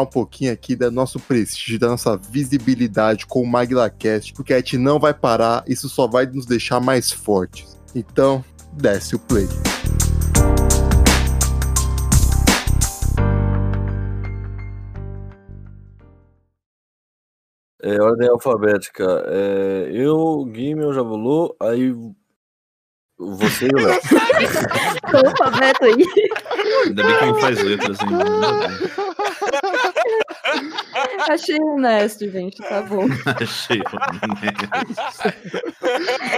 um 0.00 0.06
pouquinho 0.06 0.52
aqui 0.52 0.74
do 0.74 0.90
nosso 0.90 1.20
prestígio, 1.20 1.78
da 1.78 1.88
nossa 1.88 2.16
visibilidade 2.16 3.26
com 3.26 3.42
o 3.42 3.46
MaglaCast, 3.46 4.32
porque 4.32 4.52
a 4.52 4.56
gente 4.58 4.76
não 4.78 4.98
vai 4.98 5.14
parar, 5.14 5.64
isso 5.66 5.88
só 5.88 6.06
vai 6.06 6.26
nos 6.26 6.46
deixar 6.46 6.80
mais 6.80 7.12
fortes. 7.12 7.78
Então, 7.94 8.44
desce 8.72 9.14
o 9.14 9.18
play. 9.18 9.46
É, 17.82 18.02
ordem 18.02 18.28
alfabética. 18.28 19.04
É, 19.28 19.90
eu, 19.92 20.44
Gui, 20.46 20.74
meu 20.74 20.92
Javulu, 20.92 21.54
aí 21.60 21.94
você 23.18 23.66
e 23.66 23.74
o 23.74 23.86
Léo. 23.86 24.00
Alfabeto 25.30 25.84
aí. 25.84 26.04
Ainda 26.86 27.02
bem 27.02 27.12
que 27.12 27.18
quem 27.24 27.40
faz 27.40 27.62
letras, 27.62 27.98
hein? 28.00 28.08
Achei 31.28 31.60
honesto, 31.60 32.30
gente. 32.30 32.56
Tá 32.58 32.82
bom. 32.82 33.06
Achei. 33.40 33.82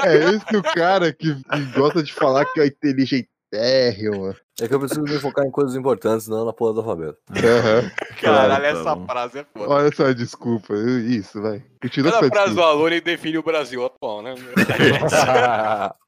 É 0.04 0.16
esse 0.16 0.56
o 0.56 0.62
cara 0.62 1.12
que, 1.12 1.34
que 1.34 1.60
gosta 1.76 2.02
de 2.02 2.12
falar 2.12 2.44
que 2.46 2.60
é 2.60 2.66
inteligentérrimo. 2.66 4.34
É 4.60 4.66
que 4.66 4.74
eu 4.74 4.80
preciso 4.80 5.02
me 5.02 5.18
focar 5.20 5.46
em 5.46 5.50
coisas 5.50 5.76
importantes, 5.76 6.26
não 6.26 6.44
na 6.44 6.52
porra 6.52 6.74
do 6.74 6.80
alfabeto. 6.80 7.18
Aham. 7.30 7.90
Caralho, 8.20 8.62
tá 8.62 8.68
essa 8.68 8.96
frase 9.06 9.38
é 9.38 9.44
foda. 9.44 9.70
Olha 9.70 9.94
só, 9.94 10.12
desculpa. 10.12 10.74
Isso, 10.74 11.40
vai. 11.40 11.62
Cada 11.80 12.28
frase 12.28 12.54
do. 12.54 12.62
Alone 12.62 13.00
define 13.00 13.38
o 13.38 13.42
Brasil 13.42 13.84
atual, 13.84 14.22
né? 14.22 14.34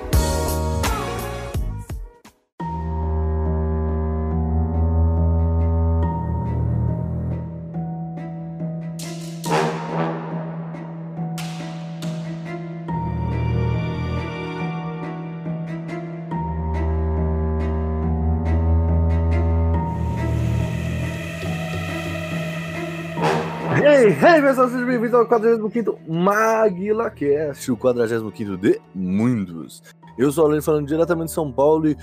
Hey, 24.01 24.07
hey, 24.13 24.41
pessoal, 24.41 24.67
sejam 24.67 24.87
bem-vindos 24.87 25.13
ao 25.13 25.27
45 25.27 25.99
MaguilaCast, 26.07 27.71
o 27.71 27.77
45 27.77 28.57
de 28.57 28.81
Mundos. 28.95 29.83
Eu 30.17 30.31
sou 30.31 30.45
o 30.45 30.47
Aline 30.47 30.63
falando 30.63 30.87
diretamente 30.87 31.27
de 31.27 31.33
São 31.33 31.51
Paulo 31.51 31.87
e. 31.87 31.95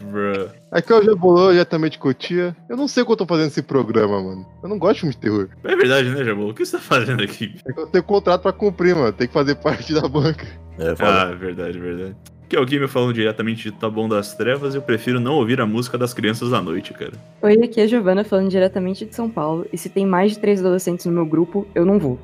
Bruh. 0.00 0.48
Aqui 0.70 0.92
é 0.92 0.94
o 0.96 1.02
Jabolô, 1.02 1.50
diretamente 1.50 1.94
de 1.94 1.98
Cotia. 1.98 2.56
Eu 2.68 2.76
não 2.76 2.86
sei 2.86 3.02
o 3.02 3.06
que 3.06 3.10
eu 3.10 3.16
tô 3.16 3.26
fazendo 3.26 3.46
nesse 3.46 3.62
programa, 3.62 4.22
mano. 4.22 4.46
Eu 4.62 4.68
não 4.68 4.78
gosto 4.78 4.94
de 4.94 5.00
filme 5.00 5.14
de 5.16 5.20
terror. 5.20 5.48
É 5.64 5.74
verdade, 5.74 6.08
né, 6.10 6.22
Jabô? 6.22 6.50
O 6.50 6.54
que 6.54 6.64
você 6.64 6.76
tá 6.76 6.78
fazendo 6.80 7.24
aqui? 7.24 7.52
É 7.66 7.72
que 7.72 7.80
eu 7.80 7.88
tenho 7.88 8.04
contrato 8.04 8.42
pra 8.42 8.52
cumprir, 8.52 8.94
mano. 8.94 9.12
Tem 9.12 9.26
que 9.26 9.34
fazer 9.34 9.56
parte 9.56 9.92
da 9.92 10.06
banca. 10.06 10.46
É, 10.78 10.94
fala. 10.94 11.30
Ah, 11.30 11.32
é 11.32 11.34
verdade, 11.34 11.76
verdade. 11.80 12.16
Que 12.48 12.56
é 12.56 12.60
o 12.60 12.64
Guilherme 12.64 12.88
falando 12.88 13.12
diretamente 13.12 13.70
de 13.70 13.76
Taboão 13.76 14.08
das 14.08 14.34
Trevas, 14.34 14.74
eu 14.74 14.80
prefiro 14.80 15.20
não 15.20 15.34
ouvir 15.34 15.60
a 15.60 15.66
música 15.66 15.98
das 15.98 16.14
crianças 16.14 16.54
à 16.54 16.62
noite, 16.62 16.94
cara. 16.94 17.12
Oi, 17.42 17.62
aqui 17.62 17.78
é 17.78 17.84
a 17.84 17.86
Giovana 17.86 18.24
falando 18.24 18.48
diretamente 18.48 19.04
de 19.04 19.14
São 19.14 19.28
Paulo. 19.28 19.66
E 19.70 19.76
se 19.76 19.90
tem 19.90 20.06
mais 20.06 20.32
de 20.32 20.38
três 20.38 20.60
adolescentes 20.60 21.04
no 21.04 21.12
meu 21.12 21.26
grupo, 21.26 21.68
eu 21.74 21.84
não 21.84 21.98
vou. 21.98 22.18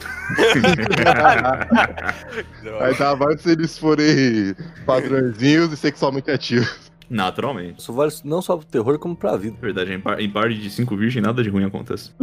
Aí 2.80 2.98
dá 2.98 3.14
mais 3.14 3.42
se 3.42 3.52
eles 3.52 3.78
forem 3.78 4.56
padrõezinhos 4.84 5.72
e 5.72 5.76
sexualmente 5.76 6.32
ativos. 6.32 6.90
Naturalmente. 7.08 7.78
Isso 7.80 7.92
vale 7.92 8.12
não 8.24 8.42
só 8.42 8.56
pro 8.56 8.66
terror, 8.66 8.98
como 8.98 9.14
pra 9.14 9.36
vida. 9.36 9.56
É 9.58 9.60
verdade, 9.60 9.92
em, 9.92 10.00
par, 10.00 10.20
em 10.20 10.30
par 10.30 10.48
de 10.48 10.68
cinco 10.70 10.96
virgens, 10.96 11.24
nada 11.24 11.42
de 11.42 11.50
ruim 11.50 11.64
acontece. 11.64 12.10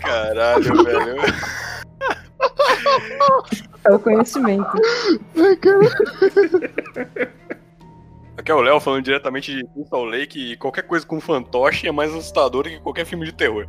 Caralho, 0.00 0.84
velho. 0.84 1.16
É 3.86 3.94
o 3.94 3.98
conhecimento. 3.98 4.70
Ai, 5.36 5.56
cara. 5.56 5.80
Aqui 8.36 8.52
é 8.52 8.54
o 8.54 8.60
Léo 8.60 8.78
falando 8.78 9.02
diretamente 9.02 9.54
de 9.54 9.66
Crystal 9.68 10.04
Lake 10.04 10.52
e 10.52 10.56
qualquer 10.56 10.82
coisa 10.82 11.06
com 11.06 11.20
fantoche 11.20 11.88
é 11.88 11.92
mais 11.92 12.12
assustador 12.12 12.64
que 12.64 12.78
qualquer 12.80 13.06
filme 13.06 13.24
de 13.24 13.32
terror. 13.32 13.66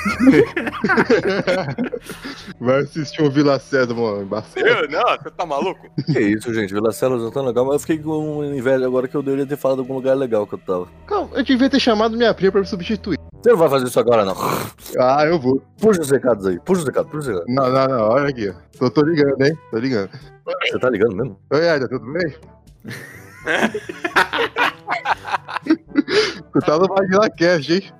Vai 2.58 2.80
assistir 2.80 3.22
o 3.22 3.30
Vila 3.30 3.60
César, 3.60 3.94
mano. 3.94 4.22
Embaçado. 4.22 4.66
Eu? 4.66 4.88
Não, 4.88 5.16
você 5.16 5.30
tá 5.30 5.46
maluco? 5.46 5.88
Que 6.06 6.20
isso, 6.20 6.52
gente, 6.52 6.72
Vila 6.72 6.90
Cela 6.90 7.20
já 7.20 7.30
tá 7.30 7.40
legal, 7.40 7.64
mas 7.64 7.74
eu 7.74 7.80
fiquei 7.80 7.98
com 7.98 8.44
inveja 8.44 8.84
agora 8.84 9.06
que 9.06 9.16
eu 9.16 9.22
deveria 9.22 9.46
ter 9.46 9.56
falado 9.56 9.78
em 9.78 9.82
algum 9.82 9.94
lugar 9.94 10.16
legal 10.16 10.44
que 10.46 10.54
eu 10.54 10.58
tava. 10.58 10.88
Calma, 11.06 11.30
eu 11.34 11.44
devia 11.44 11.70
ter 11.70 11.78
chamado 11.78 12.16
minha 12.16 12.34
prima 12.34 12.50
pra 12.50 12.62
me 12.62 12.66
substituir. 12.66 13.20
Você 13.42 13.50
não 13.50 13.56
vai 13.56 13.70
fazer 13.70 13.86
isso 13.86 13.98
agora, 13.98 14.22
não. 14.24 14.36
Ah, 14.98 15.24
eu 15.24 15.40
vou. 15.40 15.62
Puxa 15.80 16.02
os 16.02 16.10
recados 16.10 16.46
aí, 16.46 16.60
puxa 16.60 16.82
os 16.82 16.86
recados, 16.86 17.10
puxa 17.10 17.30
os 17.30 17.38
recados. 17.38 17.54
Não, 17.54 17.70
não, 17.70 17.88
não. 17.88 18.08
Olha 18.10 18.28
aqui. 18.28 18.52
Tô, 18.78 18.90
tô 18.90 19.02
ligando, 19.02 19.40
hein? 19.42 19.58
Tô 19.70 19.78
ligando. 19.78 20.10
Você 20.44 20.78
tá 20.78 20.90
ligando 20.90 21.16
mesmo? 21.16 21.40
Oi, 21.50 21.68
Aida, 21.68 21.88
tudo 21.88 22.12
bem? 22.12 22.34
tu 26.52 26.60
tá 26.60 26.78
no 26.78 26.86
Magna 26.88 27.30
Cash, 27.30 27.70
hein? 27.70 27.90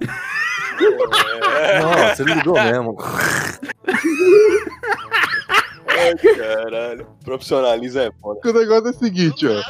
Nossa, 1.80 2.22
ele 2.22 2.34
ligou 2.34 2.54
mesmo. 2.54 2.98
Ai, 5.98 6.14
caralho. 6.36 7.06
Profissionalismo 7.24 8.00
é 8.00 8.10
foda. 8.20 8.40
O 8.44 8.52
negócio 8.52 8.86
é 8.88 8.90
o 8.90 8.94
seguinte, 8.94 9.46
ó. 9.46 9.60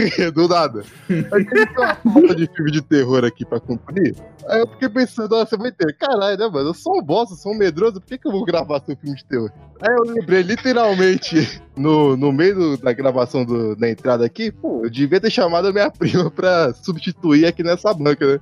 Do 0.32 0.48
nada. 0.48 0.82
A 1.10 1.38
gente 1.38 1.50
tem 1.50 1.66
uma 1.76 1.94
falta 1.94 2.34
de 2.34 2.46
filme 2.54 2.70
de 2.70 2.82
terror 2.82 3.24
aqui 3.24 3.44
pra 3.44 3.60
cumprir. 3.60 4.14
Aí 4.48 4.60
eu 4.60 4.66
fiquei 4.68 4.88
pensando, 4.88 5.28
você 5.36 5.56
vai 5.56 5.70
ter. 5.72 5.94
Caralho, 5.96 6.38
né, 6.38 6.48
mano? 6.48 6.70
Eu 6.70 6.74
sou 6.74 6.98
um 6.98 7.02
bosta, 7.02 7.34
sou 7.34 7.52
um 7.52 7.56
medroso, 7.58 8.00
por 8.00 8.06
que, 8.06 8.18
que 8.18 8.26
eu 8.26 8.32
vou 8.32 8.44
gravar 8.44 8.80
seu 8.80 8.96
filme 8.96 9.16
de 9.16 9.24
terror? 9.24 9.50
Aí 9.82 9.94
eu 9.94 10.02
lembrei 10.14 10.42
literalmente 10.42 11.60
no, 11.76 12.16
no 12.16 12.32
meio 12.32 12.54
do- 12.54 12.76
da 12.78 12.92
gravação 12.92 13.44
do- 13.44 13.76
da 13.76 13.88
entrada 13.90 14.24
aqui, 14.24 14.50
pô, 14.50 14.82
eu 14.84 14.90
devia 14.90 15.20
ter 15.20 15.30
chamado 15.30 15.68
a 15.68 15.72
minha 15.72 15.90
prima 15.92 16.30
pra 16.30 16.72
substituir 16.74 17.46
aqui 17.46 17.62
nessa 17.62 17.92
banca, 17.94 18.26
né? 18.26 18.40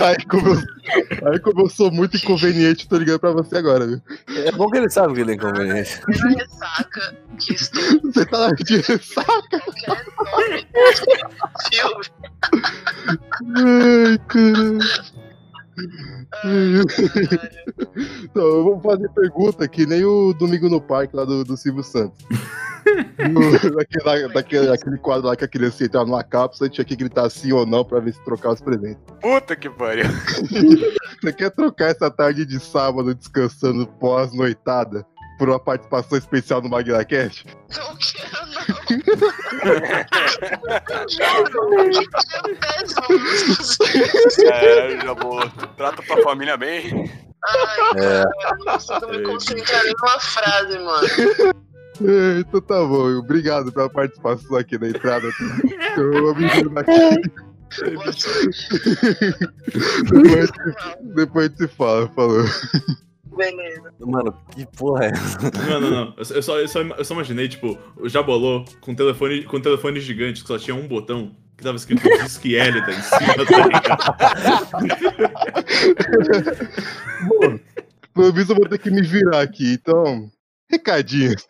Aí, 0.00 0.16
como 0.28 0.48
eu, 0.48 1.28
aí 1.28 1.38
como 1.40 1.62
eu 1.62 1.70
sou 1.70 1.90
muito 1.90 2.16
inconveniente, 2.16 2.88
tô 2.88 2.98
ligando 2.98 3.20
pra 3.20 3.32
você 3.32 3.56
agora, 3.56 3.86
viu? 3.86 4.00
É 4.28 4.52
bom 4.52 4.68
que 4.70 4.78
ele 4.78 4.90
sabe 4.90 5.14
que 5.14 5.20
ele 5.20 5.32
é 5.32 5.34
inconveniente. 5.34 6.00
na 6.06 6.28
ressaca 6.30 7.16
que 7.38 7.54
estou 7.54 7.82
Você 8.02 8.26
tá 8.26 8.50
de 8.52 8.76
ressaca? 8.78 9.62
filme. 11.70 12.04
Ai, 13.56 14.18
caralho. 14.28 14.61
Fazer 18.96 19.08
pergunta 19.10 19.68
que 19.68 19.86
nem 19.86 20.04
o 20.04 20.32
Domingo 20.32 20.68
no 20.68 20.80
Parque 20.80 21.16
lá 21.16 21.24
do, 21.24 21.44
do 21.44 21.56
Silvio 21.56 21.82
Santos. 21.82 22.18
No- 23.30 23.76
daquele, 23.76 24.28
daquele, 24.32 24.68
aquele 24.72 24.98
quadro 24.98 25.28
lá 25.28 25.36
que 25.36 25.44
a 25.44 25.48
criança 25.48 25.84
entrava 25.84 26.04
numa 26.04 26.24
cápsula 26.24 26.66
e 26.66 26.70
tinha 26.70 26.84
que 26.84 26.96
gritar 26.96 27.30
sim 27.30 27.52
ou 27.52 27.64
não 27.64 27.84
pra 27.84 28.00
ver 28.00 28.12
se 28.12 28.24
trocar 28.24 28.50
os 28.52 28.60
presentes. 28.60 29.00
Puta 29.20 29.54
que 29.54 29.70
pariu. 29.70 30.04
Você 31.22 31.32
quer 31.32 31.50
trocar 31.50 31.90
essa 31.92 32.10
tarde 32.10 32.44
de 32.44 32.58
sábado 32.58 33.14
descansando 33.14 33.86
pós-noitada 33.86 35.06
por 35.42 35.48
uma 35.48 35.58
participação 35.58 36.16
especial 36.16 36.62
no 36.62 36.68
MagnaCast? 36.68 37.44
Não 37.76 37.96
quero, 37.96 38.46
não. 38.46 38.62
É, 44.52 45.00
já 45.04 45.12
vou. 45.14 45.40
Trata 45.76 46.00
tua 46.00 46.22
família 46.22 46.56
bem. 46.56 47.10
Ai, 47.44 47.78
É. 47.96 48.22
cara, 48.22 48.56
não 48.56 48.66
consigo 48.66 49.08
me 49.08 49.22
concentrar 49.24 49.84
em 49.84 49.94
uma 50.00 50.20
frase, 50.20 50.78
mano. 50.78 51.08
É, 52.04 52.38
então 52.38 52.60
tá 52.60 52.76
bom. 52.84 53.18
Obrigado 53.18 53.72
pela 53.72 53.90
participação 53.90 54.56
aqui 54.56 54.78
na 54.78 54.90
entrada. 54.90 55.28
Tô 55.96 56.34
me 56.36 56.46
aqui. 56.46 57.30
depois, 60.04 60.50
depois 61.00 61.46
a 61.46 61.48
gente 61.48 61.58
se 61.58 61.68
fala, 61.68 62.08
falou. 62.14 62.44
Beleza. 63.36 63.92
Mano, 64.00 64.36
que 64.54 64.66
porra 64.76 65.06
é 65.06 65.08
essa? 65.10 65.38
Não, 65.68 65.80
não, 65.80 65.90
não. 65.90 66.14
Eu, 66.16 66.24
só, 66.42 66.58
eu, 66.58 66.68
só, 66.68 66.80
eu 66.82 67.04
só 67.04 67.14
imaginei, 67.14 67.48
tipo, 67.48 67.78
o 67.96 68.08
Jabolô 68.08 68.64
com 68.80 68.94
telefone, 68.94 69.44
com 69.44 69.60
telefone 69.60 70.00
gigante 70.00 70.42
que 70.42 70.48
só 70.48 70.58
tinha 70.58 70.74
um 70.74 70.86
botão 70.86 71.34
que 71.56 71.64
tava 71.64 71.76
escrito 71.76 72.02
Disque 72.22 72.56
Hélida 72.56 72.90
em 72.92 73.02
cima, 73.02 73.34
tá 73.46 73.66
ligado? 73.66 75.12
Bom, 77.26 77.58
pelo 78.14 78.32
visto 78.32 78.50
eu 78.50 78.56
vou 78.56 78.68
ter 78.68 78.78
que 78.78 78.90
me 78.90 79.02
virar 79.02 79.40
aqui, 79.42 79.74
então. 79.74 80.30
Recadinhos. 80.70 81.46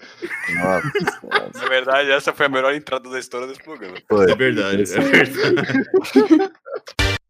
Nossa, 0.55 1.63
Na 1.63 1.69
verdade, 1.69 2.11
essa 2.11 2.33
foi 2.33 2.47
a 2.47 2.49
melhor 2.49 2.75
entrada 2.75 3.09
da 3.09 3.21
história 3.21 3.47
desse 3.47 3.63
programa. 3.63 3.97
foi. 4.09 4.31
É 4.31 4.35
verdade, 4.35 4.83
é 4.83 5.01
verdade. 5.01 6.53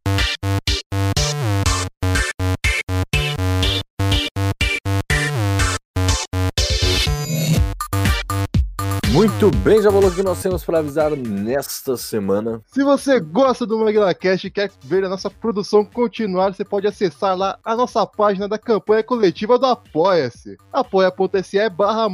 Muito 9.23 9.57
bem, 9.59 9.81
já 9.81 9.89
falou 9.89 10.11
que 10.11 10.21
nós 10.21 10.43
temos 10.43 10.65
para 10.65 10.81
avisar 10.81 11.13
nesta 11.13 11.97
semana. 11.97 12.61
Se 12.67 12.83
você 12.83 13.21
gosta 13.21 13.65
do 13.65 13.79
MaguilaCast 13.79 14.49
e 14.49 14.51
quer 14.51 14.69
ver 14.83 15.05
a 15.05 15.09
nossa 15.09 15.31
produção 15.31 15.85
continuar, 15.85 16.53
você 16.53 16.65
pode 16.65 16.89
acessar 16.89 17.37
lá 17.37 17.57
a 17.65 17.77
nossa 17.77 18.05
página 18.05 18.49
da 18.49 18.59
campanha 18.59 19.05
coletiva 19.05 19.61
do 19.61 19.67
Apoia-se. 19.67 20.57
apoia.se 20.73 21.69
barra 21.69 22.09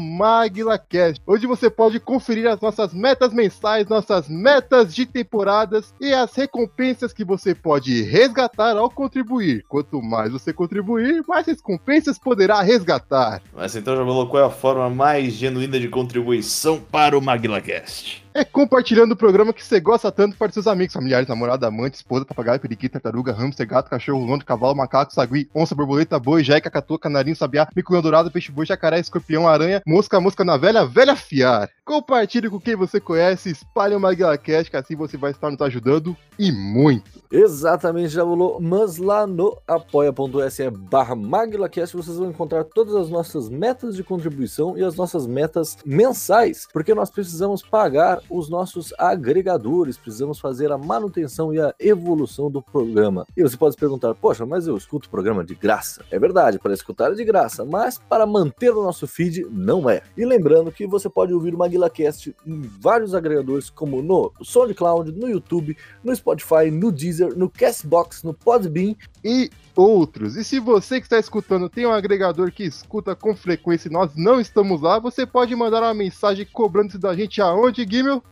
onde 1.27 1.47
você 1.47 1.71
pode 1.71 1.99
conferir 1.99 2.47
as 2.47 2.61
nossas 2.61 2.93
metas 2.93 3.33
mensais, 3.33 3.89
nossas 3.89 4.29
metas 4.29 4.95
de 4.95 5.07
temporadas 5.07 5.95
e 5.99 6.13
as 6.13 6.35
recompensas 6.35 7.15
que 7.15 7.25
você 7.25 7.55
pode 7.55 8.03
resgatar 8.03 8.77
ao 8.77 8.91
contribuir. 8.91 9.65
Quanto 9.67 10.03
mais 10.03 10.31
você 10.31 10.53
contribuir, 10.53 11.25
mais 11.27 11.47
recompensas 11.47 12.19
poderá 12.19 12.61
resgatar. 12.61 13.41
Mas 13.57 13.75
então, 13.75 13.97
Jabolô, 13.97 14.27
qual 14.27 14.43
é 14.43 14.47
a 14.47 14.51
forma 14.51 14.91
mais 14.91 15.33
genuína 15.33 15.81
de 15.81 15.89
contribuição 15.89 16.79
para 16.79 16.98
o 17.07 17.23
MaguilaCast? 17.23 18.25
É 18.35 18.45
compartilhando 18.45 19.13
o 19.13 19.17
programa 19.17 19.53
que 19.53 19.65
você 19.65 19.81
gosta 19.81 20.11
tanto 20.11 20.37
para 20.37 20.51
seus 20.53 20.67
amigos, 20.67 20.93
familiares, 20.93 21.29
namorada, 21.29 21.67
amante, 21.67 21.95
esposa, 21.95 22.25
papagaio, 22.25 22.61
periquito, 22.61 22.93
tartaruga, 22.93 23.33
hamster, 23.33 23.67
gato, 23.67 23.89
cachorro, 23.89 24.25
londo, 24.25 24.45
cavalo, 24.45 24.77
macaco, 24.77 25.13
sagui, 25.13 25.49
onça, 25.55 25.75
borboleta, 25.75 26.19
boi, 26.19 26.43
jeca, 26.43 26.71
catua, 26.71 26.99
canarinho, 26.99 27.37
sabiá, 27.37 27.69
mico 27.75 28.01
dourado, 28.03 28.31
peixe 28.31 28.53
boi, 28.53 28.67
jacaré, 28.67 28.99
escorpião, 28.99 29.49
aranha, 29.49 29.81
mosca, 29.87 30.21
mosca 30.21 30.45
na 30.45 30.57
velha, 30.57 30.85
velha 30.85 31.15
fiar. 31.15 31.71
Compartilhe 31.85 32.51
com 32.51 32.61
quem 32.61 32.77
você 32.77 33.01
conhece, 33.01 33.51
espalhe 33.51 33.95
o 33.95 34.01
MaguilaCast, 34.01 34.71
que 34.71 34.77
assim 34.77 34.97
você 34.97 35.17
vai 35.17 35.31
estar 35.31 35.51
nos 35.51 35.61
ajudando 35.61 36.17
e 36.39 36.53
muito. 36.53 37.18
Exatamente, 37.31 38.09
já 38.09 38.23
falou, 38.23 38.59
mas 38.61 38.97
lá 38.97 39.27
no 39.27 39.59
apoia.se 39.67 40.71
barra 40.71 41.15
MaguilaCast 41.15 41.95
vocês 41.95 42.17
vão 42.17 42.31
encontrar 42.31 42.65
todas 42.65 42.95
as 42.95 43.11
nossas 43.11 43.51
metas 43.51 43.95
de 43.95 44.03
contribuição 44.03 44.79
e 44.79 44.83
as 44.83 44.97
nossas 44.97 45.27
metas 45.27 45.77
mensais, 45.85 46.67
porque 46.73 46.95
nós 46.95 47.11
precisamos 47.11 47.63
pagar 47.63 48.21
os 48.31 48.49
nossos 48.49 48.95
agregadores, 48.99 49.99
precisamos 49.99 50.41
fazer 50.41 50.73
a 50.73 50.79
manutenção 50.79 51.53
e 51.53 51.61
a 51.61 51.75
evolução 51.79 52.51
do 52.51 52.63
programa. 52.63 53.27
E 53.37 53.43
você 53.43 53.57
pode 53.57 53.75
se 53.75 53.81
perguntar, 53.81 54.15
poxa, 54.15 54.47
mas 54.47 54.67
eu 54.67 54.77
escuto 54.77 55.07
o 55.07 55.11
programa 55.11 55.45
de 55.45 55.55
graça. 55.55 56.03
É 56.11 56.19
verdade, 56.19 56.59
para 56.59 56.73
escutar 56.73 57.13
é 57.13 57.15
de 57.15 57.25
graça, 57.25 57.65
mas 57.65 57.99
para 57.99 58.27
manter 58.27 58.71
o 58.71 58.83
nosso 58.83 59.07
feed 59.07 59.47
não 59.51 59.89
é. 59.89 60.03
E 60.17 60.25
lembrando 60.25 60.73
que 60.73 60.87
você 60.87 61.09
pode 61.11 61.35
ouvir 61.35 61.55
o 61.55 61.59
MaguilaCast 61.59 62.35
em 62.47 62.63
vários 62.63 63.15
agregadores, 63.15 63.69
como 63.69 64.01
no 64.03 64.33
SoundCloud, 64.43 65.13
no 65.13 65.29
YouTube, 65.29 65.77
no 66.03 66.15
Spotify, 66.15 66.71
no 66.71 66.91
Deezer, 66.91 67.18
no 67.19 67.49
Castbox, 67.49 68.23
no 68.23 68.35
Podbean 68.35 68.95
e 69.25 69.51
outros. 69.75 70.37
E 70.37 70.45
se 70.45 70.59
você 70.59 71.01
que 71.01 71.07
está 71.07 71.19
escutando 71.19 71.69
tem 71.69 71.87
um 71.87 71.93
agregador 71.93 72.51
que 72.51 72.65
escuta 72.65 73.15
com 73.15 73.35
frequência 73.37 73.89
e 73.89 73.93
nós 73.93 74.17
não 74.17 74.41
estamos 74.41 74.81
lá, 74.81 74.99
você 74.99 75.27
pode 75.27 75.55
mandar 75.55 75.83
uma 75.83 75.95
mensagem 75.95 76.47
cobrando 76.53 76.89
isso 76.89 76.99
da 76.99 77.15
gente 77.15 77.41
aonde, 77.41 77.87
Gimel? 77.89 78.23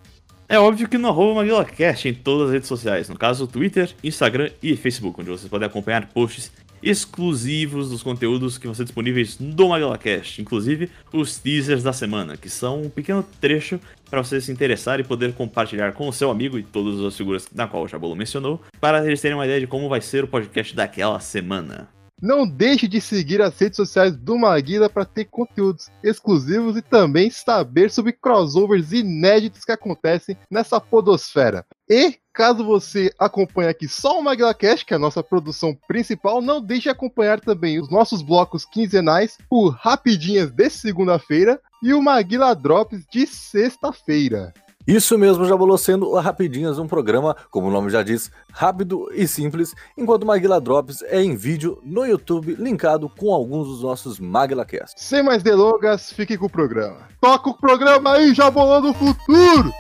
É 0.49 0.59
óbvio 0.59 0.89
que 0.89 0.97
no 0.97 1.09
arroba 1.09 1.41
MaguilaCast 1.41 2.09
em 2.09 2.15
todas 2.15 2.49
as 2.49 2.53
redes 2.53 2.69
sociais, 2.69 3.09
no 3.09 3.19
caso 3.19 3.49
Twitter, 3.49 3.93
Instagram 4.03 4.51
e 4.63 4.77
Facebook, 4.77 5.21
onde 5.21 5.31
vocês 5.31 5.49
podem 5.49 5.67
acompanhar 5.67 6.07
posts 6.09 6.53
exclusivos 6.83 7.91
dos 7.91 8.03
conteúdos 8.03 8.59
que 8.59 8.67
vão 8.67 8.75
ser 8.75 8.85
disponíveis 8.85 9.39
no 9.39 9.69
MaguilaCast, 9.69 10.41
inclusive 10.41 10.91
os 11.13 11.39
teasers 11.39 11.83
da 11.83 11.93
semana, 11.93 12.37
que 12.37 12.49
são 12.49 12.83
um 12.83 12.91
pequeno 12.91 13.25
trecho 13.41 13.81
para 14.09 14.23
você 14.23 14.41
se 14.41 14.53
interessar 14.53 15.01
e 15.01 15.05
poder 15.05 15.35
compartilhar 15.35 15.93
com 15.93 16.09
o 16.09 16.13
seu 16.13 16.31
amigo 16.31 16.59
e 16.59 16.63
todas 16.63 17.01
as 17.01 17.17
figuras 17.17 17.49
na 17.55 17.67
qual 17.67 17.85
o 17.85 17.89
Jabolo 17.89 18.15
mencionou, 18.15 18.61
para 18.81 19.05
eles 19.05 19.21
terem 19.21 19.37
uma 19.37 19.45
ideia 19.45 19.61
de 19.61 19.67
como 19.67 19.89
vai 19.89 20.01
ser 20.01 20.25
o 20.25 20.29
podcast 20.29 20.75
daquela 20.75 21.19
semana. 21.21 21.89
Não 22.21 22.49
deixe 22.49 22.89
de 22.89 22.99
seguir 22.99 23.43
as 23.43 23.59
redes 23.59 23.77
sociais 23.77 24.17
do 24.17 24.39
Maguila 24.39 24.89
para 24.89 25.05
ter 25.05 25.27
conteúdos 25.27 25.91
exclusivos 26.03 26.75
e 26.75 26.81
também 26.81 27.29
saber 27.29 27.91
sobre 27.91 28.13
crossovers 28.13 28.91
inéditos 28.93 29.67
que 29.67 29.73
acontecem 29.73 30.35
nessa 30.51 30.81
podosfera. 30.81 31.67
E 31.89 32.19
caso 32.37 32.63
você 32.63 33.11
acompanhe 33.19 33.71
aqui 33.71 33.89
só 33.89 34.21
o 34.21 34.23
MaguilaCast, 34.23 34.85
que 34.85 34.93
é 34.93 34.97
a 34.97 35.01
nossa 35.01 35.23
produção 35.23 35.75
principal, 35.89 36.43
não 36.43 36.61
deixe 36.61 36.83
de 36.83 36.91
acompanhar 36.91 37.41
também 37.41 37.81
os 37.81 37.91
nossos 37.91 38.21
blocos 38.21 38.67
quinzenais, 38.67 39.39
o 39.51 39.71
Rapidinhas 39.71 40.51
de 40.51 40.69
segunda-feira 40.69 41.59
e 41.83 41.95
o 41.95 42.03
Maguila 42.03 42.55
Drops 42.55 43.07
de 43.11 43.27
sexta-feira. 43.27 44.53
Isso 44.87 45.17
mesmo, 45.17 45.47
já 45.47 45.57
bolou 45.57 45.79
sendo 45.79 46.13
Rapidinhas, 46.13 46.79
um 46.79 46.87
programa, 46.87 47.35
como 47.51 47.69
o 47.69 47.71
nome 47.71 47.89
já 47.89 48.03
diz, 48.03 48.31
rápido 48.53 49.09
e 49.15 49.27
simples, 49.27 49.75
enquanto 49.97 50.25
o 50.25 50.27
Maguila 50.27 50.61
Drops 50.61 51.03
é 51.05 51.23
em 51.23 51.35
vídeo 51.35 51.81
no 51.83 52.05
YouTube, 52.05 52.55
linkado 52.59 53.09
com 53.09 53.33
alguns 53.33 53.67
dos 53.67 53.83
nossos 53.83 54.21
MaguilaCasts. 54.21 55.03
Sem 55.03 55.23
mais 55.23 55.43
delongas, 55.43 56.13
fique 56.13 56.37
com 56.37 56.47
o 56.47 56.51
programa. 56.51 56.99
Toca 57.19 57.49
o 57.49 57.55
programa 57.59 58.13
aí, 58.13 58.35
já 58.35 58.51
bolando 58.51 58.91
o 58.91 58.95
futuro! 58.95 59.73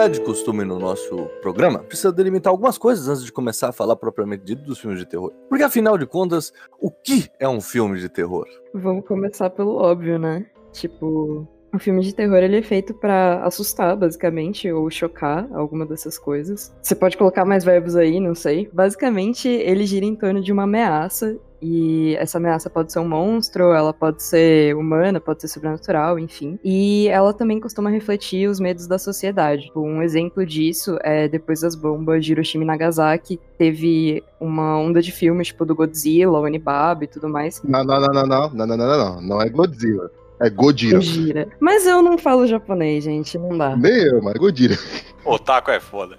É 0.00 0.08
de 0.08 0.18
costume 0.22 0.64
no 0.64 0.78
nosso 0.78 1.28
programa, 1.42 1.80
precisa 1.80 2.10
delimitar 2.10 2.50
algumas 2.50 2.78
coisas 2.78 3.06
antes 3.06 3.22
de 3.22 3.30
começar 3.30 3.68
a 3.68 3.72
falar 3.72 3.96
propriamente 3.96 4.42
dito 4.42 4.62
dos 4.62 4.78
filmes 4.78 4.98
de 4.98 5.04
terror. 5.04 5.30
Porque 5.46 5.62
afinal 5.62 5.98
de 5.98 6.06
contas, 6.06 6.54
o 6.80 6.90
que 6.90 7.28
é 7.38 7.46
um 7.46 7.60
filme 7.60 7.98
de 7.98 8.08
terror? 8.08 8.46
Vamos 8.72 9.06
começar 9.06 9.50
pelo 9.50 9.76
óbvio, 9.76 10.18
né? 10.18 10.46
Tipo, 10.72 11.46
um 11.74 11.78
filme 11.78 12.00
de 12.00 12.14
terror 12.14 12.38
ele 12.38 12.56
é 12.56 12.62
feito 12.62 12.94
pra 12.94 13.44
assustar, 13.44 13.94
basicamente, 13.94 14.72
ou 14.72 14.90
chocar, 14.90 15.46
alguma 15.52 15.84
dessas 15.84 16.18
coisas. 16.18 16.74
Você 16.80 16.94
pode 16.94 17.18
colocar 17.18 17.44
mais 17.44 17.62
verbos 17.62 17.94
aí, 17.94 18.18
não 18.20 18.34
sei. 18.34 18.70
Basicamente, 18.72 19.48
ele 19.48 19.84
gira 19.84 20.06
em 20.06 20.16
torno 20.16 20.40
de 20.40 20.50
uma 20.50 20.62
ameaça. 20.62 21.38
E 21.62 22.16
essa 22.16 22.38
ameaça 22.38 22.70
pode 22.70 22.92
ser 22.92 22.98
um 22.98 23.08
monstro, 23.08 23.72
ela 23.72 23.92
pode 23.92 24.22
ser 24.22 24.74
humana, 24.74 25.20
pode 25.20 25.42
ser 25.42 25.48
sobrenatural, 25.48 26.18
enfim. 26.18 26.58
E 26.64 27.08
ela 27.08 27.32
também 27.34 27.60
costuma 27.60 27.90
refletir 27.90 28.48
os 28.48 28.58
medos 28.58 28.86
da 28.86 28.98
sociedade. 28.98 29.64
Tipo, 29.64 29.80
Um 29.80 30.02
exemplo 30.02 30.44
disso 30.46 30.96
é 31.02 31.28
depois 31.28 31.60
das 31.60 31.74
bombas 31.74 32.24
de 32.24 32.32
Hiroshima 32.32 32.64
e 32.64 32.66
Nagasaki, 32.66 33.38
teve 33.58 34.24
uma 34.40 34.78
onda 34.78 35.02
de 35.02 35.12
filmes, 35.12 35.48
tipo 35.48 35.64
do 35.64 35.74
Godzilla, 35.74 36.38
o 36.38 36.42
Onibaba 36.42 37.04
e 37.04 37.06
tudo 37.06 37.28
mais. 37.28 37.62
Não, 37.62 37.84
não, 37.84 38.00
não, 38.00 38.12
não, 38.12 38.26
não, 38.26 38.50
não, 38.50 38.66
não, 38.66 38.76
não, 38.76 38.76
não, 38.76 38.98
não, 38.98 39.20
não 39.20 39.42
é 39.42 39.48
Godzilla. 39.48 40.10
É 40.40 40.48
Godira. 40.48 41.00
Gira. 41.02 41.48
Mas 41.60 41.86
eu 41.86 42.00
não 42.00 42.16
falo 42.16 42.46
japonês, 42.46 43.04
gente, 43.04 43.36
não 43.36 43.58
dá. 43.58 43.76
Nem 43.76 43.92
eu, 43.92 44.22
mas 44.22 44.34
é 44.34 44.38
Godira. 44.38 44.74
Otaku 45.22 45.70
é 45.70 45.78
foda. 45.78 46.18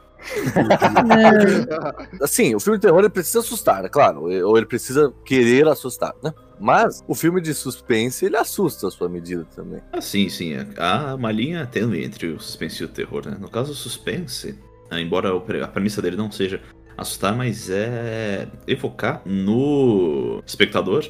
Assim, 2.22 2.56
o 2.56 2.60
filme 2.60 2.78
de 2.78 2.84
terror 2.88 3.10
precisa 3.10 3.40
assustar, 3.40 3.84
é 3.86 3.90
claro, 3.90 4.24
ou 4.24 4.58
ele 4.58 4.66
precisa 4.66 5.14
querer 5.26 5.68
assustar, 5.68 6.14
né? 6.24 6.34
Mas 6.60 7.04
o 7.08 7.16
filme 7.16 7.42
de 7.42 7.54
suspense 7.54 8.26
ele 8.26 8.38
assusta 8.38 8.88
a 8.88 8.92
sua 8.92 9.10
medida 9.10 9.46
também. 9.56 9.82
Ah, 9.92 10.00
sim, 10.02 10.30
sim. 10.30 10.54
Há 10.78 11.16
uma 11.16 11.32
linha 11.32 11.66
tênue 11.66 12.04
entre 12.04 12.28
o 12.28 12.40
suspense 12.40 12.82
e 12.84 12.86
o 12.86 12.90
terror, 12.90 13.24
né? 13.28 13.36
No 13.40 13.50
caso, 13.50 13.72
o 13.72 13.76
suspense, 13.76 14.60
ah, 14.90 15.02
embora 15.02 15.30
a 15.64 15.68
premissa 15.68 16.02
dele 16.02 16.16
não 16.18 16.32
seja 16.32 16.62
assustar, 16.98 17.36
mas 17.36 17.70
é 17.70 18.48
evocar 18.68 19.22
no 19.26 20.42
espectador 20.46 21.04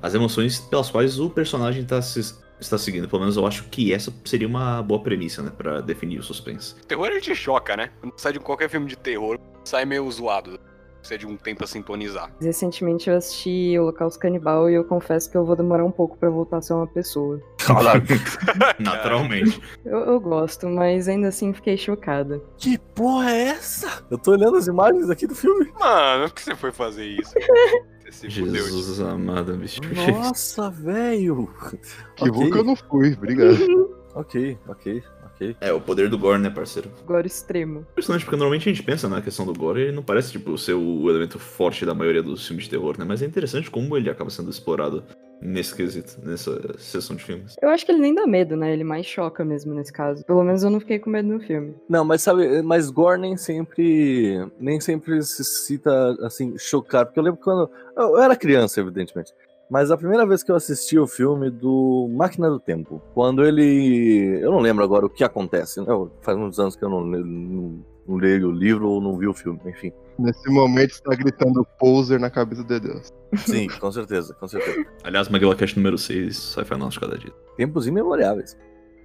as 0.00 0.14
emoções 0.14 0.58
pelas 0.58 0.90
quais 0.90 1.18
o 1.18 1.28
personagem 1.28 1.84
tá 1.84 2.00
se- 2.00 2.34
está 2.60 2.78
seguindo. 2.78 3.08
Pelo 3.08 3.20
menos 3.20 3.36
eu 3.36 3.46
acho 3.46 3.64
que 3.64 3.92
essa 3.92 4.12
seria 4.24 4.48
uma 4.48 4.82
boa 4.82 5.00
premissa, 5.00 5.42
né? 5.42 5.50
Pra 5.56 5.80
definir 5.80 6.18
o 6.18 6.22
suspense. 6.22 6.74
Terror 6.86 7.08
a 7.08 7.14
gente 7.14 7.34
choca, 7.34 7.76
né? 7.76 7.90
Quando 8.00 8.14
sai 8.16 8.32
de 8.32 8.40
qualquer 8.40 8.68
filme 8.68 8.86
de 8.86 8.96
terror, 8.96 9.38
sai 9.64 9.84
meio 9.84 10.10
zoado. 10.10 10.58
Precisa 11.04 11.18
de 11.18 11.26
um 11.26 11.36
tempo 11.36 11.62
a 11.62 11.66
sintonizar. 11.66 12.32
Recentemente 12.40 13.10
eu 13.10 13.16
assisti 13.16 13.78
Holocausto 13.78 14.18
Canibal 14.18 14.70
e 14.70 14.74
eu 14.74 14.84
confesso 14.84 15.30
que 15.30 15.36
eu 15.36 15.44
vou 15.44 15.54
demorar 15.54 15.84
um 15.84 15.90
pouco 15.90 16.16
pra 16.16 16.30
voltar 16.30 16.56
a 16.56 16.62
ser 16.62 16.72
uma 16.72 16.86
pessoa. 16.86 17.38
Naturalmente. 18.80 19.60
Eu, 19.84 19.98
eu 19.98 20.18
gosto, 20.18 20.66
mas 20.66 21.06
ainda 21.06 21.28
assim 21.28 21.52
fiquei 21.52 21.76
chocada. 21.76 22.40
Que 22.56 22.78
porra 22.78 23.32
é 23.32 23.48
essa? 23.48 24.02
Eu 24.10 24.16
tô 24.16 24.30
olhando 24.30 24.56
as 24.56 24.66
imagens 24.66 25.10
aqui 25.10 25.26
do 25.26 25.34
filme. 25.34 25.70
Mano, 25.78 26.28
por 26.28 26.36
que 26.36 26.42
você 26.42 26.56
foi 26.56 26.72
fazer 26.72 27.04
isso? 27.04 27.34
Você 28.04 28.30
se 28.30 28.40
fudeu. 28.40 28.64
Jesus 28.64 29.00
amado, 29.00 29.56
bicho. 29.56 29.80
Nossa, 29.94 30.70
velho. 30.70 31.48
Que 32.16 32.30
bom 32.30 32.40
Ok. 32.40 32.50
que 32.50 32.58
eu 32.58 32.64
não 32.64 32.76
fui, 32.76 33.12
obrigado. 33.14 33.94
Ok, 34.14 34.56
ok, 34.68 35.02
ok. 35.26 35.56
É, 35.60 35.72
o 35.72 35.80
poder 35.80 36.08
do 36.08 36.16
gore, 36.16 36.40
né, 36.40 36.48
parceiro? 36.48 36.88
Agora 37.02 37.26
extremo. 37.26 37.80
Impressionante, 37.90 38.24
porque 38.24 38.36
normalmente 38.36 38.68
a 38.68 38.72
gente 38.72 38.84
pensa 38.84 39.08
na 39.08 39.20
questão 39.20 39.44
do 39.44 39.52
gore 39.52 39.80
e 39.80 39.82
ele 39.86 39.92
não 39.92 40.04
parece, 40.04 40.30
tipo, 40.30 40.56
ser 40.56 40.74
o 40.74 41.10
elemento 41.10 41.36
forte 41.36 41.84
da 41.84 41.96
maioria 41.96 42.22
dos 42.22 42.46
filmes 42.46 42.66
de 42.66 42.70
terror, 42.70 42.94
né? 42.96 43.04
Mas 43.04 43.22
é 43.22 43.26
interessante 43.26 43.68
como 43.68 43.96
ele 43.96 44.08
acaba 44.08 44.30
sendo 44.30 44.50
explorado 44.50 45.02
nesse 45.44 45.74
quesito, 45.74 46.18
nessa 46.22 46.58
sessão 46.78 47.14
de 47.14 47.22
filmes. 47.22 47.54
Eu 47.60 47.68
acho 47.68 47.84
que 47.84 47.92
ele 47.92 48.00
nem 48.00 48.14
dá 48.14 48.26
medo, 48.26 48.56
né? 48.56 48.72
Ele 48.72 48.82
mais 48.82 49.04
choca 49.04 49.44
mesmo 49.44 49.74
nesse 49.74 49.92
caso. 49.92 50.24
Pelo 50.24 50.42
menos 50.42 50.62
eu 50.62 50.70
não 50.70 50.80
fiquei 50.80 50.98
com 50.98 51.10
medo 51.10 51.28
no 51.28 51.38
filme. 51.38 51.74
Não, 51.88 52.04
mas 52.04 52.22
sabe, 52.22 52.62
mas 52.62 52.90
gore 52.90 53.20
nem 53.20 53.36
sempre, 53.36 54.48
nem 54.58 54.80
sempre 54.80 55.22
se 55.22 55.44
cita, 55.44 56.16
assim, 56.22 56.56
chocar. 56.56 57.04
Porque 57.04 57.18
eu 57.18 57.24
lembro 57.24 57.40
quando, 57.40 57.70
eu 57.96 58.18
era 58.18 58.34
criança, 58.34 58.80
evidentemente. 58.80 59.32
Mas 59.70 59.90
a 59.90 59.96
primeira 59.96 60.26
vez 60.26 60.42
que 60.42 60.50
eu 60.50 60.56
assisti 60.56 60.98
o 60.98 61.06
filme 61.06 61.50
do 61.50 62.08
Máquina 62.14 62.48
do 62.48 62.60
Tempo, 62.60 63.02
quando 63.14 63.44
ele, 63.44 64.38
eu 64.40 64.50
não 64.50 64.60
lembro 64.60 64.84
agora 64.84 65.06
o 65.06 65.10
que 65.10 65.24
acontece, 65.24 65.80
né? 65.80 65.86
faz 66.20 66.36
muitos 66.38 66.58
anos 66.58 66.76
que 66.76 66.84
eu 66.84 66.90
não, 66.90 67.04
não, 67.04 67.84
não 68.06 68.16
leio 68.16 68.48
o 68.48 68.52
livro 68.52 68.88
ou 68.88 69.00
não 69.00 69.18
vi 69.18 69.26
o 69.26 69.34
filme, 69.34 69.60
enfim. 69.66 69.92
Nesse 70.18 70.48
momento 70.48 70.94
você 70.94 71.02
tá 71.02 71.14
gritando 71.16 71.66
poser 71.78 72.20
na 72.20 72.30
cabeça 72.30 72.62
de 72.62 72.78
Deus. 72.78 73.12
Sim, 73.36 73.68
com 73.80 73.90
certeza, 73.90 74.32
com 74.34 74.46
certeza. 74.46 74.86
Aliás, 75.02 75.28
Maguila 75.28 75.56
Cast 75.56 75.76
número 75.76 75.98
6, 75.98 76.36
sci-fi 76.36 76.76
nosso 76.76 76.92
de 76.92 77.00
cada 77.00 77.18
dia. 77.18 77.32
Tempos 77.56 77.86
imemoriáveis. 77.86 78.56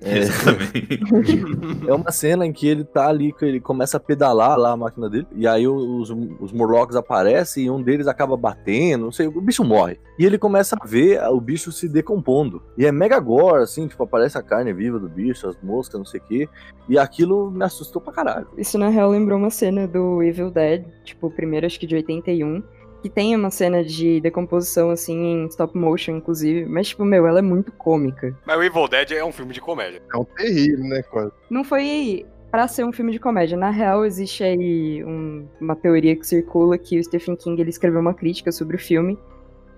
É. 0.01 0.19
É 1.87 1.93
uma 1.93 2.11
cena 2.11 2.45
em 2.45 2.53
que 2.53 2.67
ele 2.67 2.83
tá 2.83 3.07
ali, 3.07 3.33
que 3.33 3.43
ele 3.43 3.59
começa 3.59 3.97
a 3.97 3.99
pedalar 3.99 4.57
lá 4.57 4.71
a 4.71 4.77
máquina 4.77 5.09
dele, 5.09 5.27
e 5.35 5.47
aí 5.47 5.67
os, 5.67 6.09
os 6.39 6.51
Morlocks 6.51 6.95
aparecem 6.95 7.65
e 7.65 7.71
um 7.71 7.81
deles 7.81 8.07
acaba 8.07 8.37
batendo, 8.37 9.05
não 9.05 9.11
sei, 9.11 9.27
o 9.27 9.41
bicho 9.41 9.63
morre. 9.63 9.99
E 10.17 10.25
ele 10.25 10.37
começa 10.37 10.77
a 10.79 10.85
ver 10.85 11.21
o 11.29 11.39
bicho 11.39 11.71
se 11.71 11.87
decompondo. 11.87 12.61
E 12.77 12.85
é 12.85 12.91
mega 12.91 13.19
gore, 13.19 13.63
assim, 13.63 13.87
tipo, 13.87 14.03
aparece 14.03 14.37
a 14.37 14.43
carne 14.43 14.73
viva 14.73 14.99
do 14.99 15.09
bicho, 15.09 15.47
as 15.47 15.57
moscas, 15.61 15.99
não 15.99 16.05
sei 16.05 16.19
o 16.19 16.23
quê. 16.23 16.49
E 16.87 16.97
aquilo 16.97 17.49
me 17.51 17.63
assustou 17.63 18.01
pra 18.01 18.13
caralho. 18.13 18.47
Isso 18.57 18.77
na 18.77 18.89
real 18.89 19.09
lembrou 19.09 19.37
uma 19.37 19.49
cena 19.49 19.87
do 19.87 20.21
Evil 20.21 20.51
Dead, 20.51 20.85
tipo, 21.03 21.29
primeiro 21.31 21.65
acho 21.65 21.79
que 21.79 21.87
de 21.87 21.95
81. 21.95 22.63
Que 23.01 23.09
tem 23.09 23.33
uma 23.35 23.49
cena 23.49 23.81
de 23.83 24.19
decomposição, 24.19 24.89
assim, 24.89 25.15
em 25.17 25.45
stop 25.47 25.77
motion, 25.77 26.17
inclusive. 26.17 26.65
Mas, 26.65 26.89
tipo, 26.89 27.05
meu, 27.05 27.25
ela 27.25 27.39
é 27.39 27.41
muito 27.41 27.71
cômica. 27.71 28.35
Mas 28.45 28.57
o 28.57 28.63
Evil 28.63 28.87
Dead 28.89 29.11
é 29.11 29.23
um 29.23 29.31
filme 29.31 29.53
de 29.53 29.61
comédia. 29.61 30.01
É 30.13 30.17
um 30.17 30.25
terrível, 30.25 30.83
né, 30.83 31.01
quase. 31.03 31.31
Não 31.49 31.63
foi 31.63 32.25
pra 32.51 32.67
ser 32.67 32.83
um 32.83 32.91
filme 32.91 33.11
de 33.13 33.19
comédia. 33.19 33.57
Na 33.57 33.69
real, 33.69 34.03
existe 34.05 34.43
aí 34.43 35.01
um- 35.05 35.47
uma 35.61 35.75
teoria 35.77 36.13
que 36.15 36.27
circula 36.27 36.77
que 36.77 36.99
o 36.99 37.03
Stephen 37.03 37.37
King 37.37 37.61
ele 37.61 37.69
escreveu 37.69 38.01
uma 38.01 38.13
crítica 38.13 38.51
sobre 38.51 38.75
o 38.75 38.79
filme. 38.79 39.17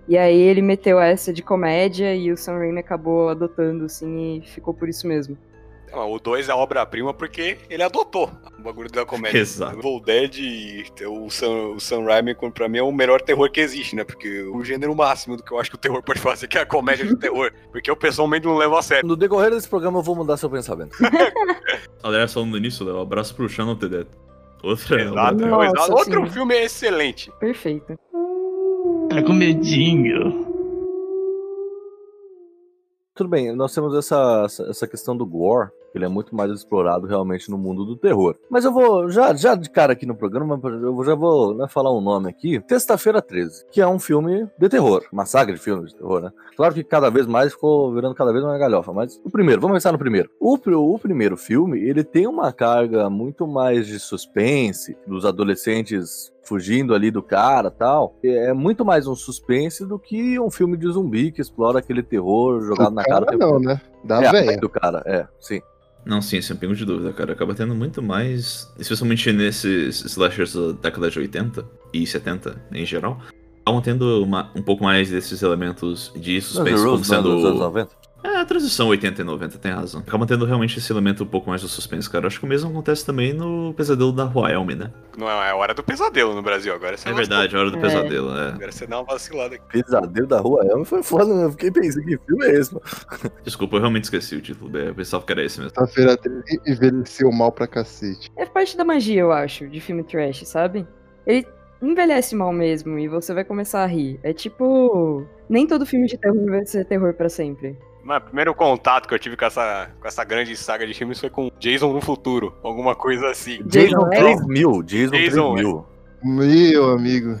E 0.08 0.18
aí 0.18 0.36
ele 0.40 0.60
meteu 0.60 0.98
essa 0.98 1.32
de 1.32 1.42
comédia 1.44 2.12
e 2.16 2.32
o 2.32 2.36
Sam 2.36 2.58
Raimi 2.58 2.80
acabou 2.80 3.28
adotando, 3.28 3.84
assim, 3.84 4.38
e 4.38 4.46
ficou 4.48 4.74
por 4.74 4.88
isso 4.88 5.06
mesmo. 5.06 5.38
Não, 5.92 6.10
O 6.10 6.18
2 6.18 6.48
é 6.48 6.54
obra-prima 6.54 7.12
porque 7.12 7.58
ele 7.68 7.82
adotou 7.82 8.30
o 8.58 8.62
bagulho 8.62 8.90
da 8.90 9.04
comédia. 9.04 9.38
Exato. 9.38 9.76
O 9.76 9.78
Evil 9.78 10.00
Dead 10.00 10.38
e 10.38 10.84
o 11.06 11.30
Sam, 11.30 11.74
o 11.76 11.80
Sam 11.80 12.04
Raimi, 12.04 12.34
pra 12.34 12.68
mim, 12.68 12.78
é 12.78 12.82
o 12.82 12.92
melhor 12.92 13.20
terror 13.20 13.50
que 13.50 13.60
existe, 13.60 13.94
né? 13.94 14.04
Porque 14.04 14.42
o 14.42 14.64
gênero 14.64 14.94
máximo 14.94 15.36
do 15.36 15.42
que 15.42 15.52
eu 15.52 15.58
acho 15.58 15.70
que 15.70 15.76
o 15.76 15.78
terror 15.78 16.02
pode 16.02 16.20
fazer, 16.20 16.48
que 16.48 16.58
é 16.58 16.62
a 16.62 16.66
comédia 16.66 17.06
de 17.06 17.16
terror. 17.16 17.52
Porque 17.70 17.90
eu 17.90 17.96
pessoalmente 17.96 18.46
não 18.46 18.56
levo 18.56 18.76
a 18.76 18.82
sério. 18.82 19.06
No 19.06 19.16
decorrer 19.16 19.50
desse 19.50 19.68
programa 19.68 19.98
eu 19.98 20.02
vou 20.02 20.16
mudar 20.16 20.36
seu 20.36 20.48
pensamento. 20.50 20.96
Aliás, 22.02 22.32
falando 22.32 22.58
nisso, 22.58 22.84
Léo, 22.84 22.98
abraço 22.98 23.34
pro 23.34 23.48
the 23.48 23.88
Dead. 23.88 24.06
Outra. 24.62 25.02
Exato, 25.02 25.46
Nossa, 25.46 25.66
exato. 25.66 25.92
Outro 25.92 26.30
filme 26.30 26.54
é 26.54 26.64
excelente. 26.64 27.32
Perfeito. 27.40 27.98
Tá 29.08 29.22
com 29.22 29.32
medinho. 29.32 30.52
Tudo 33.14 33.28
bem, 33.28 33.54
nós 33.54 33.74
temos 33.74 33.94
essa, 33.94 34.46
essa, 34.70 34.88
questão 34.88 35.14
do 35.14 35.26
gore, 35.26 35.70
ele 35.94 36.04
é 36.04 36.08
muito 36.08 36.34
mais 36.34 36.50
explorado 36.50 37.06
realmente 37.06 37.50
no 37.50 37.58
mundo 37.58 37.84
do 37.84 37.96
terror. 37.96 38.36
Mas 38.50 38.64
eu 38.64 38.72
vou, 38.72 39.10
já, 39.10 39.34
já 39.34 39.54
de 39.54 39.68
cara 39.70 39.92
aqui 39.92 40.06
no 40.06 40.14
programa, 40.14 40.60
eu 40.62 41.04
já 41.04 41.14
vou 41.14 41.54
né, 41.54 41.66
falar 41.68 41.92
um 41.92 42.00
nome 42.00 42.28
aqui. 42.28 42.62
Sexta-feira 42.68 43.20
13, 43.20 43.66
que 43.70 43.80
é 43.80 43.86
um 43.86 43.98
filme 43.98 44.46
de 44.58 44.68
terror, 44.68 45.02
saga 45.26 45.52
de 45.52 45.58
filmes 45.58 45.92
de 45.92 45.96
terror, 45.96 46.20
né? 46.20 46.32
Claro 46.56 46.74
que 46.74 46.84
cada 46.84 47.10
vez 47.10 47.26
mais 47.26 47.52
ficou 47.52 47.92
virando 47.94 48.14
cada 48.14 48.32
vez 48.32 48.44
mais 48.44 48.58
galhofa, 48.58 48.92
mas 48.92 49.20
o 49.24 49.30
primeiro, 49.30 49.60
vamos 49.60 49.72
começar 49.72 49.92
no 49.92 49.98
primeiro. 49.98 50.30
O, 50.38 50.54
o 50.54 50.98
primeiro 50.98 51.36
filme, 51.36 51.80
ele 51.80 52.04
tem 52.04 52.26
uma 52.26 52.52
carga 52.52 53.08
muito 53.08 53.46
mais 53.46 53.86
de 53.86 53.98
suspense, 53.98 54.96
dos 55.06 55.24
adolescentes 55.24 56.32
fugindo 56.42 56.94
ali 56.94 57.10
do 57.10 57.22
cara 57.22 57.70
tal. 57.70 58.16
É 58.22 58.52
muito 58.52 58.84
mais 58.84 59.06
um 59.06 59.14
suspense 59.14 59.86
do 59.86 59.98
que 59.98 60.38
um 60.38 60.50
filme 60.50 60.76
de 60.76 60.88
zumbi 60.88 61.32
que 61.32 61.40
explora 61.40 61.78
aquele 61.78 62.02
terror 62.02 62.60
jogado 62.60 62.94
na 62.94 63.04
cara. 63.04 63.26
cara 63.26 63.38
não, 63.38 63.58
né? 63.58 63.80
Da 64.04 64.22
é, 64.22 64.30
véia. 64.32 64.58
do 64.58 64.68
cara, 64.68 65.02
é, 65.06 65.26
sim. 65.40 65.62
Não, 66.04 66.20
sim, 66.20 66.40
sem 66.40 66.56
pingo 66.56 66.74
de 66.74 66.84
dúvida, 66.84 67.12
cara. 67.12 67.32
Acaba 67.32 67.54
tendo 67.54 67.74
muito 67.74 68.02
mais, 68.02 68.68
especialmente 68.78 69.32
nesses 69.32 70.04
slashers 70.04 70.54
da 70.54 70.72
década 70.72 71.10
de 71.10 71.18
80 71.18 71.64
e 71.92 72.06
70 72.06 72.60
em 72.72 72.84
geral, 72.84 73.20
acabam 73.64 73.80
tendo 73.82 74.22
uma- 74.22 74.50
um 74.54 74.62
pouco 74.62 74.82
mais 74.82 75.10
desses 75.10 75.42
elementos 75.42 76.12
de 76.16 76.40
suspense 76.40 76.82
como 76.82 76.96
Rose, 76.96 77.10
não, 77.12 77.22
dos 77.22 77.32
anos 77.32 77.42
sendo. 77.52 77.58
90. 77.60 78.01
É, 78.24 78.36
a 78.36 78.44
transição 78.44 78.88
80 78.88 79.20
e 79.20 79.24
90, 79.24 79.58
tem 79.58 79.72
razão. 79.72 80.00
Acabam 80.00 80.26
tendo 80.26 80.44
realmente 80.44 80.78
esse 80.78 80.92
elemento 80.92 81.24
um 81.24 81.26
pouco 81.26 81.50
mais 81.50 81.60
do 81.62 81.68
suspense, 81.68 82.08
cara. 82.08 82.26
Acho 82.28 82.38
que 82.38 82.46
o 82.46 82.48
mesmo 82.48 82.70
acontece 82.70 83.04
também 83.04 83.32
no 83.32 83.74
Pesadelo 83.74 84.12
da 84.12 84.24
Rua 84.24 84.50
Elm, 84.52 84.68
né? 84.76 84.92
Não 85.18 85.28
é 85.28 85.50
a 85.50 85.56
hora 85.56 85.74
do 85.74 85.82
pesadelo 85.82 86.34
no 86.34 86.42
Brasil. 86.42 86.72
Agora 86.74 86.96
você 86.96 87.08
É 87.08 87.12
verdade, 87.12 87.56
a 87.56 87.58
hora 87.58 87.70
do 87.70 87.78
É. 87.78 87.80
pesadelo, 87.80 88.30
é. 88.38 88.48
Agora 88.50 88.70
você 88.72 88.86
dá 88.86 88.98
uma 89.00 89.04
vacilada 89.04 89.56
aqui. 89.56 89.64
Pesadelo 89.82 90.26
da 90.28 90.38
Rua 90.38 90.64
Elma 90.64 90.84
foi 90.84 91.02
foda, 91.02 91.34
né? 91.34 91.44
Eu 91.44 91.50
fiquei 91.50 91.70
pensando, 91.72 92.04
que 92.04 92.18
filme 92.26 92.46
é 92.46 92.52
esse, 92.60 92.72
mano? 92.72 92.86
Desculpa, 93.42 93.76
eu 93.76 93.80
realmente 93.80 94.04
esqueci 94.04 94.36
o 94.36 94.40
título, 94.40 94.70
Bé. 94.70 94.88
eu 94.90 94.94
pensava 94.94 95.24
que 95.24 95.32
era 95.32 95.42
esse 95.44 95.58
mesmo. 95.60 95.70
Sexta-feira 95.74 96.16
13 96.16 96.60
envelheceu 96.66 97.30
mal 97.32 97.50
pra 97.50 97.66
cacete. 97.66 98.30
É 98.36 98.46
parte 98.46 98.76
da 98.76 98.84
magia, 98.84 99.20
eu 99.20 99.32
acho, 99.32 99.68
de 99.68 99.80
filme 99.80 100.04
trash, 100.04 100.46
sabe? 100.46 100.86
Ele 101.26 101.44
envelhece 101.82 102.36
mal 102.36 102.52
mesmo 102.52 102.96
e 102.98 103.08
você 103.08 103.34
vai 103.34 103.44
começar 103.44 103.82
a 103.82 103.86
rir. 103.86 104.20
É 104.22 104.32
tipo. 104.32 105.26
Nem 105.48 105.66
todo 105.66 105.84
filme 105.84 106.06
de 106.06 106.16
terror 106.16 106.46
vai 106.48 106.64
ser 106.64 106.84
terror 106.86 107.12
pra 107.14 107.28
sempre. 107.28 107.76
Mas 108.04 108.18
o 108.18 108.24
primeiro 108.26 108.54
contato 108.54 109.06
que 109.06 109.14
eu 109.14 109.18
tive 109.18 109.36
com 109.36 109.44
essa, 109.44 109.90
com 110.00 110.08
essa 110.08 110.24
grande 110.24 110.56
saga 110.56 110.86
de 110.86 110.94
filmes 110.94 111.20
foi 111.20 111.30
com 111.30 111.50
Jason 111.58 111.92
no 111.92 112.00
futuro. 112.00 112.54
Alguma 112.62 112.94
coisa 112.94 113.28
assim. 113.28 113.62
Jason 113.66 114.12
X? 114.12 114.18
3000, 114.18 114.82
Jason 114.82 115.10
Jason 115.12 115.54
3000. 115.54 115.86
Meu 116.24 116.90
amigo. 116.92 117.38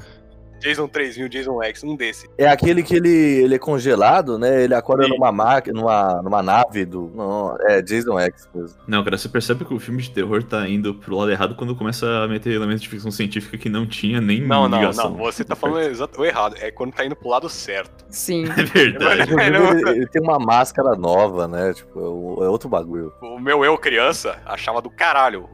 Jason 0.62 0.86
3000, 0.88 1.28
Jason 1.28 1.62
X, 1.62 1.84
um 1.84 1.96
desse. 1.96 2.28
É 2.38 2.46
aquele 2.46 2.82
que 2.82 2.94
ele, 2.94 3.10
ele 3.10 3.54
é 3.54 3.58
congelado, 3.58 4.38
né? 4.38 4.62
Ele 4.62 4.74
acorda 4.74 5.04
Sim. 5.04 5.10
numa 5.10 5.32
máquina, 5.32 5.80
numa, 5.80 6.22
numa 6.22 6.42
nave 6.42 6.84
do. 6.84 7.10
Não, 7.14 7.56
é 7.62 7.82
Jason 7.82 8.18
X 8.20 8.48
mesmo. 8.54 8.78
Não, 8.86 9.02
cara, 9.02 9.18
você 9.18 9.28
percebe 9.28 9.64
que 9.64 9.74
o 9.74 9.78
filme 9.80 10.02
de 10.02 10.10
terror 10.10 10.42
tá 10.42 10.68
indo 10.68 10.94
pro 10.94 11.16
lado 11.16 11.30
errado 11.30 11.54
quando 11.54 11.74
começa 11.74 12.06
a 12.06 12.28
meter 12.28 12.52
elementos 12.52 12.82
de 12.82 12.88
ficção 12.88 13.10
científica 13.10 13.58
que 13.58 13.68
não 13.68 13.86
tinha 13.86 14.20
nem 14.20 14.40
Não, 14.40 14.68
não, 14.68 14.78
ligação. 14.80 15.10
não. 15.10 15.16
Você 15.18 15.44
tá 15.44 15.56
falando 15.56 15.80
exato, 15.80 16.20
o 16.20 16.24
errado. 16.24 16.56
É 16.60 16.70
quando 16.70 16.92
tá 16.92 17.04
indo 17.04 17.16
pro 17.16 17.28
lado 17.28 17.48
certo. 17.48 18.04
Sim. 18.08 18.44
É 18.62 18.64
verdade. 18.64 19.32
Ele, 19.32 19.90
ele 19.90 20.06
tem 20.06 20.22
uma 20.22 20.38
máscara 20.38 20.94
nova, 20.94 21.48
né? 21.48 21.72
Tipo, 21.74 22.38
é 22.42 22.42
é 22.44 22.48
outro 22.48 22.68
bagulho. 22.68 23.12
O 23.20 23.38
meu 23.38 23.64
eu, 23.64 23.76
criança, 23.78 24.38
achava 24.44 24.82
do 24.82 24.90
caralho 24.90 25.48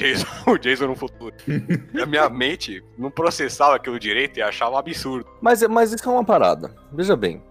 Jason, 0.00 0.26
o 0.50 0.58
Jason 0.58 0.86
no 0.86 0.96
futuro. 0.96 1.34
e 1.94 2.00
a 2.00 2.06
minha 2.06 2.28
mente 2.30 2.82
não 2.96 3.10
processava 3.10 3.76
aquilo 3.76 3.98
direito 3.98 4.38
e 4.38 4.42
achava 4.42 4.78
absurdo. 4.78 5.26
Mas, 5.42 5.62
é- 5.62 5.68
mas 5.68 5.92
isso 5.92 6.08
é 6.08 6.12
uma 6.12 6.24
parada. 6.24 6.74
Veja 6.92 7.14
bem. 7.16 7.42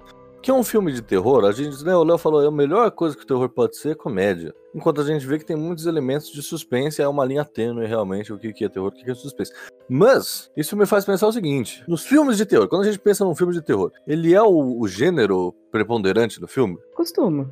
Que 0.42 0.50
é 0.50 0.54
um 0.54 0.64
filme 0.64 0.94
de 0.94 1.02
terror, 1.02 1.44
a 1.44 1.52
gente, 1.52 1.84
né, 1.84 1.94
o 1.94 2.04
Léo 2.04 2.18
falou, 2.18 2.48
a 2.48 2.50
melhor 2.50 2.90
coisa 2.92 3.16
que 3.16 3.24
o 3.24 3.28
terror 3.28 3.50
pode 3.50 3.76
ser 3.76 3.90
é 3.90 3.96
comédia. 3.96 4.54
Enquanto 4.74 5.02
a 5.02 5.04
gente 5.04 5.28
vê 5.28 5.38
que 5.38 5.46
tem 5.46 5.56
muitos 5.58 5.86
elementos 5.86 6.32
de 6.32 6.42
suspense, 6.42 7.02
é 7.02 7.08
uma 7.08 7.26
linha 7.26 7.44
tênue 7.44 7.86
realmente 7.86 8.32
o 8.32 8.38
que 8.40 8.54
que 8.54 8.64
é 8.64 8.70
terror, 8.70 8.88
o 8.88 8.92
que 8.92 9.12
é 9.12 9.14
suspense. 9.14 9.52
Mas, 9.90 10.50
isso 10.56 10.78
me 10.78 10.86
faz 10.86 11.04
pensar 11.04 11.28
o 11.28 11.34
seguinte: 11.34 11.84
nos 11.90 12.06
filmes 12.06 12.38
de 12.38 12.46
terror, 12.46 12.70
quando 12.70 12.84
a 12.84 12.86
gente 12.86 13.00
pensa 13.00 13.26
num 13.26 13.36
filme 13.36 13.52
de 13.54 13.62
terror, 13.62 13.92
ele 14.08 14.34
é 14.34 14.42
o, 14.42 14.80
o 14.80 14.88
gênero 14.88 15.54
preponderante 15.72 16.40
do 16.40 16.48
filme? 16.48 16.78
Costumo. 16.96 17.52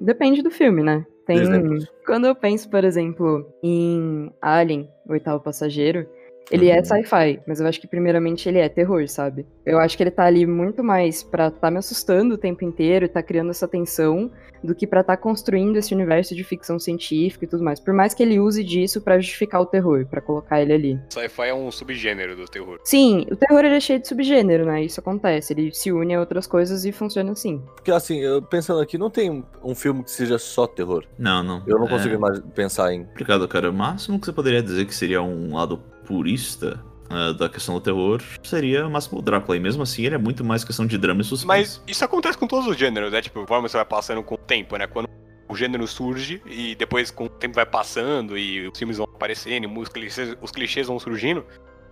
Depende 0.00 0.42
do 0.42 0.50
filme, 0.50 0.82
né? 0.82 1.06
Tem. 1.26 1.38
Exemplos. 1.38 1.92
Quando 2.06 2.26
eu 2.26 2.34
penso, 2.34 2.70
por 2.70 2.84
exemplo, 2.84 3.52
em 3.62 4.32
Alien, 4.40 4.88
o 5.04 5.12
oitavo 5.12 5.42
passageiro, 5.42 6.08
Ele 6.50 6.68
é 6.70 6.78
Uhum. 6.78 6.84
sci-fi, 6.84 7.40
mas 7.46 7.60
eu 7.60 7.66
acho 7.66 7.80
que 7.80 7.86
primeiramente 7.88 8.48
ele 8.48 8.58
é 8.58 8.68
terror, 8.68 9.06
sabe? 9.08 9.44
Eu 9.64 9.78
acho 9.80 9.96
que 9.96 10.02
ele 10.02 10.10
tá 10.10 10.24
ali 10.24 10.46
muito 10.46 10.82
mais 10.84 11.22
pra 11.22 11.50
tá 11.50 11.70
me 11.70 11.78
assustando 11.78 12.34
o 12.34 12.38
tempo 12.38 12.64
inteiro 12.64 13.04
e 13.04 13.08
tá 13.08 13.22
criando 13.22 13.50
essa 13.50 13.66
tensão 13.66 14.30
do 14.62 14.74
que 14.74 14.86
pra 14.86 15.02
tá 15.04 15.16
construindo 15.16 15.76
esse 15.76 15.94
universo 15.94 16.34
de 16.34 16.42
ficção 16.42 16.78
científica 16.78 17.44
e 17.44 17.48
tudo 17.48 17.62
mais. 17.64 17.78
Por 17.80 17.92
mais 17.92 18.14
que 18.14 18.22
ele 18.22 18.38
use 18.40 18.62
disso 18.64 19.00
pra 19.00 19.18
justificar 19.18 19.60
o 19.60 19.66
terror, 19.66 20.06
pra 20.06 20.20
colocar 20.20 20.60
ele 20.60 20.72
ali. 20.72 21.00
Sci-fi 21.10 21.48
é 21.48 21.54
um 21.54 21.70
subgênero 21.70 22.34
do 22.36 22.46
terror. 22.46 22.78
Sim, 22.84 23.26
o 23.30 23.36
terror 23.36 23.64
ele 23.64 23.76
é 23.76 23.80
cheio 23.80 24.00
de 24.00 24.08
subgênero, 24.08 24.64
né? 24.64 24.82
Isso 24.84 24.98
acontece, 25.00 25.52
ele 25.52 25.72
se 25.74 25.92
une 25.92 26.14
a 26.14 26.20
outras 26.20 26.46
coisas 26.46 26.84
e 26.84 26.92
funciona 26.92 27.32
assim. 27.32 27.60
Porque 27.74 27.90
assim, 27.90 28.18
eu 28.20 28.40
pensando 28.40 28.80
aqui, 28.80 28.96
não 28.96 29.10
tem 29.10 29.44
um 29.62 29.74
filme 29.74 30.02
que 30.04 30.10
seja 30.10 30.38
só 30.38 30.66
terror. 30.66 31.04
Não, 31.18 31.42
não. 31.42 31.62
Eu 31.66 31.78
não 31.78 31.86
É 31.86 31.90
consigo 31.90 32.14
imagi- 32.14 32.42
pensar 32.54 32.92
em. 32.92 33.04
complicado, 33.04 33.46
cara. 33.48 33.70
O 33.70 33.74
máximo 33.74 34.18
que 34.18 34.26
você 34.26 34.32
poderia 34.32 34.62
dizer 34.62 34.84
que 34.86 34.94
seria 34.94 35.20
um 35.22 35.54
lado 35.54 35.80
purista 36.06 36.82
ah, 37.08 37.32
da 37.32 37.48
questão 37.48 37.74
do 37.74 37.80
terror 37.80 38.20
seria 38.42 38.86
o 38.86 38.90
máximo 38.90 39.18
o 39.18 39.22
Drácula. 39.22 39.56
E 39.56 39.60
mesmo 39.60 39.82
assim, 39.82 40.04
ele 40.04 40.14
é 40.14 40.18
muito 40.18 40.44
mais 40.44 40.64
questão 40.64 40.86
de 40.86 40.98
drama 40.98 41.20
e 41.20 41.24
suspense. 41.24 41.46
Mas 41.46 41.82
isso 41.86 42.04
acontece 42.04 42.36
com 42.36 42.46
todos 42.46 42.66
os 42.66 42.76
gêneros, 42.76 43.12
né? 43.12 43.22
Tipo, 43.22 43.40
conforme 43.40 43.68
você 43.68 43.76
vai 43.76 43.86
passando 43.86 44.22
com 44.22 44.34
o 44.34 44.38
tempo, 44.38 44.76
né? 44.76 44.86
Quando 44.86 45.08
o 45.48 45.56
gênero 45.56 45.86
surge 45.86 46.42
e 46.46 46.74
depois 46.74 47.10
com 47.10 47.26
o 47.26 47.28
tempo 47.28 47.54
vai 47.54 47.66
passando 47.66 48.36
e 48.36 48.66
os 48.66 48.76
filmes 48.76 48.96
vão 48.96 49.06
aparecendo 49.12 49.64
e 49.64 49.78
os 49.78 49.88
clichês, 49.88 50.36
os 50.40 50.50
clichês 50.50 50.88
vão 50.88 50.98
surgindo, 50.98 51.44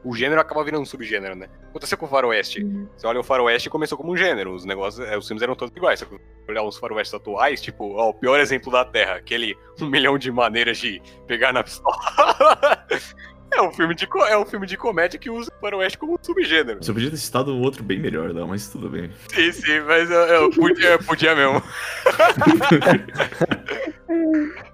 o 0.05 0.15
gênero 0.15 0.41
acaba 0.41 0.63
virando 0.63 0.83
um 0.83 0.87
subgênero, 0.87 1.35
né? 1.35 1.49
Aconteceu 1.71 1.97
com 1.97 2.07
o 2.07 2.09
faroeste. 2.09 2.63
Você 2.97 3.07
olha 3.07 3.21
o 3.21 3.25
faroeste 3.25 3.71
começou 3.71 3.97
como 3.97 4.13
um 4.13 4.17
gênero, 4.17 4.53
os 4.53 4.65
negócios, 4.65 5.07
é, 5.07 5.17
os 5.17 5.27
filmes 5.27 5.43
eram 5.43 5.55
todos 5.55 5.75
iguais. 5.75 6.03
Que 6.03 6.19
olhar 6.49 6.63
os 6.63 6.77
faroestes 6.77 7.15
atuais, 7.15 7.63
tipo, 7.63 7.95
ó, 7.95 8.11
o 8.11 8.15
pior 8.15 8.39
exemplo 8.39 8.71
da 8.71 8.85
Terra, 8.85 9.15
aquele 9.15 9.57
um 9.81 9.87
milhão 9.87 10.19
de 10.19 10.31
maneiras 10.31 10.79
de 10.79 11.01
pegar 11.27 11.53
na 11.53 11.63
pistola. 11.63 11.97
é 13.57 13.63
um 13.63 13.73
filme 13.73 13.95
de 13.95 14.09
é 14.29 14.39
um 14.39 14.45
filme 14.45 14.67
de 14.67 14.77
comédia 14.77 15.19
que 15.19 15.31
usa 15.31 15.51
o 15.51 15.61
faroeste 15.61 15.99
como 15.99 16.19
subgênero. 16.21 16.83
Você 16.83 16.93
podia 16.93 17.11
ter 17.11 17.17
citado 17.17 17.55
um 17.55 17.61
outro 17.61 17.83
bem 17.83 17.99
melhor, 18.01 18.33
não, 18.33 18.49
mas 18.49 18.69
tudo 18.69 18.89
bem. 18.89 19.11
Sim, 19.33 19.53
sim, 19.53 19.81
mas 19.81 20.11
eu, 20.11 20.21
eu 20.21 20.51
podia, 20.51 20.91
eu 20.91 20.99
podia 20.99 21.35
mesmo. 21.35 21.63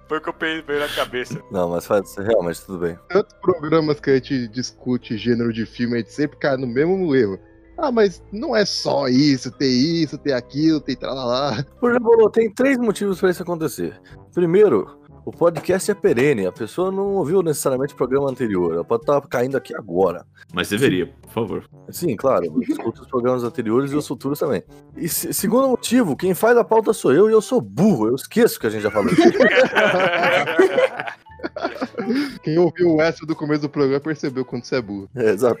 Foi 0.07 0.17
o 0.17 0.21
que 0.21 0.29
eu 0.29 0.33
pensei 0.33 0.79
na 0.79 0.87
cabeça. 0.89 1.41
Não, 1.49 1.69
mas 1.69 1.85
faz 1.85 2.15
realmente 2.17 2.65
tudo 2.65 2.79
bem. 2.79 2.99
Tantos 3.07 3.33
programas 3.41 3.99
que 3.99 4.09
a 4.09 4.15
gente 4.15 4.47
discute 4.49 5.17
gênero 5.17 5.53
de 5.53 5.65
filme, 5.65 5.95
a 5.95 5.97
gente 5.99 6.11
sempre 6.11 6.37
cai 6.37 6.57
no 6.57 6.67
mesmo 6.67 7.15
erro. 7.15 7.39
Ah, 7.77 7.91
mas 7.91 8.21
não 8.31 8.55
é 8.55 8.65
só 8.65 9.07
isso, 9.07 9.49
tem 9.51 10.03
isso, 10.03 10.17
tem 10.17 10.33
aquilo, 10.33 10.81
tem 10.81 10.95
tralalá. 10.95 11.65
Por 11.79 11.91
exemplo, 11.91 12.29
tem 12.29 12.51
três 12.51 12.77
motivos 12.77 13.19
pra 13.19 13.31
isso 13.31 13.41
acontecer. 13.41 13.99
Primeiro, 14.33 15.00
o 15.25 15.31
podcast 15.31 15.91
é 15.91 15.93
perene, 15.93 16.47
a 16.47 16.51
pessoa 16.51 16.91
não 16.91 17.13
ouviu 17.15 17.41
necessariamente 17.43 17.93
o 17.93 17.97
programa 17.97 18.29
anterior, 18.29 18.73
ela 18.73 18.83
pode 18.83 19.03
estar 19.03 19.21
caindo 19.27 19.55
aqui 19.55 19.75
agora. 19.75 20.25
Mas 20.53 20.69
deveria, 20.69 21.07
por 21.21 21.31
favor. 21.31 21.69
Sim, 21.89 22.15
claro, 22.15 22.45
eu 22.45 22.61
escuto 22.61 23.01
os 23.03 23.07
programas 23.07 23.43
anteriores 23.43 23.91
e 23.91 23.95
os 23.95 24.07
futuros 24.07 24.39
também. 24.39 24.63
E 24.97 25.07
se- 25.07 25.33
segundo 25.33 25.67
motivo, 25.67 26.15
quem 26.15 26.33
faz 26.33 26.57
a 26.57 26.63
pauta 26.63 26.93
sou 26.93 27.13
eu 27.13 27.29
e 27.29 27.33
eu 27.33 27.41
sou 27.41 27.61
burro, 27.61 28.07
eu 28.07 28.15
esqueço 28.15 28.59
que 28.59 28.67
a 28.67 28.69
gente 28.69 28.81
já 28.83 28.91
falou 28.91 29.11
isso. 29.11 29.21
Quem 32.43 32.57
ouviu 32.57 32.95
o 32.95 33.01
extra 33.01 33.25
do 33.25 33.35
começo 33.35 33.61
do 33.61 33.69
programa 33.69 33.99
percebeu 33.99 34.45
quando 34.45 34.63
você 34.63 34.77
é 34.77 34.81
burro. 34.81 35.09
É, 35.15 35.29
exato. 35.31 35.59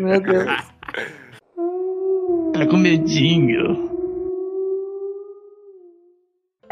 Meu 0.00 0.20
Deus. 0.20 0.46
Tá 2.52 2.66
com 2.66 2.76
medinho. 2.76 3.90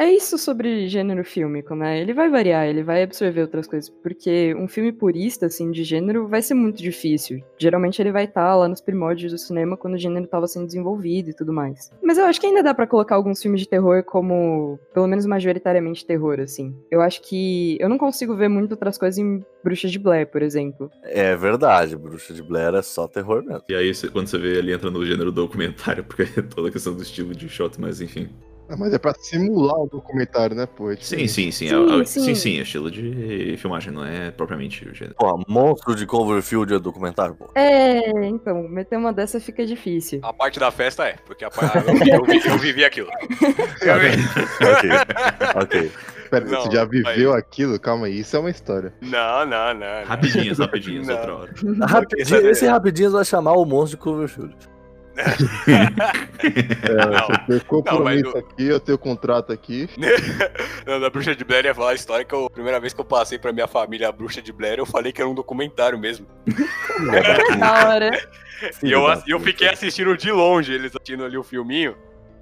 É 0.01 0.11
isso 0.11 0.39
sobre 0.39 0.89
gênero 0.89 1.23
fílmico, 1.23 1.75
né? 1.75 2.01
Ele 2.01 2.15
vai 2.15 2.31
variar, 2.31 2.67
ele 2.67 2.83
vai 2.83 3.03
absorver 3.03 3.43
outras 3.43 3.67
coisas, 3.67 3.91
porque 3.91 4.55
um 4.55 4.67
filme 4.67 4.93
purista, 4.93 5.45
assim, 5.45 5.71
de 5.71 5.85
gênero 5.85 6.27
vai 6.27 6.41
ser 6.41 6.55
muito 6.55 6.83
difícil. 6.83 7.45
Geralmente 7.59 8.01
ele 8.01 8.11
vai 8.11 8.25
estar 8.25 8.57
lá 8.57 8.67
nos 8.67 8.81
primórdios 8.81 9.31
do 9.31 9.37
cinema 9.37 9.77
quando 9.77 9.97
o 9.97 9.99
gênero 9.99 10.25
estava 10.25 10.49
sendo 10.49 10.65
desenvolvido 10.65 11.29
e 11.29 11.35
tudo 11.35 11.53
mais. 11.53 11.91
Mas 12.03 12.17
eu 12.17 12.25
acho 12.25 12.41
que 12.41 12.47
ainda 12.47 12.63
dá 12.63 12.73
pra 12.73 12.87
colocar 12.87 13.15
alguns 13.15 13.43
filmes 13.43 13.61
de 13.61 13.69
terror 13.69 14.03
como, 14.03 14.81
pelo 14.95 15.07
menos 15.07 15.27
majoritariamente 15.27 16.07
terror, 16.07 16.41
assim. 16.41 16.75
Eu 16.91 17.03
acho 17.03 17.21
que 17.21 17.77
eu 17.79 17.87
não 17.91 17.99
consigo 17.99 18.35
ver 18.35 18.49
muito 18.49 18.73
outras 18.73 18.97
coisas 18.97 19.19
em 19.19 19.45
Bruxa 19.63 19.87
de 19.87 19.99
Blair, 19.99 20.27
por 20.27 20.41
exemplo. 20.41 20.91
É 21.03 21.37
verdade, 21.37 21.95
Bruxa 21.95 22.33
de 22.33 22.43
Blair 22.43 22.75
é 22.75 22.81
só 22.81 23.07
terror 23.07 23.45
mesmo. 23.45 23.65
E 23.69 23.75
aí, 23.75 23.93
quando 24.11 24.29
você 24.29 24.39
vê, 24.39 24.57
ele 24.57 24.73
entra 24.73 24.91
no 24.91 25.05
gênero 25.05 25.31
documentário, 25.31 26.05
porque 26.09 26.23
é 26.23 26.41
toda 26.41 26.71
a 26.71 26.73
questão 26.73 26.95
do 26.95 27.03
estilo 27.03 27.35
de 27.35 27.51
shot, 27.51 27.79
mas 27.79 28.01
enfim. 28.01 28.31
Ah, 28.71 28.77
mas 28.79 28.95
é 28.95 28.99
pra 28.99 29.13
simular 29.19 29.77
o 29.81 29.89
documentário, 29.89 30.55
né, 30.55 30.65
pô? 30.65 30.93
É 30.93 30.97
Sim, 30.97 31.27
sim, 31.27 31.51
sim. 31.51 31.69
Sim, 31.69 31.75
é- 31.97 32.01
é- 32.01 32.05
sim. 32.05 32.21
sim, 32.23 32.35
sim, 32.37 32.59
é 32.59 32.63
estilo 32.63 32.89
de 32.91 33.57
filmagem, 33.59 33.93
não 33.93 34.05
é 34.05 34.31
propriamente 34.31 34.89
o 34.89 34.95
gênero. 34.95 35.17
Porra, 35.17 35.43
Monstro 35.49 35.97
de 35.97 36.07
Cloverfield 36.07 36.73
é 36.75 36.79
documentário, 36.79 37.35
pô. 37.35 37.51
É, 37.57 37.99
então, 38.29 38.63
meter 38.69 38.97
uma 38.97 39.13
dessa 39.13 39.41
fica 39.41 39.67
difícil. 39.67 40.21
A 40.23 40.33
parte 40.33 40.61
da 40.61 40.71
festa 40.71 41.05
é, 41.09 41.17
porque 41.27 41.45
a 41.45 41.51
parte, 41.51 41.79
eu, 42.09 42.19
eu, 42.19 42.25
vi- 42.25 42.47
eu 42.49 42.59
vivi 42.59 42.85
aquilo. 42.85 43.09
Eu 43.83 43.99
vi- 43.99 44.23
ok, 44.65 44.91
ok. 45.63 45.93
Pera, 46.31 46.45
Não, 46.45 46.61
você 46.63 46.71
já 46.71 46.85
viveu 46.85 47.31
mas- 47.31 47.39
aquilo? 47.41 47.81
Calma 47.81 48.07
aí, 48.07 48.21
isso 48.21 48.37
é 48.37 48.39
uma 48.39 48.51
história. 48.51 48.93
Não, 49.01 49.45
não, 49.45 49.75
não. 49.75 49.81
não. 49.81 50.05
Rapidinhas, 50.05 50.59
rapidinhas, 50.59 51.09
Não. 51.09 51.17
outra 51.17 51.35
hora. 51.35 51.53
Rapidinho, 51.89 52.51
esse 52.51 52.67
rapidinho 52.67 53.11
vai 53.11 53.25
chamar 53.25 53.55
o 53.55 53.65
Monstro 53.65 53.99
de 53.99 54.03
Cloverfield. 54.05 54.55
É, 56.83 57.07
Não. 57.07 57.27
você 57.27 57.39
tem 57.47 57.61
compromisso 57.61 58.25
Não, 58.25 58.33
mas 58.33 58.45
aqui, 58.45 58.67
eu 58.67 58.81
tenho 58.81 58.99
contrato 58.99 59.53
aqui. 59.53 59.89
Não, 60.87 61.01
da 61.01 61.11
Bruxa 61.11 61.35
de 61.35 61.45
Blair 61.45 61.67
ia 61.67 61.75
falar 61.75 61.91
a 61.91 61.95
história 61.95 62.25
que 62.25 62.35
eu, 62.35 62.47
a 62.47 62.51
primeira 62.51 62.81
vez 62.81 62.93
que 62.93 63.01
eu 63.01 63.05
passei 63.05 63.39
pra 63.39 63.53
minha 63.53 63.67
família 63.67 64.09
a 64.09 64.13
Bruxa 64.13 64.41
de 64.41 64.53
Blair, 64.53 64.79
eu 64.79 64.87
falei 64.87 65.13
que 65.13 65.21
era 65.21 65.31
um 65.31 65.35
documentário 65.35 65.99
mesmo. 65.99 66.27
Na 67.59 67.87
hora. 67.89 68.11
E 68.83 68.91
eu, 68.91 69.03
eu 69.27 69.41
fiquei 69.41 69.69
assistindo 69.69 70.17
de 70.17 70.31
longe, 70.31 70.73
eles 70.73 70.95
assistindo 70.95 71.25
ali 71.25 71.37
o 71.37 71.43
filminho. 71.43 71.97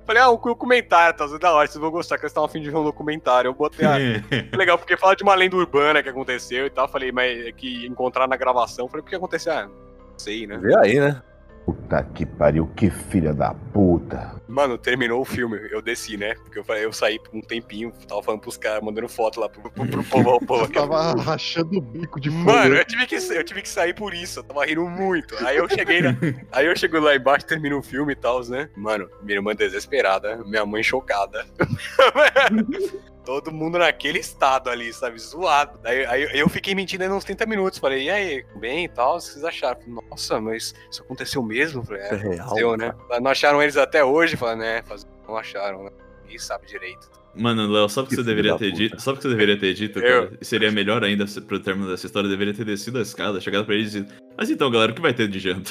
Falei, 0.09 0.23
ah, 0.23 0.31
um 0.31 0.39
documentário, 0.39 1.15
tá 1.19 1.27
da 1.37 1.53
hora, 1.53 1.69
vocês 1.69 1.79
vão 1.79 1.91
gostar, 1.91 2.17
que 2.17 2.23
eles 2.23 2.31
estavam 2.31 2.49
afim 2.49 2.63
de 2.63 2.71
ver 2.71 2.79
um 2.79 2.85
documentário. 2.85 3.51
Eu 3.51 3.55
botei, 3.55 3.87
ah, 3.87 3.99
legal, 4.57 4.79
porque 4.79 4.97
fala 4.97 5.15
de 5.15 5.23
uma 5.23 5.35
lenda 5.35 5.55
urbana 5.55 6.03
que 6.03 6.09
aconteceu 6.09 6.65
e 6.65 6.71
tal. 6.71 6.89
Falei, 6.89 7.13
mas 7.13 7.47
é 7.47 7.53
que 7.53 7.87
encontrar 7.87 8.27
na 8.27 8.35
gravação. 8.35 8.89
Falei, 8.89 9.03
por 9.03 9.11
que 9.11 9.17
aconteceu? 9.17 9.53
Ah, 9.53 9.67
não 9.67 10.19
sei, 10.19 10.47
né? 10.47 10.57
Vê 10.57 10.75
aí, 10.79 10.99
né? 10.99 11.23
Puta 11.69 12.03
que 12.15 12.25
pariu, 12.25 12.67
que 12.75 12.89
filha 12.89 13.35
da 13.35 13.53
puta. 13.53 14.35
Mano, 14.49 14.79
terminou 14.79 15.21
o 15.21 15.25
filme, 15.25 15.59
eu 15.71 15.83
desci, 15.83 16.17
né? 16.17 16.35
Porque 16.37 16.59
eu, 16.59 16.65
falei, 16.65 16.83
eu 16.87 16.93
saí 16.95 17.19
por 17.19 17.37
um 17.37 17.43
tempinho, 17.43 17.93
tava 18.09 18.23
falando 18.23 18.41
pros 18.41 18.57
caras, 18.57 18.83
mandando 18.83 19.07
foto 19.07 19.39
lá 19.39 19.51
pro, 19.51 19.71
pro, 19.71 19.87
pro 19.87 20.03
povo. 20.05 20.31
ao 20.31 20.41
povo 20.41 20.63
Eu 20.63 20.65
aqui. 20.65 20.73
tava 20.73 21.13
rachando 21.21 21.77
o 21.77 21.81
bico 21.83 22.19
de 22.19 22.31
Mano, 22.31 22.75
eu 22.75 22.85
tive, 22.87 23.07
que, 23.07 23.17
eu 23.17 23.45
tive 23.45 23.61
que 23.61 23.69
sair 23.69 23.95
por 23.95 24.15
isso, 24.15 24.39
eu 24.41 24.45
tava 24.45 24.65
rindo 24.65 24.89
muito. 24.89 25.35
Aí 25.47 25.59
eu 25.59 25.69
cheguei 25.69 26.01
na- 26.01 26.17
Aí 26.53 26.65
eu 26.65 26.75
chego 26.75 26.99
lá 27.01 27.15
embaixo, 27.15 27.45
termino 27.45 27.79
o 27.79 27.83
filme 27.83 28.15
e 28.15 28.17
tal, 28.17 28.43
né? 28.49 28.71
Mano, 28.75 29.07
minha 29.23 29.37
irmã 29.37 29.55
desesperada, 29.55 30.43
minha 30.47 30.65
mãe 30.65 30.83
chocada. 30.83 31.45
Todo 33.29 33.53
mundo 33.53 33.79
naquele 33.79 34.21
estado 34.21 34.71
ali, 34.71 34.91
sabe? 34.91 35.19
Zoado. 35.19 35.79
Aí, 35.85 36.07
aí 36.07 36.31
eu 36.33 36.49
fiquei 36.49 36.75
mentindo 36.75 37.05
aí 37.05 37.11
uns 37.11 37.25
30 37.25 37.45
minutos. 37.45 37.79
Falei, 37.79 38.05
e 38.05 38.11
aí, 38.11 38.43
bem 38.59 38.87
e 38.87 38.89
tal? 38.89 39.17
O 39.17 39.19
que 39.19 39.25
vocês 39.25 39.45
acharam? 39.45 39.79
Falei, 39.79 39.95
Nossa, 40.11 40.41
mas 40.41 40.75
isso 40.91 41.03
aconteceu 41.03 41.43
mesmo? 41.43 41.85
Falei, 41.85 42.01
É 42.05 42.07
é, 42.07 42.17
real. 42.17 42.33
aconteceu, 42.47 42.77
né? 42.79 42.95
Não 43.21 43.31
acharam 43.31 43.63
eles 43.63 43.77
até 43.77 44.03
hoje? 44.03 44.35
Falei, 44.35 44.57
né? 44.57 44.83
Não 45.29 45.37
acharam, 45.37 45.85
né? 45.85 45.91
Ninguém 46.23 46.39
sabe 46.39 46.67
direito. 46.67 47.11
Mano, 47.35 47.71
Léo, 47.71 47.87
sabe 47.91 48.07
o 48.07 48.09
que 48.09 48.17
Que 48.17 48.23
você 48.23 48.27
deveria 48.27 48.57
ter 48.57 48.73
dito? 48.73 48.99
Sabe 48.99 49.19
o 49.19 49.21
que 49.21 49.25
você 49.25 49.29
deveria 49.29 49.61
ter 49.61 49.75
dito, 49.75 49.99
Eu. 49.99 50.25
cara? 50.25 50.39
E 50.41 50.45
Seria 50.47 50.73
melhor 50.73 51.05
ainda 51.05 51.27
pro 51.47 51.61
término 51.61 51.87
dessa 51.91 52.07
história, 52.07 52.31
deveria 52.31 52.55
ter 52.55 52.65
descido 52.65 52.99
a 52.99 53.03
escada, 53.03 53.39
chegado 53.43 53.67
pra 53.67 53.75
eles 53.75 53.95
e 53.95 54.01
dito, 54.01 54.15
mas 54.39 54.49
então, 54.49 54.71
galera, 54.71 54.91
o 54.91 54.95
que 54.95 55.03
vai 55.03 55.13
ter 55.13 55.29
de 55.29 55.39
janta? 55.39 55.71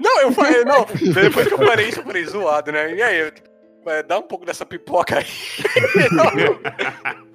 Não, 0.00 0.20
eu 0.20 0.32
falei, 0.32 0.64
não. 0.64 0.84
Depois 1.14 1.46
que 1.46 1.54
eu 1.54 1.58
falei 1.58 1.88
isso, 1.88 2.00
eu 2.00 2.04
falei 2.04 2.24
zoado, 2.24 2.72
né? 2.72 2.94
E 2.96 3.02
aí, 3.02 3.20
eu, 3.20 3.32
é, 3.90 4.02
dá 4.02 4.18
um 4.18 4.22
pouco 4.22 4.44
dessa 4.44 4.64
pipoca 4.64 5.18
aí. 5.18 5.26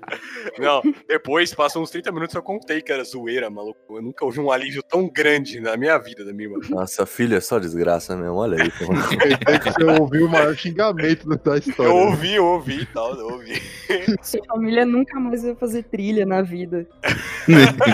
não, 0.60 0.82
depois, 1.08 1.54
passou 1.54 1.82
uns 1.82 1.90
30 1.90 2.12
minutos, 2.12 2.36
eu 2.36 2.42
contei 2.42 2.82
que 2.82 2.92
era 2.92 3.04
zoeira, 3.04 3.50
maluco. 3.50 3.98
Eu 3.98 4.02
nunca 4.02 4.26
ouvi 4.26 4.40
um 4.40 4.52
alívio 4.52 4.84
tão 4.84 5.10
grande 5.10 5.60
na 5.60 5.78
minha 5.78 5.98
vida, 5.98 6.24
da 6.24 6.34
minha 6.34 6.50
irmã. 6.50 6.60
Nossa, 6.70 7.06
filha 7.06 7.38
é 7.38 7.40
só 7.40 7.60
desgraça 7.60 8.16
mesmo, 8.16 8.36
olha 8.36 8.62
aí. 8.62 8.72
pô. 8.72 8.88
Pensei 8.88 9.60
que 9.60 9.72
você 9.72 9.84
ouviu 10.00 10.26
o 10.26 10.30
maior 10.30 10.56
xingamento 10.56 11.28
da 11.28 11.58
história. 11.58 11.90
Eu 11.90 11.96
ouvi, 11.96 12.34
eu 12.34 12.46
ouvi 12.46 12.82
e 12.82 12.86
tal, 12.88 13.16
eu 13.16 13.28
ouvi. 13.28 13.62
Sua 14.22 14.44
família 14.46 14.86
nunca 14.86 15.20
mais 15.20 15.44
vai 15.44 15.56
fazer 15.56 15.84
trilha 15.84 16.26
na 16.26 16.42
vida. 16.42 16.88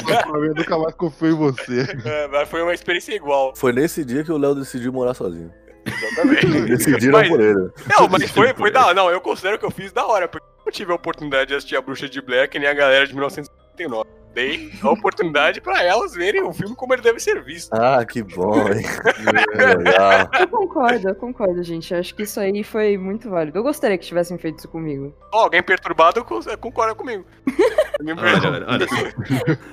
Sua 0.05 0.21
família 0.23 0.53
nunca 0.55 0.77
mais 0.77 0.95
confiou 0.95 1.31
em 1.31 1.35
você. 1.35 1.87
É, 2.05 2.27
mas 2.27 2.49
foi 2.49 2.61
uma 2.61 2.73
experiência 2.73 3.13
igual, 3.13 3.53
Foi 3.55 3.71
nesse 3.71 4.03
dia 4.03 4.23
que 4.23 4.31
o 4.31 4.37
Léo 4.37 4.55
decidiu 4.55 4.91
morar 4.91 5.13
sozinho. 5.13 5.51
Exatamente. 5.93 6.61
Decidiram 6.69 7.19
Mas- 7.19 7.27
por 7.29 7.39
ele. 7.39 7.69
Não, 7.87 8.07
mas 8.09 8.29
foi, 8.31 8.53
foi 8.53 8.71
da 8.71 8.93
Não, 8.93 9.09
eu 9.09 9.21
considero 9.21 9.57
que 9.57 9.65
eu 9.65 9.71
fiz 9.71 9.91
da 9.91 10.05
hora, 10.05 10.27
porque 10.27 10.45
eu 10.65 10.71
tive 10.71 10.91
a 10.91 10.95
oportunidade 10.95 11.47
de 11.47 11.55
assistir 11.55 11.75
a 11.75 11.81
Bruxa 11.81 12.07
de 12.07 12.21
que 12.47 12.59
nem 12.59 12.67
a 12.67 12.73
galera 12.73 13.05
de 13.05 13.13
1979. 13.13 14.18
Dei 14.33 14.71
a 14.81 14.89
oportunidade 14.91 15.59
pra 15.59 15.83
elas 15.83 16.13
verem 16.13 16.43
o 16.43 16.53
filme 16.53 16.75
como 16.75 16.93
ele 16.93 17.01
deve 17.01 17.19
ser 17.19 17.43
visto. 17.43 17.73
Ah, 17.73 18.05
que 18.05 18.21
bom, 18.21 18.55
hein? 18.69 18.85
Legal. 19.77 20.29
Eu 20.39 20.47
concordo, 20.47 21.09
eu 21.09 21.15
concordo, 21.15 21.63
gente. 21.63 21.93
Eu 21.93 21.99
acho 21.99 22.13
que 22.13 22.23
isso 22.23 22.39
aí 22.39 22.63
foi 22.63 22.97
muito 22.97 23.29
válido. 23.29 23.57
Eu 23.57 23.63
gostaria 23.63 23.97
que 23.97 24.05
tivessem 24.05 24.37
feito 24.37 24.59
isso 24.59 24.67
comigo. 24.67 25.13
Ó, 25.33 25.43
alguém 25.43 25.63
perturbado 25.63 26.23
co- 26.23 26.39
concorda 26.59 26.93
comigo. 26.95 27.25
Olha, 28.01 28.65
olha. 28.65 28.85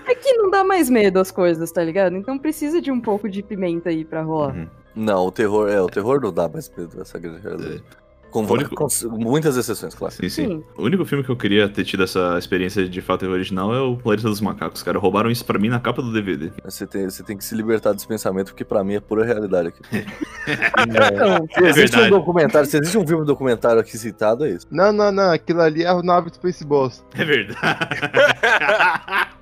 É 0.09 0.15
que 0.17 0.33
não 0.35 0.51
dá 0.51 0.65
mais 0.65 0.91
medo 0.91 1.21
as 1.21 1.31
coisas, 1.31 1.71
tá 1.71 1.83
ligado? 1.85 2.17
Então 2.17 2.37
precisa 2.37 2.83
de 2.83 2.91
um 2.91 3.01
pouco 3.01 3.29
de 3.29 3.41
pimenta 3.41 3.89
aí 3.91 4.05
pra 4.05 4.23
rolar. 4.23 4.53
Uhum. 4.55 4.69
Não, 4.97 5.27
o 5.27 5.31
terror, 5.31 5.69
é, 5.69 5.81
o 5.81 5.87
terror 5.87 6.21
não 6.21 6.33
dá 6.33 6.49
mais 6.49 6.69
medo, 6.77 7.01
essa 7.01 7.19
grande 7.21 7.41
realidade. 7.43 7.85
Com, 8.37 8.45
O 8.45 8.53
único- 8.53 8.75
com 8.77 8.87
muitas 9.19 9.57
exceções, 9.57 9.95
claro. 9.95 10.13
Sim, 10.15 10.29
sim. 10.29 10.47
Sim. 10.47 10.65
O 10.77 10.83
único 10.85 11.07
filme 11.07 11.25
que 11.25 11.31
eu 11.31 11.37
queria 11.37 11.69
ter 11.71 11.85
tido 11.85 12.03
essa 12.03 12.37
experiência 12.39 12.87
de 12.87 13.01
fato 13.01 13.25
original 13.27 13.75
é 13.75 13.81
o 13.81 13.97
Planeta 13.97 14.29
dos 14.29 14.43
Macacos, 14.43 14.83
cara. 14.83 14.99
Roubaram 14.99 15.31
isso 15.31 15.43
pra 15.45 15.59
mim 15.59 15.71
na 15.71 15.81
capa 15.81 16.03
do 16.03 16.13
DVD. 16.13 16.51
Você 16.63 16.87
tem, 16.87 17.05
você 17.09 17.23
tem 17.23 17.35
que 17.37 17.43
se 17.45 17.55
libertar 17.55 17.93
desse 17.95 18.07
pensamento, 18.07 18.49
porque 18.49 18.65
pra 18.65 18.85
mim 18.85 18.95
é 18.95 19.01
pura 19.01 19.25
realidade 19.25 19.69
aqui. 19.69 19.81
Então, 19.91 21.47
Se 21.55 21.65
existe 21.65 21.97
um 21.97 22.01
verdade. 22.01 22.11
documentário, 22.11 22.69
se 22.69 22.77
existe 22.77 22.99
um 22.99 23.07
filme 23.07 23.25
documentário 23.25 23.81
aqui 23.81 23.97
citado, 23.97 24.45
é 24.45 24.51
isso. 24.51 24.67
Não, 24.71 24.93
não, 24.93 25.11
não. 25.11 25.31
Aquilo 25.33 25.63
ali 25.63 25.83
é 25.85 25.89
a 25.89 26.03
nave 26.03 26.29
do 26.29 26.35
Spaceballs. 26.37 27.03
É 27.15 27.25
verdade. 27.25 27.57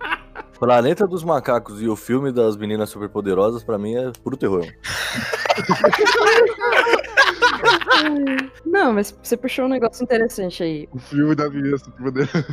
Planeta 0.64 1.06
dos 1.06 1.22
Macacos 1.22 1.82
e 1.82 1.88
o 1.88 1.94
filme 1.94 2.32
das 2.32 2.56
meninas 2.56 2.88
superpoderosas, 2.88 3.62
pra 3.62 3.76
mim, 3.76 3.96
é 3.96 4.10
puro 4.22 4.34
terror. 4.34 4.64
Não, 8.64 8.94
mas 8.94 9.14
você 9.22 9.36
puxou 9.36 9.66
um 9.66 9.68
negócio 9.68 10.02
interessante 10.02 10.62
aí. 10.62 10.88
O 10.90 10.98
filme 10.98 11.34
da 11.34 11.50
menina 11.50 11.76
superpoderosa. 11.76 12.46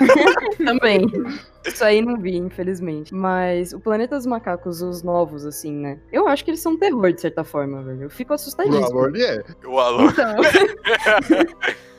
Também. 0.64 1.06
Isso 1.66 1.84
aí 1.84 2.00
não 2.00 2.16
vi, 2.16 2.36
infelizmente. 2.36 3.14
Mas 3.14 3.74
o 3.74 3.80
Planeta 3.80 4.16
dos 4.16 4.24
Macacos, 4.24 4.80
os 4.80 5.02
novos, 5.02 5.44
assim, 5.44 5.72
né? 5.72 5.98
Eu 6.10 6.26
acho 6.26 6.42
que 6.42 6.50
eles 6.50 6.60
são 6.60 6.72
um 6.72 6.78
terror, 6.78 7.12
de 7.12 7.20
certa 7.20 7.44
forma, 7.44 7.82
velho. 7.82 8.04
Eu 8.04 8.10
fico 8.10 8.32
assustadíssimo. 8.32 8.88
valor, 8.88 9.14
ele 9.14 9.22
é. 9.22 9.44
O 9.66 9.78
Alô. 9.78 10.08
Então, 10.08 10.36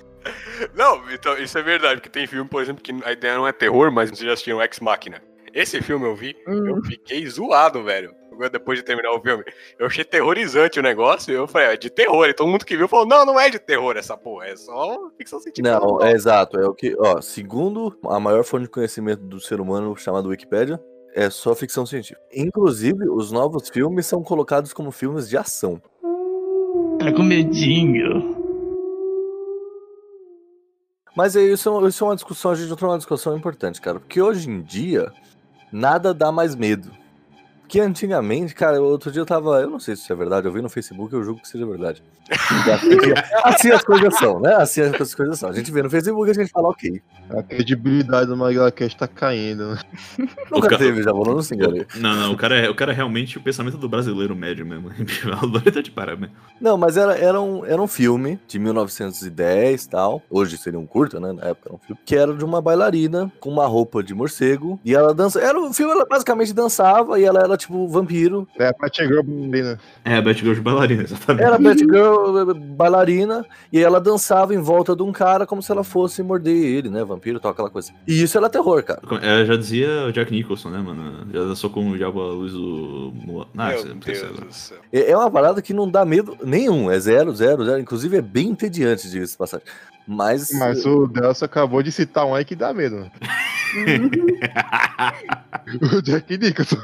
Não, 0.75 1.01
então, 1.11 1.37
isso 1.37 1.57
é 1.57 1.61
verdade, 1.61 1.95
porque 1.95 2.09
tem 2.09 2.25
filme, 2.25 2.49
por 2.49 2.61
exemplo, 2.61 2.83
que 2.83 2.91
a 3.05 3.11
ideia 3.11 3.35
não 3.35 3.47
é 3.47 3.51
terror, 3.51 3.91
mas 3.91 4.09
vocês 4.09 4.25
já 4.25 4.33
assistiram 4.33 4.61
Ex 4.61 4.79
Machina. 4.79 5.21
Esse 5.53 5.81
filme 5.81 6.05
eu 6.07 6.15
vi, 6.15 6.35
Hum. 6.47 6.67
eu 6.67 6.83
fiquei 6.83 7.25
zoado, 7.27 7.83
velho. 7.83 8.13
Depois 8.51 8.79
de 8.79 8.85
terminar 8.85 9.11
o 9.11 9.21
filme. 9.21 9.43
Eu 9.77 9.85
achei 9.85 10.03
terrorizante 10.03 10.79
o 10.79 10.83
negócio. 10.83 11.31
Eu 11.31 11.47
falei, 11.47 11.67
é 11.73 11.77
de 11.77 11.89
terror. 11.91 12.25
E 12.27 12.33
todo 12.33 12.49
mundo 12.49 12.65
que 12.65 12.75
viu 12.77 12.87
falou: 12.87 13.05
não, 13.05 13.23
não 13.25 13.39
é 13.39 13.49
de 13.49 13.59
terror 13.59 13.95
essa 13.97 14.17
porra. 14.17 14.47
É 14.47 14.55
só 14.55 15.11
ficção 15.17 15.39
científica. 15.39 15.79
Não, 15.79 16.01
é 16.01 16.13
exato. 16.13 16.57
É 16.59 16.65
o 16.67 16.73
que, 16.73 16.95
ó, 16.97 17.21
segundo 17.21 17.95
a 18.05 18.19
maior 18.19 18.43
fonte 18.43 18.63
de 18.63 18.69
conhecimento 18.69 19.21
do 19.21 19.39
ser 19.39 19.59
humano, 19.61 19.95
chamada 19.95 20.27
Wikipédia, 20.27 20.81
é 21.13 21.29
só 21.29 21.53
ficção 21.53 21.85
científica. 21.85 22.19
Inclusive, 22.33 23.09
os 23.09 23.31
novos 23.31 23.69
filmes 23.69 24.07
são 24.07 24.23
colocados 24.23 24.73
como 24.73 24.91
filmes 24.91 25.29
de 25.29 25.37
ação. 25.37 25.79
Tá 26.99 27.11
com 27.11 27.21
medinho. 27.21 28.37
Mas 31.15 31.35
é 31.35 31.41
isso, 31.41 31.87
isso 31.87 32.03
é 32.03 32.07
uma 32.07 32.15
discussão, 32.15 32.51
a 32.51 32.55
gente 32.55 32.71
entrou 32.71 32.89
numa 32.89 32.97
discussão 32.97 33.35
importante, 33.35 33.81
cara. 33.81 33.99
Porque 33.99 34.21
hoje 34.21 34.49
em 34.49 34.61
dia, 34.61 35.11
nada 35.71 36.13
dá 36.13 36.31
mais 36.31 36.55
medo. 36.55 36.91
Que 37.71 37.79
antigamente, 37.79 38.53
cara, 38.53 38.81
outro 38.81 39.09
dia 39.09 39.21
eu 39.21 39.25
tava. 39.25 39.61
Eu 39.61 39.69
não 39.69 39.79
sei 39.79 39.95
se 39.95 40.01
isso 40.01 40.11
é 40.11 40.15
verdade, 40.17 40.45
eu 40.45 40.51
vi 40.51 40.61
no 40.61 40.67
Facebook, 40.67 41.13
eu 41.13 41.23
julgo 41.23 41.41
que 41.41 41.47
seja 41.47 41.65
verdade. 41.65 42.03
assim 43.45 43.71
as 43.71 43.81
coisas 43.81 44.13
são, 44.17 44.41
né? 44.41 44.53
Assim 44.55 44.81
as 44.81 45.15
coisas 45.15 45.39
são. 45.39 45.49
A 45.49 45.53
gente 45.53 45.71
vê 45.71 45.81
no 45.81 45.89
Facebook 45.89 46.27
e 46.27 46.31
a 46.31 46.33
gente 46.33 46.51
fala, 46.51 46.67
ok. 46.67 47.01
A 47.29 47.41
credibilidade 47.41 48.27
do 48.27 48.35
MaglaCast 48.35 48.97
tá 48.97 49.07
caindo. 49.07 49.69
né? 49.73 49.79
Nunca 50.51 50.67
ca- 50.67 50.77
teve, 50.77 51.01
já 51.01 51.13
vou 51.13 51.25
não 51.25 51.41
se 51.41 51.55
engane. 51.55 51.85
Não, 51.95 52.13
não, 52.13 52.33
o 52.33 52.37
cara, 52.37 52.57
é, 52.57 52.69
o 52.69 52.75
cara 52.75 52.91
é 52.91 52.95
realmente 52.95 53.37
o 53.37 53.41
pensamento 53.41 53.77
do 53.77 53.87
brasileiro 53.87 54.35
médio 54.35 54.65
mesmo. 54.65 54.89
O 55.41 55.45
Lore 55.45 55.71
tá 55.71 55.81
de 55.81 55.91
parabéns. 55.91 56.31
Não, 56.59 56.77
mas 56.77 56.97
era, 56.97 57.17
era, 57.17 57.39
um, 57.39 57.65
era 57.65 57.81
um 57.81 57.87
filme 57.87 58.37
de 58.47 58.59
1910 58.59 59.83
e 59.85 59.89
tal. 59.89 60.21
Hoje 60.29 60.57
seria 60.57 60.77
um 60.77 60.85
curta, 60.85 61.21
né? 61.21 61.31
Na 61.31 61.47
época 61.47 61.69
era 61.69 61.75
um 61.75 61.79
filme. 61.79 62.01
Que 62.05 62.15
era 62.17 62.33
de 62.33 62.43
uma 62.43 62.61
bailarina 62.61 63.31
com 63.39 63.49
uma 63.49 63.65
roupa 63.65 64.03
de 64.03 64.13
morcego. 64.13 64.77
E 64.83 64.93
ela 64.93 65.13
dança. 65.13 65.39
Era 65.39 65.57
o 65.57 65.73
filme, 65.73 65.93
ela 65.93 66.05
basicamente 66.05 66.51
dançava 66.53 67.17
e 67.19 67.23
ela 67.23 67.39
era 67.39 67.57
tipo 67.61 67.87
vampiro. 67.87 68.47
É 68.59 68.67
a 68.67 68.73
Batgirl 68.73 69.23
menina. 69.23 69.79
É, 70.03 70.15
a 70.17 70.21
Batgirl 70.21 70.53
de 70.53 70.61
bailarina, 70.61 71.03
exatamente. 71.03 71.43
Era 71.45 71.57
Batgirl, 71.57 72.53
bailarina. 72.55 73.45
E 73.71 73.79
ela 73.79 73.99
dançava 73.99 74.53
em 74.53 74.59
volta 74.59 74.95
de 74.95 75.03
um 75.03 75.11
cara 75.11 75.45
como 75.45 75.61
se 75.61 75.71
ela 75.71 75.83
fosse 75.83 76.21
morder 76.23 76.55
ele, 76.55 76.89
né? 76.89 77.03
Vampiro 77.03 77.37
e 77.37 77.41
tal, 77.41 77.51
aquela 77.51 77.69
coisa. 77.69 77.91
E 78.07 78.21
isso 78.21 78.37
era 78.37 78.49
terror, 78.49 78.83
cara. 78.83 79.01
É, 79.21 79.45
já 79.45 79.55
dizia 79.55 80.05
o 80.07 80.11
Jack 80.11 80.31
Nicholson, 80.31 80.69
né, 80.69 80.79
mano? 80.79 81.27
Já 81.31 81.39
dançou 81.41 81.69
com 81.69 81.89
o 81.89 81.97
Diabo 81.97 82.21
à 82.21 82.27
Luz 82.33 82.53
do. 82.53 83.13
Ah, 83.57 83.69
Meu 83.69 83.79
você 83.79 83.87
não 83.89 84.01
sei 84.01 84.15
se 84.15 84.25
Deus 84.25 84.37
é- 84.39 84.45
do 84.45 84.53
céu. 84.53 84.77
É 84.91 85.11
é 85.11 85.17
uma 85.17 85.29
parada 85.29 85.61
que 85.61 85.73
não 85.73 85.89
dá 85.89 86.05
medo 86.05 86.37
nenhum. 86.43 86.89
É 86.89 86.99
zero, 86.99 87.33
zero, 87.35 87.65
zero. 87.65 87.79
Inclusive 87.79 88.17
é 88.17 88.21
bem 88.21 88.49
entediante, 88.49 89.09
diga-se 89.09 89.33
de 89.33 89.37
passagem. 89.37 89.65
Mas. 90.07 90.51
Mas 90.51 90.85
o 90.85 91.07
Delcio 91.07 91.45
acabou 91.45 91.83
de 91.83 91.91
citar 91.91 92.25
um 92.25 92.33
aí 92.33 92.43
que 92.45 92.55
dá 92.55 92.73
medo. 92.73 92.95
mano. 92.97 93.11
o 95.97 96.01
Jack 96.01 96.37
Nicholson. 96.37 96.77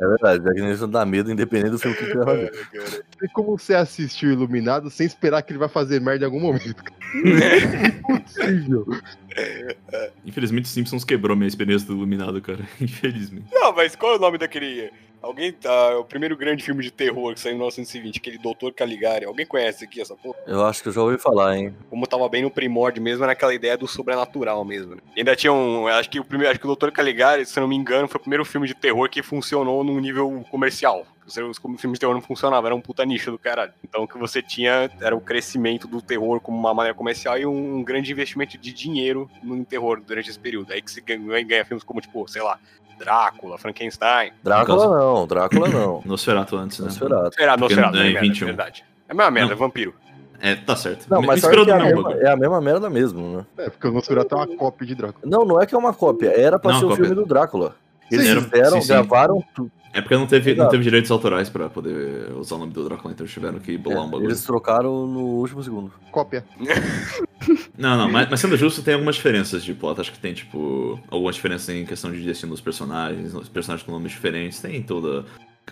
É 0.00 0.06
verdade, 0.06 0.44
Jack 0.44 0.60
Nicholson 0.60 0.88
dá 0.88 1.04
medo, 1.04 1.30
independente 1.30 1.70
do 1.70 1.78
filme 1.78 1.96
que 1.96 2.06
você 2.06 2.18
vai 2.18 2.36
ver. 2.36 2.54
É, 2.54 2.78
cara. 2.78 3.04
Tem 3.18 3.28
como 3.30 3.58
você 3.58 3.74
assistir 3.74 4.26
o 4.26 4.32
Iluminado 4.32 4.90
sem 4.90 5.06
esperar 5.06 5.42
que 5.42 5.52
ele 5.52 5.58
vai 5.58 5.68
fazer 5.68 6.00
merda 6.00 6.24
em 6.24 6.26
algum 6.26 6.40
momento. 6.40 6.82
cara. 6.82 6.96
Impossível. 7.88 8.86
Infelizmente, 10.24 10.64
os 10.64 10.70
Simpsons 10.70 11.04
quebrou 11.04 11.36
minha 11.36 11.48
experiência 11.48 11.86
do 11.86 11.94
Iluminado, 11.94 12.40
cara. 12.40 12.66
Infelizmente. 12.80 13.46
Não, 13.52 13.72
mas 13.74 13.94
qual 13.96 14.14
é 14.14 14.16
o 14.16 14.20
nome 14.20 14.38
daquele. 14.38 14.90
Alguém 15.22 15.52
tá. 15.52 15.98
O 15.98 16.04
primeiro 16.04 16.36
grande 16.36 16.62
filme 16.62 16.82
de 16.82 16.90
terror 16.90 17.34
que 17.34 17.40
saiu 17.40 17.52
em 17.52 17.56
1920, 17.56 18.18
aquele 18.18 18.38
Doutor 18.38 18.72
Caligari. 18.72 19.24
Alguém 19.24 19.46
conhece 19.46 19.84
aqui 19.84 20.00
essa 20.00 20.14
porra? 20.14 20.36
Eu 20.46 20.64
acho 20.64 20.82
que 20.82 20.88
eu 20.88 20.92
já 20.92 21.02
ouvi 21.02 21.18
falar, 21.18 21.56
hein? 21.56 21.74
Como 21.90 22.06
tava 22.06 22.28
bem 22.28 22.42
no 22.42 22.50
primórdio 22.50 23.02
mesmo, 23.02 23.24
era 23.24 23.32
aquela 23.32 23.54
ideia 23.54 23.76
do 23.76 23.88
sobrenatural 23.88 24.64
mesmo. 24.64 24.94
Né? 24.94 25.00
E 25.16 25.20
ainda 25.20 25.34
tinha 25.34 25.52
um. 25.52 25.86
Acho 25.88 26.10
que 26.10 26.20
o 26.20 26.24
primeiro. 26.24 26.50
Acho 26.50 26.60
que 26.60 26.66
o 26.66 26.68
Doutor 26.68 26.92
Caligari, 26.92 27.44
se 27.44 27.58
não 27.58 27.68
me 27.68 27.76
engano, 27.76 28.08
foi 28.08 28.18
o 28.18 28.22
primeiro 28.22 28.44
filme 28.44 28.66
de 28.66 28.74
terror 28.74 29.08
que 29.08 29.22
funcionou 29.22 29.82
num 29.82 29.98
nível 30.00 30.44
comercial. 30.50 31.06
Os 31.26 31.34
filmes 31.34 31.94
de 31.94 31.98
terror 32.00 32.14
não 32.14 32.22
funcionavam, 32.22 32.66
era 32.66 32.74
um 32.74 32.80
puta 32.80 33.04
nicho 33.04 33.30
do 33.32 33.38
caralho. 33.38 33.72
Então 33.82 34.04
o 34.04 34.08
que 34.08 34.16
você 34.16 34.40
tinha 34.40 34.88
era 35.00 35.16
o 35.16 35.20
crescimento 35.20 35.88
do 35.88 36.00
terror 36.00 36.40
como 36.40 36.56
uma 36.56 36.72
maneira 36.72 36.96
comercial 36.96 37.36
e 37.36 37.44
um, 37.44 37.82
grande 37.82 38.12
investimento 38.12 38.56
de 38.56 38.72
dinheiro 38.72 39.28
no 39.42 39.64
terror 39.64 40.00
durante 40.06 40.30
esse 40.30 40.38
período. 40.38 40.72
Aí 40.72 40.80
que 40.80 40.90
se 40.90 41.00
ganha, 41.00 41.42
ganha 41.42 41.64
filmes 41.64 41.82
como, 41.82 42.00
tipo, 42.00 42.26
sei 42.28 42.42
lá, 42.42 42.58
Drácula, 42.98 43.58
Frankenstein. 43.58 44.32
Drácula 44.42 44.78
caso- 44.78 44.94
não, 44.96 45.26
Drácula 45.26 45.68
não. 45.68 46.02
Nosferatu 46.06 46.56
antes, 46.56 46.78
né? 46.78 46.86
Nosferatu. 46.86 47.24
Nosferatu, 47.24 47.60
não 47.96 48.02
é 48.02 48.08
é, 48.08 48.12
merda, 48.12 48.20
21. 48.20 48.44
é 48.44 48.46
verdade. 48.46 48.84
É 49.08 49.12
a 49.12 49.14
mesma 49.14 49.30
merda, 49.30 49.48
Não. 49.48 49.56
é 49.56 49.58
vampiro. 49.58 49.94
É, 50.38 50.54
tá 50.54 50.76
certo. 50.76 51.06
Não, 51.08 51.22
mas 51.22 51.42
é 51.42 51.46
a, 51.48 51.78
mesma, 51.78 52.12
é 52.14 52.28
a 52.30 52.36
mesma 52.36 52.60
merda 52.60 52.90
mesmo, 52.90 53.38
né? 53.38 53.46
É, 53.58 53.70
porque 53.70 53.86
o 53.88 53.90
Nosferatu 53.92 54.34
é 54.34 54.38
uma 54.38 54.46
cópia 54.56 54.86
de 54.86 54.94
Drácula. 54.94 55.24
Não, 55.24 55.44
não 55.44 55.60
é 55.60 55.66
que 55.66 55.74
é 55.74 55.78
uma 55.78 55.92
cópia, 55.94 56.28
era 56.28 56.58
pra 56.58 56.72
Não, 56.72 56.78
ser 56.78 56.84
o 56.84 56.88
cópia. 56.90 57.04
filme 57.06 57.20
do 57.22 57.26
Drácula. 57.26 57.74
Eles 58.10 58.28
Sim, 58.28 58.40
fizeram, 58.42 58.70
sim, 58.76 58.80
sim. 58.82 58.88
gravaram 58.88 59.42
tudo. 59.54 59.70
É 59.96 60.02
porque 60.02 60.14
não 60.14 60.26
teve, 60.26 60.54
não 60.54 60.68
teve 60.68 60.84
direitos 60.84 61.10
autorais 61.10 61.48
pra 61.48 61.70
poder 61.70 62.30
usar 62.34 62.56
o 62.56 62.58
nome 62.58 62.72
do 62.74 62.84
Drácula, 62.84 63.14
então 63.14 63.24
eles 63.24 63.32
tiveram 63.32 63.58
que 63.58 63.78
bolar 63.78 64.04
um 64.04 64.10
bagulho. 64.10 64.26
Eles 64.26 64.44
trocaram 64.44 65.06
no 65.06 65.20
último 65.20 65.62
segundo. 65.62 65.90
Cópia. 66.12 66.44
Não, 67.78 67.96
não, 67.96 68.10
mas, 68.10 68.28
mas 68.28 68.40
sendo 68.40 68.56
justo, 68.56 68.82
tem 68.82 68.94
algumas 68.94 69.16
diferenças 69.16 69.62
de 69.62 69.72
plot. 69.74 70.00
Acho 70.00 70.10
que 70.10 70.18
tem, 70.18 70.32
tipo, 70.32 70.98
algumas 71.10 71.36
diferenças 71.36 71.68
em 71.68 71.84
questão 71.84 72.10
de 72.10 72.24
destino 72.24 72.50
dos 72.50 72.60
personagens, 72.60 73.34
os 73.34 73.48
personagens 73.48 73.86
com 73.86 73.92
nomes 73.92 74.12
diferentes, 74.12 74.58
tem 74.58 74.82
toda 74.82 75.24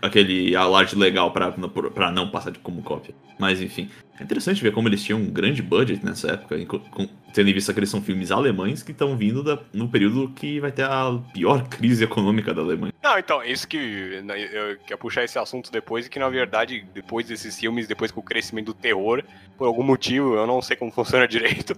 aquele 0.02 0.54
alarde 0.56 0.96
legal 0.96 1.30
pra 1.32 2.10
não 2.12 2.28
passar 2.30 2.50
de 2.50 2.58
como 2.58 2.82
cópia. 2.82 3.14
Mas 3.38 3.60
enfim, 3.60 3.88
é 4.18 4.22
interessante 4.22 4.62
ver 4.62 4.72
como 4.72 4.88
eles 4.88 5.02
tinham 5.02 5.18
um 5.20 5.30
grande 5.30 5.60
budget 5.62 6.04
nessa 6.04 6.32
época, 6.32 6.64
com- 6.66 7.08
tendo 7.32 7.50
em 7.50 7.52
vista 7.52 7.72
que 7.72 7.80
eles 7.80 7.90
são 7.90 8.00
filmes 8.00 8.30
alemães 8.30 8.82
que 8.82 8.92
estão 8.92 9.16
vindo 9.16 9.42
da- 9.42 9.58
no 9.72 9.88
período 9.88 10.28
que 10.36 10.60
vai 10.60 10.70
ter 10.70 10.84
a 10.84 11.18
pior 11.32 11.66
crise 11.68 12.04
econômica 12.04 12.54
da 12.54 12.62
Alemanha. 12.62 12.92
Não, 13.02 13.18
então, 13.18 13.42
isso 13.42 13.66
que 13.66 14.20
né, 14.24 14.40
eu 14.40 14.78
quero 14.86 14.98
puxar 14.98 15.24
esse 15.24 15.38
assunto 15.38 15.70
depois, 15.72 16.06
e 16.06 16.10
que 16.10 16.18
na 16.18 16.28
verdade, 16.28 16.86
depois 16.94 17.26
desses 17.26 17.58
filmes, 17.58 17.88
depois 17.88 18.12
com 18.12 18.20
o 18.20 18.22
crescimento 18.22 18.66
do 18.66 18.74
terror, 18.74 19.22
por 19.58 19.66
algum 19.66 19.82
motivo, 19.82 20.34
eu 20.36 20.46
não 20.46 20.62
sei 20.62 20.76
como 20.76 20.90
funciona 20.92 21.26
direito, 21.26 21.74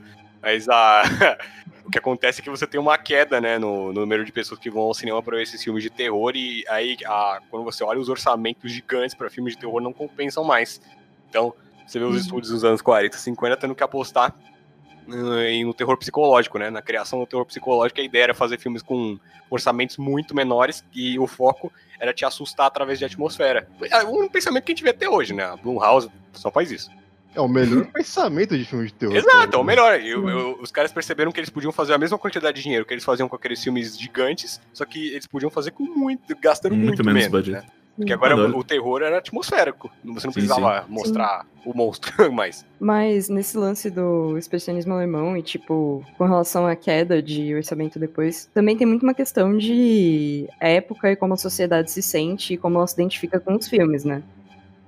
mas 0.47 0.69
a... 0.69 1.03
o 1.85 1.91
que 1.91 1.99
acontece 1.99 2.41
é 2.41 2.45
que 2.45 2.49
você 2.49 2.67
tem 2.69 2.79
uma 2.81 2.97
queda, 2.97 3.41
né, 3.41 3.59
no, 3.59 3.93
no 3.93 4.01
número 4.03 4.25
de 4.25 4.31
pessoas 4.31 4.61
que 4.61 4.71
vão 4.71 4.83
ao 4.85 4.95
cinema 4.95 5.21
para 5.21 5.37
ver 5.37 5.43
esses 5.43 5.63
filmes 5.63 5.83
de 5.83 5.91
terror, 5.91 6.33
e 6.37 6.65
aí, 6.69 6.97
a- 7.05 7.41
quando 7.51 7.65
você 7.65 7.83
olha 7.83 7.99
os 7.99 8.09
orçamentos 8.09 8.71
gigantes 8.71 9.13
para 9.13 9.29
filmes 9.29 9.55
de 9.55 9.59
terror, 9.59 9.81
não 9.81 9.93
compensam 9.93 10.45
mais. 10.45 10.81
Então, 11.29 11.53
você 11.85 11.99
vê 11.99 12.05
os 12.05 12.17
estúdios 12.21 12.51
dos 12.53 12.65
anos 12.65 12.81
40, 12.81 13.17
50 13.19 13.57
tendo 13.57 13.75
que 13.75 13.83
apostar 13.83 14.33
em- 15.49 15.65
no 15.65 15.75
terror 15.75 15.97
psicológico, 15.97 16.59
né, 16.61 16.71
na 16.71 16.81
criação 16.83 17.19
do 17.19 17.27
terror 17.27 17.45
psicológico, 17.45 18.01
a 18.01 18.05
ideia 18.05 18.25
era 18.25 18.35
fazer 18.35 18.59
filmes 18.59 18.83
com 18.83 19.19
orçamentos 19.51 19.97
muito 19.97 20.35
menores 20.35 20.85
e 20.95 21.19
o 21.19 21.27
foco 21.27 21.73
era 21.99 22.13
te 22.13 22.25
assustar 22.25 22.67
através 22.67 23.01
de 23.01 23.05
atmosfera. 23.05 23.69
É 23.91 24.05
um 24.05 24.29
pensamento 24.29 24.63
que 24.65 24.71
a 24.73 24.75
gente 24.75 24.85
vê 24.85 24.91
até 24.91 25.09
hoje, 25.09 25.33
né? 25.33 25.45
A 25.45 25.57
Blumhouse 25.57 26.09
só 26.35 26.51
faz 26.53 26.71
isso. 26.71 26.91
É 27.37 27.41
o 27.41 27.49
melhor 27.49 27.87
pensamento 27.93 28.57
de 28.57 28.65
filme 28.65 28.87
de 28.87 28.95
terror. 28.95 29.15
Exato, 29.15 29.57
é 29.57 29.61
o 29.61 29.65
melhor. 29.65 30.01
Eu- 30.01 30.29
eu- 30.29 30.59
os 30.61 30.73
caras 30.73 30.91
perceberam 30.93 31.31
que 31.31 31.39
eles 31.39 31.51
podiam 31.51 31.71
fazer 31.71 31.93
a 31.93 31.99
mesma 31.99 32.19
quantidade 32.19 32.57
de 32.57 32.63
dinheiro 32.63 32.85
que 32.87 32.95
eles 32.95 33.05
faziam 33.05 33.29
com 33.29 33.37
aqueles 33.37 33.63
filmes 33.63 33.97
gigantes, 33.99 34.61
só 34.73 34.85
que 34.85 35.09
eles 35.09 35.27
podiam 35.27 35.51
fazer 35.51 35.71
com 35.73 35.85
muito, 35.85 36.35
gastando 36.41 36.73
muito, 36.75 36.87
Muito 36.87 37.05
menos 37.05 37.21
menos. 37.23 37.33
budget. 37.33 37.63
né? 37.65 37.71
Porque 37.97 38.13
agora 38.13 38.37
o, 38.37 38.59
o 38.59 38.63
terror 38.63 39.01
era 39.01 39.17
atmosférico. 39.17 39.91
Você 40.05 40.27
não 40.27 40.33
Sim, 40.33 40.33
precisava 40.33 40.85
mostrar 40.87 41.47
o 41.65 41.73
monstro 41.75 42.13
mais. 42.31 42.63
Mas 42.79 43.31
nesse 43.31 43.57
lance 43.57 43.89
do 43.89 44.37
expressionismo 44.37 44.93
alemão 44.93 45.35
e, 45.35 45.43
tipo, 45.43 46.05
com 46.19 46.25
relação 46.27 46.67
à 46.67 46.77
queda 46.77 47.23
de 47.23 47.55
orçamento 47.55 47.99
depois, 47.99 48.51
também 48.53 48.77
tem 48.77 48.87
muito 48.87 49.03
uma 49.03 49.15
questão 49.15 49.57
de 49.57 50.47
época 50.61 51.11
e 51.11 51.17
como 51.17 51.33
a 51.33 51.37
sociedade 51.39 51.91
se 51.91 52.03
sente 52.03 52.53
e 52.53 52.57
como 52.59 52.77
ela 52.77 52.87
se 52.87 52.93
identifica 52.95 53.41
com 53.41 53.55
os 53.57 53.67
filmes, 53.67 54.05
né? 54.05 54.23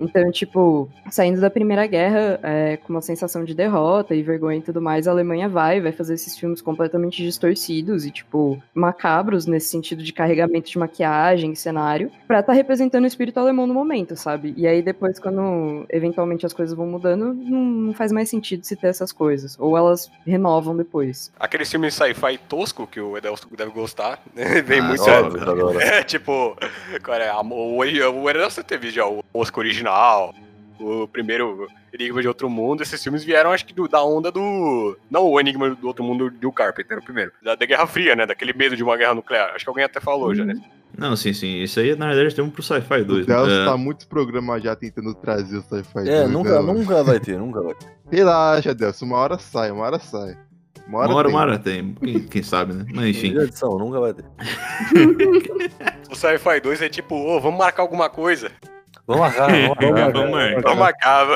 Então, 0.01 0.31
tipo, 0.31 0.89
saindo 1.11 1.41
da 1.41 1.51
Primeira 1.51 1.87
Guerra 1.87 2.39
é, 2.43 2.77
com 2.77 2.93
uma 2.93 3.03
sensação 3.03 3.45
de 3.45 3.55
derrota 3.55 4.15
e 4.15 4.23
vergonha 4.23 4.59
e 4.59 4.63
tudo 4.63 4.81
mais, 4.81 5.09
a 5.09 5.11
Alemanha 5.11 5.49
vai, 5.49 5.81
vai 5.81 5.93
fazer 5.93 6.15
esses 6.15 6.39
filmes 6.39 6.61
completamente 6.61 7.23
distorcidos 7.23 8.05
e, 8.07 8.11
tipo, 8.11 8.63
macabros 8.75 9.47
nesse 9.47 9.69
sentido 9.69 10.03
de 10.03 10.13
carregamento 10.13 10.71
de 10.71 10.79
maquiagem, 10.79 11.55
cenário, 11.55 12.11
pra 12.27 12.41
estar 12.41 12.53
representando 12.53 13.05
o 13.05 13.07
espírito 13.07 13.39
alemão 13.41 13.67
no 13.67 13.75
momento, 13.75 14.17
sabe? 14.17 14.55
E 14.57 14.67
aí 14.67 14.83
depois, 14.83 15.19
quando 15.19 15.85
eventualmente 15.91 16.47
as 16.47 16.53
coisas 16.53 16.77
vão 16.77 16.87
mudando, 16.87 17.35
não, 17.35 17.65
não 17.65 17.95
faz 17.95 18.13
mais 18.13 18.29
sentido 18.29 18.65
se 18.65 18.77
ter 18.77 18.89
essas 18.89 19.13
coisas. 19.13 19.57
Ou 19.59 19.77
elas 19.77 20.11
renovam 20.27 20.77
depois. 20.77 21.33
Aquele 21.39 21.65
filme 21.65 21.91
sci-fi 21.91 22.39
tosco 22.49 22.87
que 22.87 23.01
o 23.01 23.17
Edelso 23.17 23.49
deve 23.57 23.71
gostar, 23.71 24.21
né? 24.35 24.63
Vem 24.63 24.81
Ah, 24.81 24.85
muito. 24.85 25.03
Óbvio. 25.03 25.79
É 25.89 26.03
tipo, 26.03 26.57
cara, 27.03 27.41
o, 27.41 27.79
o 27.79 28.31
Edelso 28.31 28.63
teve 28.63 28.91
já 28.91 29.07
o 29.07 29.23
Oscar 29.33 29.61
original, 29.61 29.88
o 30.81 31.09
primeiro 31.09 31.67
Enigma 31.93 32.21
de 32.23 32.29
Outro 32.29 32.49
Mundo. 32.49 32.83
Esses 32.83 33.03
filmes 33.03 33.25
vieram, 33.25 33.51
acho 33.53 33.65
que 33.67 33.75
do- 33.75 33.89
da 33.89 34.03
onda 34.05 34.31
do. 34.31 34.97
Não 35.11 35.25
o 35.27 35.41
Enigma 35.41 35.71
do 35.75 35.87
Outro 35.87 36.05
Mundo 36.05 36.31
do 36.31 36.53
Carpenter, 36.53 36.99
o 36.99 37.03
primeiro. 37.03 37.33
Da, 37.43 37.55
da 37.55 37.67
Guerra 37.67 37.87
Fria, 37.87 38.15
né? 38.15 38.27
Daquele 38.27 38.53
medo 38.53 38.77
de 38.77 38.83
uma 38.85 38.97
guerra 38.97 39.15
nuclear. 39.15 39.51
Acho 39.55 39.65
que 39.65 39.69
alguém 39.71 39.85
até 39.85 40.01
falou 40.01 40.35
já, 40.35 40.45
né? 40.45 40.55
Não, 40.97 41.15
sim, 41.15 41.33
sim. 41.33 41.63
Isso 41.63 41.79
aí, 41.81 41.95
na 41.95 42.13
verdade, 42.13 42.35
tem 42.35 42.43
um 42.45 42.51
pro 42.51 42.63
Sci-Fi 42.63 43.03
O 43.03 43.05
2. 43.05 43.27
Deus 43.27 43.49
né? 43.49 43.65
tá 43.67 43.77
muitos 43.77 44.05
programas 44.07 44.63
já 44.63 44.75
tentando 44.75 45.15
trazer 45.15 45.59
o 45.59 45.63
sci-fi. 45.63 46.09
É, 46.09 46.21
dois, 46.23 46.31
nunca, 46.31 46.63
né? 46.63 46.73
nunca 46.73 47.05
vai 47.05 47.21
ter, 47.21 47.39
nunca 47.39 47.61
vai 47.63 47.75
ter. 47.75 47.87
Relaxa, 48.11 48.75
Deus. 48.75 49.01
Uma 49.03 49.19
hora 49.19 49.39
sai, 49.39 49.71
uma 49.71 49.85
hora 49.85 49.99
sai. 49.99 50.37
Uma 50.89 51.01
hora, 51.01 51.09
Uma 51.11 51.17
hora, 51.19 51.29
tem. 51.29 51.35
uma 51.35 51.41
hora 51.43 51.59
tem. 51.59 51.95
Quem, 51.95 52.21
quem 52.29 52.43
sabe, 52.43 52.73
né? 52.73 52.87
Mas 52.95 53.05
enfim. 53.09 53.37
Edição, 53.39 53.77
nunca 53.79 54.01
vai 54.01 54.15
ter. 54.15 54.25
O 56.11 56.17
Sci-Fi 56.17 56.61
2 56.61 56.83
é 56.83 56.89
tipo, 56.89 57.15
ô, 57.15 57.39
vamos 57.41 57.59
marcar 57.59 57.83
alguma 57.83 58.09
coisa. 58.09 58.51
Vamos 59.09 59.23
marcar, 59.23 59.49
vamos 60.13 60.31
marcar. 60.31 60.61
Vamos 60.63 60.79
marcar. 60.79 61.27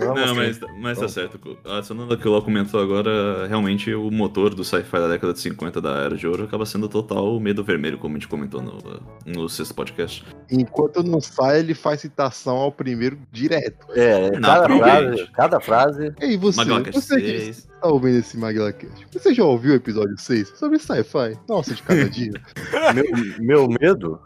Não, 0.00 0.34
mas, 0.34 0.58
mas 0.78 0.98
tá 0.98 1.06
certo. 1.06 1.38
Adicionando 1.64 2.14
o 2.14 2.16
que 2.16 2.26
o 2.26 2.32
Léo 2.32 2.40
comentou 2.40 2.80
agora, 2.80 3.46
realmente 3.46 3.92
o 3.92 4.10
motor 4.10 4.54
do 4.54 4.64
sci-fi 4.64 4.98
da 4.98 5.08
década 5.08 5.34
de 5.34 5.40
50 5.40 5.80
da 5.80 5.90
Era 5.98 6.16
de 6.16 6.26
Ouro 6.26 6.44
acaba 6.44 6.64
sendo 6.64 6.88
total 6.88 7.36
o 7.36 7.40
medo 7.40 7.62
vermelho, 7.62 7.98
como 7.98 8.16
a 8.16 8.18
gente 8.18 8.26
comentou 8.26 8.62
no, 8.62 8.78
no 9.26 9.48
sexto 9.48 9.74
podcast. 9.74 10.24
Enquanto 10.50 11.02
não 11.02 11.20
sai, 11.20 11.58
ele 11.58 11.74
faz 11.74 12.00
citação 12.00 12.56
ao 12.56 12.72
primeiro 12.72 13.18
direto. 13.30 13.86
É, 13.94 14.30
Não, 14.38 14.40
cada 14.40 14.78
frase, 14.78 15.26
cada 15.34 15.60
frase. 15.60 16.14
E 16.22 16.36
você, 16.38 16.56
Magalhacast 16.64 17.00
você 17.00 17.20
que 17.20 17.38
6. 17.40 17.68
tá 17.82 17.88
ouvindo 17.88 18.18
esse 18.18 18.38
MaglaCast, 18.38 19.06
você 19.12 19.34
já 19.34 19.44
ouviu 19.44 19.72
o 19.72 19.76
episódio 19.76 20.16
6 20.16 20.54
sobre 20.56 20.78
sci-fi? 20.78 21.38
Nossa, 21.46 21.74
de 21.74 21.82
cada 21.82 22.08
dia. 22.08 22.32
Meu, 22.94 23.04
meu 23.38 23.68
medo. 23.68 24.20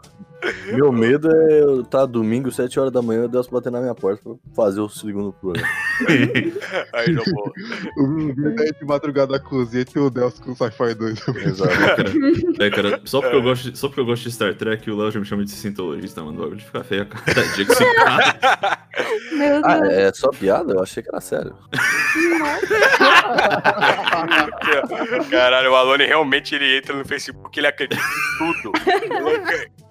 Meu 0.73 0.91
medo 0.91 1.29
é 1.31 1.61
eu 1.61 1.83
tá 1.83 2.05
domingo, 2.05 2.51
7 2.51 2.79
horas 2.79 2.91
da 2.93 3.01
manhã, 3.01 3.27
Deus 3.27 3.47
bater 3.47 3.71
na 3.71 3.79
minha 3.81 3.95
porta 3.95 4.21
pra 4.23 4.35
fazer 4.55 4.79
o 4.81 4.89
segundo 4.89 5.33
programa. 5.33 5.67
Aí, 6.93 7.11
não 7.13 7.23
vou. 7.23 7.51
o 7.97 8.15
vídeo 8.15 8.53
é 8.59 8.71
de 8.71 8.85
madrugada 8.85 9.31
na 9.31 9.39
cozinha 9.39 9.81
e 9.81 9.85
tem 9.85 10.01
o 10.01 10.09
Deus 10.09 10.39
com 10.39 10.51
o 10.51 10.55
sci-fi 10.55 10.93
2. 10.93 11.27
Exato. 11.45 12.61
É, 12.61 12.69
cara, 12.69 13.01
só 13.05 13.21
porque, 13.21 13.35
eu 13.35 13.41
gosto, 13.41 13.71
de- 13.71 13.77
só 13.77 13.87
porque 13.87 14.01
eu 14.01 14.05
gosto 14.05 14.23
de 14.23 14.31
Star 14.33 14.53
Trek, 14.53 14.89
o 14.91 14.95
Léo 14.97 15.09
já 15.11 15.19
me 15.19 15.25
chama 15.25 15.43
de 15.45 15.51
cientologista, 15.51 16.21
mano. 16.23 16.37
O 16.39 16.43
bagulho 16.43 16.61
fica 16.61 16.83
feio 16.83 17.03
a 17.03 17.05
cada 17.05 17.41
dia 17.53 17.65
que 17.65 17.73
se 17.75 17.83
passa. 17.95 18.79
Meu 19.31 19.61
Ah, 19.65 19.77
Deus. 19.79 19.93
é 19.93 20.13
só 20.13 20.29
piada? 20.29 20.73
Eu 20.73 20.83
achei 20.83 21.01
que 21.01 21.09
era 21.09 21.21
sério. 21.21 21.55
Caralho, 25.29 25.71
o 25.71 25.75
Alone 25.75 26.05
realmente 26.05 26.53
ele 26.55 26.77
entra 26.77 26.95
no 26.95 27.05
Facebook, 27.05 27.57
ele 27.59 27.67
acredita 27.67 28.01
em 28.01 28.61
tudo. 28.61 28.71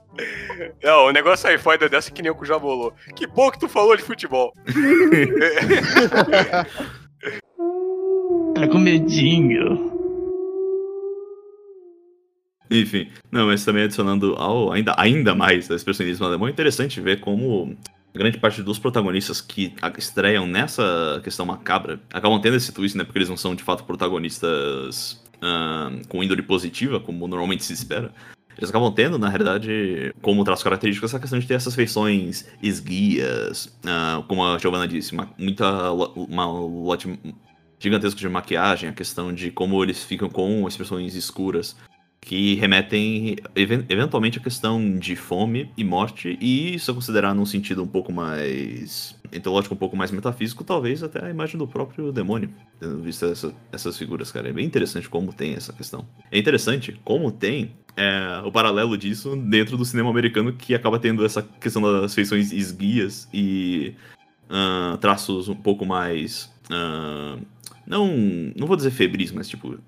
Não, 0.82 1.06
o 1.06 1.12
negócio 1.12 1.48
aí 1.48 1.58
foi 1.58 1.76
dessa 1.78 2.10
que 2.10 2.22
nem 2.22 2.30
o 2.30 2.34
que 2.34 2.46
já 2.46 2.58
bolou. 2.58 2.92
Que 3.16 3.26
bom 3.26 3.50
que 3.50 3.58
tu 3.58 3.68
falou 3.68 3.96
de 3.96 4.02
futebol. 4.02 4.52
Tá 8.54 8.68
com 8.70 8.78
medinho. 8.78 9.92
Enfim, 12.70 13.10
não, 13.30 13.46
mas 13.46 13.64
também 13.64 13.84
adicionando 13.84 14.34
ao, 14.36 14.72
ainda, 14.72 14.94
ainda 14.96 15.34
mais 15.34 15.70
ao 15.70 15.76
expressionismo 15.76 16.26
alemão, 16.26 16.48
é 16.48 16.50
interessante 16.50 17.00
ver 17.00 17.20
como 17.20 17.76
grande 18.12 18.38
parte 18.38 18.62
dos 18.62 18.78
protagonistas 18.78 19.40
que 19.40 19.74
estreiam 19.98 20.46
nessa 20.46 21.20
questão 21.22 21.44
macabra 21.44 22.00
acabam 22.12 22.40
tendo 22.40 22.56
esse 22.56 22.72
twist, 22.72 22.96
né? 22.96 23.04
Porque 23.04 23.18
eles 23.18 23.28
não 23.28 23.36
são 23.36 23.54
de 23.54 23.62
fato 23.62 23.84
protagonistas 23.84 25.22
ah, 25.42 25.90
com 26.08 26.22
índole 26.22 26.42
positiva, 26.42 27.00
como 27.00 27.28
normalmente 27.28 27.64
se 27.64 27.72
espera. 27.72 28.12
Eles 28.56 28.70
acabam 28.70 28.92
tendo, 28.92 29.18
na 29.18 29.28
realidade, 29.28 30.14
como 30.22 30.44
traço 30.44 30.64
característico, 30.64 31.06
essa 31.06 31.18
questão 31.20 31.38
de 31.38 31.46
ter 31.46 31.54
essas 31.54 31.74
feições 31.74 32.46
esguias, 32.62 33.76
ah, 33.86 34.22
como 34.28 34.44
a 34.44 34.58
Giovanna 34.58 34.86
disse, 34.86 35.12
uma, 35.12 35.28
muita 35.38 35.92
uma 35.92 36.46
lote 36.46 37.18
gigantesco 37.78 38.18
de 38.18 38.28
maquiagem, 38.28 38.88
a 38.88 38.92
questão 38.92 39.32
de 39.32 39.50
como 39.50 39.82
eles 39.82 40.02
ficam 40.04 40.28
com 40.28 40.66
expressões 40.66 41.14
escuras 41.14 41.76
que 42.20 42.54
remetem 42.54 43.36
even- 43.54 43.84
eventualmente 43.86 44.38
à 44.38 44.42
questão 44.42 44.98
de 44.98 45.14
fome 45.14 45.70
e 45.76 45.84
morte, 45.84 46.38
e 46.40 46.74
isso 46.74 46.90
é 46.90 46.94
considerar 46.94 47.34
num 47.34 47.44
sentido 47.44 47.82
um 47.82 47.86
pouco 47.86 48.10
mais 48.10 49.14
teológico, 49.42 49.74
um 49.74 49.78
pouco 49.78 49.94
mais 49.94 50.10
metafísico, 50.10 50.64
talvez 50.64 51.02
até 51.02 51.22
a 51.22 51.28
imagem 51.28 51.58
do 51.58 51.68
próprio 51.68 52.10
demônio, 52.10 52.48
tendo 52.80 53.02
visto 53.02 53.26
essa- 53.26 53.52
essas 53.70 53.98
figuras, 53.98 54.32
cara. 54.32 54.48
É 54.48 54.52
bem 54.54 54.64
interessante 54.64 55.06
como 55.06 55.34
tem 55.34 55.52
essa 55.52 55.72
questão. 55.74 56.06
É 56.30 56.38
interessante 56.38 56.98
como 57.04 57.30
tem 57.30 57.72
é, 57.96 58.42
o 58.44 58.50
paralelo 58.50 58.96
disso 58.96 59.36
dentro 59.36 59.76
do 59.76 59.84
cinema 59.84 60.10
americano, 60.10 60.52
que 60.52 60.74
acaba 60.74 60.98
tendo 60.98 61.24
essa 61.24 61.42
questão 61.42 61.80
das 61.82 62.14
feições 62.14 62.52
esguias 62.52 63.28
e 63.32 63.94
ah, 64.48 64.98
traços 65.00 65.48
um 65.48 65.54
pouco 65.54 65.84
mais. 65.86 66.52
ah, 66.70 67.38
não, 67.86 68.08
não 68.56 68.66
vou 68.66 68.76
dizer 68.76 68.90
febris, 68.90 69.30
mas 69.30 69.46
tipo, 69.48 69.78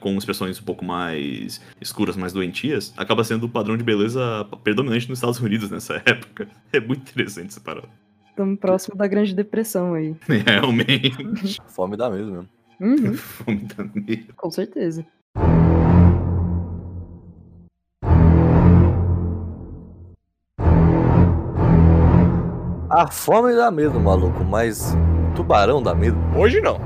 com 0.00 0.16
expressões 0.16 0.60
um 0.60 0.64
pouco 0.64 0.84
mais 0.84 1.60
escuras, 1.80 2.16
mais 2.16 2.32
doentias, 2.32 2.92
acaba 2.96 3.24
sendo 3.24 3.46
o 3.46 3.48
padrão 3.48 3.76
de 3.76 3.84
beleza 3.84 4.46
predominante 4.62 5.08
nos 5.08 5.18
Estados 5.18 5.40
Unidos 5.40 5.70
nessa 5.70 5.94
época. 6.04 6.48
É 6.72 6.80
muito 6.80 7.10
interessante 7.10 7.48
essa 7.48 7.60
parada. 7.60 7.88
Estamos 8.28 8.58
próximo 8.58 8.96
da 8.96 9.06
Grande 9.06 9.34
Depressão 9.34 9.94
aí. 9.94 10.14
Realmente. 10.46 11.58
Fome 11.68 11.96
dá 11.96 12.10
mesmo, 12.10 12.32
mesmo. 12.32 12.48
Uhum, 12.80 13.14
Fome 13.16 13.60
da 13.76 13.84
merda. 13.84 14.32
com 14.36 14.50
certeza. 14.50 15.06
A 22.96 23.08
fome 23.10 23.54
dá 23.54 23.70
medo, 23.70 23.98
maluco, 23.98 24.44
mas 24.44 24.96
tubarão 25.34 25.82
dá 25.82 25.94
medo. 25.94 26.16
Hoje 26.36 26.60
não, 26.60 26.78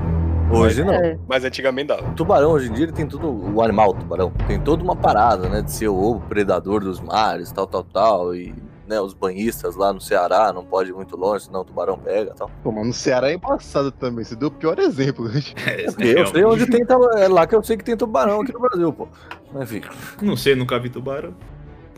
Hoje 0.51 0.83
não. 0.83 0.93
É, 0.93 1.17
mas 1.27 1.43
antigamente 1.43 1.89
dava. 1.89 2.01
Tubarão, 2.13 2.51
hoje 2.53 2.69
em 2.69 2.73
dia, 2.73 2.85
ele 2.85 2.91
tem 2.91 3.05
tudo. 3.05 3.29
O 3.55 3.61
animal, 3.61 3.89
o 3.91 3.93
tubarão, 3.93 4.31
tem 4.47 4.59
toda 4.59 4.83
uma 4.83 4.95
parada, 4.95 5.47
né? 5.47 5.61
De 5.61 5.71
ser 5.71 5.89
o 5.89 6.19
predador 6.27 6.81
dos 6.81 6.99
mares, 6.99 7.51
tal, 7.51 7.67
tal, 7.67 7.83
tal. 7.83 8.33
E, 8.35 8.55
né, 8.87 8.99
os 8.99 9.13
banhistas 9.13 9.75
lá 9.75 9.93
no 9.93 10.01
Ceará 10.01 10.51
não 10.51 10.65
pode 10.65 10.89
ir 10.89 10.93
muito 10.93 11.15
longe, 11.15 11.45
senão 11.45 11.61
o 11.61 11.63
tubarão 11.63 11.99
pega 11.99 12.33
tal. 12.33 12.49
Pô, 12.63 12.71
mas 12.71 12.87
no 12.87 12.93
Ceará 12.93 13.29
é 13.29 13.35
embaçado 13.35 13.91
também. 13.91 14.25
Você 14.25 14.35
deu 14.35 14.47
o 14.47 14.51
pior 14.51 14.79
exemplo. 14.79 15.29
É, 15.67 15.85
eu 16.19 16.25
sei 16.25 16.43
onde 16.43 16.65
tem. 16.65 16.83
tu- 16.83 17.11
É 17.19 17.27
lá 17.27 17.45
que 17.45 17.53
eu 17.53 17.61
sei 17.61 17.77
que 17.77 17.83
tem 17.83 17.95
tubarão 17.95 18.41
aqui 18.41 18.51
no 18.51 18.59
Brasil, 18.59 18.91
pô. 18.91 19.07
Mas, 19.53 19.71
Enfim. 19.71 19.81
Não 20.19 20.35
sei, 20.35 20.55
nunca 20.55 20.79
vi 20.79 20.89
tubarão. 20.89 21.35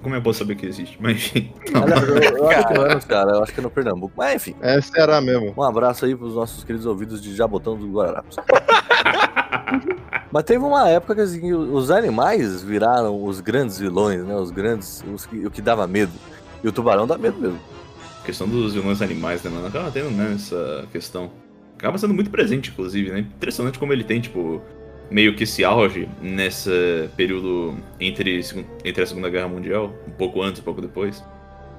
Como 0.01 0.15
é 0.15 0.19
bom 0.19 0.33
saber 0.33 0.55
que 0.55 0.65
existe? 0.65 0.97
Mas 0.99 1.17
enfim. 1.17 1.51
Aliás, 1.73 2.07
eu, 2.07 2.15
eu 2.37 2.49
acho 2.49 2.67
que 2.67 2.73
não 2.73 2.85
é 2.85 2.95
no 2.95 3.01
Ceará, 3.01 3.31
eu 3.31 3.43
acho 3.43 3.53
que 3.53 3.59
é 3.59 3.63
no 3.63 3.69
Pernambuco. 3.69 4.13
Mas 4.17 4.35
enfim. 4.35 4.55
É 4.61 4.81
Ceará 4.81 5.21
mesmo. 5.21 5.53
Um 5.55 5.63
abraço 5.63 6.05
aí 6.05 6.15
pros 6.15 6.35
nossos 6.35 6.63
queridos 6.63 6.85
ouvidos 6.85 7.21
de 7.21 7.35
Jabotão 7.35 7.77
do 7.77 7.87
Guararapes. 7.87 8.37
Mas 10.31 10.43
teve 10.43 10.63
uma 10.63 10.89
época 10.89 11.15
que 11.15 11.21
assim, 11.21 11.53
os 11.53 11.91
animais 11.91 12.63
viraram 12.63 13.23
os 13.23 13.41
grandes 13.41 13.77
vilões, 13.77 14.23
né? 14.25 14.35
Os 14.35 14.49
grandes. 14.49 15.03
Os 15.13 15.25
que, 15.25 15.45
o 15.45 15.51
que 15.51 15.61
dava 15.61 15.85
medo. 15.85 16.13
E 16.63 16.67
o 16.67 16.71
tubarão 16.71 17.05
dá 17.05 17.17
medo 17.17 17.39
mesmo. 17.39 17.59
A 18.21 18.25
questão 18.25 18.47
dos 18.47 18.73
vilões 18.73 19.01
animais, 19.01 19.43
né, 19.43 19.49
mano? 19.49 19.67
Acaba 19.67 19.91
tendo, 19.91 20.09
né, 20.11 20.33
essa 20.35 20.87
questão. 20.91 21.31
Acaba 21.77 21.97
sendo 21.97 22.13
muito 22.13 22.29
presente, 22.29 22.69
inclusive, 22.69 23.11
né? 23.11 23.19
Impressionante 23.19 23.79
como 23.79 23.91
ele 23.91 24.03
tem, 24.03 24.21
tipo, 24.21 24.61
meio 25.11 25.35
que 25.35 25.43
esse 25.43 25.63
auge 25.63 26.07
nesse 26.21 27.09
período 27.17 27.77
entre, 27.99 28.39
entre 28.83 29.03
a 29.03 29.05
Segunda 29.05 29.29
Guerra 29.29 29.49
Mundial, 29.49 29.93
um 30.07 30.11
pouco 30.11 30.41
antes, 30.41 30.61
um 30.61 30.63
pouco 30.63 30.81
depois. 30.81 31.23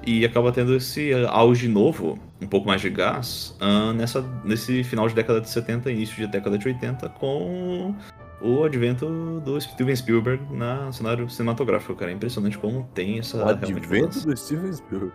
E 0.05 0.23
acaba 0.23 0.51
tendo 0.51 0.75
esse 0.75 1.11
auge 1.29 1.67
novo, 1.67 2.19
um 2.41 2.47
pouco 2.47 2.67
mais 2.67 2.81
de 2.81 2.89
gás, 2.89 3.55
ah, 3.59 3.93
nessa, 3.93 4.23
nesse 4.43 4.83
final 4.83 5.07
de 5.07 5.15
década 5.15 5.41
de 5.41 5.49
70 5.49 5.91
início 5.91 6.15
de 6.15 6.27
década 6.27 6.57
de 6.57 6.67
80, 6.67 7.09
com 7.09 7.95
o 8.43 8.63
advento 8.65 9.39
do 9.39 9.59
Steven 9.59 9.95
Spielberg 9.95 10.43
na 10.51 10.91
cenário 10.91 11.29
cinematográfico, 11.29 11.95
cara. 11.95 12.11
É 12.11 12.13
impressionante 12.13 12.57
como 12.57 12.87
tem 12.93 13.19
essa. 13.19 13.37
O 13.37 13.47
advento 13.47 13.87
mudança. 13.87 14.27
do 14.27 14.35
Steven 14.35 14.73
Spielberg. 14.73 15.13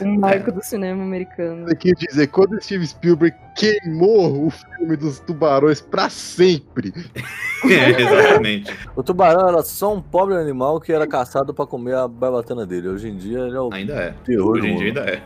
Um 0.00 0.18
marco 0.18 0.50
do 0.50 0.64
cinema 0.64 1.02
americano. 1.02 1.68
Eu 1.68 1.76
queria 1.76 2.06
dizer, 2.08 2.26
quando 2.28 2.54
o 2.54 2.62
Steve 2.62 2.86
Spielberg 2.86 3.36
queimou 3.54 4.46
o 4.46 4.50
filme 4.50 4.96
dos 4.96 5.20
tubarões 5.20 5.80
pra 5.80 6.08
sempre. 6.08 6.92
É, 7.64 7.98
exatamente. 7.98 8.70
O 8.94 9.02
tubarão 9.02 9.48
era 9.48 9.62
só 9.62 9.94
um 9.94 10.02
pobre 10.02 10.36
animal 10.36 10.78
que 10.78 10.92
era 10.92 11.06
caçado 11.06 11.54
pra 11.54 11.66
comer 11.66 11.94
a 11.94 12.06
barbatana 12.06 12.66
dele. 12.66 12.88
Hoje 12.88 13.08
em 13.08 13.16
dia 13.16 13.38
ele 13.38 13.56
é 13.56 13.60
o 13.60 13.72
Ainda 13.72 13.94
é. 13.94 14.14
terror 14.22 14.58
Hoje 14.58 14.66
em 14.66 14.76
dia 14.76 14.86
ainda 14.88 15.00
é. 15.00 15.22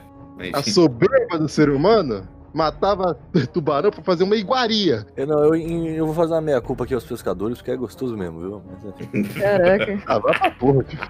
A 0.52 0.62
soberba 0.62 1.36
do 1.36 1.48
ser 1.48 1.68
humano 1.68 2.28
matava 2.52 3.18
tubarão 3.52 3.90
pra 3.90 4.02
fazer 4.02 4.24
uma 4.24 4.36
iguaria. 4.36 5.06
Eu, 5.16 5.26
não, 5.26 5.44
eu, 5.44 5.54
eu 5.54 6.06
vou 6.06 6.14
fazer 6.14 6.34
uma 6.34 6.40
meia-culpa 6.40 6.84
aqui 6.84 6.94
aos 6.94 7.04
pescadores, 7.04 7.58
porque 7.58 7.70
é 7.70 7.76
gostoso 7.76 8.16
mesmo, 8.16 8.40
viu? 8.40 8.62
Mas. 8.66 9.32
Caraca. 9.32 10.02
Ah, 10.06 10.18
vai 10.18 10.38
pra 10.38 10.50
porra, 10.52 10.84
tio. 10.84 10.98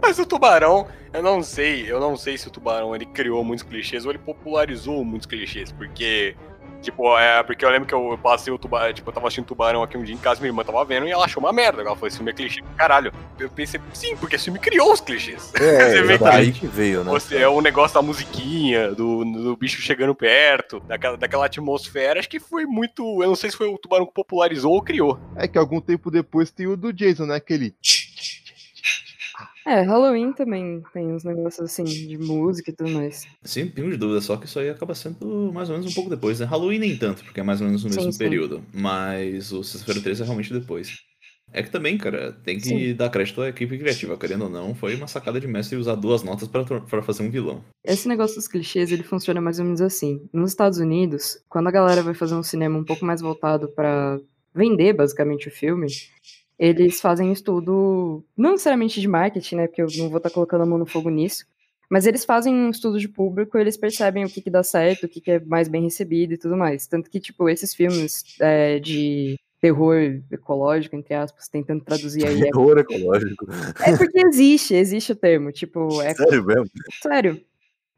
Mas 0.00 0.18
o 0.18 0.26
tubarão, 0.26 0.86
eu 1.12 1.22
não 1.22 1.42
sei, 1.42 1.90
eu 1.90 2.00
não 2.00 2.16
sei 2.16 2.38
se 2.38 2.48
o 2.48 2.50
tubarão 2.50 2.94
ele 2.94 3.06
criou 3.06 3.44
muitos 3.44 3.62
clichês 3.62 4.04
ou 4.04 4.10
ele 4.10 4.18
popularizou 4.18 5.04
muitos 5.04 5.26
clichês, 5.26 5.70
porque 5.70 6.34
tipo, 6.80 7.18
é, 7.18 7.42
porque 7.42 7.64
eu 7.64 7.70
lembro 7.70 7.86
que 7.88 7.94
eu 7.94 8.18
passei 8.22 8.52
o 8.52 8.58
tubarão, 8.58 8.92
tipo, 8.92 9.08
eu 9.08 9.14
tava 9.14 9.26
assistindo 9.26 9.46
tubarão 9.46 9.82
aqui 9.82 9.96
um 9.96 10.04
dia 10.04 10.14
em 10.14 10.18
casa, 10.18 10.40
minha 10.40 10.50
irmã 10.50 10.62
tava 10.62 10.84
vendo 10.84 11.06
e 11.06 11.10
ela 11.10 11.24
achou 11.24 11.42
uma 11.42 11.52
merda. 11.52 11.82
Ela 11.82 11.94
falou, 11.94 12.08
esse 12.08 12.16
filme 12.16 12.30
é 12.30 12.34
clichê, 12.34 12.62
caralho. 12.76 13.12
Eu 13.38 13.50
pensei, 13.50 13.80
sim, 13.92 14.16
porque 14.16 14.36
esse 14.36 14.44
filme 14.44 14.58
criou 14.58 14.92
os 14.92 15.00
clichês. 15.00 15.52
É, 15.54 16.00
vê 16.02 16.18
daí 16.18 16.52
que 16.52 16.66
veio, 16.66 17.02
né? 17.02 17.10
você 17.10 17.38
é 17.38 17.48
o 17.48 17.60
negócio 17.60 17.94
da 17.94 18.02
musiquinha, 18.02 18.92
do, 18.92 19.24
do 19.24 19.56
bicho 19.56 19.80
chegando 19.80 20.14
perto, 20.14 20.80
daquela, 20.80 21.16
daquela 21.16 21.46
atmosfera. 21.46 22.20
Acho 22.20 22.28
que 22.28 22.40
foi 22.40 22.66
muito. 22.66 23.22
Eu 23.22 23.28
não 23.28 23.36
sei 23.36 23.50
se 23.50 23.56
foi 23.56 23.68
o 23.68 23.78
tubarão 23.78 24.06
que 24.06 24.12
popularizou 24.12 24.72
ou 24.72 24.82
criou. 24.82 25.18
É 25.36 25.48
que 25.48 25.58
algum 25.58 25.80
tempo 25.80 26.10
depois 26.10 26.50
tem 26.50 26.66
o 26.66 26.76
do 26.76 26.92
Jason, 26.92 27.26
né? 27.26 27.36
Aquele. 27.36 27.74
É, 29.66 29.80
Halloween 29.80 30.32
também 30.32 30.82
tem 30.92 31.12
uns 31.12 31.24
negócios 31.24 31.70
assim 31.70 31.84
de 31.84 32.18
música 32.18 32.70
e 32.70 32.74
tudo 32.74 32.90
mais. 32.90 33.26
Sem 33.42 33.66
pingo 33.66 33.90
de 33.90 33.96
dúvida, 33.96 34.20
só 34.20 34.36
que 34.36 34.46
isso 34.46 34.58
aí 34.58 34.68
acaba 34.68 34.94
sendo 34.94 35.50
mais 35.52 35.70
ou 35.70 35.76
menos 35.76 35.90
um 35.90 35.94
pouco 35.94 36.10
depois, 36.10 36.38
né? 36.38 36.46
Halloween 36.46 36.78
nem 36.78 36.96
tanto, 36.96 37.24
porque 37.24 37.40
é 37.40 37.42
mais 37.42 37.60
ou 37.60 37.66
menos 37.66 37.82
no 37.82 37.90
Sim, 37.90 37.96
mesmo 37.96 38.12
sim. 38.12 38.18
período. 38.18 38.62
Mas 38.72 39.52
o 39.52 39.64
Sexta-feira 39.64 40.02
13 40.02 40.22
é 40.22 40.24
realmente 40.24 40.52
depois. 40.52 40.92
É 41.52 41.62
que 41.62 41.70
também, 41.70 41.96
cara, 41.96 42.32
tem 42.32 42.58
que 42.58 42.68
Sim. 42.68 42.94
dar 42.94 43.08
crédito 43.08 43.40
à 43.40 43.48
equipe 43.48 43.78
criativa, 43.78 44.18
querendo 44.18 44.44
ou 44.44 44.50
não, 44.50 44.74
foi 44.74 44.96
uma 44.96 45.06
sacada 45.06 45.40
de 45.40 45.46
mestre 45.46 45.76
usar 45.76 45.94
duas 45.94 46.22
notas 46.22 46.48
pra 46.48 47.02
fazer 47.02 47.22
um 47.22 47.30
vilão. 47.30 47.62
Esse 47.84 48.08
negócio 48.08 48.34
dos 48.36 48.48
clichês, 48.48 48.90
ele 48.90 49.04
funciona 49.04 49.40
mais 49.40 49.60
ou 49.60 49.64
menos 49.64 49.80
assim. 49.80 50.28
Nos 50.32 50.50
Estados 50.50 50.78
Unidos, 50.78 51.38
quando 51.48 51.68
a 51.68 51.70
galera 51.70 52.02
vai 52.02 52.12
fazer 52.12 52.34
um 52.34 52.42
cinema 52.42 52.76
um 52.76 52.84
pouco 52.84 53.04
mais 53.04 53.20
voltado 53.20 53.68
pra 53.68 54.18
vender 54.52 54.94
basicamente 54.94 55.48
o 55.48 55.50
filme, 55.50 55.86
eles 56.58 57.00
fazem 57.00 57.28
um 57.28 57.32
estudo, 57.32 58.24
não 58.36 58.52
necessariamente 58.52 59.00
de 59.00 59.08
marketing, 59.08 59.56
né, 59.56 59.66
porque 59.66 59.82
eu 59.82 59.88
não 59.98 60.08
vou 60.08 60.18
estar 60.18 60.30
colocando 60.30 60.62
a 60.62 60.66
mão 60.66 60.78
no 60.78 60.86
fogo 60.86 61.10
nisso, 61.10 61.44
mas 61.90 62.06
eles 62.06 62.24
fazem 62.24 62.54
um 62.54 62.70
estudo 62.70 62.98
de 62.98 63.08
público, 63.08 63.58
eles 63.58 63.76
percebem 63.76 64.24
o 64.24 64.28
que, 64.28 64.40
que 64.40 64.50
dá 64.50 64.62
certo, 64.62 65.04
o 65.04 65.08
que, 65.08 65.20
que 65.20 65.30
é 65.32 65.40
mais 65.40 65.68
bem 65.68 65.82
recebido 65.82 66.32
e 66.32 66.38
tudo 66.38 66.56
mais. 66.56 66.86
Tanto 66.86 67.10
que, 67.10 67.20
tipo, 67.20 67.48
esses 67.48 67.74
filmes 67.74 68.24
é, 68.40 68.78
de 68.78 69.38
terror 69.60 70.20
ecológico, 70.30 70.96
entre 70.96 71.14
aspas, 71.14 71.48
tentando 71.48 71.84
traduzir 71.84 72.26
aí. 72.26 72.40
Terror 72.40 72.78
ecológico. 72.78 73.46
É, 73.84 73.92
é 73.92 73.96
porque 73.96 74.26
existe, 74.26 74.74
existe 74.74 75.12
o 75.12 75.16
termo, 75.16 75.52
tipo, 75.52 76.02
é 76.02 76.12
Sério 76.14 76.44
mesmo? 76.44 76.70
Sério. 77.02 77.40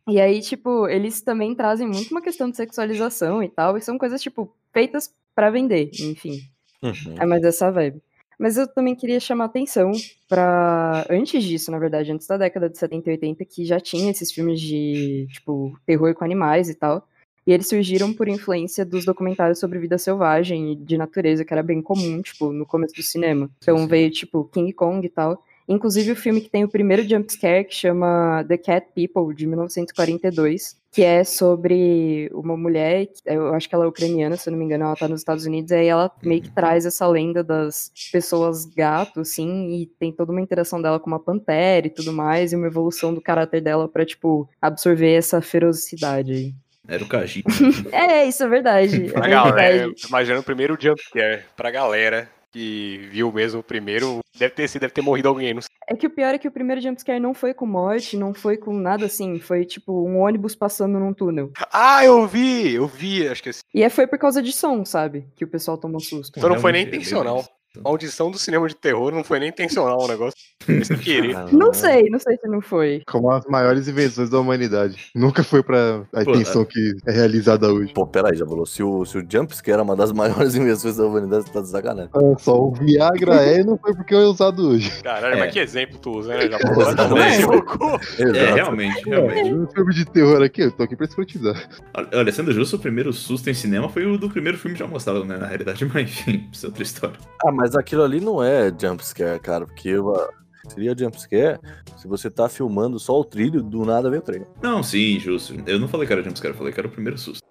E 0.09 0.21
aí, 0.21 0.41
tipo, 0.41 0.87
eles 0.87 1.21
também 1.21 1.55
trazem 1.55 1.89
muito 1.89 2.11
uma 2.13 2.23
questão 2.23 2.49
de 2.49 2.57
sexualização 2.57 3.43
e 3.43 3.49
tal, 3.49 3.77
e 3.77 3.83
são 3.83 3.99
coisas, 3.99 4.23
tipo, 4.23 4.55
feitas 4.73 5.13
pra 5.35 5.51
vender, 5.51 5.91
enfim. 6.01 6.41
Uhum. 6.83 7.17
É 7.19 7.27
mais 7.27 7.43
essa 7.43 7.71
vibe. 7.71 8.01
Mas 8.39 8.57
eu 8.57 8.67
também 8.67 8.95
queria 8.95 9.19
chamar 9.19 9.47
atenção 9.47 9.93
pra. 10.29 11.07
Antes 11.09 11.43
disso, 11.43 11.71
na 11.71 11.79
verdade, 11.79 12.13
antes 12.13 12.27
da 12.27 12.37
década 12.37 12.69
de 12.69 12.79
70 12.79 13.09
e 13.09 13.13
80, 13.13 13.45
que 13.45 13.65
já 13.65 13.81
tinha 13.81 14.11
esses 14.11 14.31
filmes 14.31 14.61
de, 14.61 15.27
tipo, 15.33 15.79
terror 15.87 16.15
com 16.15 16.25
animais 16.25 16.69
e 16.69 16.75
tal. 16.75 17.07
E 17.47 17.53
eles 17.53 17.69
surgiram 17.69 18.13
por 18.13 18.29
influência 18.29 18.85
dos 18.85 19.05
documentários 19.05 19.61
sobre 19.61 19.79
vida 19.79 19.97
selvagem 19.97 20.73
e 20.73 20.77
de 20.77 20.99
natureza, 20.99 21.45
que 21.45 21.55
era 21.55 21.63
bem 21.63 21.81
comum, 21.81 22.21
tipo, 22.21 22.53
no 22.53 22.67
começo 22.67 22.95
do 22.95 23.03
cinema. 23.03 23.49
Então 23.59 23.87
veio, 23.87 24.11
tipo, 24.11 24.45
King 24.53 24.73
Kong 24.73 25.07
e 25.07 25.09
tal. 25.09 25.43
Inclusive 25.69 26.13
o 26.13 26.17
filme 26.17 26.41
que 26.41 26.51
tem 26.51 26.65
o 26.65 26.69
primeiro 26.69 27.09
jumpscare, 27.09 27.65
que 27.65 27.75
chama 27.75 28.45
The 28.47 28.59
Cat 28.59 28.89
People, 28.95 29.35
de 29.35 29.47
1942, 29.47 30.77
que 30.97 31.05
é 31.05 31.23
sobre 31.25 32.31
uma 32.33 32.57
mulher, 32.57 33.05
que- 33.05 33.21
eu 33.27 33.53
acho 33.55 33.69
que 33.69 33.75
ela 33.75 33.85
é 33.85 33.89
ucraniana, 33.89 34.35
se 34.39 34.49
eu 34.49 34.53
não 34.53 34.59
me 34.59 34.65
engano, 34.65 34.85
ela 34.85 34.97
tá 34.97 35.07
nos 35.07 35.21
Estados 35.21 35.45
Unidos, 35.45 35.71
e 35.71 35.75
aí 35.75 35.87
ela 35.87 36.11
meio 36.23 36.41
que 36.41 36.51
traz 36.51 36.87
essa 36.87 37.07
lenda 37.07 37.45
das 37.45 37.93
pessoas 38.11 38.65
gato, 38.65 39.21
assim, 39.21 39.75
e 39.75 39.87
tem 39.87 40.11
toda 40.11 40.33
uma 40.33 40.41
interação 40.41 40.81
dela 40.81 40.99
com 40.99 41.07
uma 41.09 41.21
pantera 41.21 41.87
e 41.87 41.91
tudo 41.91 42.15
mais, 42.15 42.53
e 42.53 42.57
uma 42.57 42.67
evolução 42.69 43.13
do 43.13 43.21
caráter 43.21 43.61
dela 43.61 43.87
pra, 43.87 44.07
tipo, 44.07 44.49
absorver 44.61 45.13
essa 45.13 45.43
ferocidade 45.43 46.33
aí. 46.33 46.55
Era 46.89 47.05
o 47.05 47.09
Kaji. 47.09 47.43
É, 47.93 48.25
isso 48.27 48.43
é 48.43 48.49
verdade. 48.49 49.07
É 49.09 49.13
Pra 49.13 49.29
galera, 49.29 49.73
verdade. 49.87 50.07
imaginando 50.09 50.41
o 50.41 50.45
primeiro 50.45 50.79
jumpscare 50.81 51.43
pra 51.55 51.71
galera 51.71 52.27
que 52.53 53.07
viu 53.13 53.31
mesmo 53.31 53.61
o 53.61 53.63
primeiro, 53.63 54.21
deve 54.39 54.55
ter 54.55 54.69
sido, 54.69 54.83
deve 54.83 54.93
ter 54.93 55.03
morrido 55.03 55.29
alguém, 55.29 55.55
não 55.55 55.63
sei. 55.63 55.69
É 55.89 55.95
que 55.95 56.07
o 56.07 56.11
pior 56.11 56.35
é 56.35 56.39
que 56.39 56.49
o 56.49 56.51
primeiro 56.51 56.81
jumpscare 56.81 57.21
não 57.21 57.33
foi 57.33 57.55
com 57.55 57.65
morte, 57.65 58.17
não 58.17 58.35
foi 58.35 58.57
com 58.57 58.73
nada 58.73 59.07
assim, 59.07 59.39
foi 59.39 59.65
tipo 59.65 60.05
um 60.05 60.19
ônibus 60.19 60.57
passando 60.57 60.99
num 60.99 61.13
túnel. 61.13 61.53
Ah, 61.73 62.05
eu 62.05 62.27
vi, 62.27 62.75
eu 62.75 62.89
vi, 62.89 63.29
acho 63.29 63.43
que 63.43 63.51
esse. 63.51 63.61
E 63.73 63.85
é, 63.85 63.89
foi 63.89 64.07
por 64.07 64.19
causa 64.19 64.43
de 64.43 64.53
som, 64.53 64.85
sabe? 64.85 65.29
Que 65.37 65.45
o 65.45 65.49
pessoal 65.49 65.79
tomou 65.79 66.01
susto. 66.01 66.39
Então 66.39 66.51
não 66.51 66.59
foi 66.59 66.73
nem 66.73 66.85
é 66.85 66.89
intencional. 66.89 67.45
A 67.85 67.89
audição 67.89 68.31
do 68.31 68.39
cinema 68.39 68.69
de 68.69 68.75
terror 68.75 69.13
não 69.13 69.23
foi 69.25 69.39
nem 69.39 69.49
intencional 69.49 69.99
o 70.01 70.09
negócio. 70.09 70.37
Não 71.53 71.73
sei, 71.73 72.09
não 72.11 72.19
sei 72.19 72.37
se 72.37 72.49
não 72.49 72.61
foi. 72.61 73.03
Como 73.07 73.31
as 73.31 73.45
maiores 73.47 73.87
invenções 73.87 74.29
da 74.31 74.41
humanidade. 74.41 74.97
Nunca 75.15 75.45
foi 75.45 75.63
pra 75.63 76.03
a 76.13 76.25
Pô, 76.25 76.31
intenção 76.33 76.65
que 76.65 76.95
é 77.07 77.13
realizada 77.13 77.73
hoje. 77.73 77.93
Pô, 77.93 78.05
peraí, 78.07 78.37
já 78.37 78.45
falou. 78.45 78.67
Se 78.67 78.83
o, 78.83 79.05
se 79.05 79.17
o 79.19 79.25
Jumpscare 79.29 79.79
é 79.79 79.83
uma 79.83 79.95
das 79.95 80.11
maiores 80.13 80.55
invenções 80.57 80.97
da 80.97 81.05
humanidade, 81.07 81.45
você 81.47 81.53
tá 81.53 81.61
de 81.61 81.69
sacanagem. 81.69 82.11
Ah, 82.15 82.39
Só 82.39 82.59
o 82.61 82.73
Viagra 82.73 83.37
é 83.47 83.61
e 83.61 83.65
não 83.65 83.79
foi 83.79 83.95
porque 83.95 84.15
é 84.15 84.19
usado 84.19 84.71
hoje. 84.71 84.91
Caralho, 85.03 85.37
É. 85.37 85.39
mas 85.39 85.53
que 85.53 85.61
exemplo 85.61 85.99
tu 85.99 86.19
usa, 86.19 86.35
né? 86.37 86.49
Já. 86.51 86.57
É, 86.57 88.23
Exato. 88.23 88.55
realmente, 88.55 89.09
realmente. 89.09 89.55
Um 89.55 89.67
filme 89.69 89.95
de 89.95 90.05
terror 90.05 90.43
aqui, 90.43 90.63
eu 90.63 90.73
tô 90.73 90.83
aqui 90.83 90.97
pra 90.97 91.07
escrotizar. 91.07 91.69
Olha, 92.13 92.33
sendo 92.33 92.53
justo, 92.53 92.77
o 92.77 92.79
primeiro 92.79 93.13
susto 93.13 93.49
em 93.49 93.55
cinema 93.55 93.89
foi 93.89 94.05
o 94.07 94.19
do 94.19 94.29
primeiro 94.29 94.59
filme 94.59 94.77
já 94.77 94.87
mostrado, 94.87 95.25
né? 95.25 95.37
Na 95.37 95.47
realidade, 95.47 95.85
mas 95.85 96.03
enfim, 96.03 96.49
isso 96.53 96.67
é 96.67 96.69
outra 96.69 96.83
história. 96.83 97.17
Ah, 97.45 97.53
mas 97.53 97.66
aquilo 97.75 98.03
ali 98.03 98.21
não 98.21 98.43
é 98.43 98.71
jumpscare, 98.71 99.41
cara, 99.41 99.67
porque 99.67 99.97
uh, 99.99 100.29
seria 100.69 100.95
jumpscare 100.97 101.59
se 101.97 102.07
você 102.07 102.31
tá 102.31 102.49
filmando 102.49 102.99
só 102.99 103.19
o 103.19 103.25
trilho, 103.25 103.63
do 103.63 103.85
nada 103.85 104.11
vem 104.11 104.19
o 104.19 104.23
trem. 104.23 104.47
Não, 104.63 104.83
sim, 104.83 105.19
justo. 105.19 105.55
Eu 105.67 105.81
não 105.81 105.89
falei 105.89 106.07
que 106.07 106.13
era 106.13 106.23
jumpscare, 106.23 106.53
eu 106.53 106.59
falei 106.59 106.73
que 106.73 106.79
era 106.79 106.89
o 106.89 106.93
primeiro 106.93 107.19
susto. 107.19 107.43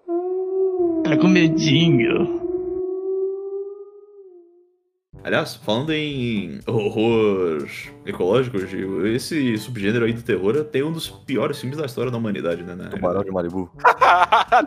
Tá 1.04 1.16
com 1.16 1.28
medinho. 1.28 2.46
Aliás, 5.26 5.56
falando 5.56 5.92
em 5.92 6.60
horror 6.68 7.66
ecológico, 8.04 8.64
Gil, 8.64 9.08
esse 9.08 9.58
subgênero 9.58 10.04
aí 10.04 10.12
do 10.12 10.22
terror 10.22 10.62
tem 10.66 10.84
um 10.84 10.92
dos 10.92 11.08
piores 11.10 11.58
filmes 11.58 11.76
da 11.76 11.84
história 11.84 12.12
da 12.12 12.16
humanidade, 12.16 12.62
né? 12.62 12.76
na 12.76 12.88
Tubarão 12.90 13.24
de 13.24 13.32
Malibu. 13.32 13.68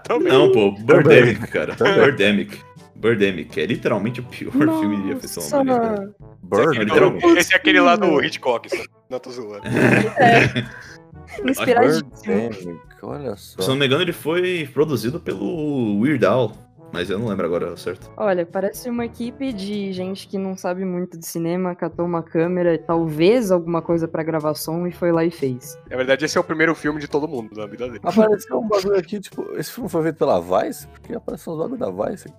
Também. 0.04 0.28
Não, 0.34 0.52
pô, 0.52 0.74
Birdemic, 0.74 1.48
cara. 1.48 1.76
Birdemic. 1.76 2.60
Birdemic, 3.00 3.60
é 3.60 3.66
literalmente 3.66 4.20
o 4.20 4.24
pior 4.24 4.52
filme 4.80 5.02
de 5.04 5.14
afeição 5.14 5.44
Nossa, 5.44 5.60
humanidade. 5.62 6.12
Bird. 6.44 6.80
literalmente. 6.80 7.26
Esse 7.38 7.54
é 7.54 7.56
aquele 7.56 7.80
lá 7.80 7.96
do 7.96 8.22
Hitchcock, 8.24 8.70
só. 8.70 8.84
não 9.10 9.20
tô 9.20 9.32
zoando. 9.32 9.64
inspiradíssimo. 11.48 12.10
Birdemic, 12.26 12.80
olha 13.02 13.36
só. 13.38 13.62
Se 13.62 13.68
eu 13.68 13.72
não 13.74 13.78
me 13.78 13.86
engano, 13.86 14.02
ele 14.02 14.12
foi 14.12 14.70
produzido 14.74 15.20
pelo 15.20 16.00
Weird 16.02 16.26
Al, 16.26 16.54
mas 16.92 17.10
eu 17.10 17.20
não 17.20 17.28
lembro 17.28 17.46
agora 17.46 17.76
certo. 17.78 18.12
Olha, 18.18 18.46
parece 18.46 18.90
uma 18.90 19.06
equipe 19.06 19.54
de 19.54 19.92
gente 19.94 20.28
que 20.28 20.38
não 20.38 20.58
sabe 20.58 20.86
muito 20.86 21.18
de 21.18 21.26
cinema, 21.26 21.76
catou 21.76 22.06
uma 22.06 22.24
câmera, 22.24 22.78
talvez 22.78 23.52
alguma 23.52 23.82
coisa 23.82 24.08
pra 24.08 24.24
gravar 24.24 24.54
som 24.56 24.88
e 24.88 24.92
foi 24.92 25.12
lá 25.12 25.24
e 25.24 25.32
fez. 25.32 25.78
Na 25.90 25.98
verdade, 25.98 26.26
esse 26.26 26.38
é 26.38 26.42
o 26.42 26.44
primeiro 26.44 26.74
filme 26.76 27.00
de 27.00 27.08
todo 27.08 27.28
mundo 27.28 27.56
da 27.56 27.66
vida 27.66 27.88
dele. 27.88 28.00
Apareceu 28.04 28.60
um 28.60 28.68
bagulho 28.68 28.98
aqui, 28.98 29.20
tipo, 29.20 29.44
esse 29.56 29.72
filme 29.72 29.90
foi 29.90 30.04
feito 30.04 30.18
pela 30.18 30.40
Vice? 30.40 30.88
Porque 30.88 31.14
apareceu 31.14 31.54
uns 31.54 31.60
bagulho 31.60 31.80
da 31.80 31.92
Vice. 31.92 32.34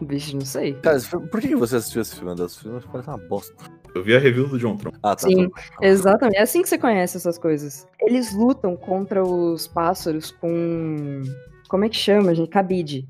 Vixe, 0.00 0.34
não 0.34 0.44
sei. 0.44 0.74
Cara, 0.74 0.98
por 1.30 1.40
que 1.40 1.54
você 1.56 1.76
assistiu 1.76 2.02
esse 2.02 2.16
filme? 2.16 2.34
Esse 2.44 2.60
filme 2.60 2.80
parece 2.90 3.08
uma 3.08 3.18
bosta. 3.18 3.54
Eu 3.94 4.02
vi 4.02 4.16
a 4.16 4.18
review 4.18 4.48
do 4.48 4.58
John 4.58 4.76
Tron. 4.76 4.90
Ah, 5.02 5.14
tá. 5.14 5.28
Sim, 5.28 5.48
tá. 5.48 5.62
exatamente. 5.80 6.36
É 6.36 6.42
assim 6.42 6.62
que 6.62 6.68
você 6.68 6.76
conhece 6.76 7.16
essas 7.16 7.38
coisas. 7.38 7.86
Eles 8.00 8.34
lutam 8.34 8.76
contra 8.76 9.22
os 9.22 9.68
pássaros 9.68 10.32
com. 10.32 11.22
Como 11.68 11.84
é 11.84 11.88
que 11.88 11.96
chama, 11.96 12.34
gente? 12.34 12.48
Cabide. 12.48 13.08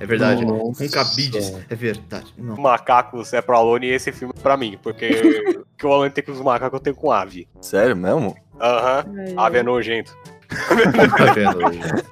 É 0.00 0.06
verdade, 0.06 0.44
Nossa. 0.46 0.82
com 0.84 0.90
cabides. 0.90 1.52
É 1.68 1.74
verdade. 1.74 2.32
Não. 2.38 2.56
Macacos 2.56 3.32
é 3.34 3.42
pro 3.42 3.54
Alone 3.56 3.86
e 3.86 3.90
esse 3.90 4.10
filme 4.10 4.32
é 4.36 4.40
pra 4.40 4.56
mim, 4.56 4.78
porque 4.82 5.08
que 5.76 5.86
o 5.86 5.92
Alone 5.92 6.10
tem 6.10 6.24
com 6.24 6.32
os 6.32 6.40
macacos 6.40 6.78
eu 6.78 6.82
tenho 6.82 6.96
com 6.96 7.12
ave. 7.12 7.46
Sério 7.60 7.94
mesmo? 7.94 8.34
Aham. 8.58 9.04
Ai, 9.18 9.34
Ave 9.36 9.58
é 9.58 9.62
nojento. 9.62 10.16
Tá 10.48 11.32
vendo? 11.32 11.58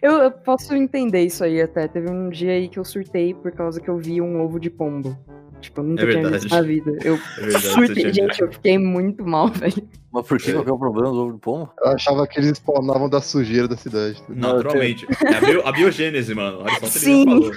Eu, 0.00 0.12
eu 0.12 0.30
posso 0.30 0.74
entender 0.74 1.22
isso 1.22 1.44
aí 1.44 1.60
até. 1.60 1.86
Teve 1.86 2.10
um 2.10 2.30
dia 2.30 2.52
aí 2.52 2.68
que 2.68 2.78
eu 2.78 2.84
surtei 2.84 3.34
por 3.34 3.52
causa 3.52 3.80
que 3.80 3.88
eu 3.88 3.98
vi 3.98 4.20
um 4.20 4.40
ovo 4.42 4.58
de 4.58 4.70
pombo. 4.70 5.16
Tipo, 5.60 5.80
eu 5.80 5.84
nunca 5.84 6.02
É 6.02 6.06
tinha 6.06 6.22
verdade. 6.22 6.42
visto 6.44 6.54
na 6.54 6.62
vida. 6.62 6.90
Eu 7.04 7.14
É 7.14 7.40
verdade, 7.42 7.66
surtei, 7.68 8.12
gente, 8.14 8.40
eu 8.40 8.50
fiquei 8.52 8.78
muito 8.78 9.24
mal, 9.26 9.48
velho. 9.52 9.86
Mas 10.12 10.26
por 10.26 10.38
que? 10.38 10.50
É 10.50 10.58
o 10.58 10.64
problema 10.78 11.10
do 11.10 11.22
ovo 11.22 11.32
de 11.34 11.38
pombo? 11.38 11.70
Eu 11.80 11.92
achava 11.92 12.26
que 12.26 12.40
eles 12.40 12.58
spawnavam 12.58 13.08
da 13.08 13.20
sujeira 13.20 13.68
da 13.68 13.76
cidade. 13.76 14.20
Naturalmente. 14.28 15.06
É 15.24 15.34
a, 15.36 15.40
bio- 15.40 15.66
a 15.66 15.70
biogênese, 15.72 16.34
mano. 16.34 16.62
Aristóteles 16.62 16.94
já 16.94 17.00
Sim. 17.00 17.24
falou. 17.26 17.52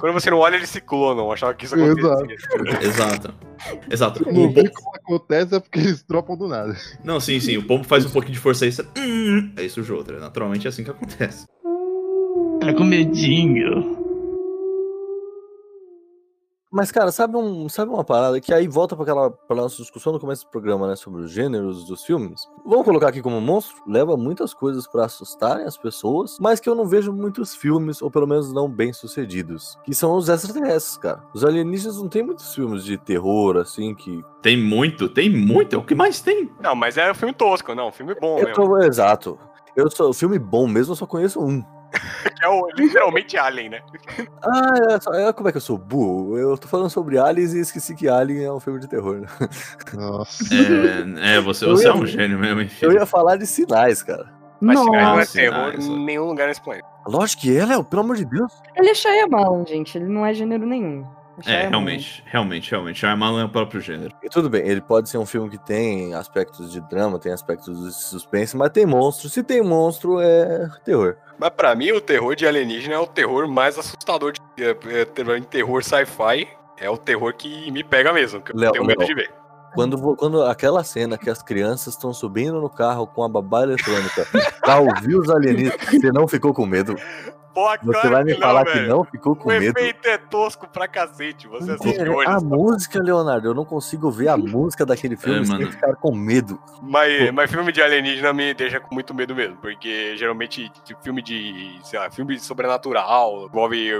Quando 0.00 0.12
você 0.14 0.30
não 0.30 0.38
olha, 0.38 0.56
eles 0.56 0.68
se 0.70 0.80
clonam. 0.80 1.26
Eu 1.26 1.32
achava 1.32 1.54
que 1.54 1.64
isso 1.64 1.76
Exato. 1.76 2.08
acontecia. 2.24 2.88
Exato. 2.88 3.34
Exato. 3.88 4.24
Não 4.32 4.44
O 4.46 4.48
vi 4.48 4.54
pombo- 4.54 4.70
como 4.74 4.96
acontece, 4.96 5.54
é 5.54 5.60
porque 5.60 5.78
eles 5.78 6.02
dropam 6.02 6.36
do 6.36 6.48
nada. 6.48 6.76
Não, 7.04 7.20
sim, 7.20 7.38
sim. 7.38 7.56
O 7.58 7.66
pombo 7.66 7.84
faz 7.84 8.04
um 8.04 8.10
pouquinho 8.10 8.34
de 8.34 8.40
força 8.40 8.64
aí, 8.64 8.72
você... 8.72 8.82
Hum, 8.98 9.52
aí 9.56 9.70
surge 9.70 9.92
outra. 9.92 10.18
Naturalmente 10.18 10.66
é 10.66 10.70
assim 10.70 10.82
que 10.82 10.90
acontece. 10.90 11.46
Tá 12.60 12.74
com 12.74 12.82
medinho. 12.82 14.01
Mas, 16.74 16.90
cara, 16.90 17.12
sabe, 17.12 17.36
um, 17.36 17.68
sabe 17.68 17.92
uma 17.92 18.02
parada 18.02 18.40
que 18.40 18.52
aí 18.52 18.66
volta 18.66 18.96
pra 18.96 19.02
aquela 19.02 19.30
pra 19.30 19.54
nossa 19.54 19.76
discussão 19.76 20.10
no 20.10 20.18
começo 20.18 20.46
do 20.46 20.50
programa, 20.50 20.88
né? 20.88 20.96
Sobre 20.96 21.20
os 21.20 21.30
gêneros 21.30 21.84
dos 21.84 22.02
filmes. 22.02 22.48
Vamos 22.64 22.86
colocar 22.86 23.08
aqui 23.08 23.20
como 23.20 23.38
monstro. 23.42 23.76
Leva 23.86 24.16
muitas 24.16 24.54
coisas 24.54 24.86
pra 24.86 25.04
assustarem 25.04 25.66
as 25.66 25.76
pessoas, 25.76 26.38
mas 26.40 26.60
que 26.60 26.68
eu 26.70 26.74
não 26.74 26.86
vejo 26.86 27.12
muitos 27.12 27.54
filmes, 27.54 28.00
ou 28.00 28.10
pelo 28.10 28.26
menos 28.26 28.54
não 28.54 28.70
bem 28.70 28.90
sucedidos. 28.90 29.76
Que 29.84 29.94
são 29.94 30.16
os 30.16 30.30
extraterrestres, 30.30 30.96
cara. 30.96 31.22
Os 31.34 31.44
alienígenas 31.44 31.98
não 32.00 32.08
tem 32.08 32.22
muitos 32.22 32.54
filmes 32.54 32.84
de 32.84 32.96
terror, 32.96 33.58
assim, 33.58 33.94
que. 33.94 34.24
Tem 34.40 34.56
muito, 34.56 35.10
tem 35.10 35.28
muito. 35.28 35.76
É 35.76 35.78
o 35.78 35.84
que 35.84 35.94
mais 35.94 36.22
tem. 36.22 36.50
Não, 36.58 36.74
mas 36.74 36.96
é 36.96 37.10
um 37.10 37.14
filme 37.14 37.34
tosco, 37.34 37.74
não. 37.74 37.88
Um 37.88 37.92
filme 37.92 38.14
bom 38.18 38.38
Eu 38.38 38.46
mesmo. 38.46 38.54
tô- 38.66 38.78
exato. 38.78 39.38
Eu 39.76 39.90
sou 39.90 40.08
o 40.08 40.14
filme 40.14 40.38
bom 40.38 40.66
mesmo, 40.66 40.92
eu 40.92 40.96
só 40.96 41.06
conheço 41.06 41.38
um. 41.38 41.62
Que 42.38 42.44
é 42.46 42.48
o, 42.48 42.66
literalmente 42.76 43.36
Alien, 43.36 43.70
né? 43.70 43.80
Ah, 44.42 44.72
é, 44.90 45.00
só- 45.00 45.12
é, 45.14 45.32
como 45.32 45.48
é 45.48 45.52
que 45.52 45.58
eu 45.58 45.62
sou 45.62 45.78
burro? 45.78 46.36
Eu 46.36 46.56
tô 46.58 46.66
falando 46.66 46.90
sobre 46.90 47.18
Aliens 47.18 47.54
e 47.54 47.60
esqueci 47.60 47.94
que 47.94 48.08
Alien 48.08 48.44
é 48.44 48.52
um 48.52 48.58
filme 48.58 48.80
de 48.80 48.88
terror. 48.88 49.20
Né? 49.20 49.26
Nossa. 49.94 50.44
É, 50.54 51.36
é 51.36 51.40
você, 51.40 51.66
você 51.66 51.86
é 51.86 51.90
ia- 51.90 51.94
um 51.96 52.06
gênio 52.06 52.38
mesmo, 52.38 52.60
enfim. 52.62 52.84
Eu 52.86 52.92
ia 52.92 53.06
falar 53.06 53.36
de 53.36 53.46
sinais, 53.46 54.02
cara. 54.02 54.28
Mas 54.60 54.78
Sinais 54.78 54.86
não 55.04 55.12
é 55.12 55.16
Nossa, 55.18 55.32
terror 55.32 55.70
Sinais, 55.72 55.86
em 55.86 56.04
nenhum 56.04 56.24
lugar 56.26 56.48
nesse 56.48 56.60
planeta. 56.62 56.86
Lógico 57.06 57.42
que 57.42 57.56
é, 57.56 57.64
Léo, 57.66 57.84
pelo 57.84 58.02
amor 58.02 58.16
de 58.16 58.24
Deus. 58.24 58.52
ele 58.76 58.90
é 58.90 58.94
Shyamalan, 58.94 59.64
gente. 59.66 59.98
Ele 59.98 60.06
não 60.06 60.24
é 60.24 60.32
gênero 60.32 60.64
nenhum. 60.66 61.04
É, 61.38 61.42
Shyamalan. 61.42 61.70
realmente, 61.70 62.22
realmente, 62.26 62.70
realmente. 62.70 62.98
Shyamalan 63.00 63.42
é 63.42 63.44
o 63.46 63.48
próprio 63.48 63.80
gênero. 63.80 64.14
E 64.22 64.28
tudo 64.28 64.48
bem, 64.48 64.66
ele 64.68 64.80
pode 64.80 65.08
ser 65.08 65.18
um 65.18 65.26
filme 65.26 65.50
que 65.50 65.58
tem 65.58 66.14
aspectos 66.14 66.70
de 66.70 66.80
drama, 66.88 67.18
tem 67.18 67.32
aspectos 67.32 67.82
de 67.84 67.92
suspense, 67.92 68.56
mas 68.56 68.70
tem 68.70 68.86
monstro. 68.86 69.28
Se 69.28 69.42
tem 69.42 69.62
monstro, 69.62 70.20
é 70.20 70.68
terror. 70.84 71.16
Mas 71.42 71.50
pra 71.50 71.74
mim, 71.74 71.90
o 71.90 72.00
terror 72.00 72.36
de 72.36 72.46
alienígena 72.46 72.94
é 72.94 72.98
o 73.00 73.06
terror 73.06 73.48
mais 73.48 73.76
assustador. 73.76 74.32
De, 74.32 74.40
é, 74.64 74.70
é, 74.70 75.36
em 75.36 75.42
terror 75.42 75.82
sci-fi, 75.82 76.46
é 76.78 76.88
o 76.88 76.96
terror 76.96 77.34
que 77.34 77.68
me 77.72 77.82
pega 77.82 78.12
mesmo, 78.12 78.40
que 78.40 78.52
eu 78.52 78.56
Léo, 78.56 78.70
tenho 78.70 78.84
medo 78.84 79.00
Léo. 79.00 79.08
de 79.08 79.14
ver. 79.16 79.30
Quando, 79.74 80.16
quando 80.16 80.44
aquela 80.44 80.84
cena 80.84 81.18
que 81.18 81.28
as 81.28 81.42
crianças 81.42 81.94
estão 81.94 82.12
subindo 82.12 82.60
no 82.60 82.70
carro 82.70 83.08
com 83.08 83.24
a 83.24 83.28
babá 83.28 83.64
eletrônica 83.64 84.24
pra 84.60 84.78
ouvir 84.78 85.16
os 85.16 85.28
alienígenas, 85.28 85.80
você 85.90 86.12
não 86.12 86.28
ficou 86.28 86.54
com 86.54 86.64
medo? 86.64 86.94
Você 87.54 87.92
claro 87.92 88.10
vai 88.10 88.24
me 88.24 88.34
que 88.34 88.40
falar 88.40 88.64
velho. 88.64 88.82
que 88.82 88.88
não 88.88 89.04
ficou 89.04 89.36
com 89.36 89.44
O 89.48 89.52
medo? 89.52 89.64
efeito 89.78 90.06
é 90.08 90.16
tosco 90.18 90.66
pra 90.68 90.88
cacete. 90.88 91.46
Você 91.48 91.72
É, 91.72 92.10
hoje. 92.10 92.28
a 92.28 92.40
música, 92.40 93.02
Leonardo, 93.02 93.48
eu 93.48 93.54
não 93.54 93.64
consigo 93.64 94.10
ver 94.10 94.28
a 94.28 94.36
música 94.38 94.86
daquele 94.86 95.16
filme 95.16 95.40
É, 95.40 95.44
sem 95.44 95.70
ficar 95.70 95.94
com 95.96 96.14
medo. 96.14 96.58
Mas, 96.80 97.30
mas 97.32 97.50
filme 97.50 97.70
de 97.72 97.82
alienígena 97.82 98.32
me 98.32 98.54
deixa 98.54 98.80
com 98.80 98.94
muito 98.94 99.14
medo 99.14 99.34
mesmo, 99.34 99.56
porque 99.56 100.16
geralmente 100.16 100.70
tipo, 100.84 101.02
filme 101.02 101.22
de, 101.22 101.78
sei 101.84 101.98
lá, 101.98 102.10
filme 102.10 102.38
sobrenatural, 102.38 103.46
envolve, 103.46 103.90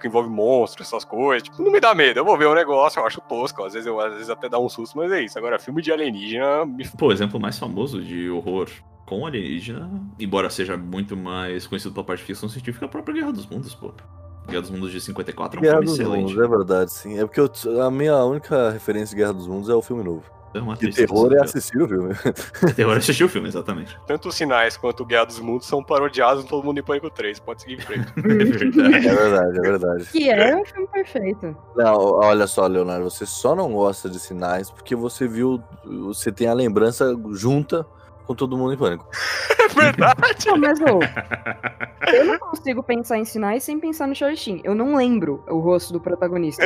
que 0.00 0.06
envolve 0.06 0.28
monstros, 0.28 0.86
essas 0.88 1.04
coisas, 1.04 1.42
tipo, 1.42 1.62
não 1.62 1.70
me 1.72 1.80
dá 1.80 1.94
medo. 1.94 2.20
Eu 2.20 2.24
vou 2.24 2.36
ver 2.38 2.46
um 2.46 2.54
negócio, 2.54 3.00
eu 3.00 3.06
acho 3.06 3.20
tosco, 3.22 3.64
às 3.64 3.72
vezes, 3.72 3.86
eu, 3.86 3.98
às 4.00 4.12
vezes 4.12 4.30
até 4.30 4.48
dá 4.48 4.58
um 4.58 4.68
susto, 4.68 4.96
mas 4.96 5.10
é 5.12 5.22
isso. 5.22 5.38
Agora, 5.38 5.58
filme 5.58 5.82
de 5.82 5.92
alienígena 5.92 6.64
me 6.64 6.86
Pô, 6.96 7.08
o 7.08 7.12
exemplo 7.12 7.40
mais 7.40 7.58
famoso 7.58 8.02
de 8.02 8.30
horror 8.30 8.68
com 9.06 9.24
alienígena, 9.24 9.88
embora 10.20 10.50
seja 10.50 10.76
muito 10.76 11.16
mais 11.16 11.66
conhecido 11.66 11.94
pela 11.94 12.04
parte 12.04 12.20
de 12.20 12.26
ficção 12.26 12.48
científica, 12.48 12.84
é 12.84 12.88
a 12.88 12.90
própria 12.90 13.14
Guerra 13.14 13.32
dos 13.32 13.46
Mundos, 13.46 13.74
pô. 13.74 13.92
Guerra 14.48 14.60
dos 14.62 14.70
Mundos 14.70 14.92
de 14.92 15.00
54 15.00 15.56
é 15.56 15.58
um 15.58 15.62
Guerra 15.62 15.72
filme 15.76 15.86
dos 15.86 15.98
excelente. 15.98 16.22
Mundos, 16.34 16.44
é 16.44 16.48
verdade, 16.48 16.92
sim. 16.92 17.18
É 17.18 17.24
porque 17.26 17.40
eu- 17.40 17.82
a 17.82 17.90
minha 17.90 18.16
única 18.24 18.70
referência 18.70 19.16
de 19.16 19.22
Guerra 19.22 19.32
dos 19.32 19.46
Mundos 19.46 19.68
é 19.68 19.74
o 19.74 19.80
filme 19.82 20.02
novo. 20.04 20.22
É 20.54 20.60
uma 20.60 20.74
tristeza, 20.76 21.06
terror 21.08 21.26
é 21.26 21.34
cara. 21.34 21.44
assistir 21.44 21.82
o 21.82 21.88
filme. 21.88 22.14
Terror 22.74 22.94
é 22.94 22.96
assistir 22.96 23.24
o 23.24 23.28
filme, 23.28 23.46
exatamente. 23.48 23.98
tanto 24.06 24.28
os 24.28 24.34
sinais 24.34 24.74
quanto 24.76 25.02
o 25.02 25.06
Guerra 25.06 25.26
dos 25.26 25.38
Mundos 25.38 25.66
são 25.66 25.82
parodiados 25.84 26.44
no 26.44 26.48
Todo 26.48 26.64
Mundo 26.64 26.78
em 26.78 26.82
Pânico 26.82 27.10
3. 27.10 27.38
Pode 27.40 27.60
seguir 27.62 27.74
em 27.74 27.80
frente. 27.80 28.06
É 28.16 28.22
verdade. 28.22 29.06
É 29.06 29.14
verdade, 29.14 29.58
é 29.58 29.60
verdade. 29.60 30.04
Que 30.06 30.30
é 30.30 30.56
um 30.56 30.64
filme 30.64 30.86
perfeito. 30.88 31.54
Não, 31.76 31.94
olha 31.96 32.46
só, 32.46 32.66
Leonardo, 32.66 33.10
você 33.10 33.26
só 33.26 33.54
não 33.54 33.70
gosta 33.72 34.08
de 34.08 34.18
sinais 34.18 34.70
porque 34.70 34.94
você 34.96 35.28
viu, 35.28 35.62
você 35.84 36.32
tem 36.32 36.46
a 36.48 36.54
lembrança 36.54 37.14
junta 37.32 37.84
com 38.26 38.34
todo 38.34 38.56
mundo 38.56 38.72
em 38.74 38.76
pânico. 38.76 39.06
É 39.66 39.68
verdade. 39.68 40.46
Não, 40.46 40.56
mas 40.58 40.80
ô, 40.80 41.00
eu 42.14 42.24
não 42.24 42.38
consigo 42.38 42.82
pensar 42.84 43.18
em 43.18 43.24
sinais 43.24 43.64
sem 43.64 43.78
pensar 43.80 44.06
no 44.06 44.14
Charlie 44.14 44.36
Sheen. 44.38 44.60
Eu 44.64 44.74
não 44.76 44.94
lembro 44.96 45.44
o 45.48 45.58
rosto 45.58 45.92
do 45.92 46.00
protagonista. 46.00 46.62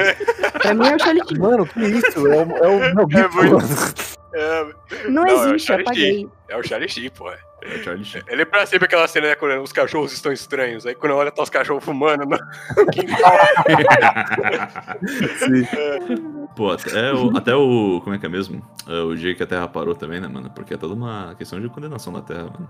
Pra 0.61 0.75
mim 0.75 0.87
é 0.87 0.95
o 0.97 0.99
Charlie 0.99 1.23
Sheen. 1.27 1.39
Mano, 1.41 1.67
que 1.67 1.81
isso? 1.81 2.27
É 2.27 2.45
o, 2.45 2.57
é 2.57 2.69
o 2.69 2.83
É 2.85 2.95
muito- 2.95 3.11
É, 4.33 4.65
Não, 5.09 5.25
Não, 5.25 5.27
é 5.27 5.33
o 5.35 5.49
existe, 5.49 5.67
Charlie 5.67 5.87
apaguei. 5.87 6.29
é 6.51 6.57
o 6.57 6.63
Charlie 6.63 6.89
Sheen, 6.89 7.11
pô. 7.11 7.31
É 7.63 7.83
Charlie 7.83 8.05
Sheen. 8.05 8.23
É 8.27 8.35
lembra 8.35 8.65
sempre 8.67 8.87
aquela 8.87 9.07
cena, 9.07 9.29
né, 9.29 9.35
quando 9.35 9.63
os 9.63 9.73
cachorros 9.73 10.13
estão 10.13 10.33
estranhos. 10.33 10.87
Aí 10.87 10.95
quando 10.95 11.15
olha, 11.15 11.31
tá 11.31 11.43
os 11.43 11.51
cachorros 11.51 11.85
fumando 11.85 12.25
no 12.27 12.87
quintal. 12.87 13.33
Sim. 15.39 15.67
Pô, 16.57 16.71
até 16.71 17.13
o, 17.13 17.37
até 17.37 17.55
o. 17.55 18.01
Como 18.03 18.15
é 18.15 18.19
que 18.19 18.27
é 18.27 18.29
mesmo? 18.29 18.63
É, 18.87 19.01
o 19.01 19.15
dia 19.15 19.35
que 19.35 19.43
a 19.43 19.47
Terra 19.47 19.69
parou 19.69 19.95
também, 19.95 20.21
né, 20.21 20.29
mano? 20.29 20.51
Porque 20.51 20.75
é 20.75 20.77
toda 20.77 20.95
uma 20.95 21.35
questão 21.37 21.61
de 21.61 21.69
condenação 21.69 22.13
da 22.13 22.23
Terra, 22.23 22.45
mano. 22.45 22.69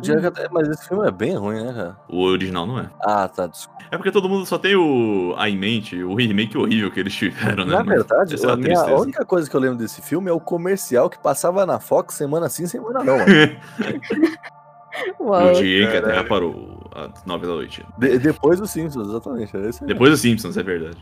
Que 0.00 0.12
até- 0.26 0.48
Mas 0.50 0.68
esse 0.68 0.88
filme 0.88 1.06
é 1.06 1.10
bem 1.10 1.36
ruim, 1.36 1.62
né, 1.64 1.72
cara? 1.72 1.96
O 2.08 2.22
original 2.22 2.66
não 2.66 2.78
é. 2.78 2.88
Ah, 3.02 3.28
tá, 3.28 3.46
desculpa. 3.46 3.82
É 3.90 3.96
porque 3.96 4.10
todo 4.12 4.28
mundo 4.28 4.46
só 4.46 4.58
tem 4.58 4.74
o. 4.74 5.34
a 5.36 5.48
em 5.48 5.56
mente, 5.56 6.02
o 6.02 6.14
remake 6.14 6.56
horrível 6.56 6.90
que 6.90 7.00
eles 7.00 7.12
tiveram, 7.16 7.64
né? 7.64 7.72
Na 7.76 7.82
verdade, 7.82 8.34
é 8.42 8.50
a, 8.50 8.56
minha, 8.56 8.80
a 8.80 9.00
única 9.00 9.24
coisa 9.24 9.48
que 9.50 9.54
eu 9.54 9.60
lembro 9.60 9.76
desse 9.76 10.00
filme 10.00 10.30
é 10.30 10.32
o 10.32 10.40
comercial 10.40 11.10
que 11.10 11.18
passava 11.18 11.66
na 11.66 11.78
Fox 11.78 12.14
semana 12.14 12.48
sim, 12.48 12.66
semana 12.66 13.04
não. 13.04 13.16
Uau. 15.20 15.50
o 15.50 15.52
dia 15.54 15.84
em 15.84 15.90
que 15.90 15.96
a 15.96 16.02
Terra 16.02 16.24
parou, 16.24 16.90
às 16.94 17.24
9 17.24 17.46
da 17.46 17.52
noite. 17.54 17.84
De- 17.98 18.18
depois 18.18 18.60
dos 18.60 18.70
Simpsons, 18.70 19.08
exatamente. 19.08 19.56
É. 19.56 19.70
Depois 19.86 20.10
dos 20.10 20.20
Simpsons, 20.20 20.56
é 20.56 20.62
verdade. 20.62 20.98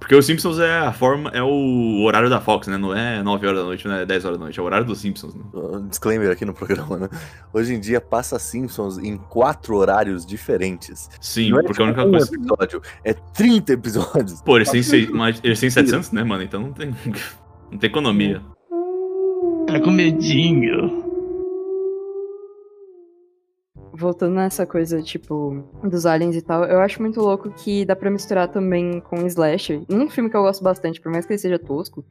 Porque 0.00 0.14
os 0.16 0.24
Simpsons 0.24 0.58
é 0.58 0.78
a 0.78 0.92
forma. 0.92 1.30
é 1.30 1.42
o 1.42 2.02
horário 2.02 2.28
da 2.30 2.40
Fox, 2.40 2.66
né? 2.66 2.76
Não 2.78 2.96
é 2.96 3.22
9 3.22 3.46
horas 3.46 3.58
da 3.60 3.64
noite, 3.66 3.86
não 3.86 3.94
é 3.94 4.06
10 4.06 4.24
horas 4.24 4.38
da 4.38 4.44
noite, 4.44 4.58
é 4.58 4.62
o 4.62 4.64
horário 4.64 4.86
dos 4.86 4.98
Simpsons, 4.98 5.34
né? 5.34 5.42
Um 5.54 5.86
disclaimer 5.86 6.30
aqui 6.30 6.44
no 6.44 6.54
programa, 6.54 6.96
né? 6.96 7.08
Hoje 7.52 7.74
em 7.74 7.78
dia 7.78 8.00
passa 8.00 8.38
Simpsons 8.38 8.98
em 8.98 9.16
quatro 9.18 9.76
horários 9.76 10.24
diferentes. 10.26 11.08
Sim, 11.20 11.50
não 11.50 11.60
é 11.60 11.62
porque 11.62 11.82
a 11.82 11.86
tipo 11.86 12.00
única 12.00 12.04
um 12.04 12.10
coisa. 12.10 12.34
episódio, 12.34 12.82
é 13.04 13.12
30 13.12 13.72
episódios. 13.74 14.40
Pô, 14.42 14.56
eles 14.56 14.70
têm, 14.70 14.82
seis, 14.82 15.08
mas 15.10 15.38
eles 15.44 15.60
têm 15.60 15.70
700, 15.70 16.10
né, 16.12 16.24
mano? 16.24 16.42
Então 16.42 16.60
não 16.60 16.72
tem. 16.72 16.94
Não 17.70 17.78
tem 17.78 17.88
economia. 17.88 18.42
Tá 19.68 19.78
com 19.78 19.92
medinho. 19.92 21.09
Voltando 23.92 24.34
nessa 24.34 24.64
coisa, 24.64 25.02
tipo, 25.02 25.64
dos 25.82 26.06
aliens 26.06 26.36
e 26.36 26.42
tal, 26.42 26.64
eu 26.64 26.80
acho 26.80 27.02
muito 27.02 27.20
louco 27.20 27.50
que 27.50 27.84
dá 27.84 27.96
pra 27.96 28.10
misturar 28.10 28.48
também 28.48 29.00
com 29.00 29.26
slasher. 29.26 29.82
Um 29.90 30.08
filme 30.08 30.30
que 30.30 30.36
eu 30.36 30.42
gosto 30.42 30.62
bastante, 30.62 31.00
por 31.00 31.10
mais 31.10 31.26
que 31.26 31.32
ele 31.32 31.38
seja 31.38 31.58
tosco, 31.58 32.04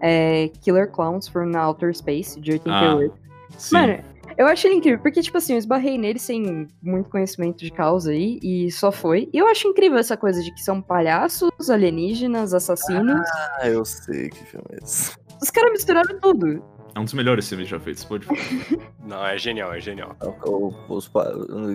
é 0.00 0.50
Killer 0.60 0.90
Clowns 0.90 1.26
from 1.28 1.56
Outer 1.56 1.94
Space, 1.94 2.40
de 2.40 2.52
88. 2.52 3.14
Sim. 3.58 3.74
Mano, 3.74 4.04
eu 4.36 4.46
acho 4.46 4.66
ele 4.66 4.76
incrível, 4.76 5.00
porque, 5.00 5.22
tipo 5.22 5.36
assim, 5.38 5.52
eu 5.52 5.58
esbarrei 5.58 5.96
nele 5.98 6.18
sem 6.18 6.68
muito 6.82 7.10
conhecimento 7.10 7.58
de 7.58 7.70
causa 7.70 8.10
aí, 8.10 8.38
e 8.42 8.70
só 8.70 8.90
foi. 8.90 9.28
E 9.32 9.38
eu 9.38 9.46
acho 9.46 9.68
incrível 9.68 9.98
essa 9.98 10.16
coisa 10.16 10.42
de 10.42 10.52
que 10.52 10.62
são 10.62 10.80
palhaços, 10.80 11.70
alienígenas, 11.70 12.54
assassinos. 12.54 13.28
Ah, 13.58 13.68
eu 13.68 13.84
sei 13.84 14.28
que 14.30 14.44
filme 14.44 14.66
é 14.72 14.84
esse. 14.84 15.16
Os 15.40 15.50
caras 15.50 15.72
misturaram 15.72 16.18
tudo. 16.20 16.62
É 16.94 17.00
um 17.00 17.04
dos 17.04 17.14
melhores 17.14 17.48
filmes 17.48 17.68
já 17.68 17.78
feitos, 17.80 18.04
pode 18.04 18.24
falar. 18.24 18.38
Não, 19.04 19.26
é 19.26 19.36
genial, 19.36 19.74
é 19.74 19.80
genial. 19.80 20.16
O- 20.46 20.72
os 20.88 21.08
pa- 21.08 21.24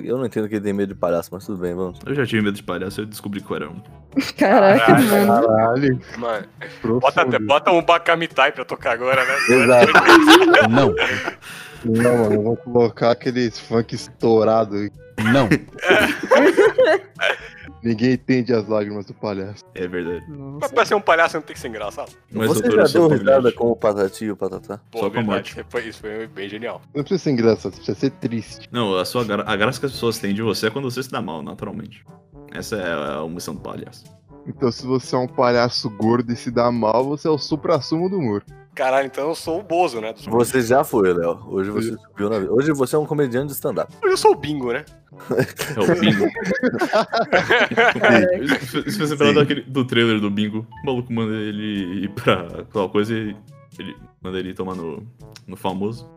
eu 0.03 0.17
não 0.17 0.25
entendo 0.25 0.47
que 0.49 0.55
ele 0.55 0.63
tem 0.63 0.73
medo 0.73 0.93
de 0.93 0.99
palhaço, 0.99 1.29
mas 1.31 1.45
tudo 1.45 1.59
bem, 1.61 1.75
vamos. 1.75 1.99
Eu 2.05 2.15
já 2.15 2.25
tive 2.25 2.41
medo 2.41 2.55
de 2.55 2.63
palhaço, 2.63 3.01
eu 3.01 3.05
descobri 3.05 3.39
que 3.41 3.51
eu 3.51 3.55
era 3.55 3.69
um. 3.69 3.81
Caraca, 4.37 4.85
Caralho. 4.85 5.27
mano. 5.27 5.47
Caralho, 5.47 6.01
Mano, 6.17 6.99
bota, 6.99 7.39
bota 7.39 7.71
um 7.71 7.83
Bakamitai 7.83 8.51
pra 8.51 8.65
tocar 8.65 8.93
agora, 8.93 9.23
né? 9.25 9.35
Exato. 9.49 9.91
Não, 10.71 10.95
Não, 11.85 12.17
mano, 12.17 12.33
eu 12.35 12.41
vou 12.43 12.57
colocar 12.57 13.11
aqueles 13.11 13.59
funk 13.59 13.93
estourado. 13.93 14.75
não. 15.31 15.47
Ninguém 17.81 18.13
entende 18.13 18.53
as 18.53 18.67
lágrimas 18.67 19.05
do 19.05 19.13
palhaço. 19.13 19.63
É 19.73 19.87
verdade. 19.87 20.25
Mas 20.27 20.37
Nossa. 20.37 20.73
pra 20.73 20.85
ser 20.85 20.95
um 20.95 21.01
palhaço 21.01 21.37
não 21.37 21.41
tem 21.41 21.53
que 21.53 21.59
ser 21.59 21.69
engraçado. 21.69 22.11
Mas, 22.31 22.47
Você 22.49 22.69
já 22.71 22.83
deu 22.83 23.07
risada 23.07 23.51
com 23.53 23.71
o 23.71 23.75
Patati 23.75 24.25
e 24.25 24.31
o 24.31 24.35
Patatá? 24.35 24.79
Pô, 24.91 24.99
Só 24.99 25.09
com 25.09 25.17
a 25.19 25.21
verdade. 25.21 25.55
morte. 25.55 25.65
Foi, 25.69 25.87
isso 25.87 25.99
foi 26.01 26.27
bem 26.27 26.49
genial. 26.49 26.81
Não 26.93 27.03
precisa 27.03 27.23
ser 27.23 27.31
engraçado, 27.31 27.73
precisa 27.75 27.97
ser 27.97 28.09
triste. 28.11 28.67
Não, 28.71 28.97
a, 28.97 29.05
sua 29.05 29.23
gra- 29.23 29.43
a 29.47 29.55
graça 29.55 29.79
que 29.79 29.85
as 29.85 29.91
pessoas 29.93 30.17
têm 30.19 30.33
de 30.33 30.41
você 30.41 30.67
é 30.67 30.69
quando 30.69 30.89
você 30.91 31.01
se 31.01 31.09
dá 31.11 31.21
mal, 31.21 31.41
naturalmente. 31.41 32.05
Essa 32.53 32.75
é 32.75 33.19
a 33.23 33.27
missão 33.27 33.53
do 33.55 33.61
palhaço. 33.61 34.03
Então, 34.47 34.71
se 34.71 34.85
você 34.85 35.15
é 35.15 35.19
um 35.19 35.27
palhaço 35.27 35.89
gordo 35.91 36.31
e 36.31 36.35
se 36.35 36.49
dá 36.49 36.71
mal, 36.71 37.05
você 37.05 37.27
é 37.27 37.31
o 37.31 37.37
supra-sumo 37.37 38.09
do 38.09 38.17
humor. 38.17 38.43
Caralho, 38.75 39.07
então 39.07 39.27
eu 39.27 39.35
sou 39.35 39.59
o 39.59 39.63
Bozo, 39.63 39.99
né? 39.99 40.13
Você 40.29 40.61
já 40.61 40.83
foi, 40.83 41.13
Léo. 41.13 41.39
Hoje 41.47 41.69
você 41.69 41.97
subiu 41.97 42.29
na 42.29 42.39
vida. 42.39 42.53
Hoje 42.53 42.71
você 42.71 42.95
é 42.95 42.99
um 42.99 43.05
comediante 43.05 43.47
de 43.47 43.53
stand-up. 43.53 43.93
Eu 44.01 44.15
sou 44.15 44.31
o 44.31 44.35
Bingo, 44.35 44.71
né? 44.71 44.85
É 45.75 45.79
o 45.79 45.99
bingo. 45.99 46.25
Isso 48.85 48.97
fez 48.97 49.11
lembrar 49.11 49.33
daquele, 49.33 49.61
do 49.61 49.85
trailer 49.85 50.19
do 50.19 50.29
bingo. 50.29 50.65
O 50.83 50.85
maluco 50.85 51.11
manda 51.11 51.33
ele 51.33 52.05
ir 52.05 52.09
pra 52.09 52.63
tal 52.71 52.89
coisa 52.89 53.13
e 53.13 53.35
ele 53.77 53.95
manda 54.21 54.39
ele 54.39 54.53
tomar 54.53 54.75
no, 54.75 55.05
no 55.45 55.57
famoso. 55.57 56.09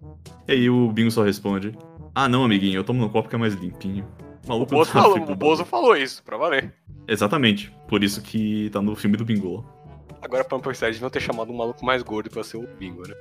E 0.46 0.52
aí 0.52 0.70
o 0.70 0.90
bingo 0.92 1.10
só 1.10 1.22
responde: 1.22 1.76
Ah, 2.14 2.28
não, 2.28 2.44
amiguinho, 2.44 2.78
eu 2.78 2.84
tomo 2.84 3.00
no 3.00 3.10
copo 3.10 3.28
que 3.28 3.34
é 3.34 3.38
mais 3.38 3.54
limpinho. 3.54 4.04
O 4.44 4.46
O 4.46 4.48
maluco 4.50 4.74
Bozo, 4.74 4.92
tá 4.92 5.02
falou, 5.02 5.18
o 5.18 5.36
Bozo 5.36 5.64
falou 5.64 5.96
isso, 5.96 6.22
pra 6.22 6.36
valer. 6.36 6.72
Exatamente. 7.08 7.72
Por 7.88 8.04
isso 8.04 8.22
que 8.22 8.70
tá 8.70 8.80
no 8.80 8.94
filme 8.94 9.16
do 9.16 9.24
bingo 9.24 9.56
lá. 9.56 9.64
Agora, 10.22 10.44
pra 10.44 10.58
publicidade, 10.58 10.94
deviam 10.94 11.10
ter 11.10 11.20
chamado 11.20 11.52
um 11.52 11.56
maluco 11.56 11.84
mais 11.84 12.02
gordo 12.02 12.30
pra 12.30 12.42
ser 12.44 12.56
o 12.58 12.66
Bingo, 12.78 13.02
né? 13.06 13.14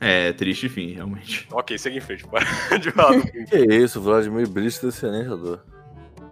É, 0.00 0.32
triste 0.32 0.68
fim, 0.68 0.92
realmente. 0.92 1.46
Ok, 1.52 1.76
segue 1.78 1.98
em 1.98 2.00
frente. 2.00 2.24
Para 2.28 2.78
de 2.78 2.90
falar 2.90 3.16
do 3.18 3.24
Bingo. 3.24 3.46
Que 3.50 3.58
isso, 3.74 4.00
Vladimir 4.00 4.48
Brist, 4.48 4.82
excelente 4.84 5.26
ator. 5.32 5.60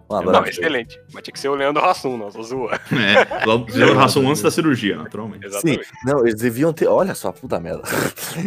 Um 0.07 0.13
Não, 0.13 0.19
abraço. 0.19 0.49
excelente. 0.51 1.01
Mas 1.11 1.23
tinha 1.23 1.33
que 1.33 1.39
ser 1.39 1.49
o 1.49 1.55
Leandro 1.55 1.83
Hassum, 1.83 2.15
não, 2.15 2.29
tô 2.29 2.43
zoando. 2.43 2.75
É, 2.75 3.65
fizeram 3.65 3.95
ração 3.97 4.29
antes 4.29 4.41
da 4.43 4.51
cirurgia, 4.51 4.95
naturalmente. 4.97 5.41
Sim, 5.49 5.71
Exatamente. 5.71 5.87
não, 6.05 6.19
eles 6.19 6.39
deviam 6.39 6.71
ter. 6.71 6.87
Olha 6.87 7.15
só, 7.15 7.31
puta 7.31 7.59
merda. 7.59 7.81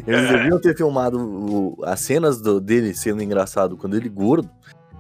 Eles 0.07 0.31
deviam 0.31 0.61
ter 0.61 0.77
filmado 0.77 1.19
o- 1.19 1.77
as 1.85 1.99
cenas 1.99 2.41
do- 2.41 2.61
dele 2.61 2.95
sendo 2.95 3.21
engraçado 3.25 3.77
quando 3.77 3.97
ele 3.97 4.09
gordo, 4.09 4.49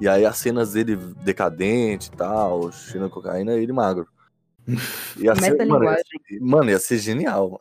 e 0.00 0.08
aí 0.08 0.26
as 0.26 0.36
cenas 0.36 0.72
dele 0.72 0.96
decadente 1.22 2.08
e 2.12 2.16
tal, 2.16 2.72
cheirando 2.72 3.08
cocaína, 3.10 3.54
e 3.54 3.62
ele 3.62 3.72
magro. 3.72 4.08
Ia 5.16 5.34
ser, 5.34 5.66
mano, 5.66 5.84
ia 5.84 5.96
ser- 5.96 6.40
mano, 6.40 6.70
ia 6.70 6.78
ser 6.78 6.98
genial. 6.98 7.60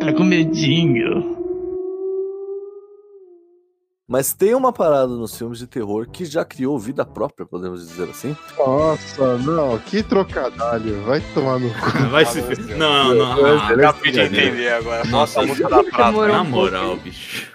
Tá 0.00 0.12
com 0.12 0.22
medinho. 0.24 1.36
Mas 4.10 4.32
tem 4.32 4.54
uma 4.54 4.72
parada 4.72 5.08
nos 5.08 5.36
filmes 5.36 5.58
de 5.58 5.66
terror 5.66 6.08
que 6.08 6.24
já 6.24 6.42
criou 6.42 6.78
vida 6.78 7.04
própria, 7.04 7.44
podemos 7.44 7.86
dizer 7.86 8.08
assim. 8.08 8.34
Nossa, 8.56 9.36
não, 9.36 9.78
que 9.78 10.02
trocadilho. 10.02 11.02
Vai 11.02 11.20
tomar 11.34 11.58
no 11.58 11.68
cu. 11.68 12.08
Vai 12.10 12.24
se. 12.24 12.38
Ah, 12.40 12.42
fe- 12.44 12.56
Deus. 12.56 12.78
Não, 12.78 13.14
não. 13.14 13.44
ah, 13.44 13.66
Acabei 13.68 13.86
de 13.86 14.00
brincadeira. 14.00 14.26
entender 14.46 14.68
agora. 14.70 15.04
Nossa, 15.08 15.42
música 15.44 15.68
da 15.68 15.84
prata. 15.84 16.26
Na 16.26 16.42
moral, 16.42 16.96
bicho. 16.96 17.52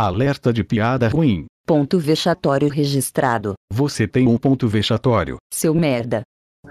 Alerta 0.00 0.52
de 0.52 0.62
piada 0.62 1.08
ruim. 1.08 1.46
Ponto 1.66 1.98
vexatório 1.98 2.68
registrado. 2.68 3.54
Você 3.68 4.06
tem 4.06 4.28
um 4.28 4.38
ponto 4.38 4.68
vexatório. 4.68 5.38
Seu 5.52 5.74
merda. 5.74 6.22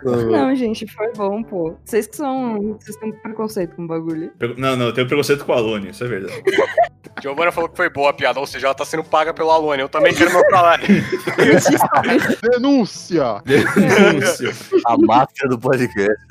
Não, 0.03 0.55
gente, 0.55 0.85
foi 0.87 1.11
bom, 1.13 1.43
pô. 1.43 1.75
Vocês 1.83 2.07
que 2.07 2.15
são. 2.15 2.77
Vocês 2.79 2.95
têm 2.97 3.11
preconceito 3.11 3.75
com 3.75 3.83
o 3.83 3.87
bagulho. 3.87 4.31
Não, 4.57 4.75
não, 4.75 4.85
eu 4.87 4.93
tenho 4.93 5.07
preconceito 5.07 5.45
com 5.45 5.53
a 5.53 5.57
Alone, 5.57 5.89
isso 5.89 6.03
é 6.03 6.07
verdade. 6.07 6.41
Giovanna 7.21 7.51
falou 7.51 7.67
que 7.67 7.75
foi 7.77 7.89
boa 7.89 8.11
a 8.11 8.13
piada, 8.13 8.39
ou 8.39 8.45
seja, 8.45 8.67
ela 8.67 8.75
tá 8.75 8.85
sendo 8.85 9.03
paga 9.03 9.33
pelo 9.33 9.49
Alone. 9.49 9.81
Eu 9.81 9.89
também 9.89 10.13
quero 10.13 10.31
meu 10.31 10.43
salário. 10.51 10.85
Denúncia! 12.51 13.41
Denúncia. 13.45 14.51
A 14.85 14.97
máfia 14.97 15.47
do 15.49 15.57
podcast. 15.57 16.25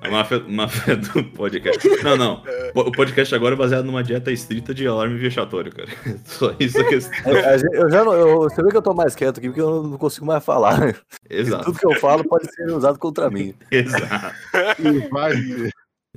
A 0.00 0.10
máfia, 0.10 0.42
máfia 0.48 0.96
do 0.96 1.24
podcast. 1.24 1.86
Não, 2.02 2.16
não. 2.16 2.42
O 2.74 2.90
podcast 2.90 3.34
agora 3.34 3.54
é 3.54 3.58
baseado 3.58 3.84
numa 3.84 4.02
dieta 4.02 4.32
estrita 4.32 4.72
de 4.72 4.86
alarme 4.86 5.18
vexatório, 5.18 5.70
cara. 5.74 5.88
Só 6.24 6.54
isso 6.58 6.82
que 6.88 6.94
É, 7.28 7.44
a 7.50 7.58
gente- 7.58 7.74
Eu 7.76 7.90
já 7.90 8.02
não, 8.04 8.12
eu, 8.14 8.38
você 8.40 8.62
vê 8.62 8.70
que 8.70 8.76
eu 8.76 8.82
tô 8.82 8.94
mais 8.94 9.14
quieto 9.14 9.38
aqui 9.38 9.48
porque 9.48 9.60
eu 9.60 9.82
não 9.82 9.98
consigo 9.98 10.24
mais 10.24 10.42
falar. 10.44 10.96
Exato. 11.28 11.64
Tudo 11.66 11.78
que 11.78 11.86
eu 11.86 11.94
falo 12.00 12.24
pode 12.26 12.50
ser 12.54 12.64
usado 12.72 12.98
contra 13.10 13.30
mim. 13.30 13.54
Exato. 13.70 14.34
E 14.78 15.08
vai 15.08 15.36
ser. 15.36 15.72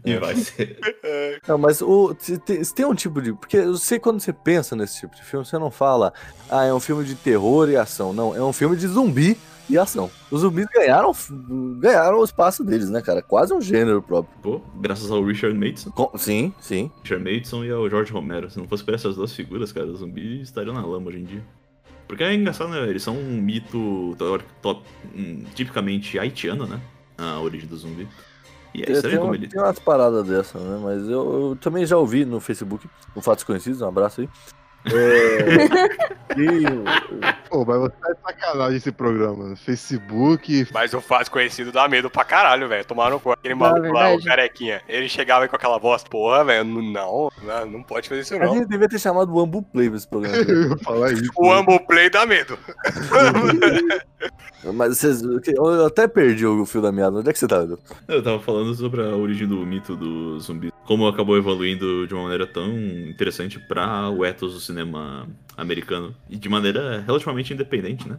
E 0.05 0.17
vai 0.17 0.35
ser. 0.35 0.77
Não, 1.47 1.57
mas 1.57 1.81
o, 1.81 2.15
se 2.19 2.37
tem, 2.37 2.63
se 2.63 2.73
tem 2.73 2.85
um 2.85 2.95
tipo 2.95 3.21
de. 3.21 3.33
Porque 3.33 3.57
eu 3.57 3.75
sei 3.77 3.99
quando 3.99 4.19
você 4.19 4.33
pensa 4.33 4.75
nesse 4.75 4.99
tipo 5.01 5.15
de 5.15 5.23
filme, 5.23 5.45
você 5.45 5.57
não 5.57 5.69
fala, 5.69 6.13
ah, 6.49 6.63
é 6.65 6.73
um 6.73 6.79
filme 6.79 7.03
de 7.03 7.15
terror 7.15 7.69
e 7.69 7.75
ação. 7.77 8.11
Não, 8.13 8.35
é 8.35 8.43
um 8.43 8.53
filme 8.53 8.75
de 8.75 8.87
zumbi 8.87 9.37
e 9.69 9.77
ação. 9.77 10.09
Os 10.31 10.41
zumbis 10.41 10.65
ganharam, 10.73 11.11
ganharam 11.79 12.19
o 12.19 12.23
espaço 12.23 12.63
deles, 12.63 12.89
né, 12.89 13.01
cara? 13.01 13.21
Quase 13.21 13.53
um 13.53 13.61
gênero 13.61 14.01
próprio. 14.01 14.35
Pô, 14.41 14.61
graças 14.81 15.09
ao 15.11 15.23
Richard 15.23 15.57
Mason. 15.57 15.91
Com- 15.91 16.17
sim, 16.17 16.53
sim. 16.59 16.91
Richard 17.03 17.23
Mason 17.23 17.63
e 17.63 17.71
ao 17.71 17.89
George 17.89 18.11
Romero. 18.11 18.49
Se 18.49 18.57
não 18.57 18.67
fosse 18.67 18.83
por 18.83 18.93
essas 18.93 19.15
duas 19.15 19.33
figuras, 19.33 19.71
cara, 19.71 19.87
os 19.87 19.99
zumbis 19.99 20.41
estariam 20.41 20.73
na 20.73 20.85
lama 20.85 21.09
hoje 21.09 21.19
em 21.19 21.23
dia. 21.23 21.43
Porque 22.13 22.23
é 22.23 22.31
engraçado, 22.35 22.69
né? 22.69 22.87
Eles 22.87 23.01
são 23.01 23.17
um 23.17 23.41
mito 23.41 24.13
teórico- 24.19 24.47
to- 24.61 24.83
hum, 25.15 25.45
tipicamente 25.55 26.19
haitiano, 26.19 26.67
né? 26.67 26.79
A 27.17 27.39
origem 27.39 27.67
do 27.67 27.75
zumbi. 27.75 28.07
E 28.71 28.83
é 28.83 28.85
Tem, 28.85 28.93
estranho 28.95 29.13
tem, 29.13 29.19
como 29.19 29.31
uma- 29.31 29.35
ele. 29.35 29.47
tem 29.47 29.59
umas 29.59 29.79
paradas 29.79 30.27
dessas, 30.27 30.61
né? 30.61 30.79
Mas 30.83 31.09
eu, 31.09 31.49
eu 31.49 31.57
também 31.59 31.83
já 31.87 31.97
ouvi 31.97 32.23
no 32.23 32.39
Facebook, 32.39 32.87
no 33.15 33.21
Fatos 33.23 33.43
Conhecidos, 33.43 33.81
um 33.81 33.87
abraço 33.87 34.21
aí. 34.21 34.29
É, 34.85 35.65
e 36.37 36.63
Pô, 37.49 37.63
mas 37.63 37.77
você 37.79 37.93
tá 38.01 38.11
de 38.11 38.19
sacanagem 38.19 38.77
esse 38.77 38.91
programa. 38.91 39.55
Facebook. 39.55 40.67
Mas 40.73 40.93
o 40.93 40.99
faz 40.99 41.29
conhecido 41.29 41.71
dá 41.71 41.87
medo 41.87 42.09
pra 42.09 42.25
caralho, 42.25 42.67
velho. 42.67 42.83
Tomaram 42.83 43.19
com 43.19 43.31
aquele 43.31 43.55
maluco 43.55 43.93
lá, 43.93 44.13
o 44.13 44.23
carequinha. 44.23 44.81
Ele 44.89 45.07
chegava 45.07 45.45
aí 45.45 45.49
com 45.49 45.55
aquela 45.55 45.77
voz, 45.77 46.03
porra, 46.03 46.43
velho, 46.43 46.65
não, 46.65 47.29
não, 47.43 47.65
não 47.67 47.83
pode 47.83 48.09
fazer 48.09 48.21
isso 48.21 48.35
a 48.35 48.39
não. 48.39 48.55
gente 48.55 48.67
devia 48.67 48.89
ter 48.89 48.99
chamado 48.99 49.33
o 49.33 49.39
Ambu 49.39 49.61
Play 49.61 49.87
pra 49.87 49.97
esse 49.97 50.07
programa. 50.07 50.35
Eu 50.43 50.69
ia 50.69 50.77
falar 50.79 51.11
isso. 51.13 51.31
O 51.37 51.51
Amble 51.51 51.79
Play 51.85 52.09
dá 52.09 52.25
medo. 52.25 52.57
Mas 54.73 54.97
vocês. 54.97 55.21
Eu 55.21 55.85
até 55.85 56.07
perdi 56.07 56.45
o 56.45 56.65
fio 56.65 56.81
da 56.81 56.91
meada. 56.91 57.17
Onde 57.17 57.29
é 57.29 57.33
que 57.33 57.39
você 57.39 57.47
tá, 57.47 57.63
Edu? 57.63 57.77
Eu 58.07 58.23
tava 58.23 58.39
falando 58.39 58.73
sobre 58.73 59.01
a 59.01 59.15
origem 59.15 59.45
do 59.45 59.57
mito 59.65 59.95
do 59.95 60.39
zumbi. 60.39 60.71
Como 60.85 61.05
acabou 61.05 61.37
evoluindo 61.37 62.07
de 62.07 62.13
uma 62.13 62.23
maneira 62.23 62.47
tão 62.47 62.69
interessante 62.69 63.59
para 63.59 64.09
o 64.09 64.23
ethos 64.23 64.53
do 64.53 64.59
cinema 64.61 64.72
americano. 65.57 66.15
E 66.29 66.37
de 66.37 66.49
maneira 66.49 67.01
relativamente 67.01 67.53
independente, 67.53 68.07
né? 68.07 68.17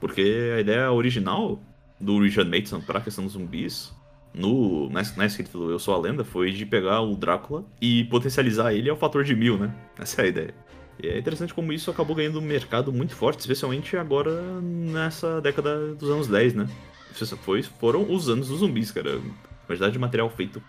Porque 0.00 0.52
a 0.56 0.60
ideia 0.60 0.92
original 0.92 1.60
do 2.00 2.20
Richard 2.20 2.50
Mason 2.50 2.80
pra 2.80 3.00
questão 3.00 3.24
dos 3.24 3.32
zumbis, 3.32 3.94
no, 4.34 4.90
na, 4.90 5.02
na 5.16 5.26
escrita 5.26 5.52
do 5.52 5.70
Eu 5.70 5.78
Sou 5.78 5.94
a 5.94 5.98
Lenda, 5.98 6.24
foi 6.24 6.52
de 6.52 6.66
pegar 6.66 7.00
o 7.00 7.16
Drácula 7.16 7.64
e 7.80 8.04
potencializar 8.04 8.74
ele 8.74 8.90
ao 8.90 8.96
fator 8.96 9.24
de 9.24 9.34
mil, 9.34 9.56
né? 9.56 9.74
Essa 9.98 10.22
é 10.22 10.24
a 10.24 10.28
ideia. 10.28 10.54
E 11.02 11.08
é 11.08 11.18
interessante 11.18 11.54
como 11.54 11.72
isso 11.72 11.90
acabou 11.90 12.16
ganhando 12.16 12.38
um 12.38 12.42
mercado 12.42 12.92
muito 12.92 13.14
forte, 13.14 13.40
especialmente 13.40 13.96
agora 13.96 14.60
nessa 14.60 15.40
década 15.40 15.94
dos 15.94 16.10
anos 16.10 16.28
10, 16.28 16.54
né? 16.54 16.68
Foi, 17.42 17.62
foram 17.62 18.12
os 18.12 18.28
anos 18.28 18.48
dos 18.48 18.58
zumbis, 18.58 18.90
cara. 18.90 19.20
A 19.66 19.68
quantidade 19.68 19.92
de 19.94 19.98
material 19.98 20.30
feito 20.30 20.62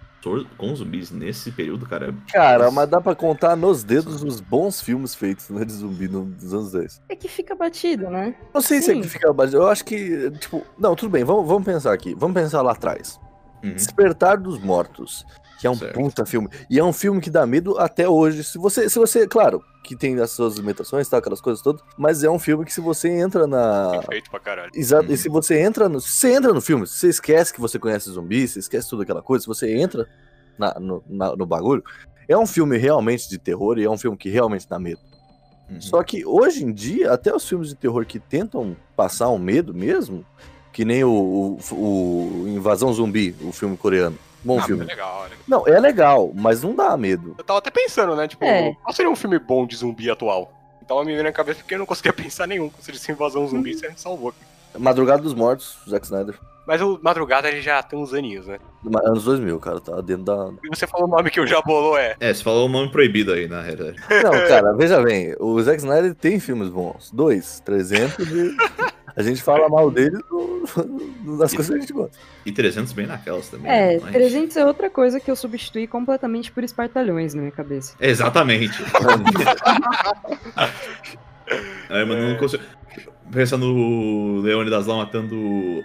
com 0.58 0.76
zumbis 0.76 1.10
nesse 1.12 1.52
período, 1.52 1.86
cara. 1.86 2.14
Cara, 2.34 2.70
mas 2.72 2.90
dá 2.90 3.00
pra 3.00 3.16
contar 3.16 3.56
nos 3.56 3.84
dedos 3.84 4.24
os 4.24 4.42
bons 4.42 4.82
filmes 4.82 5.16
feitos 5.16 5.50
né, 5.50 5.64
de 5.64 5.72
zumbi 5.72 6.08
no- 6.10 6.26
nos 6.26 6.54
anos 6.54 6.72
10. 6.74 7.02
É 7.08 7.16
que 7.16 7.28
fica 7.30 7.56
batido, 7.56 8.10
né? 8.10 8.36
Não 8.54 8.60
sei 8.60 8.82
se 8.82 8.92
é 8.92 8.96
Sim. 8.96 9.02
que 9.02 9.08
fica 9.08 9.32
batido. 9.32 9.58
Eu 9.58 9.68
acho 9.68 9.86
que, 9.86 10.30
tipo. 10.32 10.64
Não, 10.78 10.96
tudo 10.96 11.10
bem, 11.12 11.24
vamos, 11.24 11.48
vamos 11.48 11.64
pensar 11.64 11.94
aqui. 11.94 12.14
Vamos 12.18 12.34
pensar 12.34 12.62
lá 12.62 12.72
atrás. 12.74 13.20
Uhum. 13.64 13.74
Despertar 13.74 14.38
dos 14.38 14.60
Mortos. 14.60 15.26
Que 15.60 15.66
é 15.66 15.70
um 15.70 15.76
Certo. 15.76 15.94
puta 15.96 16.26
filme. 16.26 16.50
E 16.70 16.78
é 16.78 16.84
um 16.84 16.94
filme 16.94 17.20
que 17.20 17.30
dá 17.30 17.46
medo 17.48 17.78
até 17.80 18.08
hoje. 18.08 18.44
Se 18.44 18.58
você, 18.58 18.88
se 18.90 19.00
você, 19.00 19.28
claro, 19.28 19.64
que 19.84 19.96
tem 19.96 20.20
as 20.20 20.32
suas 20.32 20.56
limitações, 20.56 21.10
tá, 21.10 21.18
aquelas 21.18 21.42
coisas 21.42 21.64
todas, 21.64 21.82
mas 21.98 22.24
é 22.24 22.30
um 22.30 22.38
filme 22.38 22.64
que 22.64 22.72
se 22.74 22.80
você 22.82 23.10
entra 23.10 23.48
na, 23.48 24.02
Feito 24.10 24.30
pra 24.30 24.40
caralho. 24.40 24.72
Exato. 24.76 25.08
Uhum. 25.08 25.14
E 25.14 25.18
se 25.18 25.28
você 25.30 25.60
entra 25.60 25.90
no. 25.90 26.00
Se 26.00 26.10
você 26.12 26.34
entra 26.36 26.54
no 26.54 26.62
filme, 26.62 26.86
se 26.86 26.94
você 27.00 27.08
esquece 27.10 27.52
que 27.54 27.60
você 27.60 27.80
conhece 27.80 28.10
zumbi, 28.12 28.48
você 28.48 28.60
esquece 28.60 28.88
tudo 28.90 29.02
aquela 29.02 29.22
coisa, 29.22 29.42
se 29.44 29.48
você 29.48 29.76
entra 29.76 30.08
na- 30.60 30.76
no, 30.80 31.04
na- 31.08 31.36
no 31.36 31.46
bagulho, 31.46 31.84
é 32.28 32.38
um 32.38 32.46
filme 32.46 32.78
realmente 32.78 33.28
de 33.30 33.38
terror 33.40 33.80
e 33.80 33.84
é 33.86 33.90
um 33.90 33.98
filme 33.98 34.16
que 34.18 34.30
realmente 34.30 34.68
dá 34.70 34.78
medo. 34.78 35.00
Uhum. 35.72 35.82
Só 35.82 36.04
que 36.04 36.26
hoje 36.26 36.64
em 36.64 36.72
dia, 36.72 37.12
até 37.12 37.36
os 37.36 37.48
filmes 37.48 37.70
de 37.70 37.76
terror 37.76 38.06
que 38.06 38.20
tentam 38.20 38.76
passar 38.96 39.30
um 39.30 39.40
medo 39.40 39.74
mesmo, 39.74 40.24
que 40.72 40.86
nem 40.86 41.04
o, 41.04 41.58
o- 41.72 41.74
o 41.74 42.46
Invasão 42.48 42.94
Zumbi, 42.94 43.36
o 43.42 43.52
filme 43.52 43.76
coreano. 43.76 44.18
Bom 44.48 44.60
Ah, 44.60 44.64
filme. 44.64 44.84
é 44.84 44.88
legal, 44.88 45.24
né? 45.30 45.36
Não, 45.48 45.68
é 45.68 45.78
legal, 45.80 46.32
mas 46.34 46.64
não 46.64 46.74
dá 46.74 46.96
medo. 46.96 47.36
Eu 47.38 47.44
tava 47.44 47.60
até 47.60 47.70
pensando, 47.70 48.16
né? 48.16 48.28
Tipo, 48.30 48.46
É. 48.46 48.74
qual 48.82 48.94
seria 48.94 49.12
um 49.12 49.16
filme 49.16 49.38
bom 49.38 49.68
de 49.68 49.76
zumbi 49.76 50.10
atual? 50.10 50.54
Tava 50.88 51.04
me 51.04 51.14
vendo 51.14 51.26
na 51.26 51.34
cabeça 51.34 51.60
porque 51.60 51.76
eu 51.76 51.80
não 51.80 51.86
conseguia 51.86 52.14
pensar 52.32 52.48
nenhum. 52.48 52.72
Se 52.80 52.90
ele 52.90 52.98
se 52.98 53.12
invasão 53.12 53.46
zumbi, 53.46 53.74
você 53.74 53.90
me 53.90 53.98
salvou. 54.00 54.34
Madrugada 54.78 55.22
dos 55.22 55.34
Mortos, 55.34 55.78
Zack 55.90 56.06
Snyder. 56.06 56.40
Mas 56.66 56.82
o 56.82 57.00
Madrugada 57.02 57.48
ele 57.50 57.62
já 57.62 57.82
tem 57.82 57.98
uns 57.98 58.14
aninhos, 58.14 58.46
né? 58.48 58.58
Anos 59.04 59.24
2000, 59.24 59.60
cara, 59.60 59.80
tá 59.82 60.00
dentro 60.02 60.24
da. 60.24 60.50
E 60.64 60.70
você 60.70 60.86
falou 60.88 61.08
o 61.08 61.10
nome 61.10 61.30
que 61.32 61.40
o 61.42 61.48
já 61.48 61.62
bolou 61.62 61.98
é. 61.98 62.16
É, 62.20 62.34
você 62.34 62.44
falou 62.44 62.68
o 62.68 62.70
nome 62.70 62.90
proibido 62.92 63.32
aí, 63.34 63.48
na 63.48 63.62
realidade. 63.62 63.98
Não, 64.24 64.32
cara, 64.48 64.74
veja 64.76 65.02
bem, 65.02 65.34
o 65.40 65.60
Zack 65.62 65.78
Snyder 65.80 66.14
tem 66.14 66.40
filmes 66.40 66.70
bons. 66.70 67.10
Dois, 67.12 67.62
300 67.66 68.20
e. 68.28 68.56
A 69.18 69.24
gente 69.24 69.42
fala 69.42 69.68
mal 69.68 69.90
dele 69.90 70.18
do- 70.30 70.64
do- 71.26 71.38
das 71.40 71.52
coisas 71.52 71.70
que 71.70 71.78
a 71.78 71.80
gente 71.82 71.92
gosta. 71.92 72.16
E 72.46 72.52
300 72.52 72.94
bem 72.94 73.08
naquelas 73.08 73.50
também. 73.50 73.70
É, 73.70 73.94
né? 73.96 74.00
Mas- 74.04 74.12
300 74.14 74.56
é 74.58 74.66
outra 74.66 74.90
coisa 74.92 75.20
que 75.20 75.30
eu 75.32 75.36
substituí 75.36 75.88
completamente 75.88 76.52
por 76.52 76.64
espartalhões 76.64 77.34
na 77.34 77.42
minha 77.42 77.52
cabeça. 77.52 77.96
Exatamente. 78.00 78.80
Aí, 81.90 82.06
mano, 82.06 82.22
eu 82.22 82.30
não 82.30 82.38
consigo. 82.38 82.64
Pensa 83.32 83.58
no 83.58 84.40
Leônidas 84.42 84.86
lá 84.88 84.98
matando 84.98 85.36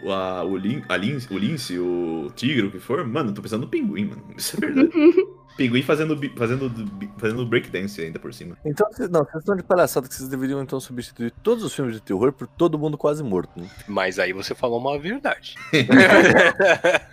a, 0.07 0.45
o, 0.45 0.57
lin, 0.57 0.83
a 0.89 0.97
lince, 0.97 1.26
o 1.33 1.37
lince, 1.39 1.76
o 1.78 2.30
tigre, 2.37 2.66
o 2.66 2.70
que 2.70 2.78
for. 2.78 3.05
Mano, 3.05 3.30
eu 3.30 3.35
tô 3.35 3.43
pensando 3.43 3.62
no 3.62 3.68
pinguim, 3.68 4.05
mano. 4.07 4.22
Isso 4.37 4.57
é 4.57 4.61
verdade. 4.61 4.91
pinguim 5.57 5.83
fazendo, 5.83 6.19
fazendo, 6.37 6.73
fazendo 7.19 7.47
breakdance 7.47 8.01
ainda 8.01 8.19
por 8.19 8.33
cima. 8.35 8.57
Então, 8.65 8.87
vocês- 8.91 9.09
não, 9.11 9.21
vocês 9.25 9.37
estão 9.43 9.57
de 9.57 9.63
palhaçada 9.63 10.09
que 10.09 10.15
vocês 10.15 10.29
deveriam 10.29 10.63
então 10.63 10.79
substituir 10.81 11.31
todos 11.43 11.63
os 11.65 11.75
filmes 11.75 11.95
de 11.95 12.01
terror 12.01 12.33
por 12.33 12.47
todo 12.47 12.79
mundo 12.79 12.97
quase 12.99 13.23
morto. 13.23 13.61
Né? 13.61 13.69
Mas 13.89 14.19
aí 14.19 14.33
você 14.33 14.55
falou 14.55 14.79
uma 14.81 14.99
verdade. 14.99 15.55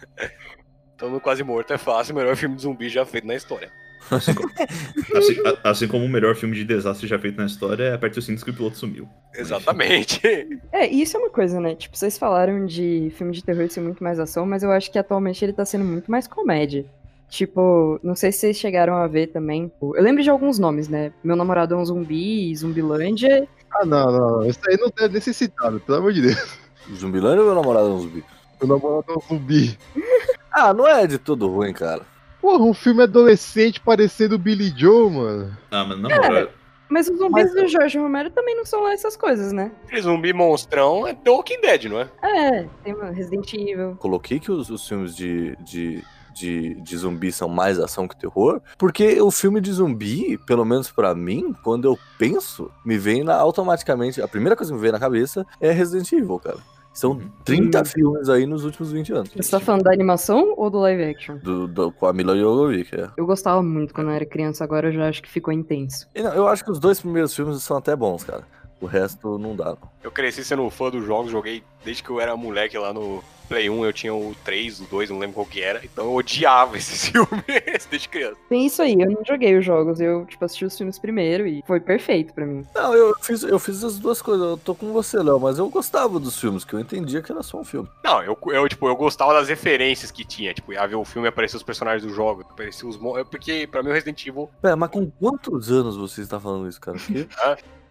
Então, 0.95 1.09
no 1.09 1.21
Quase 1.21 1.41
Morto 1.43 1.71
é 1.71 1.77
fácil, 1.77 2.13
o 2.13 2.17
melhor 2.17 2.35
filme 2.35 2.57
de 2.57 2.61
zumbi 2.63 2.89
já 2.89 3.05
feito 3.05 3.25
na 3.25 3.33
história. 3.33 3.71
Assim, 4.11 5.35
a- 5.63 5.69
assim 5.69 5.87
como 5.87 6.03
o 6.03 6.09
melhor 6.09 6.35
filme 6.35 6.55
de 6.55 6.65
desastre 6.65 7.07
já 7.07 7.17
feito 7.17 7.37
na 7.37 7.45
história 7.45 7.83
é 7.85 7.93
Aperte 7.93 8.19
os 8.19 8.25
cintos 8.25 8.43
que 8.43 8.49
o 8.49 8.53
piloto 8.53 8.77
sumiu. 8.77 9.07
Exatamente. 9.33 10.19
É, 10.73 10.87
e 10.91 11.01
isso 11.01 11.15
é 11.17 11.19
uma 11.21 11.29
coisa, 11.29 11.59
né? 11.59 11.73
Tipo, 11.75 11.97
vocês 11.97 12.17
falaram 12.17 12.65
de 12.65 13.11
filme 13.17 13.31
de 13.33 13.43
terror 13.43 13.69
ser 13.69 13.79
muito 13.81 14.03
mais 14.03 14.19
ação, 14.19 14.45
mas 14.45 14.61
eu 14.61 14.71
acho 14.71 14.91
que 14.91 14.99
atualmente 14.99 15.43
ele 15.43 15.51
tá 15.53 15.65
sendo 15.65 15.83
muito 15.83 16.09
mais 16.11 16.27
comédia. 16.27 16.85
Tipo, 17.29 17.99
não 18.01 18.15
sei 18.15 18.31
se 18.31 18.39
vocês 18.39 18.57
chegaram 18.57 18.95
a 18.95 19.07
ver 19.07 19.27
também. 19.27 19.71
Eu 19.81 20.01
lembro 20.01 20.23
de 20.23 20.29
alguns 20.29 20.57
nomes, 20.57 20.87
né? 20.87 21.13
Meu 21.23 21.35
namorado 21.35 21.75
é 21.75 21.77
um 21.77 21.85
zumbi, 21.85 22.55
Zumbilândia. 22.55 23.47
Ah, 23.71 23.85
não, 23.85 24.11
não. 24.11 24.45
Isso 24.45 24.59
aí 24.67 24.77
não 24.77 24.89
deve 24.89 25.13
necessitado, 25.13 25.79
pelo 25.79 25.99
amor 25.99 26.11
de 26.11 26.21
Deus. 26.23 26.57
Zumbilândia 26.95 27.41
ou 27.41 27.45
meu 27.45 27.55
namorado 27.55 27.87
é 27.87 27.91
um 27.91 27.99
zumbi? 27.99 28.23
O 28.61 28.67
namorado 28.67 29.05
é 29.09 29.13
um 29.13 29.21
zumbi. 29.21 29.77
Ah, 30.51 30.73
não 30.73 30.87
é 30.87 31.05
de 31.05 31.19
todo 31.19 31.47
ruim, 31.47 31.71
cara. 31.71 32.01
Porra, 32.41 32.63
um 32.63 32.73
filme 32.73 33.03
adolescente 33.03 33.79
parecendo 33.79 34.37
Billy 34.37 34.73
Joe, 34.75 35.07
mano. 35.11 35.55
Ah, 35.69 35.85
mas 35.85 35.99
na 35.99 36.09
É. 36.09 36.17
moral. 36.17 36.47
Mas 36.89 37.07
os 37.07 37.19
zumbis 37.19 37.53
do 37.53 37.67
Jorge 37.67 37.99
Romero 37.99 38.31
também 38.31 38.55
não 38.55 38.65
são 38.65 38.81
lá 38.81 38.91
essas 38.93 39.15
coisas, 39.15 39.53
né? 39.53 39.71
Zumbi 40.01 40.33
monstrão 40.33 41.05
é 41.07 41.13
The 41.13 41.29
Walking 41.29 41.61
Dead, 41.61 41.83
não 41.85 41.99
é? 41.99 42.09
É, 42.23 42.67
tem 42.83 42.95
Resident 43.13 43.53
Evil. 43.53 43.95
Coloquei 43.99 44.39
que 44.39 44.51
os, 44.51 44.71
os 44.71 44.87
filmes 44.87 45.15
de, 45.15 45.55
de, 45.57 46.03
de, 46.39 46.75
de 46.81 46.97
zumbi 46.97 47.31
são 47.31 47.49
mais 47.49 47.77
ação 47.79 48.07
que 48.07 48.17
terror, 48.17 48.61
porque 48.77 49.21
o 49.21 49.29
filme 49.29 49.59
de 49.61 49.71
zumbi, 49.73 50.37
pelo 50.47 50.63
menos 50.65 50.89
pra 50.89 51.13
mim, 51.13 51.53
quando 51.63 51.85
eu 51.85 51.97
penso, 52.17 52.71
me 52.85 52.97
vem 52.97 53.23
na, 53.23 53.35
automaticamente. 53.35 54.21
A 54.21 54.27
primeira 54.27 54.55
coisa 54.55 54.71
que 54.71 54.75
me 54.75 54.81
vem 54.81 54.91
na 54.91 54.99
cabeça 54.99 55.45
é 55.59 55.71
Resident 55.71 56.11
Evil, 56.13 56.39
cara. 56.39 56.57
São 56.91 57.19
30 57.45 57.85
filmes 57.85 58.27
aí 58.29 58.45
nos 58.47 58.65
últimos 58.65 58.91
20 58.91 59.13
anos. 59.13 59.29
Você 59.35 59.51
tá 59.51 59.59
falando 59.59 59.83
da 59.83 59.93
animação 59.93 60.53
ou 60.57 60.69
do 60.69 60.79
live 60.79 61.03
action? 61.03 61.37
Do, 61.37 61.67
do- 61.67 61.91
com 61.91 62.07
a 62.07 62.11
Mila 62.11 62.35
Jovovich, 62.35 62.93
é. 62.93 63.09
Eu 63.15 63.25
gostava 63.25 63.61
muito 63.61 63.93
quando 63.93 64.07
eu 64.09 64.13
era 64.15 64.25
criança, 64.25 64.63
agora 64.63 64.87
eu 64.87 64.91
já 64.91 65.07
acho 65.07 65.21
que 65.21 65.29
ficou 65.29 65.53
intenso. 65.53 66.07
E 66.15 66.21
não, 66.21 66.33
eu 66.33 66.47
acho 66.47 66.63
que 66.65 66.71
os 66.71 66.79
dois 66.79 66.99
primeiros 66.99 67.33
filmes 67.33 67.61
são 67.63 67.77
até 67.77 67.95
bons, 67.95 68.23
cara. 68.23 68.43
O 68.81 68.85
resto 68.85 69.37
não 69.37 69.55
dá. 69.55 69.75
Eu 70.03 70.11
cresci 70.11 70.43
sendo 70.43 70.69
fã 70.69 70.89
dos 70.89 71.05
jogos, 71.05 71.31
joguei 71.31 71.63
desde 71.83 72.01
que 72.03 72.09
eu 72.09 72.19
era 72.21 72.35
moleque 72.37 72.77
lá 72.77 72.93
no 72.93 73.23
Play 73.49 73.67
1, 73.67 73.83
eu 73.83 73.91
tinha 73.91 74.13
o 74.13 74.35
3, 74.45 74.79
o 74.79 74.85
2, 74.85 75.09
não 75.09 75.17
lembro 75.17 75.33
qual 75.33 75.45
que 75.45 75.59
era. 75.59 75.83
Então 75.83 76.05
eu 76.05 76.13
odiava 76.13 76.77
esses 76.77 77.07
filmes 77.09 77.43
desde 77.89 78.07
criança. 78.07 78.37
Tem 78.47 78.65
isso 78.67 78.81
aí, 78.81 78.93
eu 78.93 79.09
não 79.11 79.25
joguei 79.27 79.57
os 79.57 79.65
jogos, 79.65 79.99
eu, 79.99 80.23
tipo, 80.27 80.45
assisti 80.45 80.63
os 80.65 80.77
filmes 80.77 80.99
primeiro 80.99 81.47
e 81.47 81.63
foi 81.65 81.79
perfeito 81.79 82.31
pra 82.33 82.45
mim. 82.45 82.63
Não, 82.75 82.93
eu 82.93 83.15
fiz, 83.21 83.41
eu 83.43 83.57
fiz 83.59 83.83
as 83.83 83.97
duas 83.97 84.21
coisas. 84.21 84.45
Eu 84.47 84.57
tô 84.57 84.73
com 84.75 84.93
você, 84.93 85.17
Léo, 85.21 85.39
mas 85.39 85.57
eu 85.57 85.67
gostava 85.67 86.19
dos 86.19 86.39
filmes, 86.39 86.63
que 86.63 86.73
eu 86.73 86.79
entendia 86.79 87.21
que 87.23 87.31
era 87.31 87.41
só 87.43 87.57
um 87.59 87.63
filme. 87.65 87.89
Não, 88.03 88.21
eu, 88.21 88.37
eu, 88.51 88.69
tipo, 88.69 88.87
eu 88.87 88.95
gostava 88.95 89.33
das 89.33 89.49
referências 89.49 90.11
que 90.11 90.23
tinha. 90.23 90.53
Tipo, 90.53 90.71
ia 90.71 90.85
ver 90.87 90.95
o 90.95 91.03
filme 91.03 91.27
e 91.27 91.29
aparecer 91.29 91.57
os 91.57 91.63
personagens 91.63 92.03
do 92.03 92.13
jogo, 92.13 92.45
aparecer 92.49 92.85
os 92.85 92.97
mon- 92.97 93.17
é 93.17 93.23
Porque 93.23 93.67
pra 93.67 93.81
mim 93.83 93.89
o 93.89 93.93
Resident 93.93 94.25
Evil 94.27 94.47
Pera, 94.61 94.75
mas 94.75 94.91
com 94.91 95.09
quantos 95.09 95.71
anos 95.71 95.97
você 95.97 96.21
está 96.21 96.39
falando 96.39 96.69
isso, 96.69 96.79
cara? 96.79 96.97
Porque- 97.03 97.27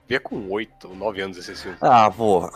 via 0.09 0.19
com 0.21 0.49
8, 0.51 0.89
9 0.95 1.21
anos 1.21 1.37
esse 1.39 1.55
filme. 1.55 1.77
ah, 1.81 2.11
porra. 2.11 2.51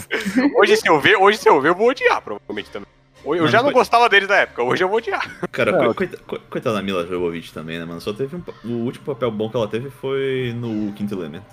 Hoje 0.58 0.76
se 0.76 0.88
eu 0.88 1.00
ver, 1.00 1.16
hoje 1.16 1.38
se 1.38 1.48
eu 1.48 1.60
ver, 1.60 1.70
eu 1.70 1.74
vou 1.74 1.88
odiar, 1.88 2.20
provavelmente 2.22 2.70
também. 2.70 2.86
Eu 3.24 3.42
Mas 3.42 3.50
já 3.50 3.58
não 3.58 3.64
foi- 3.66 3.74
gostava 3.74 4.08
deles 4.08 4.28
na 4.28 4.36
época, 4.36 4.62
hoje 4.62 4.84
eu 4.84 4.88
vou 4.88 4.98
odiar. 4.98 5.48
Cara, 5.50 5.72
Não, 5.72 5.78
coi- 5.86 5.94
coita- 5.94 6.18
coi- 6.26 6.38
coitada 6.50 6.76
da 6.76 6.82
Mila 6.82 7.06
Jovovich 7.06 7.52
também, 7.54 7.78
né, 7.78 7.84
mano? 7.84 8.00
Só 8.00 8.12
teve 8.12 8.36
um. 8.36 8.42
O 8.64 8.84
último 8.84 9.04
papel 9.06 9.30
bom 9.30 9.48
que 9.48 9.56
ela 9.56 9.66
teve 9.66 9.88
foi 9.90 10.52
no 10.54 10.92
Quinto 10.92 11.14
Elemento. 11.14 11.46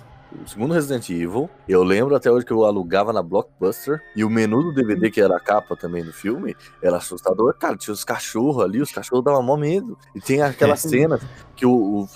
O 0.44 0.48
segundo 0.48 0.72
Resident 0.72 1.08
Evil, 1.10 1.48
eu 1.68 1.82
lembro 1.82 2.14
até 2.14 2.30
hoje 2.30 2.44
que 2.46 2.52
eu 2.52 2.64
alugava 2.64 3.12
na 3.12 3.22
Blockbuster 3.22 4.02
e 4.16 4.24
o 4.24 4.30
menu 4.30 4.62
do 4.62 4.72
DVD, 4.72 5.10
que 5.10 5.20
era 5.20 5.36
a 5.36 5.40
capa 5.40 5.76
também 5.76 6.02
do 6.02 6.12
filme, 6.12 6.56
era 6.82 6.96
assustador. 6.96 7.54
Cara, 7.58 7.76
tinha 7.76 7.92
os 7.92 8.02
cachorros 8.04 8.62
ali, 8.64 8.80
os 8.80 8.90
cachorros 8.90 9.22
davam 9.24 9.42
mó 9.42 9.56
medo. 9.58 9.98
E 10.14 10.20
tem 10.20 10.40
aquela 10.40 10.72
É. 10.72 10.76
cena 10.76 11.20
que 11.62 11.66
o, 11.66 11.70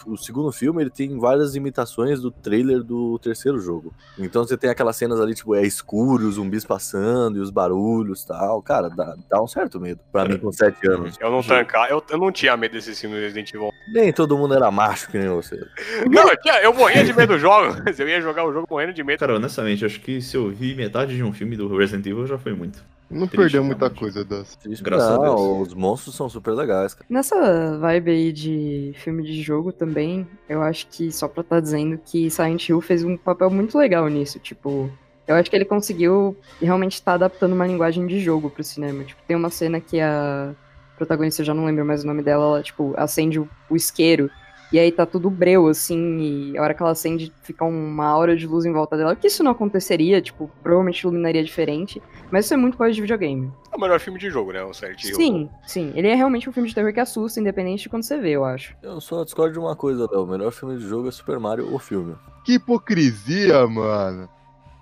o, 0.07 0.13
o 0.15 0.17
segundo 0.17 0.51
filme 0.51 0.83
ele 0.83 0.91
tem 0.91 1.17
várias 1.21 1.55
imitações 1.55 2.21
do 2.21 2.33
trailer 2.33 2.83
do 2.83 3.17
terceiro 3.21 3.61
jogo. 3.61 3.95
Então 4.19 4.45
você 4.45 4.57
tem 4.57 4.69
aquelas 4.69 4.97
cenas 4.97 5.21
ali, 5.21 5.37
tipo, 5.37 5.55
é 5.55 5.63
escuro, 5.65 6.27
os 6.27 6.35
zumbis 6.35 6.65
passando 6.65 7.37
e 7.39 7.41
os 7.41 7.49
barulhos 7.49 8.23
e 8.25 8.27
tal. 8.27 8.61
Cara, 8.61 8.89
dá, 8.89 9.15
dá 9.31 9.41
um 9.41 9.47
certo 9.47 9.79
medo. 9.79 10.01
Pra 10.11 10.25
mim, 10.25 10.37
com 10.37 10.51
sete 10.51 10.85
anos. 10.89 11.15
Eu 11.21 11.31
não 11.31 11.45
tancava, 11.45 11.87
eu, 11.89 12.03
eu 12.11 12.19
não 12.19 12.33
tinha 12.33 12.57
medo 12.57 12.73
desses 12.73 13.01
filmes 13.01 13.21
do 13.21 13.23
Resident 13.23 13.55
Evil. 13.55 13.71
Nem 13.93 14.13
todo 14.13 14.37
mundo 14.37 14.53
era 14.53 14.69
macho 14.69 15.09
que 15.09 15.17
nem 15.19 15.29
você. 15.29 15.57
Não, 16.11 16.29
eu, 16.29 16.37
tinha- 16.41 16.61
eu 16.63 16.75
morria 16.75 17.05
de 17.05 17.13
medo 17.13 17.35
do 17.35 17.39
jogo. 17.39 17.77
Eu 17.97 18.09
ia 18.09 18.21
jogar 18.21 18.45
o 18.45 18.53
jogo 18.53 18.67
morrendo 18.69 18.93
de 18.93 19.05
medo. 19.05 19.21
Cara, 19.21 19.37
honestamente, 19.37 19.85
acho 19.85 20.01
que 20.01 20.21
se 20.21 20.37
eu 20.37 20.51
vi 20.51 20.75
metade 20.75 21.15
de 21.15 21.23
um 21.23 21.33
filme 21.33 21.57
do 21.57 21.77
Resident 21.77 22.05
Evil 22.07 22.27
já 22.27 22.37
foi 22.37 22.53
muito. 22.53 22.83
Não 23.09 23.27
Triste, 23.29 23.37
perdeu 23.37 23.65
muita 23.65 23.87
realmente. 23.87 24.01
coisa 24.01 24.25
das. 24.25 24.59
Graças 24.83 25.09
a 25.09 25.19
Deus. 25.19 25.41
Não, 25.41 25.61
os 25.61 25.75
monstros 25.75 26.15
são 26.17 26.29
super 26.29 26.53
legais, 26.53 26.95
cara. 26.95 27.07
Nessa 27.09 27.79
vibe 27.79 28.11
aí 28.11 28.33
de 28.33 28.93
filme 28.97 29.23
de 29.23 29.41
jogo 29.43 29.73
também, 29.73 30.27
eu 30.49 30.61
acho 30.61 30.89
que 30.89 31.13
só 31.13 31.29
pra 31.29 31.43
estar 31.43 31.61
dizendo 31.61 31.99
que 32.05 32.29
Silent 32.31 32.69
Hill 32.69 32.81
fez 32.81 33.05
um 33.05 33.17
papel 33.17 33.49
muito 33.49 33.79
legal 33.79 34.09
nisso. 34.09 34.39
Tipo, 34.41 34.91
eu 35.27 35.37
acho 35.37 35.49
que 35.49 35.57
ele 35.57 35.65
conseguiu 35.65 36.37
realmente 36.61 36.95
estar 36.95 37.15
adaptando 37.15 37.53
uma 37.53 37.67
linguagem 37.67 38.07
de 38.07 38.21
jogo 38.21 38.51
pro 38.51 38.65
cinema. 38.65 39.05
Tipo, 39.05 39.23
tem 39.27 39.37
uma 39.37 39.51
cena 39.51 39.81
que 39.81 40.01
a 40.01 40.53
protagonista, 40.97 41.43
eu 41.43 41.47
já 41.47 41.55
não 41.55 41.65
lembro 41.67 41.85
mais 41.85 42.03
o 42.03 42.07
nome 42.07 42.23
dela, 42.23 42.45
ela, 42.45 42.63
tipo, 42.63 42.95
acende 42.97 43.39
o, 43.39 43.49
o 43.71 43.77
isqueiro. 43.77 44.31
E 44.73 44.79
aí 44.79 44.91
tá 44.91 45.07
tudo 45.07 45.31
breu, 45.31 45.69
assim, 45.69 46.19
e 46.53 46.59
a 46.59 46.63
hora 46.63 46.75
que 46.75 46.83
ela 46.83 46.91
acende 46.91 47.33
fica 47.43 47.65
uma 47.65 48.05
aura 48.05 48.37
de 48.37 48.47
luz 48.47 48.65
em 48.65 48.73
volta 48.73 48.97
dela. 48.97 49.15
Que 49.15 49.29
isso 49.29 49.45
não 49.45 49.53
aconteceria, 49.53 50.21
tipo, 50.21 50.51
provavelmente 50.63 51.01
iluminaria 51.01 51.43
diferente. 51.45 52.03
Mas 52.31 52.47
isso 52.47 52.55
é 52.55 52.57
muito 52.57 52.77
coisa 52.77 52.93
de 52.93 53.01
videogame. 53.01 53.53
É 53.73 53.77
o 53.77 53.81
melhor 53.81 54.01
filme 54.01 54.19
de 54.19 54.29
jogo, 54.29 54.53
né? 54.53 54.63
O 54.65 54.75
Silent 54.75 55.05
Hill. 55.05 55.15
Sim, 55.15 55.51
sim. 55.67 55.93
Ele 55.95 56.09
é 56.09 56.15
realmente 56.15 56.49
um 56.49 56.53
filme 56.53 56.69
de 56.69 56.75
terror 56.75 56.93
que 56.93 56.99
assusta, 56.99 57.39
independente 57.39 57.85
de 57.85 57.89
quando 57.89 58.03
você 58.03 58.19
vê, 58.19 58.31
eu 58.31 58.45
acho. 58.45 58.77
Eu 58.83 59.01
só 59.01 59.23
discordo 59.23 59.53
de 59.53 59.59
uma 59.59 59.77
coisa, 59.77 60.09
Léo. 60.11 60.25
O 60.25 60.27
melhor 60.27 60.51
filme 60.51 60.77
de 60.77 60.87
jogo 60.87 61.09
é 61.09 61.13
Super 61.13 61.39
Mario, 61.39 61.73
o 61.73 61.79
filme. 61.79 62.17
Que 62.45 62.55
hipocrisia, 62.55 63.67
mano. 63.69 64.29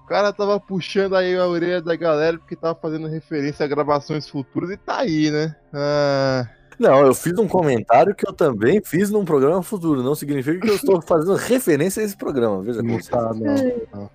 O 0.04 0.06
cara 0.06 0.32
tava 0.32 0.60
puxando 0.60 1.16
aí 1.16 1.34
a 1.34 1.46
orelha 1.46 1.80
da 1.80 1.96
galera 1.96 2.38
porque 2.38 2.54
tava 2.54 2.74
fazendo 2.74 3.06
referência 3.08 3.64
a 3.64 3.68
gravações 3.68 4.28
futuras 4.28 4.70
e 4.70 4.76
tá 4.76 4.98
aí, 4.98 5.30
né? 5.30 5.56
Ah, 5.72 6.46
Não, 6.78 7.06
eu 7.06 7.14
fiz 7.14 7.38
um 7.38 7.46
comentário 7.48 8.14
que 8.14 8.28
eu 8.28 8.32
também 8.32 8.80
fiz 8.84 9.10
num 9.10 9.24
programa 9.24 9.62
futuro. 9.62 10.02
Não 10.02 10.14
significa 10.14 10.58
que 10.58 10.70
eu 10.70 10.74
estou 10.76 11.00
fazendo 11.06 11.34
referência 11.36 12.02
a 12.02 12.04
esse 12.06 12.16
programa. 12.16 12.62
Veja 12.62 12.80
como 12.80 12.92
não 12.92 13.00
você- 13.00 13.10
tá, 13.10 13.32
não. 13.34 14.10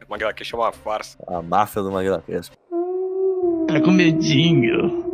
Uma 0.53 0.71
farsa. 0.71 1.17
A 1.27 1.41
máfia 1.41 1.81
do 1.81 1.91
Maguila 1.91 2.23
Cast. 2.25 2.51
Tá 3.67 3.79
com 3.81 3.91
medinho. 3.91 5.07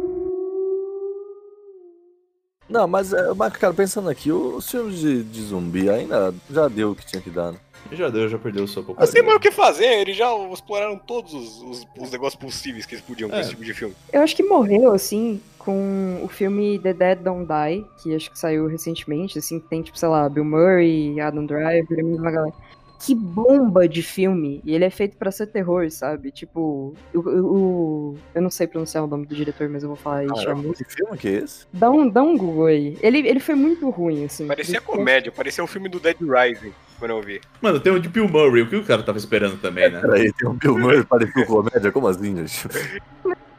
Não, 2.68 2.88
mas, 2.88 3.14
é, 3.14 3.32
mas, 3.36 3.54
cara, 3.54 3.74
pensando 3.74 4.10
aqui, 4.10 4.32
os 4.32 4.70
filmes 4.70 4.98
de, 4.98 5.24
de 5.24 5.42
zumbi 5.44 5.88
ainda 5.90 6.34
já 6.50 6.68
deu 6.68 6.92
o 6.92 6.96
que 6.96 7.06
tinha 7.06 7.22
que 7.22 7.30
dar, 7.30 7.52
né? 7.52 7.60
Já 7.92 8.10
deu, 8.10 8.28
já 8.28 8.40
perdeu 8.40 8.66
sua 8.68 8.82
Não 8.82 8.88
popularidade. 8.88 9.14
tem 9.16 9.24
mais 9.24 9.38
o 9.38 9.40
que 9.40 9.52
fazer, 9.52 9.86
eles 10.00 10.18
já 10.18 10.36
exploraram 10.52 10.98
todos 10.98 11.32
os, 11.36 11.62
os- 11.62 11.88
os 12.00 12.12
negócios 12.12 12.36
possíveis 12.42 12.88
que 12.88 12.96
eles 12.96 13.06
podiam 13.06 13.30
com 13.30 13.36
É. 13.36 13.42
esse 13.42 13.52
tipo 13.52 13.64
de 13.64 13.72
filme. 13.76 13.94
Eu 14.12 14.22
acho 14.24 14.36
que 14.36 14.42
morreu, 14.42 14.92
assim, 14.94 15.40
com 15.66 16.22
o 16.24 16.28
filme 16.28 16.78
The 16.80 16.94
Dead 16.94 17.20
Don't 17.20 17.46
Die, 17.48 17.86
que 18.02 18.16
acho 18.16 18.30
que 18.32 18.38
saiu 18.40 18.68
recentemente, 18.68 19.40
assim, 19.40 19.60
que 19.60 19.68
tem, 19.68 19.82
tipo, 19.82 19.98
sei 19.98 20.08
lá, 20.08 20.30
Bill 20.30 20.46
Murray, 20.46 21.20
Adam 21.20 21.46
Driver, 21.46 22.00
a 22.00 22.04
mesma 22.04 22.32
galera. 22.32 22.54
Que 22.98 23.14
bomba 23.14 23.88
de 23.90 24.02
filme! 24.02 24.62
E 24.64 24.74
ele 24.74 24.86
é 24.86 24.90
feito 24.90 25.18
pra 25.18 25.30
ser 25.30 25.48
terror, 25.48 25.92
sabe? 25.92 26.32
Tipo, 26.32 26.94
o, 27.14 28.16
eu 28.34 28.42
não 28.42 28.50
sei 28.50 28.66
pronunciar 28.68 29.04
o 29.04 29.08
nome 29.08 29.26
do 29.26 29.36
diretor, 29.36 29.68
mas 29.70 29.84
eu 29.84 29.90
vou 29.90 29.98
falar 29.98 30.20
aí, 30.20 30.28
Ah, 30.32 30.36
Charmut. 30.36 30.82
que 30.84 30.92
filme 30.96 31.18
que 31.18 31.28
é 31.28 31.32
esse? 31.34 31.66
Dá 31.74 31.92
um, 31.92 32.08
dá 32.08 32.24
um 32.24 32.38
Google 32.38 32.68
aí. 32.68 32.98
Ele, 33.02 33.20
ele 33.28 33.40
foi 33.42 33.54
muito 33.54 33.90
ruim, 33.90 34.24
assim. 34.26 34.48
Parecia 34.48 34.78
Ele- 34.78 34.86
comédia, 34.86 35.32
parecia 35.32 35.64
o 35.64 35.68
filme 35.68 35.90
do 35.90 36.00
Dead 36.00 36.16
Rising, 36.22 36.72
quando 36.98 37.12
eu 37.12 37.22
vi. 37.22 37.42
Mano, 37.62 37.80
tem 37.82 37.92
o 37.92 38.00
de 38.00 38.08
Bill 38.08 38.30
Murray, 38.30 38.62
o 38.64 38.70
que 38.70 38.78
o 38.78 38.84
cara 38.86 39.04
tava 39.04 39.18
esperando 39.18 39.60
também, 39.62 39.92
né? 39.92 40.00
Peraí, 40.00 40.32
tem 40.32 40.48
um 40.50 40.54
Bill 40.54 40.78
Murray 40.80 41.04
pareceu 41.04 41.46
comédia? 41.46 41.92
Como 41.92 42.08
assim, 42.08 42.36
gente? 42.38 42.68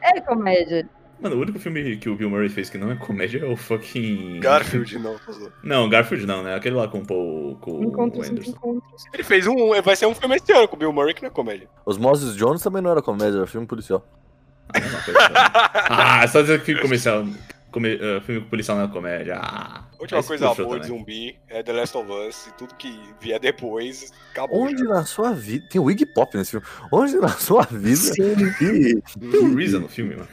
É 0.01 0.19
comédia. 0.21 0.89
Mano, 1.19 1.35
o 1.35 1.39
único 1.41 1.57
filme 1.57 1.97
que 1.97 2.09
o 2.09 2.15
Bill 2.15 2.29
Murray 2.29 2.47
fez 2.49 2.69
que 2.69 2.77
não 2.77 2.91
é 2.91 2.95
comédia 2.95 3.39
é 3.39 3.45
o 3.45 3.57
fucking. 3.57 4.39
Garfield, 4.39 4.99
não. 4.99 5.15
Não, 5.63 5.89
Garfield 5.89 6.25
não, 6.27 6.43
né? 6.43 6.53
Aquele 6.55 6.75
lá 6.75 6.87
com 6.87 6.99
o 6.99 7.05
Paul. 7.05 7.55
Com 7.59 7.71
o 7.79 7.83
Encontros 7.83 8.25
entre 8.27 8.41
Anderson. 8.41 8.51
encontros. 8.51 9.03
Ele 9.13 9.23
fez 9.23 9.47
um. 9.47 9.81
Vai 9.81 9.95
ser 9.95 10.05
um 10.05 10.13
filme 10.13 10.35
esse 10.35 10.51
ano 10.53 10.67
com 10.67 10.75
o 10.75 10.79
Bill 10.79 10.93
Murray, 10.93 11.13
que 11.15 11.21
não 11.23 11.27
é 11.29 11.31
comédia. 11.31 11.67
Os 11.85 11.97
Moses 11.97 12.35
Jones 12.35 12.61
também 12.61 12.81
não 12.81 12.91
era 12.91 13.01
comédia, 13.01 13.37
era 13.37 13.47
filme 13.47 13.65
policial. 13.65 14.05
Ah, 14.73 14.79
não, 14.79 14.89
não, 14.91 15.01
coisa, 15.03 15.19
ah, 15.89 16.27
só 16.27 16.41
dizer 16.41 16.59
que 16.59 16.65
filme 16.65 16.81
comercial. 16.81 17.25
come- 17.71 17.95
eh, 17.99 18.19
filme 18.21 18.41
policial 18.41 18.77
não 18.77 18.85
é 18.85 18.87
comédia. 18.89 19.37
Ah, 19.41 19.85
última 19.99 20.19
esse 20.19 20.27
coisa 20.27 20.53
boa 20.53 20.79
de 20.79 20.87
também. 20.87 20.99
zumbi 20.99 21.39
é 21.47 21.63
The 21.63 21.71
Last 21.73 21.97
of 21.97 22.11
Us 22.11 22.47
e 22.47 22.51
tudo 22.57 22.75
que 22.75 22.99
vier 23.21 23.39
depois 23.39 24.11
acabou. 24.31 24.63
Onde 24.63 24.83
já. 24.83 24.89
na 24.89 25.05
sua 25.05 25.31
vida. 25.33 25.65
Tem 25.69 25.79
o 25.81 25.89
Iggy 25.89 26.05
Pop 26.05 26.37
nesse 26.37 26.51
filme. 26.51 26.65
Onde 26.91 27.15
na 27.15 27.29
sua 27.29 27.63
vida 27.63 27.95
Sim. 27.95 29.01
Tem 29.31 29.39
o 29.39 29.55
Reason 29.55 29.79
no 29.79 29.87
filme, 29.89 30.15
mano. 30.15 30.27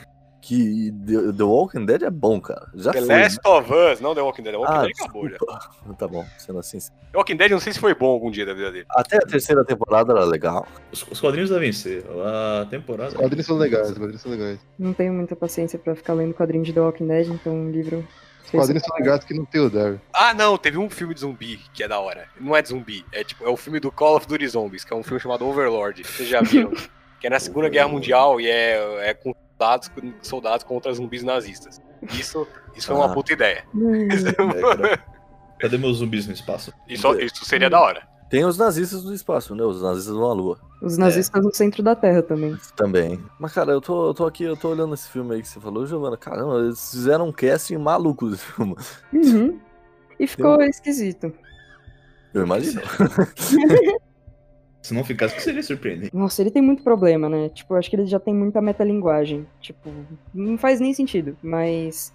Que 0.44 0.92
The, 1.06 1.32
The 1.32 1.42
Walking 1.42 1.86
Dead 1.86 2.02
é 2.02 2.10
bom, 2.10 2.38
cara? 2.38 2.66
Já 2.74 2.92
The 2.92 3.00
foi. 3.00 3.08
Last 3.08 3.38
of 3.46 3.72
Us, 3.72 4.00
não 4.00 4.14
The 4.14 4.20
Walking 4.20 4.42
Dead. 4.42 4.52
The 4.52 4.58
Walking 4.58 4.74
Ah, 4.74 4.82
Dead 4.82 4.92
acabou 5.00 5.28
já. 5.30 5.38
Tá 5.98 6.06
bom, 6.06 6.26
sendo 6.38 6.58
assim. 6.58 6.78
The 6.78 7.16
Walking 7.16 7.36
Dead 7.36 7.50
não 7.50 7.60
sei 7.60 7.72
se 7.72 7.78
foi 7.78 7.94
bom 7.94 8.08
algum 8.08 8.30
dia 8.30 8.44
da 8.44 8.52
vida 8.52 8.70
dele. 8.70 8.84
Até 8.90 9.16
a 9.16 9.20
terceira 9.20 9.64
temporada 9.64 10.12
era 10.12 10.24
legal. 10.24 10.66
Os, 10.92 11.02
os 11.10 11.18
quadrinhos 11.18 11.48
devem 11.48 11.72
ser. 11.72 12.04
A 12.60 12.66
temporada. 12.66 13.10
Os 13.10 13.14
quadrinhos 13.16 13.46
são 13.46 13.56
legais, 13.56 13.90
os 13.90 13.96
quadrinhos 13.96 14.20
são 14.20 14.32
legais. 14.32 14.58
Não 14.78 14.92
tenho 14.92 15.14
muita 15.14 15.34
paciência 15.34 15.78
pra 15.78 15.94
ficar 15.96 16.12
lendo 16.12 16.34
quadrinho 16.34 16.62
de 16.62 16.72
The 16.74 16.80
Walking 16.80 17.06
Dead, 17.06 17.28
então 17.28 17.54
um 17.54 17.70
livro. 17.70 18.06
Os 18.44 18.50
quadrinhos 18.50 18.82
são 18.82 18.96
legais 18.98 19.24
que 19.24 19.32
não 19.32 19.46
tem 19.46 19.62
o 19.62 19.70
Daryl. 19.70 19.98
Ah, 20.12 20.34
não, 20.34 20.58
teve 20.58 20.76
um 20.76 20.90
filme 20.90 21.14
de 21.14 21.20
zumbi 21.20 21.58
que 21.72 21.82
é 21.82 21.88
da 21.88 21.98
hora. 21.98 22.26
Não 22.38 22.54
é 22.54 22.60
de 22.60 22.68
zumbi, 22.68 23.02
é 23.12 23.24
tipo, 23.24 23.44
é 23.44 23.48
o 23.48 23.56
filme 23.56 23.80
do 23.80 23.90
Call 23.90 24.16
of 24.16 24.26
Duty 24.26 24.46
Zombies, 24.46 24.84
que 24.84 24.92
é 24.92 24.96
um 24.96 25.02
filme 25.02 25.18
chamado 25.18 25.46
Overlord. 25.46 26.04
Vocês 26.04 26.28
já 26.28 26.42
viram? 26.42 26.70
que 27.18 27.26
é 27.28 27.30
na 27.30 27.40
Segunda 27.40 27.70
Guerra 27.70 27.88
Mundial 27.88 28.38
e 28.38 28.46
é, 28.46 29.08
é 29.08 29.14
com 29.14 29.34
soldados, 29.58 29.90
soldados 30.22 30.64
contra 30.64 30.92
zumbis 30.92 31.22
nazistas. 31.22 31.80
Isso, 32.12 32.46
isso 32.76 32.86
foi 32.88 32.96
uma 32.96 33.06
Ah. 33.06 33.14
puta 33.14 33.32
ideia. 33.32 33.64
Hum, 33.74 34.08
Cadê 35.58 35.78
meus 35.78 35.98
zumbis 35.98 36.26
no 36.26 36.32
espaço? 36.32 36.72
Isso, 36.88 37.08
isso 37.20 37.44
seria 37.44 37.70
da 37.70 37.80
hora. 37.80 38.06
Tem 38.28 38.44
os 38.44 38.58
nazistas 38.58 39.04
no 39.04 39.14
espaço, 39.14 39.54
né? 39.54 39.62
Os 39.62 39.80
nazistas 39.80 40.14
na 40.16 40.32
Lua. 40.32 40.58
Os 40.82 40.98
nazistas 40.98 41.42
no 41.42 41.54
centro 41.54 41.82
da 41.82 41.94
Terra 41.94 42.22
também. 42.22 42.58
Também. 42.74 43.22
Mas, 43.38 43.52
cara, 43.52 43.70
eu 43.72 43.80
tô, 43.80 44.08
eu 44.08 44.14
tô 44.14 44.26
aqui, 44.26 44.42
eu 44.44 44.56
tô 44.56 44.70
olhando 44.70 44.92
esse 44.94 45.08
filme 45.08 45.34
aí 45.36 45.42
que 45.42 45.48
você 45.48 45.60
falou, 45.60 45.86
Giovana. 45.86 46.16
Caramba, 46.16 46.58
eles 46.58 46.90
fizeram 46.90 47.28
um 47.28 47.32
casting 47.32 47.76
maluco 47.76 48.28
desse 48.28 48.44
filme. 48.44 48.74
Uhum. 49.12 49.58
E 50.18 50.26
ficou 50.26 50.60
esquisito. 50.62 51.32
Eu 52.32 52.42
imagino. 52.44 52.82
Se 54.84 54.92
não 54.92 55.02
ficasse, 55.02 55.40
seria 55.40 55.62
surpreendente. 55.62 56.14
Nossa, 56.14 56.42
ele 56.42 56.50
tem 56.50 56.60
muito 56.60 56.82
problema, 56.82 57.26
né? 57.26 57.48
Tipo, 57.48 57.74
acho 57.74 57.88
que 57.88 57.96
ele 57.96 58.04
já 58.04 58.20
tem 58.20 58.34
muita 58.34 58.60
metalinguagem. 58.60 59.46
Tipo, 59.58 59.88
não 60.34 60.58
faz 60.58 60.78
nem 60.78 60.92
sentido. 60.92 61.34
Mas 61.42 62.12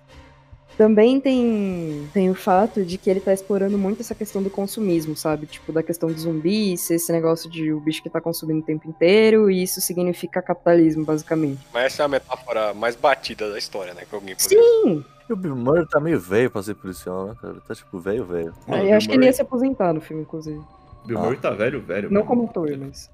também 0.78 1.20
tem, 1.20 2.07
tem 2.13 2.30
o 2.30 2.36
fato 2.36 2.86
de 2.86 2.99
que 2.99 3.09
ele 3.09 3.20
tá 3.20 3.34
explorando 3.34 3.76
muito 3.76 4.01
essa 4.01 4.13
questão 4.13 4.43
do 4.43 4.51
consumismo, 4.51 5.15
sabe? 5.17 5.47
Tipo, 5.47 5.74
da 5.74 5.82
questão 5.82 6.09
do 6.11 6.20
zumbi, 6.20 6.78
ser 6.78 6.95
esse 6.95 7.11
negócio 7.11 7.49
de 7.49 7.74
o 7.74 7.80
bicho 7.80 8.03
que 8.03 8.09
tá 8.09 8.22
consumindo 8.22 8.59
o 8.59 8.63
tempo 8.63 8.88
inteiro, 8.88 9.49
e 9.49 9.63
isso 9.63 9.82
significa 9.82 10.39
capitalismo, 10.39 11.03
basicamente. 11.03 11.59
Mas 11.74 11.86
essa 11.86 12.03
é 12.03 12.05
a 12.05 12.07
metáfora 12.07 12.72
mais 12.76 12.95
batida 12.95 13.49
da 13.51 13.57
história, 13.57 13.95
né? 13.95 14.03
Que 14.07 14.13
alguém 14.13 14.36
poderia. 14.36 14.63
Sim! 14.63 15.03
E 15.28 15.34
o 15.34 15.36
Bill 15.36 15.55
Murray 15.55 15.86
tá 15.88 15.99
meio 15.99 16.20
velho 16.20 16.49
pra 16.51 16.61
ser 16.63 16.76
policial, 16.76 17.26
né, 17.28 17.36
cara? 17.41 17.55
Tá 17.67 17.74
tipo 17.76 17.99
velho, 17.99 18.26
velho. 18.26 18.53
Mano, 18.67 18.84
eu 18.84 18.95
acho 18.95 19.07
Bill 19.07 19.15
que 19.17 19.17
ele 19.20 19.26
ia 19.26 19.32
Murray- 19.32 19.34
se 19.34 19.41
aposentar 19.41 19.91
no 19.93 20.01
filme, 20.01 20.22
inclusive. 20.24 20.61
Bill 21.06 21.18
Ah. 21.18 21.22
Murray 21.24 21.38
tá 21.38 21.52
velho, 21.52 21.82
velho. 21.82 22.12
Não 22.12 22.24
como 22.26 22.45
ator, 22.45 22.76
mas. 22.78 23.10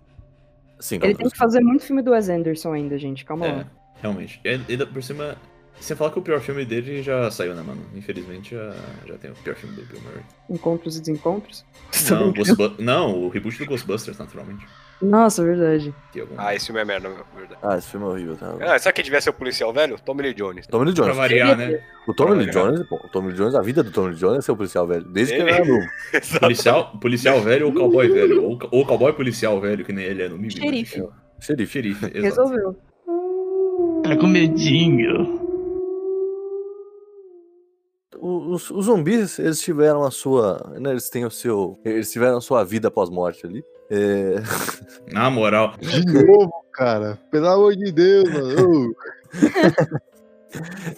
Sim, 0.79 0.99
Ele 1.01 1.15
tem 1.15 1.29
que 1.29 1.37
fazer 1.37 1.61
muito 1.61 1.85
filme 1.85 2.01
do 2.01 2.11
Wes 2.11 2.27
Anderson 2.29 2.73
ainda, 2.73 2.97
gente. 2.97 3.23
Calma 3.23 3.45
É, 3.45 3.51
lá. 3.53 3.65
realmente. 4.01 4.41
E 4.43 4.49
ainda 4.49 4.85
por 4.85 5.01
cima, 5.01 5.37
sem 5.79 5.95
falar 5.95 6.11
que 6.11 6.19
o 6.19 6.21
pior 6.21 6.41
filme 6.41 6.65
dele 6.65 7.01
já 7.01 7.31
saiu, 7.31 7.55
né, 7.55 7.61
mano? 7.61 7.81
Infelizmente 7.95 8.53
já, 8.55 8.73
já 9.05 9.17
tem 9.17 9.31
o 9.31 9.35
pior 9.35 9.55
filme 9.55 9.75
do 9.75 9.85
Bill 9.85 10.01
Murray. 10.01 10.23
Encontros 10.49 10.97
e 10.97 10.99
desencontros. 10.99 11.65
Não, 12.09 12.33
não, 12.77 13.19
o 13.23 13.29
reboot 13.29 13.57
do 13.57 13.65
Ghostbusters, 13.65 14.17
naturalmente. 14.17 14.67
Nossa, 15.01 15.43
verdade. 15.43 15.93
Ah, 16.37 16.55
esse 16.55 16.67
filme 16.67 16.81
é 16.81 16.85
merda, 16.85 17.09
meu, 17.09 17.25
verdade. 17.35 17.59
Ah, 17.61 17.77
esse 17.77 17.89
filme 17.89 18.05
é 18.05 18.09
horrível, 18.09 18.37
cara. 18.37 18.73
Ah, 18.75 18.79
sabe 18.79 18.95
quem 18.95 19.03
devia 19.03 19.19
ser 19.19 19.29
o 19.29 19.33
policial 19.33 19.73
velho? 19.73 19.97
Tommy 20.03 20.21
Lee 20.23 20.33
Jones. 20.33 20.65
Tommy 20.67 20.85
Lee 20.85 20.93
Pra 20.95 21.03
Jones. 21.03 21.17
variar, 21.17 21.57
né? 21.57 21.83
O 22.07 22.13
Tommy 22.13 22.31
Pra 22.31 22.39
Lee. 22.39 22.51
Jones, 22.51 22.87
pô, 22.87 22.95
o 22.95 23.09
Tommy 23.09 23.27
Lee 23.27 23.35
Jones, 23.37 23.55
a 23.55 23.61
vida 23.61 23.83
do 23.83 23.91
Tommy 23.91 24.09
Lee 24.11 24.17
Jones 24.17 24.37
é 24.37 24.41
ser 24.41 24.51
o 24.53 24.55
policial 24.57 24.87
velho. 24.87 25.03
Desde 25.03 25.35
que 25.35 25.41
ele 25.41 25.49
Ele- 25.51 25.57
era 25.57 25.65
novo. 25.65 25.85
Policial, 26.39 26.97
policial 26.99 27.41
velho 27.41 27.67
ou 27.67 27.73
cowboy 27.73 28.07
velho. 28.07 28.43
Ou, 28.43 28.59
ou 28.71 28.85
cowboy 28.85 29.11
policial 29.13 29.59
velho, 29.59 29.83
que 29.83 29.91
nem 29.91 30.05
ele 30.05 30.23
é 30.23 30.29
no 30.29 30.37
mínimo. 30.37 30.61
Xerife. 30.61 31.03
Xerife. 31.41 31.71
Xerife, 31.73 32.05
exato. 32.17 32.21
Resolveu. 32.23 32.75
Tá 34.03 34.15
com 34.15 34.27
medinho. 34.27 35.43
Os, 38.17 38.71
os 38.71 38.85
zumbis, 38.85 39.37
eles 39.39 39.59
tiveram 39.61 40.03
a 40.03 40.09
sua. 40.11 40.73
Né, 40.79 40.91
eles 40.91 41.09
têm 41.09 41.25
o 41.25 41.29
seu. 41.31 41.77
Eles 41.83 42.11
tiveram 42.11 42.37
a 42.37 42.41
sua 42.41 42.63
vida 42.63 42.89
pós-morte 42.89 43.45
ali. 43.45 43.63
É, 43.89 44.35
Na 45.11 45.29
moral. 45.29 45.75
De 45.79 46.05
novo, 46.05 46.51
cara. 46.71 47.19
Pelo 47.31 47.47
amor 47.47 47.75
de 47.75 47.91
Deus, 47.91 48.29
mano. 48.31 48.95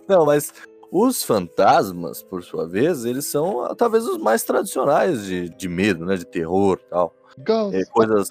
Não, 0.07 0.25
mas 0.25 0.53
os 0.91 1.23
fantasmas, 1.23 2.23
por 2.23 2.43
sua 2.43 2.67
vez, 2.67 3.05
eles 3.05 3.25
são 3.25 3.65
ah, 3.65 3.75
talvez 3.75 4.05
os 4.05 4.17
mais 4.17 4.43
tradicionais 4.43 5.25
de, 5.25 5.49
de 5.49 5.67
medo, 5.67 6.05
né? 6.05 6.15
De 6.15 6.25
terror 6.25 6.79
e 6.85 6.89
tal. 6.89 7.13
É, 7.71 7.85
coisas 7.85 8.29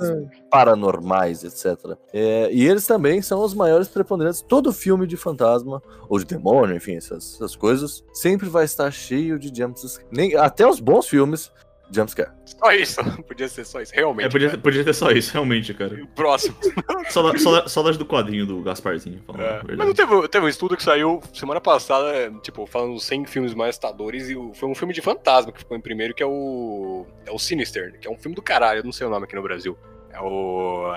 paranormais, 0.51 1.45
etc. 1.45 1.97
É, 2.13 2.53
e 2.53 2.67
eles 2.67 2.85
também 2.87 3.23
são 3.23 3.41
os 3.45 3.55
maiores 3.55 3.87
preponderantes. 3.87 4.43
Todo 4.43 4.73
filme 4.73 5.07
de 5.07 5.17
fantasma, 5.17 5.81
ou 6.09 6.19
de 6.19 6.25
demônio, 6.25 6.75
enfim, 6.75 6.97
essas, 6.97 7.35
essas 7.35 7.55
coisas, 7.55 8.03
sempre 8.13 8.49
vai 8.49 8.65
estar 8.65 8.91
cheio 8.91 9.39
de 9.39 9.49
jumpscares. 9.57 10.05
Nem, 10.11 10.35
até 10.35 10.67
os 10.67 10.81
bons 10.81 11.07
filmes, 11.07 11.53
jumpscare. 11.91 12.31
Só 12.45 12.73
isso. 12.73 13.01
Podia 13.25 13.49
ser 13.49 13.65
só 13.65 13.81
isso, 13.81 13.93
realmente. 13.95 14.27
É, 14.27 14.31
podia, 14.31 14.59
podia 14.59 14.85
ter 14.85 14.93
só 14.93 15.11
isso, 15.11 15.33
realmente, 15.33 15.73
cara. 15.75 15.97
Próximo. 16.15 16.57
Saudade, 17.09 17.41
saudade, 17.41 17.71
saudade 17.71 17.99
do 17.99 18.07
quadrinho 18.07 18.47
do 18.47 18.61
Gasparzinho. 18.63 19.23
Falando 19.27 19.43
É. 19.43 19.77
Mas 19.77 19.87
não 19.87 19.95
teve, 19.95 20.29
teve 20.29 20.47
um 20.47 20.49
estudo 20.49 20.77
que 20.77 20.83
saiu 20.83 21.23
semana 21.33 21.61
passada, 21.61 22.33
tipo, 22.43 22.67
falando 22.67 22.95
dos 22.95 23.05
100 23.05 23.27
filmes 23.27 23.55
mais 23.55 23.71
assustadores, 23.71 24.29
e 24.29 24.35
foi 24.55 24.69
um 24.69 24.75
filme 24.75 24.93
de 24.93 25.01
fantasma 25.01 25.53
que 25.53 25.59
ficou 25.59 25.77
em 25.77 25.81
primeiro, 25.81 26.15
que 26.15 26.23
é 26.23 26.27
o. 26.27 27.07
É 27.25 27.31
o 27.31 27.39
Sinister, 27.39 27.99
que 27.99 28.09
é 28.09 28.11
um 28.11 28.17
filme 28.17 28.35
do 28.35 28.43
caralho, 28.43 28.81
eu 28.81 28.85
não 28.85 28.93
sei 28.93 29.07
o 29.07 29.11
nome 29.11 29.25
aqui 29.25 29.37
no 29.37 29.43
Brasil. 29.43 29.77
É 30.11 30.21
o. 30.21 30.93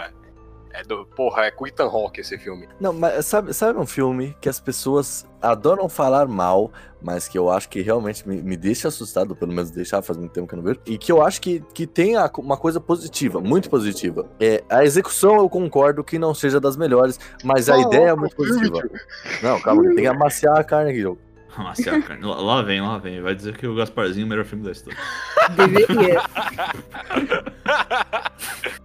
É 0.74 0.84
do. 0.84 1.05
Porra, 1.05 1.45
é 1.45 1.51
com 1.51 1.65
Ethan 1.67 1.86
Hawke 1.86 2.22
esse 2.22 2.38
filme. 2.38 2.67
Não, 2.80 2.93
mas 2.93 3.26
sabe, 3.26 3.53
sabe 3.53 3.80
um 3.80 3.86
filme 3.86 4.36
que 4.39 4.47
as 4.47 4.59
pessoas 4.59 5.26
adoram 5.41 5.89
falar 5.89 6.28
mal, 6.28 6.72
mas 7.01 7.28
que 7.28 7.38
eu 7.38 7.49
acho 7.49 7.70
que 7.70 7.82
realmente 7.82 8.28
me, 8.28 8.41
me 8.41 8.57
deixa 8.57 8.88
assustado, 8.88 9.36
pelo 9.36 9.51
menos 9.51 9.72
deixar, 9.72 10.01
faz 10.01 10.17
muito 10.17 10.32
tempo 10.32 10.47
que 10.47 10.53
eu 10.53 10.57
não 10.57 10.63
vejo, 10.63 10.80
e 10.86 10.97
que 10.97 11.11
eu 11.11 11.22
acho 11.22 11.41
que, 11.41 11.63
que 11.74 11.88
tem 11.88 12.15
uma 12.38 12.57
coisa 12.57 12.80
positiva, 12.80 13.39
muito 13.39 13.70
positiva. 13.70 14.28
É, 14.39 14.63
a 14.70 14.84
execução 14.84 15.38
eu 15.38 15.49
concordo 15.49 16.03
que 16.03 16.20
não 16.20 16.34
seja 16.34 16.59
das 16.59 16.76
melhores, 16.76 17.20
mas 17.43 17.70
a 17.70 17.74
Fala 17.74 17.88
ideia 17.88 18.09
é 18.09 18.15
muito 18.15 18.36
positiva. 18.36 18.82
Não, 19.41 19.59
calma, 19.61 19.84
tem 19.84 19.95
que 19.95 20.07
amaciar 20.07 20.57
a 20.57 20.63
carne 20.63 20.91
aqui, 20.91 21.01
jogo. 21.01 21.20
Nossa, 21.57 21.95
a 21.95 22.01
carne. 22.01 22.24
Lá, 22.24 22.39
lá 22.39 22.61
vem, 22.61 22.82
lá 22.82 22.97
vem. 22.97 23.22
Vai 23.22 23.36
dizer 23.36 23.57
que 23.57 23.67
o 23.67 23.76
Gasparzinho 23.76 24.24
é 24.24 24.26
o 24.26 24.30
melhor 24.30 24.45
filme 24.45 24.63
da 24.63 24.72
história. 24.72 24.97
Deveria. 25.55 26.22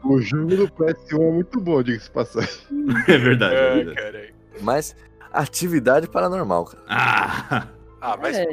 O 0.05 0.21
jogo 0.21 0.55
do 0.57 0.69
PS1 0.69 1.15
é 1.29 1.33
muito 1.33 1.61
bom, 1.61 1.83
diga-se 1.83 2.07
de 2.07 2.11
passagem. 2.11 2.51
É 3.09 3.19
verdade, 3.19 3.55
é 3.55 3.59
É, 3.59 3.75
verdade. 3.77 3.97
caralho. 3.97 4.35
Mas 4.61 4.95
atividade 5.33 6.07
paranormal, 6.09 6.67
cara. 6.67 6.83
Ah! 6.89 7.67
Ah, 8.01 8.17
mas. 8.21 8.37
É. 8.37 8.47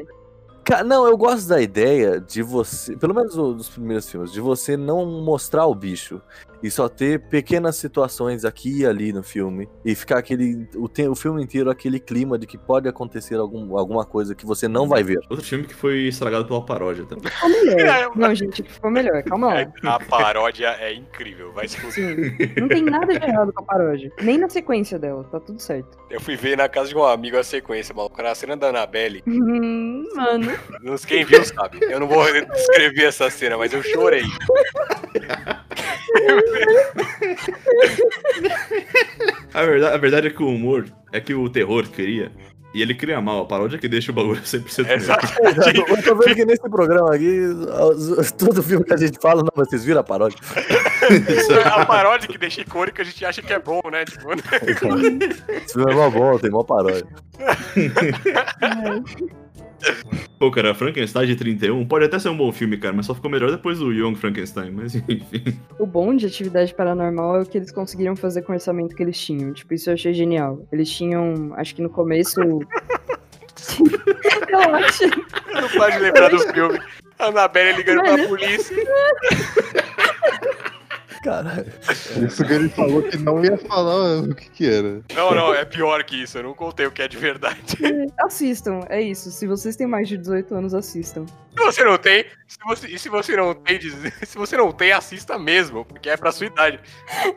Ca- 0.63 0.83
Não, 0.83 1.05
eu 1.07 1.17
gosto 1.17 1.47
da 1.47 1.61
ideia 1.61 2.19
de 2.21 2.41
você, 2.41 2.95
pelo 2.95 3.13
menos 3.13 3.35
dos 3.35 3.69
primeiros 3.69 4.09
filmes, 4.09 4.31
de 4.31 4.39
você 4.39 4.77
não 4.77 5.05
mostrar 5.21 5.65
o 5.65 5.75
bicho 5.75 6.21
e 6.63 6.69
só 6.69 6.87
ter 6.89 7.19
pequenas 7.29 7.75
situações 7.75 8.45
aqui 8.45 8.81
e 8.81 8.85
ali 8.85 9.11
no 9.13 9.23
filme 9.23 9.67
e 9.83 9.95
ficar 9.95 10.17
aquele 10.19 10.67
o, 10.75 10.87
te- 10.87 11.07
o 11.07 11.15
filme 11.15 11.41
inteiro 11.43 11.69
aquele 11.69 11.99
clima 11.99 12.37
de 12.37 12.45
que 12.45 12.57
pode 12.57 12.87
acontecer 12.87 13.35
algum, 13.35 13.77
alguma 13.77 14.05
coisa 14.05 14.35
que 14.35 14.45
você 14.45 14.67
não 14.67 14.87
vai 14.87 15.03
ver. 15.03 15.19
Outro 15.29 15.45
filme 15.45 15.65
que 15.65 15.73
foi 15.73 16.07
estragado 16.07 16.45
pela 16.45 16.63
paródia 16.65 17.05
também. 17.05 17.31
Ficou 17.31 17.49
melhor. 17.49 18.11
Não, 18.15 18.35
gente, 18.35 18.63
ficou 18.63 18.91
melhor. 18.91 19.23
Calma 19.23 19.47
lá. 19.47 19.61
É, 19.61 19.71
a 19.83 19.99
paródia 19.99 20.67
é 20.79 20.93
incrível, 20.93 21.51
vai 21.53 21.67
se 21.67 21.77
fuder. 21.79 21.93
Sim. 22.37 22.61
Não 22.61 22.67
tem 22.67 22.83
nada 22.83 23.17
de 23.19 23.25
errado 23.25 23.51
com 23.53 23.63
a 23.63 23.65
paródia. 23.65 24.11
Nem 24.21 24.37
na 24.37 24.49
sequência 24.49 24.99
dela, 24.99 25.23
tá 25.31 25.39
tudo 25.39 25.59
certo. 25.61 25.97
Eu 26.09 26.19
fui 26.21 26.35
ver 26.35 26.57
na 26.57 26.67
casa 26.69 26.89
de 26.89 26.95
um 26.95 27.03
amigo 27.03 27.37
a 27.37 27.43
sequência, 27.43 27.93
maluco. 27.95 28.19
Era 28.19 28.31
a 28.31 28.35
cena 28.35 28.55
da 28.57 28.67
Annabelle. 28.69 29.23
Hum, 29.31 30.03
mano. 30.15 30.51
Quem 31.07 31.23
viu 31.25 31.43
sabe. 31.43 31.79
Eu 31.81 31.99
não 31.99 32.07
vou 32.07 32.23
descrever 32.23 33.05
essa 33.05 33.29
cena, 33.29 33.57
mas 33.57 33.73
eu 33.73 33.81
chorei. 33.83 34.23
A 39.53 39.63
verdade, 39.63 39.95
a 39.95 39.97
verdade 39.97 40.27
é 40.27 40.29
que 40.29 40.41
o 40.41 40.47
humor 40.47 40.85
é 41.11 41.19
que 41.19 41.33
o 41.33 41.49
terror 41.49 41.85
cria. 41.89 42.31
E 42.73 42.81
ele 42.81 42.95
cria 42.95 43.19
mal. 43.19 43.41
A 43.41 43.45
paródia 43.45 43.77
que 43.77 43.89
deixa 43.89 44.11
o 44.11 44.15
bagulho 44.15 44.41
100% 44.41 44.83
melhor. 44.83 44.97
Exatamente. 44.97 45.83
Eu 45.89 46.03
tô 46.03 46.15
vendo 46.15 46.35
que 46.35 46.45
nesse 46.45 46.69
programa 46.69 47.13
aqui, 47.13 47.37
todo 48.37 48.63
filme 48.63 48.85
que 48.85 48.93
a 48.93 48.97
gente 48.97 49.19
fala, 49.19 49.43
não, 49.43 49.51
vocês 49.53 49.83
viram 49.83 49.99
a 49.99 50.03
paródia. 50.03 50.37
a 51.65 51.85
paródia 51.85 52.29
que 52.29 52.37
deixa 52.37 52.61
icônica 52.61 53.01
a 53.01 53.05
gente 53.05 53.25
acha 53.25 53.41
que 53.41 53.51
é 53.51 53.59
bom, 53.59 53.81
né? 53.91 54.05
Tipo, 54.05 54.29
Esse 54.31 55.73
filme 55.73 55.91
é 55.91 55.95
mó 55.95 56.09
bom, 56.09 56.39
tem 56.39 56.49
mó 56.49 56.63
paródia. 56.63 57.05
Pô, 60.39 60.49
cara, 60.49 60.73
Frankenstein 60.73 61.27
de 61.27 61.35
31 61.35 61.85
pode 61.85 62.05
até 62.05 62.17
ser 62.17 62.29
um 62.29 62.37
bom 62.37 62.51
filme, 62.51 62.77
cara, 62.77 62.93
mas 62.93 63.05
só 63.05 63.13
ficou 63.13 63.29
melhor 63.29 63.51
depois 63.51 63.79
do 63.79 63.91
Young 63.91 64.15
Frankenstein, 64.15 64.71
mas 64.71 64.95
enfim. 65.07 65.59
O 65.77 65.85
bom 65.85 66.15
de 66.15 66.25
atividade 66.25 66.73
paranormal 66.73 67.37
é 67.37 67.41
o 67.41 67.45
que 67.45 67.57
eles 67.57 67.71
conseguiram 67.71 68.15
fazer 68.15 68.41
com 68.41 68.51
o 68.51 68.55
orçamento 68.55 68.95
que 68.95 69.03
eles 69.03 69.19
tinham. 69.19 69.53
Tipo, 69.53 69.73
isso 69.73 69.89
eu 69.89 69.93
achei 69.93 70.13
genial. 70.13 70.65
Eles 70.71 70.89
tinham, 70.89 71.53
acho 71.55 71.75
que 71.75 71.81
no 71.81 71.89
começo. 71.89 72.41
eu 72.41 72.59
acho. 74.75 75.03
não 75.53 75.69
pode 75.69 75.99
lembrar 75.99 76.29
do 76.29 76.39
filme. 76.39 76.79
A 77.19 77.25
Anabelle 77.25 77.77
ligando 77.77 78.01
pra 78.01 78.27
polícia. 78.27 78.75
Caralho. 81.23 81.71
Isso 82.25 82.43
que 82.43 82.53
ele 82.53 82.69
falou 82.69 83.03
que 83.03 83.17
não 83.17 83.43
ia 83.43 83.57
falar 83.57 84.21
o 84.21 84.35
que 84.35 84.49
que 84.49 84.65
era. 84.65 85.01
Não, 85.13 85.35
não, 85.35 85.53
é 85.53 85.63
pior 85.63 86.03
que 86.03 86.23
isso. 86.23 86.37
Eu 86.37 86.43
não 86.43 86.53
contei 86.53 86.85
o 86.87 86.91
que 86.91 87.01
é 87.01 87.07
de 87.07 87.17
verdade. 87.17 87.77
Assistam, 88.19 88.79
é 88.89 89.01
isso. 89.01 89.29
Se 89.31 89.45
vocês 89.45 89.75
têm 89.75 89.87
mais 89.87 90.07
de 90.07 90.17
18 90.17 90.55
anos, 90.55 90.73
assistam. 90.73 91.25
Se 91.25 91.63
você 91.63 91.83
não 91.83 91.97
tem, 91.97 92.25
se 92.47 92.57
você, 92.65 92.87
e 92.87 92.97
se 92.97 93.09
você 93.09 93.35
não 93.35 93.53
tem, 93.53 93.79
se 94.23 94.37
você 94.37 94.57
não 94.57 94.71
tem, 94.71 94.91
assista 94.91 95.37
mesmo, 95.37 95.85
porque 95.85 96.09
é 96.09 96.17
pra 96.17 96.31
sua 96.31 96.47
idade. 96.47 96.79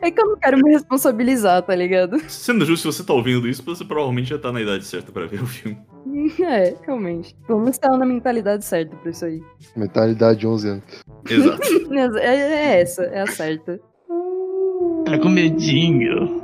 É 0.01 0.09
que 0.09 0.19
eu 0.19 0.25
não 0.25 0.37
quero 0.37 0.57
me 0.57 0.71
responsabilizar, 0.71 1.61
tá 1.61 1.75
ligado? 1.75 2.19
Sendo 2.29 2.65
justo, 2.65 2.91
se 2.91 2.97
você 2.97 3.05
tá 3.05 3.13
ouvindo 3.13 3.47
isso, 3.47 3.63
você 3.63 3.83
provavelmente 3.83 4.29
já 4.29 4.39
tá 4.39 4.51
na 4.51 4.61
idade 4.61 4.85
certa 4.85 5.11
pra 5.11 5.25
ver 5.25 5.43
o 5.43 5.47
filme. 5.47 5.77
É, 6.39 6.75
realmente. 6.85 7.35
Menos 7.49 7.77
tá 7.77 7.89
na 7.97 8.05
mentalidade 8.05 8.63
certa 8.63 8.95
pra 8.97 9.11
isso 9.11 9.25
aí. 9.25 9.41
Mentalidade 9.75 10.39
de 10.39 10.47
11 10.47 10.69
anos. 10.69 11.03
Exato. 11.29 11.61
É, 12.19 12.35
é 12.35 12.81
essa, 12.81 13.03
é 13.03 13.21
a 13.21 13.27
certa. 13.27 13.79
Tá 15.05 15.19
com 15.19 15.29
medinho. 15.29 16.43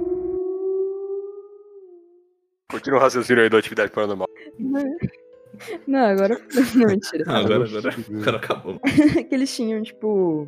Continua 2.71 2.99
o 2.99 3.01
raciocínio 3.01 3.43
aí 3.43 3.49
da 3.49 3.57
atividade 3.57 3.91
paranormal. 3.91 4.27
Não, 5.87 6.05
agora. 6.05 6.39
Não, 6.75 6.87
mentira. 6.87 7.25
Ah, 7.27 7.39
agora, 7.39 7.65
agora, 7.65 7.95
agora 8.09 8.37
acabou. 8.37 8.79
que 8.79 9.35
eles 9.35 9.53
tinham, 9.53 9.83
tipo. 9.83 10.47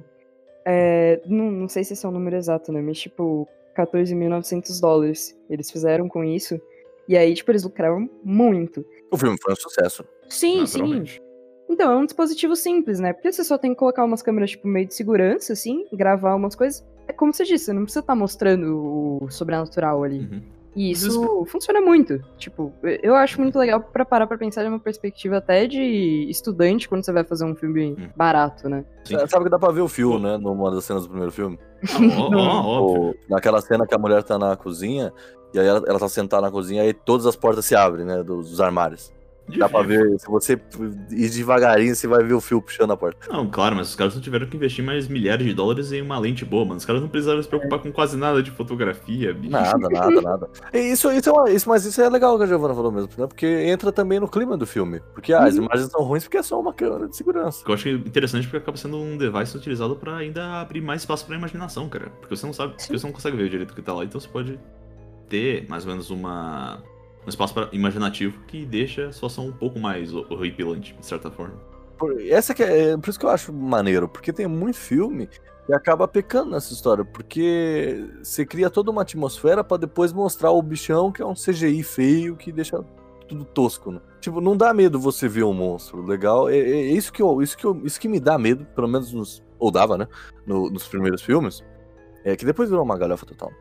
é, 0.66 1.22
não, 1.26 1.51
não 1.51 1.68
sei 1.68 1.84
se 1.84 1.93
esse 1.93 2.05
é 2.05 2.09
o 2.09 2.11
número 2.11 2.38
exato, 2.38 2.72
né? 2.72 2.82
Mas, 2.82 2.99
tipo, 2.99 3.47
14.900 3.78 4.80
dólares. 4.80 5.38
Eles 5.49 5.70
fizeram 5.70 6.07
com 6.07 6.24
isso. 6.24 6.59
E 7.08 7.18
aí, 7.18 7.34
tipo, 7.34 7.51
eles 7.51 7.64
lucraram 7.64 8.10
muito. 8.24 8.86
O 9.12 9.18
filme 9.18 9.38
foi 9.41 9.54
um 9.54 9.56
sucesso. 9.56 10.04
Sim, 10.30 10.66
sim. 10.66 11.04
Então, 11.70 11.91
é 11.91 11.97
um 11.97 12.06
dispositivo 12.06 12.56
simples, 12.56 12.99
né? 12.99 13.14
Porque 13.14 13.32
você 13.32 13.43
só 13.43 13.58
tem 13.58 13.72
que 13.72 13.78
colocar 13.78 14.04
umas 14.04 14.22
câmeras, 14.22 14.51
tipo, 14.51 14.68
meio 14.68 14.88
de 14.88 14.93
segurança, 14.93 15.54
assim, 15.54 15.86
gravar 15.91 16.36
umas 16.36 16.56
coisas. 16.56 16.86
É 17.08 17.14
como 17.14 17.34
você 17.34 17.43
disse, 17.43 17.66
você 17.66 17.74
não 17.74 17.84
precisa 17.84 18.01
estar 18.01 18.16
mostrando 18.16 19.20
o 19.22 19.30
sobrenatural 19.30 20.04
ali. 20.04 20.20
Uhum. 20.20 20.41
E 20.76 20.91
isso 20.91 21.45
funciona 21.45 21.80
muito. 21.82 22.19
Tipo, 22.38 22.74
eu 23.03 23.15
acho 23.15 23.39
muito 23.39 23.57
legal 23.59 23.80
pra 23.80 24.03
parar 24.03 24.26
pra 24.26 24.38
pensar 24.38 24.63
de 24.63 24.69
uma 24.69 24.80
perspectiva 24.80 25.38
até 25.38 25.67
de 25.67 26.26
estudante 26.30 26.89
quando 26.89 27.03
você 27.05 27.11
vai 27.13 27.24
fazer 27.24 27.45
um 27.45 27.55
filme 27.55 27.95
barato, 28.15 28.67
né? 28.67 28.84
É, 29.11 29.28
Sabe 29.28 29.45
que 29.45 29.51
dá 29.51 29.59
pra 29.59 29.71
ver 29.71 29.82
o 29.82 29.88
fio, 29.88 30.17
né? 30.17 30.38
Numa 30.38 30.71
das 30.71 30.84
cenas 30.86 31.03
do 31.03 31.09
primeiro 31.09 31.32
filme. 31.32 31.59
Ó, 32.17 32.36
ó, 32.36 32.82
O- 33.09 33.15
Naquela 33.30 33.61
cena 33.61 33.86
que 33.86 33.93
a 33.93 33.97
mulher 33.99 34.24
tá 34.24 34.38
na 34.39 34.55
cozinha, 34.55 35.13
e 35.53 35.59
aí 35.59 35.67
ela, 35.67 35.84
ela 35.88 35.99
tá 35.99 36.09
sentada 36.09 36.41
na 36.41 36.51
cozinha, 36.51 36.82
aí 36.82 36.93
todas 36.93 37.26
as 37.28 37.36
portas 37.36 37.65
se 37.65 37.76
abrem, 37.76 38.05
né? 38.05 38.24
Dos, 38.24 38.49
dos 38.49 38.59
armários. 38.61 39.13
Dá 39.58 39.68
pra 39.68 39.82
ver, 39.82 40.20
se 40.20 40.28
você 40.28 40.60
ir 41.12 41.30
devagarinho, 41.30 41.94
você 41.96 42.08
vai 42.08 42.24
ver 42.24 42.34
o 42.34 42.39
fio 42.41 42.62
puxando 42.62 42.91
a 42.91 42.98
porta. 42.98 43.28
Não, 43.32 43.50
claro, 43.50 43.76
mas 43.76 43.89
os 43.89 43.96
caras 43.96 44.16
não 44.16 44.22
tiveram 44.22 44.48
que 44.48 44.56
investir 44.56 44.84
mais 44.84 45.08
milhares 45.08 45.46
de 45.46 45.54
dólares 45.54 45.91
em 45.91 46.02
uma 46.02 46.18
lente 46.18 46.46
boa, 46.46 46.64
mano. 46.64 46.78
Os 46.78 46.86
caras 46.86 47.02
não 47.02 47.10
precisaram 47.10 47.41
se 47.44 47.48
preocupar 47.50 47.80
com 47.80 47.91
quase 47.91 48.16
nada 48.18 48.41
de 48.41 48.52
fotografia, 48.52 49.34
bicho. 49.34 49.52
Nada, 49.52 49.78
nada, 49.89 50.22
nada. 50.22 50.50
Isso, 50.74 51.12
isso, 51.12 51.30
é 51.30 51.34
uma- 51.34 51.50
isso, 51.52 51.68
mas 51.68 51.86
isso 51.86 52.02
é 52.02 52.10
legal 52.10 52.38
que 52.38 52.44
a 52.44 52.48
Giovanna 52.48 52.74
falou 52.74 52.91
mesmo, 52.91 53.10
né? 53.18 53.28
Porque 53.28 53.46
entra 53.46 53.91
também 53.91 54.20
no 54.20 54.28
clima 54.30 54.56
do 54.56 54.66
filme. 54.66 55.02
Porque 55.14 55.34
ah, 55.34 55.44
as 55.44 55.56
imagens 55.56 55.91
são 55.91 56.02
ruins 56.04 56.24
porque 56.24 56.38
é 56.38 56.44
só 56.44 56.60
uma 56.60 56.74
câmera 56.74 57.08
de 57.08 57.16
segurança. 57.16 57.64
Que 57.66 57.70
eu 57.70 57.76
acho 57.76 57.89
interessante 57.89 58.46
porque 58.46 58.58
acaba 58.58 58.78
sendo 58.78 58.98
um 58.98 59.18
device 59.18 59.56
utilizado 59.58 59.96
pra 59.96 60.16
ainda 60.18 60.62
abrir 60.62 60.82
mais 60.82 61.02
espaço 61.02 61.26
pra 61.26 61.36
imaginação, 61.36 61.89
cara. 61.89 62.10
Porque 62.22 62.36
você 62.36 62.46
não 62.46 62.54
sabe, 62.54 62.76
porque 62.78 62.98
você 62.98 63.06
não 63.06 63.14
consegue 63.14 63.36
ver 63.38 63.50
direito 63.50 63.72
o 63.72 63.76
que 63.76 63.82
tá 63.82 63.94
lá, 63.94 64.04
então 64.06 64.20
você 64.22 64.28
pode 64.30 64.58
ter 65.30 65.68
mais 65.70 65.86
ou 65.86 65.91
menos 65.91 66.10
uma 66.10 66.82
um 67.26 67.30
espaço 67.30 67.53
pra- 67.53 67.69
imaginativo 67.71 68.39
que 68.47 68.65
deixa 68.65 69.07
a 69.07 69.11
situação 69.11 69.47
um 69.47 69.51
pouco 69.51 69.80
mais 69.80 70.13
ho- 70.13 70.26
horripilante, 70.30 70.93
de 70.99 71.05
certa 71.05 71.30
forma. 71.32 71.55
Por- 71.97 72.19
Essa 72.21 72.53
é, 72.63 72.91
é 72.91 72.97
por 72.97 73.09
isso 73.09 73.19
que 73.19 73.26
eu 73.26 73.30
acho 73.30 73.53
maneiro, 73.53 74.07
porque 74.09 74.34
tem 74.34 74.47
muito 74.47 74.78
filme 74.78 75.28
que 75.65 75.74
acaba 75.74 76.07
pecando 76.07 76.51
nessa 76.51 76.74
história, 76.74 77.05
porque 77.05 78.05
você 78.21 78.45
cria 78.45 78.69
toda 78.69 78.91
uma 78.91 79.03
atmosfera 79.03 79.63
pra 79.63 79.78
depois 79.78 80.11
mostrar 80.11 80.51
o 80.51 80.61
bichão 80.61 81.11
que 81.11 81.21
é 81.21 81.26
um 81.26 81.36
CGI 81.36 81.82
feio 81.84 82.36
que 82.36 82.51
deixa 82.51 82.84
tudo 83.30 83.45
tosco, 83.45 83.91
né? 83.91 84.01
Tipo, 84.19 84.41
não 84.41 84.57
dá 84.57 84.74
medo 84.74 84.99
você 84.99 85.30
ver 85.30 85.43
um 85.45 85.53
monstro, 85.53 86.05
legal? 86.05 86.49
É, 86.49 86.57
é 86.57 86.82
isso 86.91 87.13
que 87.13 87.21
eu, 87.21 87.41
isso 87.41 87.57
que 87.57 87.63
eu, 87.65 87.80
isso 87.86 87.99
que 87.99 88.09
me 88.09 88.19
dá 88.19 88.38
medo, 88.38 88.65
pelo 88.76 88.88
menos 88.89 89.13
nos, 89.13 89.41
ou 89.57 89.71
dava, 89.71 89.97
né? 89.97 90.07
No- 90.45 90.69
nos 90.69 90.86
primeiros 90.88 91.21
filmes, 91.21 91.63
é 92.26 92.36
que 92.36 92.43
depois 92.45 92.69
virou 92.69 92.84
uma 92.84 92.97
galhofa 92.97 93.26
total. 93.26 93.51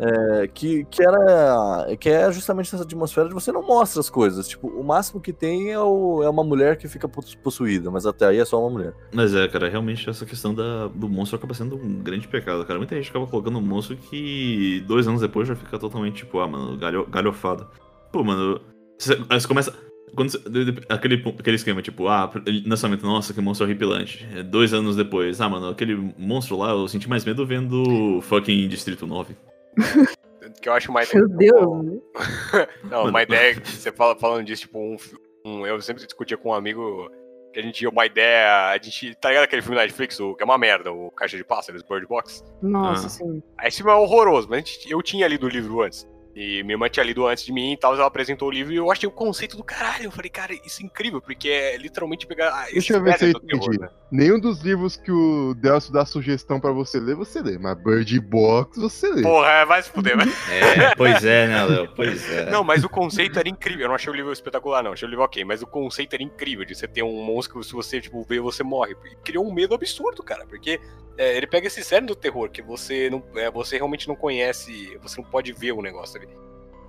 É, 0.00 0.46
que, 0.46 0.84
que 0.84 1.02
era 1.02 1.86
que 1.98 2.08
é 2.08 2.30
justamente 2.30 2.72
essa 2.74 2.84
atmosfera 2.84 3.28
de 3.28 3.34
você 3.34 3.50
não 3.50 3.62
mostra 3.66 3.98
as 4.00 4.08
coisas. 4.08 4.46
Tipo, 4.46 4.68
o 4.68 4.84
máximo 4.84 5.20
que 5.20 5.32
tem 5.32 5.72
é, 5.72 5.80
o- 5.80 6.22
é 6.22 6.30
uma 6.30 6.44
mulher 6.44 6.76
que 6.76 6.86
fica 6.86 7.08
pos- 7.08 7.34
possuída, 7.34 7.90
mas 7.90 8.06
até 8.06 8.26
aí 8.26 8.38
é 8.38 8.44
só 8.44 8.60
uma 8.60 8.70
mulher. 8.70 8.94
Mas 9.12 9.34
é, 9.34 9.48
cara, 9.48 9.68
realmente 9.68 10.08
essa 10.08 10.24
questão 10.24 10.54
da, 10.54 10.86
do 10.88 11.08
monstro 11.08 11.36
acaba 11.36 11.52
sendo 11.54 11.74
um 11.76 11.98
grande 12.00 12.28
pecado, 12.28 12.64
cara. 12.64 12.78
Muita 12.78 12.94
gente 12.94 13.10
acaba 13.10 13.26
colocando 13.26 13.58
um 13.58 13.62
monstro 13.62 13.96
que 13.96 14.84
dois 14.86 15.08
anos 15.08 15.20
depois 15.20 15.48
já 15.48 15.56
fica 15.56 15.76
totalmente, 15.78 16.18
tipo, 16.18 16.38
ah, 16.38 16.46
mano, 16.46 16.76
galho, 16.76 17.04
galhofado. 17.06 17.66
Pô, 18.12 18.22
mano, 18.22 18.60
você, 18.98 19.16
você 19.16 19.48
começa. 19.48 19.74
Quando 20.14 20.30
você- 20.30 20.40
aquele, 20.88 21.16
aquele 21.38 21.56
esquema, 21.56 21.82
tipo, 21.82 22.06
ah, 22.08 22.30
lançamento, 22.64 23.04
nossa, 23.04 23.34
que 23.34 23.40
monstro 23.40 23.66
horripilante. 23.66 24.26
É, 24.34 24.42
Dois 24.42 24.72
anos 24.72 24.96
depois, 24.96 25.40
ah, 25.40 25.48
mano, 25.48 25.68
aquele 25.68 25.94
monstro 26.16 26.56
lá, 26.56 26.70
eu 26.70 26.86
senti 26.88 27.08
mais 27.08 27.24
medo 27.24 27.44
vendo 27.44 28.20
fucking 28.22 28.68
Distrito 28.68 29.06
9. 29.06 29.36
Que 30.62 30.68
eu 30.68 30.72
acho 30.72 30.90
mais. 30.90 31.12
Meu 31.12 31.28
Deus, 31.28 31.84
né? 31.84 31.98
Não, 32.90 33.08
uma 33.08 33.22
ideia 33.22 33.54
que 33.54 33.70
você 33.70 33.92
fala 33.92 34.16
falando 34.16 34.44
disso, 34.46 34.62
tipo, 34.62 34.78
um, 34.78 34.96
um- 35.44 35.66
eu 35.66 35.80
sempre 35.82 36.04
discutia 36.04 36.38
com 36.38 36.48
um 36.50 36.54
amigo 36.54 37.10
que 37.52 37.60
a 37.60 37.62
gente 37.62 37.74
tinha 37.74 37.90
uma 37.90 38.06
ideia. 38.06 38.70
A 38.70 38.78
gente. 38.80 39.14
Tá 39.16 39.28
ligado 39.28 39.44
aquele 39.44 39.60
filme 39.62 39.76
da 39.76 39.82
Netflix, 39.82 40.18
o, 40.20 40.34
que 40.34 40.42
é 40.42 40.46
uma 40.46 40.56
merda, 40.56 40.90
o 40.90 41.10
Caixa 41.10 41.36
de 41.36 41.44
Pássaros, 41.44 41.82
Bird 41.82 42.06
Box? 42.06 42.42
Nossa, 42.62 43.06
Ah. 43.06 43.10
sim. 43.10 43.42
Aí 43.58 43.68
esse 43.68 43.78
filme 43.78 43.92
é 43.92 43.94
horroroso, 43.96 44.48
mas 44.48 44.64
a 44.64 44.66
gente- 44.66 44.90
eu 44.90 45.02
tinha 45.02 45.28
lido 45.28 45.44
o 45.44 45.48
livro 45.50 45.82
antes. 45.82 46.08
E 46.40 46.62
minha 46.62 46.74
irmã 46.74 46.88
tinha 46.88 47.04
lido 47.04 47.26
antes 47.26 47.44
de 47.44 47.50
mim 47.52 47.72
e 47.72 47.76
tal, 47.76 47.94
ela 47.94 48.06
apresentou 48.06 48.46
o 48.46 48.50
livro 48.52 48.72
e 48.72 48.76
eu 48.76 48.92
achei 48.92 49.08
o 49.08 49.10
conceito 49.10 49.56
do 49.56 49.64
caralho. 49.64 50.04
Eu 50.04 50.12
falei, 50.12 50.30
cara, 50.30 50.52
isso 50.64 50.80
é 50.80 50.86
incrível, 50.86 51.20
porque 51.20 51.48
é 51.48 51.76
literalmente 51.76 52.28
pegar. 52.28 52.50
ah, 52.50 52.66
Deixa 52.70 52.92
eu 52.94 53.02
ver 53.02 53.18
se 53.18 53.24
eu 53.26 53.32
do 53.32 53.40
terror, 53.40 53.64
entendi. 53.64 53.80
né? 53.80 53.90
Nenhum 54.08 54.38
dos 54.38 54.60
livros 54.62 54.96
que 54.96 55.10
o 55.10 55.52
Delcio 55.54 55.92
dá 55.92 56.06
sugestão 56.06 56.60
pra 56.60 56.70
você 56.70 57.00
ler, 57.00 57.16
você 57.16 57.42
lê. 57.42 57.58
Mas 57.58 57.76
Bird 57.82 58.20
Box 58.20 58.78
você 58.78 59.10
lê. 59.10 59.22
Porra, 59.22 59.48
é, 59.50 59.66
vai 59.66 59.82
se 59.82 59.90
fuder, 59.90 60.16
vai. 60.16 60.28
É, 60.48 60.94
pois 60.94 61.24
é, 61.24 61.48
né, 61.48 61.64
Léo? 61.64 61.92
Pois 61.96 62.30
é. 62.32 62.48
Não, 62.50 62.62
mas 62.62 62.84
o 62.84 62.88
conceito 62.88 63.36
era 63.36 63.48
incrível. 63.48 63.82
Eu 63.82 63.88
não 63.88 63.96
achei 63.96 64.12
o 64.12 64.14
livro 64.14 64.32
espetacular, 64.32 64.82
não. 64.84 64.92
Achei 64.92 65.08
o 65.08 65.10
livro 65.10 65.24
ok. 65.24 65.44
Mas 65.44 65.60
o 65.60 65.66
conceito 65.66 66.14
era 66.14 66.22
incrível 66.22 66.64
de 66.64 66.76
você 66.76 66.86
ter 66.86 67.02
um 67.02 67.20
monstro 67.20 67.58
que 67.58 67.66
se 67.66 67.72
você, 67.72 68.00
tipo, 68.00 68.22
vê, 68.22 68.38
você 68.38 68.62
morre. 68.62 68.94
E 69.10 69.16
criou 69.24 69.44
um 69.44 69.52
medo 69.52 69.74
absurdo, 69.74 70.22
cara. 70.22 70.46
Porque 70.46 70.80
é, 71.18 71.36
ele 71.36 71.48
pega 71.48 71.66
esse 71.66 71.82
cerne 71.82 72.06
do 72.06 72.14
terror 72.14 72.48
que 72.48 72.62
você 72.62 73.10
não. 73.10 73.22
é, 73.34 73.50
você 73.50 73.76
realmente 73.76 74.06
não 74.06 74.14
conhece. 74.14 74.96
Você 75.02 75.20
não 75.20 75.28
pode 75.28 75.52
ver 75.52 75.72
o 75.72 75.82
negócio 75.82 76.16
ali. 76.18 76.27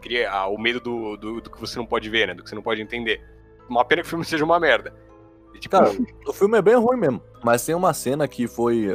Cria 0.01 0.31
ah, 0.31 0.47
o 0.47 0.57
medo 0.57 0.79
do, 0.79 1.17
do, 1.17 1.41
do 1.41 1.49
que 1.49 1.59
você 1.59 1.77
não 1.77 1.85
pode 1.85 2.09
ver, 2.09 2.27
né? 2.27 2.33
Do 2.33 2.43
que 2.43 2.49
você 2.49 2.55
não 2.55 2.61
pode 2.61 2.81
entender. 2.81 3.21
Uma 3.69 3.85
pena 3.85 4.01
que 4.01 4.07
o 4.07 4.09
filme 4.09 4.23
seja 4.25 4.43
uma 4.45 4.59
merda. 4.59 4.93
E, 5.53 5.59
tipo, 5.59 5.75
Cara, 5.77 5.91
o 6.27 6.33
filme 6.33 6.57
é 6.57 6.61
bem 6.61 6.75
ruim 6.75 6.97
mesmo. 6.97 7.21
Mas 7.43 7.65
tem 7.65 7.75
uma 7.75 7.93
cena 7.93 8.27
que 8.27 8.47
foi 8.47 8.87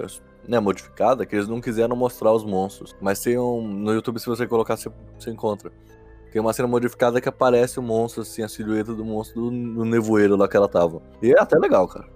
né, 0.46 0.60
modificada, 0.60 1.24
que 1.26 1.34
eles 1.34 1.48
não 1.48 1.60
quiseram 1.60 1.96
mostrar 1.96 2.32
os 2.32 2.44
monstros. 2.44 2.94
Mas 3.00 3.20
tem 3.20 3.38
um. 3.38 3.62
No 3.62 3.92
YouTube, 3.92 4.18
se 4.18 4.26
você 4.26 4.46
colocar, 4.46 4.76
você, 4.76 4.90
você 5.18 5.30
encontra. 5.30 5.72
Tem 6.32 6.40
uma 6.40 6.52
cena 6.52 6.66
modificada 6.66 7.20
que 7.20 7.28
aparece 7.28 7.78
o 7.78 7.82
monstro, 7.82 8.22
assim, 8.22 8.42
a 8.42 8.48
silhueta 8.48 8.92
do 8.92 9.04
monstro 9.04 9.42
do, 9.42 9.50
do 9.50 9.84
nevoeiro 9.84 10.36
lá 10.36 10.48
que 10.48 10.56
ela 10.56 10.68
tava. 10.68 11.00
E 11.22 11.32
é 11.32 11.40
até 11.40 11.56
legal, 11.56 11.86
cara. 11.86 12.08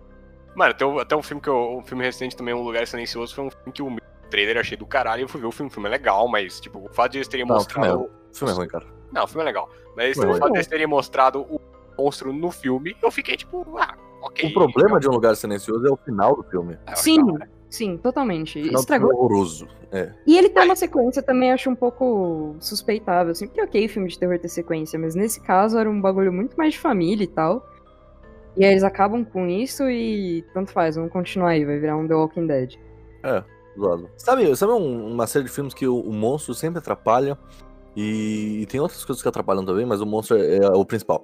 Mano, 0.56 0.72
até, 0.72 0.84
um- 0.84 0.98
até 0.98 1.16
um 1.16 1.22
filme 1.22 1.40
que 1.40 1.48
eu. 1.48 1.78
Um 1.78 1.84
filme 1.84 2.04
recente 2.04 2.36
também, 2.36 2.52
Um 2.52 2.62
Lugar 2.62 2.84
Silencioso, 2.86 3.34
foi 3.34 3.44
um 3.44 3.50
filme 3.50 3.72
que 3.72 3.82
o 3.82 3.96
trailer 4.28 4.58
achei 4.58 4.76
do 4.76 4.86
caralho. 4.86 5.22
Eu 5.22 5.28
fui 5.28 5.40
ver 5.40 5.46
o 5.46 5.52
filme, 5.52 5.70
o 5.70 5.72
filme 5.72 5.88
é 5.88 5.92
legal, 5.92 6.26
mas, 6.26 6.58
tipo, 6.58 6.84
o 6.84 6.92
fato 6.92 7.12
de 7.12 7.18
eles 7.18 7.28
terem 7.28 7.46
Não, 7.46 7.54
mostrado. 7.54 8.10
O 8.32 8.36
filme 8.36 8.52
é 8.52 8.56
ruim, 8.56 8.68
cara. 8.68 8.86
Não, 9.12 9.24
o 9.24 9.26
filme 9.26 9.42
é 9.42 9.46
legal. 9.46 9.68
Mas 9.96 10.16
o 10.16 10.24
é 10.24 10.38
fato 10.38 10.54
eles 10.54 10.66
terem 10.66 10.86
mostrado 10.86 11.40
o 11.42 11.60
monstro 11.98 12.32
no 12.32 12.50
filme, 12.50 12.96
eu 13.02 13.10
fiquei 13.10 13.36
tipo, 13.36 13.64
ah, 13.78 13.96
ok. 14.22 14.48
O 14.48 14.52
problema 14.54 15.00
de 15.00 15.08
um 15.08 15.12
lugar 15.12 15.34
silencioso 15.36 15.86
é 15.86 15.90
o 15.90 15.96
final 15.96 16.36
do 16.36 16.42
filme. 16.44 16.78
Sim, 16.94 17.20
sim, 17.68 17.96
totalmente. 17.96 18.52
Final 18.52 18.64
filme 18.64 18.76
é 18.76 18.80
Estragou. 18.80 19.10
horroroso. 19.14 19.66
É. 19.90 20.12
E 20.26 20.36
ele 20.36 20.50
tem 20.50 20.64
uma 20.64 20.76
sequência 20.76 21.22
também, 21.22 21.50
acho 21.50 21.68
um 21.70 21.74
pouco 21.74 22.54
suspeitável, 22.60 23.32
assim, 23.32 23.46
porque 23.46 23.62
ok, 23.62 23.88
filme 23.88 24.08
de 24.08 24.18
terror 24.18 24.38
ter 24.38 24.48
sequência, 24.48 24.98
mas 24.98 25.14
nesse 25.14 25.40
caso 25.40 25.78
era 25.78 25.88
um 25.88 26.00
bagulho 26.00 26.32
muito 26.32 26.56
mais 26.56 26.74
de 26.74 26.78
família 26.78 27.24
e 27.24 27.28
tal. 27.28 27.66
E 28.56 28.64
aí 28.64 28.72
eles 28.72 28.82
acabam 28.84 29.24
com 29.24 29.46
isso 29.46 29.88
e 29.88 30.44
tanto 30.52 30.72
faz, 30.72 30.96
vamos 30.96 31.10
continuar 31.12 31.50
aí, 31.50 31.64
vai 31.64 31.78
virar 31.78 31.96
um 31.96 32.06
The 32.06 32.14
Walking 32.14 32.46
Dead. 32.46 32.74
É. 33.22 33.42
zoado. 33.78 34.10
Sabe, 34.16 34.54
sabe 34.56 34.72
um- 34.72 35.12
uma 35.12 35.26
série 35.26 35.44
de 35.44 35.50
filmes 35.50 35.72
que 35.72 35.86
o, 35.86 35.98
o 36.00 36.12
monstro 36.12 36.52
sempre 36.54 36.78
atrapalha 36.80 37.38
e, 37.96 38.60
e 38.62 38.66
tem 38.66 38.80
outras 38.80 39.04
coisas 39.04 39.22
que 39.22 39.28
atrapalham 39.28 39.64
também, 39.64 39.86
mas 39.86 40.00
o 40.00 40.06
monstro 40.06 40.36
é, 40.36 40.56
é 40.58 40.68
o 40.68 40.84
principal. 40.84 41.22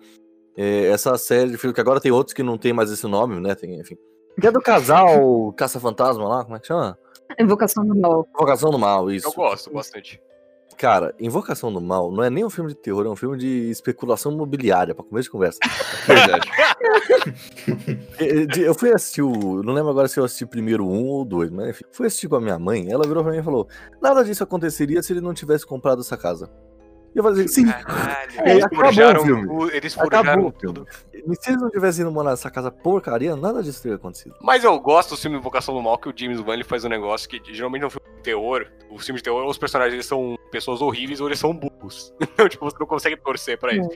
É 0.57 0.87
essa 0.87 1.17
série 1.19 1.51
de 1.51 1.59
filmes 1.59 1.75
que 1.75 1.81
agora 1.81 2.01
tem 2.01 2.12
outros 2.12 2.33
que 2.33 2.43
não 2.43 2.57
tem 2.57 2.73
mais 2.73 2.91
esse 2.91 3.07
nome, 3.07 3.41
né? 3.41 3.55
Tem, 3.55 3.79
enfim. 3.79 3.97
Que 4.41 4.47
é 4.47 4.51
do 4.51 4.61
casal 4.61 5.53
Caça-Fantasma 5.53 6.29
lá, 6.29 6.45
como 6.45 6.57
é 6.57 6.61
que 6.61 6.67
chama? 6.67 6.99
Invocação 7.39 7.85
do 7.85 7.95
mal. 7.95 8.29
Invocação 8.35 8.71
do 8.71 8.79
Mal, 8.79 9.11
isso. 9.11 9.29
Eu 9.29 9.33
gosto 9.33 9.73
bastante. 9.73 10.21
Cara, 10.77 11.14
Invocação 11.20 11.72
do 11.72 11.81
Mal 11.81 12.11
não 12.12 12.22
é 12.22 12.29
nem 12.31 12.45
um 12.45 12.51
filme 12.51 12.70
de 12.70 12.77
terror, 12.77 13.07
é 13.07 13.09
um 13.09 13.16
filme 13.16 13.37
de 13.39 13.70
especulação 13.70 14.33
imobiliária, 14.33 14.95
pra 14.95 15.05
começo 15.05 15.27
de 15.27 15.31
conversa. 15.31 15.59
Verdade. 16.07 16.51
De- 18.53 18.62
Eu 18.62 18.75
fui 18.75 18.93
assistir 18.93 19.22
o. 19.22 19.62
Não 19.62 19.72
lembro 19.72 19.91
agora 19.91 20.09
se 20.09 20.18
eu 20.18 20.25
assisti 20.25 20.47
primeiro 20.47 20.85
um 20.87 21.05
ou 21.07 21.25
dois, 21.25 21.51
mas 21.51 21.70
enfim. 21.70 21.85
Fui 21.93 22.07
assistir 22.07 22.29
com 22.29 22.37
a 22.37 22.41
minha 22.41 22.59
mãe, 22.59 22.91
ela 22.91 23.07
virou 23.07 23.22
pra 23.22 23.33
mim 23.33 23.39
e 23.39 23.43
falou: 23.43 23.68
Nada 24.01 24.25
disso 24.25 24.43
aconteceria 24.43 25.03
se 25.03 25.12
ele 25.12 25.20
não 25.20 25.35
tivesse 25.35 25.66
comprado 25.66 26.01
essa 26.01 26.16
casa. 26.16 26.51
E 27.14 27.18
eu 27.18 27.22
falei 27.22 27.45
assim, 27.45 27.66
sim. 27.66 27.66
Caralho, 27.70 28.31
eles 28.45 28.64
acabou 28.64 28.89
o 28.91 29.25
filme. 29.25 29.70
eles 29.72 29.97
Acabou 29.99 30.51
tudo. 30.53 30.87
E 31.27 31.35
se 31.37 31.51
eles 31.51 31.62
não 31.62 31.70
tivessem 31.70 32.03
ido 32.03 32.12
morar 32.12 32.31
nessa 32.31 32.51
casa 32.51 32.70
porcaria, 32.70 33.35
nada 33.35 33.62
disso 33.62 33.83
teria 33.83 33.97
acontecido. 33.97 34.35
Mas 34.41 34.62
eu 34.62 34.79
gosto 34.79 35.11
do 35.11 35.16
filme 35.16 35.39
Invocação 35.39 35.75
do 35.75 35.83
Mal, 35.83 35.97
que 35.97 36.09
o 36.09 36.12
James 36.14 36.39
Wan 36.41 36.55
ele 36.55 36.64
faz 36.64 36.85
um 36.85 36.89
negócio 36.89 37.29
que 37.29 37.41
geralmente 37.53 37.83
no 37.83 37.91
filme 37.91 38.07
de 38.16 38.22
terror, 38.22 38.66
o 38.91 38.99
filme 38.99 39.18
de 39.18 39.25
terror, 39.25 39.47
os 39.47 39.57
personagens 39.57 39.95
eles 39.95 40.07
são 40.07 40.37
pessoas 40.51 40.83
horríveis 40.83 41.20
ou 41.20 41.29
eles 41.29 41.39
são 41.39 41.55
burros. 41.55 42.12
Então, 42.35 42.49
tipo, 42.49 42.64
você 42.64 42.77
não 42.79 42.87
consegue 42.87 43.16
torcer 43.16 43.59
pra 43.59 43.72
isso. 43.72 43.89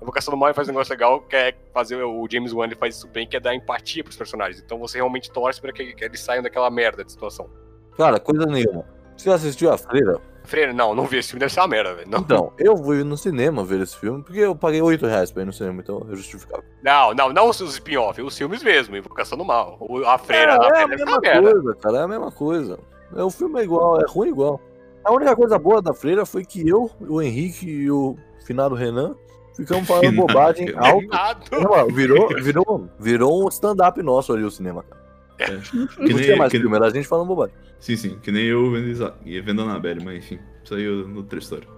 Invocação 0.00 0.32
do 0.32 0.36
Mal 0.36 0.52
faz 0.54 0.68
um 0.68 0.72
negócio 0.72 0.92
legal 0.92 1.20
que 1.22 1.34
é 1.34 1.54
fazer 1.72 1.96
o 2.02 2.26
James 2.30 2.52
Wan 2.52 2.66
ele 2.66 2.76
faz 2.76 2.96
isso 2.96 3.08
bem, 3.08 3.26
que 3.26 3.36
é 3.36 3.40
dar 3.40 3.54
empatia 3.54 4.04
pros 4.04 4.16
personagens. 4.16 4.62
Então 4.62 4.78
você 4.78 4.98
realmente 4.98 5.30
torce 5.30 5.60
pra 5.60 5.72
que, 5.72 5.94
que 5.94 6.04
eles 6.04 6.20
saiam 6.20 6.42
daquela 6.42 6.70
merda 6.70 7.04
de 7.04 7.10
situação. 7.10 7.48
Cara, 7.96 8.20
coisa 8.20 8.44
nenhuma. 8.46 8.84
Você 9.16 9.30
assistiu 9.30 9.72
a 9.72 9.78
Freira? 9.78 10.20
Freire, 10.46 10.72
não, 10.72 10.94
não 10.94 11.04
vi 11.04 11.18
esse 11.18 11.28
filme, 11.30 11.40
deve 11.40 11.52
ser 11.52 11.60
uma 11.60 11.68
merda, 11.68 11.94
velho. 11.94 12.10
Não, 12.10 12.20
Então, 12.20 12.52
eu 12.58 12.76
fui 12.76 13.02
no 13.04 13.16
cinema 13.16 13.64
ver 13.64 13.80
esse 13.80 13.96
filme, 13.96 14.22
porque 14.22 14.38
eu 14.40 14.54
paguei 14.56 14.80
8 14.80 15.04
reais 15.06 15.30
pra 15.30 15.42
ir 15.42 15.46
no 15.46 15.52
cinema, 15.52 15.80
então 15.82 16.06
é 16.10 16.14
justificável. 16.16 16.64
não, 16.82 17.12
não, 17.14 17.32
não 17.32 17.48
os 17.50 17.60
spin-off, 17.60 18.20
os 18.22 18.36
filmes 18.36 18.62
mesmo, 18.62 18.96
Invocação 18.96 19.36
do 19.36 19.44
Mal. 19.44 19.76
O- 19.80 20.04
A 20.06 20.16
Freira, 20.18 20.52
é, 20.52 20.54
a 20.54 20.54
é 20.54 20.56
a 20.56 20.58
Freira 20.58 20.86
deve 20.88 20.98
ser 20.98 21.04
mesma 21.04 21.10
uma 21.12 21.20
merda. 21.20 21.52
coisa, 21.52 21.74
cara, 21.80 21.98
é 21.98 22.02
a 22.02 22.08
mesma 22.08 22.30
coisa. 22.32 22.78
É, 23.14 23.22
o 23.22 23.30
filme 23.30 23.60
é 23.60 23.64
igual, 23.64 24.00
é 24.00 24.04
ruim 24.08 24.28
igual. 24.30 24.60
A 25.04 25.12
única 25.12 25.36
coisa 25.36 25.58
boa 25.58 25.80
da 25.82 25.94
Freira 25.94 26.26
foi 26.26 26.44
que 26.44 26.68
eu, 26.68 26.90
o 27.00 27.22
Henrique 27.22 27.68
e 27.68 27.90
o 27.90 28.16
finado 28.44 28.74
Renan 28.74 29.14
ficamos 29.56 29.86
falando 29.86 30.10
Finado 30.10 30.26
bobagem 30.26 30.74
alto. 30.76 31.94
Virou, 31.94 32.28
virou, 32.42 32.88
virou 32.98 33.44
um 33.44 33.48
stand-up 33.48 34.02
nosso 34.02 34.32
ali 34.32 34.42
o 34.42 34.50
cinema, 34.50 34.82
cara. 34.82 35.05
Que 35.38 35.76
Não 35.76 35.86
tinha 36.06 36.16
nem, 36.28 36.36
mais 36.38 36.50
que- 36.50 36.58
filme, 36.60 36.76
a 36.78 36.90
gente 36.90 37.06
falando 37.06 37.28
bobagem. 37.28 37.54
Sim, 37.78 37.96
sim, 37.96 38.18
que 38.22 38.32
nem 38.32 38.44
eu 38.46 38.70
vendo, 38.70 38.88
Isa- 38.88 39.14
e 39.24 39.38
vendo 39.40 39.60
a 39.62 39.64
Annabelle, 39.64 40.02
mas 40.04 40.18
enfim, 40.24 40.38
saiu 40.64 41.06
no 41.06 41.18
outra 41.18 41.38
história. 41.38 41.68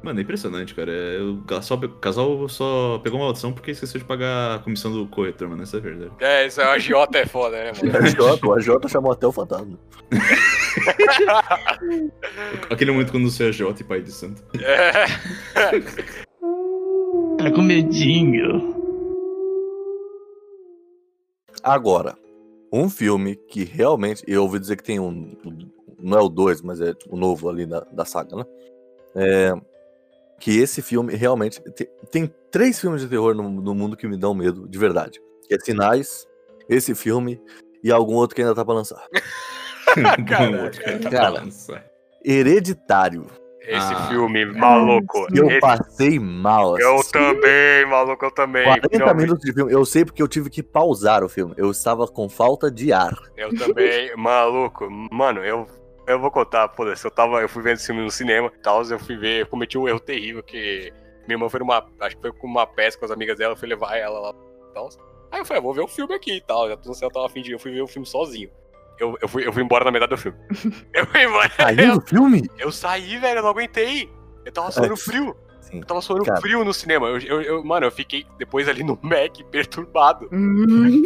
Mano, 0.00 0.20
é 0.20 0.22
impressionante, 0.22 0.76
cara. 0.76 0.92
É, 0.92 1.20
o 1.20 1.38
casal, 1.38 1.76
o 1.76 1.88
casal 1.88 2.48
só 2.48 3.00
pegou 3.02 3.18
uma 3.18 3.26
audição 3.26 3.52
porque 3.52 3.72
esqueceu 3.72 3.98
de 3.98 4.06
pagar 4.06 4.54
a 4.54 4.58
comissão 4.60 4.92
do 4.92 5.08
corretor, 5.08 5.48
mano. 5.48 5.64
Essa 5.64 5.78
é 5.78 5.80
verdade. 5.80 6.12
É, 6.20 6.46
isso 6.46 6.60
é 6.60 6.64
a 6.64 6.70
agiota 6.74 7.18
é 7.18 7.26
foda, 7.26 7.56
né, 7.56 7.72
mano? 7.82 7.98
A 7.98 8.06
Jota, 8.08 8.46
o 8.46 8.52
AJ 8.54 8.68
chamou 8.88 9.10
até 9.10 9.26
o 9.26 9.32
fantasma. 9.32 9.76
Aquele 12.70 12.92
momento 12.92 13.10
quando 13.10 13.28
você 13.28 13.48
é 13.48 13.52
Jota 13.52 13.82
e 13.82 13.84
pai 13.84 14.00
de 14.00 14.12
santo. 14.12 14.40
É. 14.60 14.92
Tá 17.38 17.50
com 17.52 17.62
medinho. 17.62 18.76
Agora, 21.64 22.14
um 22.72 22.88
filme 22.88 23.36
que 23.36 23.64
realmente, 23.64 24.22
eu 24.26 24.42
ouvi 24.42 24.58
dizer 24.58 24.76
que 24.76 24.82
tem 24.82 25.00
um, 25.00 25.36
não 25.98 26.18
é 26.18 26.22
o 26.22 26.28
2, 26.28 26.62
mas 26.62 26.80
é 26.80 26.94
o 27.08 27.16
novo 27.16 27.48
ali 27.48 27.66
da, 27.66 27.80
da 27.80 28.04
saga, 28.04 28.36
né? 28.36 28.44
É, 29.14 29.52
que 30.38 30.58
esse 30.58 30.80
filme 30.80 31.14
realmente, 31.14 31.60
tem, 31.72 31.88
tem 32.10 32.34
três 32.50 32.80
filmes 32.80 33.00
de 33.00 33.08
terror 33.08 33.34
no, 33.34 33.48
no 33.48 33.74
mundo 33.74 33.96
que 33.96 34.06
me 34.06 34.16
dão 34.16 34.34
medo, 34.34 34.68
de 34.68 34.78
verdade. 34.78 35.20
Que 35.46 35.54
é 35.54 35.58
Sinais, 35.58 36.26
esse 36.68 36.94
filme 36.94 37.40
e 37.82 37.90
algum 37.90 38.14
outro 38.14 38.36
que 38.36 38.42
ainda 38.42 38.54
tá 38.54 38.64
pra 38.64 38.74
lançar. 38.74 39.04
Caraca. 40.28 41.10
Cara, 41.10 41.44
Hereditário. 42.24 43.26
Esse 43.60 43.92
Ah. 43.94 44.06
filme, 44.08 44.44
maluco. 44.46 45.26
Eu 45.34 45.46
Esse- 45.48 45.60
passei 45.60 46.18
mal. 46.18 46.78
Eu 46.78 46.96
assistindo. 46.96 47.34
também, 47.34 47.86
maluco, 47.86 48.24
eu 48.24 48.30
também. 48.30 48.64
40 48.64 48.88
Finalmente. 48.88 49.20
minutos 49.22 49.44
de 49.44 49.52
filme. 49.52 49.72
Eu 49.72 49.84
sei 49.84 50.04
porque 50.04 50.22
eu 50.22 50.28
tive 50.28 50.48
que 50.48 50.62
pausar 50.62 51.22
o 51.22 51.28
filme. 51.28 51.54
Eu 51.56 51.70
estava 51.70 52.06
com 52.06 52.28
falta 52.28 52.70
de 52.70 52.92
ar. 52.92 53.12
Eu 53.36 53.54
também, 53.56 54.14
maluco. 54.16 54.88
Mano, 55.12 55.44
eu, 55.44 55.66
eu 56.06 56.18
vou 56.18 56.30
contar, 56.30 56.68
foda-se, 56.70 57.04
eu 57.04 57.10
tava, 57.10 57.40
eu 57.42 57.48
fui 57.48 57.62
vendo 57.62 57.74
esse 57.74 57.86
filme 57.86 58.00
no 58.02 58.10
cinema 58.10 58.50
e 58.54 58.58
tal, 58.62 58.82
eu 58.84 58.98
fui 58.98 59.16
ver, 59.16 59.42
eu 59.42 59.46
cometi 59.46 59.76
um 59.76 59.86
erro 59.86 60.00
terrível 60.00 60.42
que 60.42 60.90
minha 61.26 61.34
irmã 61.36 61.48
foi 61.50 61.60
numa, 61.60 61.84
acho 62.00 62.16
que 62.16 62.22
foi 62.22 62.32
com 62.32 62.46
uma 62.46 62.66
peça 62.66 62.96
com 62.98 63.04
as 63.04 63.10
amigas 63.10 63.36
dela, 63.36 63.52
eu 63.52 63.56
fui 63.58 63.68
levar 63.68 63.94
ela 63.96 64.18
lá 64.18 64.30
e 64.70 64.72
tal. 64.72 64.88
Aí 65.30 65.40
eu 65.40 65.44
falei, 65.44 65.60
ah, 65.60 65.62
vou 65.62 65.74
ver 65.74 65.82
o 65.82 65.88
filme 65.88 66.14
aqui 66.14 66.36
e 66.36 66.40
tal, 66.40 66.66
já 66.70 66.76
tô 66.78 66.88
no 66.88 66.94
céu, 66.94 67.10
tava 67.10 67.26
afim 67.26 67.42
de, 67.42 67.52
eu 67.52 67.58
fui 67.58 67.70
ver 67.70 67.82
o 67.82 67.86
filme 67.86 68.06
sozinho. 68.06 68.48
Eu, 68.98 69.16
eu, 69.20 69.28
fui, 69.28 69.46
eu 69.46 69.52
fui 69.52 69.62
embora 69.62 69.84
na 69.84 69.90
metade 69.90 70.10
do 70.10 70.16
filme. 70.18 70.36
Eu 70.94 71.06
fui 71.06 71.22
embora. 71.22 71.50
Saiu 71.56 71.98
do 72.00 72.06
filme? 72.06 72.50
Eu 72.58 72.72
saí, 72.72 73.16
velho, 73.18 73.38
eu 73.38 73.42
não 73.42 73.50
aguentei. 73.50 74.10
Eu 74.44 74.50
tava 74.52 74.70
suando 74.72 74.96
frio. 74.96 75.36
Sim. 75.60 75.78
Eu 75.80 75.84
tava 75.84 76.00
suando 76.00 76.24
Cara. 76.24 76.40
frio 76.40 76.64
no 76.64 76.72
cinema. 76.74 77.06
Eu, 77.08 77.18
eu, 77.18 77.42
eu- 77.42 77.64
mano, 77.64 77.86
eu 77.86 77.90
fiquei 77.92 78.26
depois 78.38 78.68
ali 78.68 78.82
no 78.82 78.98
Mac 79.02 79.36
perturbado. 79.50 80.28
Hum, 80.32 81.02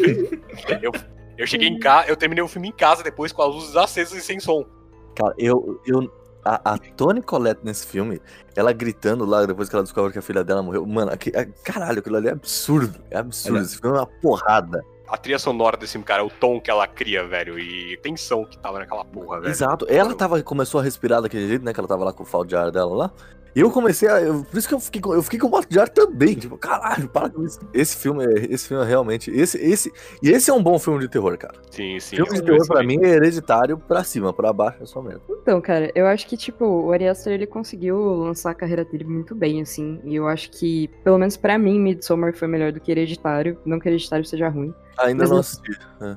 Eu, 0.81 0.93
eu 1.37 1.47
cheguei 1.47 1.69
em 1.69 1.79
casa, 1.79 2.09
eu 2.09 2.17
terminei 2.17 2.43
o 2.43 2.49
filme 2.49 2.69
em 2.69 2.73
casa 2.73 3.03
depois 3.03 3.33
com 3.33 3.43
as 3.43 3.55
luzes 3.55 3.77
acesas 3.77 4.17
e 4.17 4.21
sem 4.21 4.39
som. 4.41 4.65
Cara, 5.17 5.35
eu. 5.37 5.81
eu 5.87 6.11
a, 6.45 6.75
a 6.75 6.79
Toni 6.79 7.23
Collette 7.23 7.61
nesse 7.63 7.87
filme, 7.87 8.21
ela 8.57 8.73
gritando 8.73 9.25
lá 9.25 9.47
depois 9.47 9.69
que 9.69 9.77
ela 9.77 9.85
descobre 9.85 10.13
que 10.13 10.19
a 10.19 10.23
filha 10.23 10.43
dela 10.43 10.61
morreu. 10.63 10.85
Mano, 10.87 11.13
aqui, 11.13 11.31
é- 11.35 11.45
caralho, 11.63 12.01
aquilo 12.01 12.17
ali 12.17 12.29
é 12.29 12.33
absurdo. 12.33 12.99
É 13.11 13.19
absurdo. 13.19 13.59
Esse 13.61 13.79
filme 13.79 13.97
é 13.97 14.01
uma 14.01 14.07
porrada. 14.07 14.83
A 15.13 15.19
trilha 15.19 15.39
sonora 15.39 15.77
desse 15.77 15.99
cara, 15.99 16.25
o 16.25 16.31
tom 16.31 16.59
que 16.59 16.71
ela 16.71 16.87
cria, 16.87 17.23
velho, 17.23 17.59
e 17.59 17.93
a 17.93 18.01
tensão 18.01 18.47
que 18.47 18.57
tava 18.57 18.79
naquela 18.79 19.05
porra, 19.05 19.41
velho. 19.41 19.51
Exato. 19.51 19.87
Ela 19.87 20.15
tava, 20.15 20.43
começou 20.43 20.81
a 20.81 20.83
respirar 20.83 21.21
daquele 21.21 21.47
jeito, 21.47 21.63
né? 21.63 21.75
Que 21.75 21.79
ela 21.79 21.87
tava 21.87 22.03
lá 22.03 22.15
com 22.15 22.23
o 22.23 22.27
falta 22.27 22.49
de 22.49 22.57
ar 22.57 22.71
dela 22.71 22.95
lá. 22.95 23.13
E 23.55 23.61
eu 23.61 23.71
comecei 23.71 24.09
a. 24.09 24.21
eu- 24.21 24.45
por 24.45 24.57
isso 24.59 24.67
que 24.67 24.75
eu 24.75 24.81
fiquei, 24.81 25.01
com- 25.01 25.15
eu 25.15 25.23
fiquei 25.23 25.39
com 25.39 25.51
falta 25.51 25.69
de 25.69 25.79
ar 25.79 25.89
também. 25.89 26.35
Tipo, 26.35 26.57
caralho, 26.57 27.09
para 27.09 27.29
com 27.29 27.43
isso. 27.45 27.61
Esse 27.75 27.97
filme, 27.97 28.25
é- 28.25 28.47
esse 28.53 28.67
filme 28.69 28.83
é 28.83 28.87
realmente. 28.87 29.31
Esse, 29.31 29.59
esse, 29.59 29.93
e 30.23 30.31
esse 30.31 30.51
é 30.51 30.55
um 30.55 30.63
bom 30.63 30.79
filme 30.79 31.01
de 31.01 31.09
terror, 31.09 31.37
cara. 31.37 31.55
Sim, 31.71 31.99
sim. 32.01 32.17
filme 32.17 32.33
de 32.33 32.43
terror 32.43 32.67
pra 32.67 32.83
mim 32.83 32.99
é 33.03 33.09
hereditário 33.11 33.77
pra 33.79 34.03
cima, 34.05 34.33
pra 34.33 34.53
baixo 34.53 34.83
é 34.83 34.87
só 34.87 35.03
mesmo. 35.03 35.23
Então, 35.43 35.61
cara, 35.61 35.91
eu 35.95 36.07
acho 36.07 36.27
que, 36.27 36.37
tipo, 36.37 36.65
o 36.65 36.93
Ari 36.93 37.09
Aster, 37.09 37.33
ele 37.35 37.47
conseguiu 37.47 37.97
lançar 37.99 38.51
a 38.51 38.55
carreira 38.55 38.85
dele 38.85 39.05
muito 39.05 39.35
bem, 39.35 39.61
assim. 39.61 40.01
E 40.05 40.15
eu 40.15 40.27
acho 40.29 40.51
que, 40.51 40.89
pelo 41.05 41.19
menos 41.19 41.37
pra 41.37 41.59
mim, 41.59 41.79
Midsommar 41.81 42.33
foi 42.35 42.49
melhor 42.49 42.73
do 42.73 42.81
que 42.81 42.91
Hereditário. 42.91 43.59
Não 43.65 43.79
que 43.79 43.89
Hereditário 43.89 44.25
seja 44.25 44.49
ruim. 44.49 44.73
Ainda 44.99 45.23
Mas 45.25 45.29
não 45.31 45.37
não- 45.37 45.41
assisti. 45.41 45.79
é. 46.01 46.17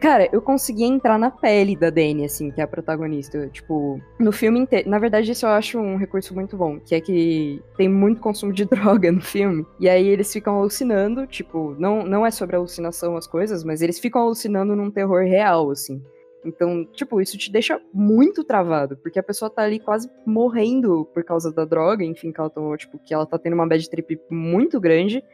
Cara, 0.00 0.28
eu 0.32 0.42
consegui 0.42 0.84
entrar 0.84 1.18
na 1.18 1.30
pele 1.30 1.74
da 1.76 1.88
Dani, 1.88 2.24
assim, 2.24 2.50
que 2.50 2.60
é 2.60 2.64
a 2.64 2.68
protagonista. 2.68 3.48
Tipo, 3.48 4.00
no 4.18 4.32
filme 4.32 4.60
inteiro. 4.60 4.88
Na 4.88 4.98
verdade, 4.98 5.32
isso 5.32 5.46
eu 5.46 5.50
acho 5.50 5.78
um 5.78 5.96
recurso 5.96 6.34
muito 6.34 6.56
bom, 6.56 6.78
que 6.78 6.94
é 6.94 7.00
que 7.00 7.62
tem 7.76 7.88
muito 7.88 8.20
consumo 8.20 8.52
de 8.52 8.64
droga 8.66 9.10
no 9.10 9.22
filme. 9.22 9.66
E 9.80 9.88
aí 9.88 10.06
eles 10.06 10.32
ficam 10.32 10.58
alucinando, 10.58 11.26
tipo, 11.26 11.74
não, 11.78 12.04
não 12.04 12.26
é 12.26 12.30
sobre 12.30 12.56
alucinação 12.56 13.16
as 13.16 13.26
coisas, 13.26 13.64
mas 13.64 13.80
eles 13.80 13.98
ficam 13.98 14.20
alucinando 14.20 14.76
num 14.76 14.90
terror 14.90 15.24
real, 15.24 15.70
assim. 15.70 16.02
Então, 16.44 16.84
tipo, 16.92 17.20
isso 17.20 17.38
te 17.38 17.50
deixa 17.50 17.80
muito 17.92 18.44
travado, 18.44 18.96
porque 18.98 19.18
a 19.18 19.22
pessoa 19.22 19.50
tá 19.50 19.62
ali 19.62 19.80
quase 19.80 20.10
morrendo 20.26 21.08
por 21.14 21.24
causa 21.24 21.50
da 21.50 21.64
droga, 21.64 22.04
enfim, 22.04 22.30
que 22.30 22.38
ela 22.38 22.50
tomou, 22.50 22.76
tipo, 22.76 22.98
que 22.98 23.14
ela 23.14 23.24
tá 23.24 23.38
tendo 23.38 23.54
uma 23.54 23.66
bad 23.66 23.88
trip 23.88 24.20
muito 24.28 24.78
grande. 24.78 25.24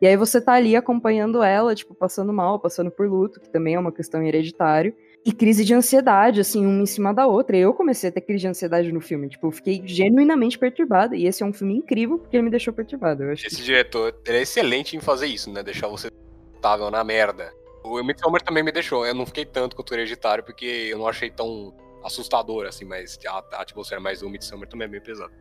E 0.00 0.06
aí 0.06 0.16
você 0.16 0.40
tá 0.40 0.52
ali 0.52 0.76
acompanhando 0.76 1.42
ela, 1.42 1.74
tipo, 1.74 1.94
passando 1.94 2.32
mal, 2.32 2.58
passando 2.58 2.90
por 2.90 3.08
luto, 3.08 3.40
que 3.40 3.50
também 3.50 3.74
é 3.74 3.78
uma 3.78 3.92
questão 3.92 4.22
hereditária. 4.22 4.94
E 5.24 5.32
crise 5.32 5.64
de 5.64 5.74
ansiedade, 5.74 6.40
assim, 6.40 6.64
uma 6.64 6.82
em 6.82 6.86
cima 6.86 7.12
da 7.12 7.26
outra. 7.26 7.56
E 7.56 7.60
eu 7.60 7.74
comecei 7.74 8.08
a 8.08 8.12
ter 8.12 8.20
crise 8.20 8.42
de 8.42 8.48
ansiedade 8.48 8.92
no 8.92 9.00
filme. 9.00 9.28
Tipo, 9.28 9.48
eu 9.48 9.50
fiquei 9.50 9.82
genuinamente 9.84 10.58
perturbada. 10.58 11.16
E 11.16 11.26
esse 11.26 11.42
é 11.42 11.46
um 11.46 11.52
filme 11.52 11.74
incrível 11.74 12.18
porque 12.18 12.36
ele 12.36 12.44
me 12.44 12.50
deixou 12.50 12.72
perturbada. 12.72 13.24
Eu 13.24 13.32
acho 13.32 13.42
que 13.42 13.48
Esse 13.48 13.62
diretor, 13.62 14.14
ele 14.24 14.38
é 14.38 14.42
excelente 14.42 14.96
em 14.96 15.00
fazer 15.00 15.26
isso, 15.26 15.50
né? 15.50 15.62
Deixar 15.62 15.88
você 15.88 16.08
estável 16.54 16.90
na 16.90 17.02
merda. 17.02 17.52
O 17.84 18.02
Midsommar 18.02 18.42
também 18.42 18.62
me 18.62 18.70
deixou. 18.70 19.04
Eu 19.04 19.14
não 19.14 19.26
fiquei 19.26 19.44
tanto 19.44 19.74
quanto 19.74 19.90
o 19.90 19.94
Hereditário, 19.94 20.44
porque 20.44 20.88
eu 20.90 20.98
não 20.98 21.08
achei 21.08 21.30
tão 21.30 21.74
assustador, 22.04 22.66
assim, 22.66 22.84
mas 22.84 23.18
a, 23.26 23.44
a 23.52 23.62
atmosfera 23.62 24.00
mais 24.00 24.20
do 24.20 24.30
Midsommar 24.30 24.68
também 24.68 24.86
é 24.86 24.90
bem 24.90 25.00
pesada. 25.00 25.32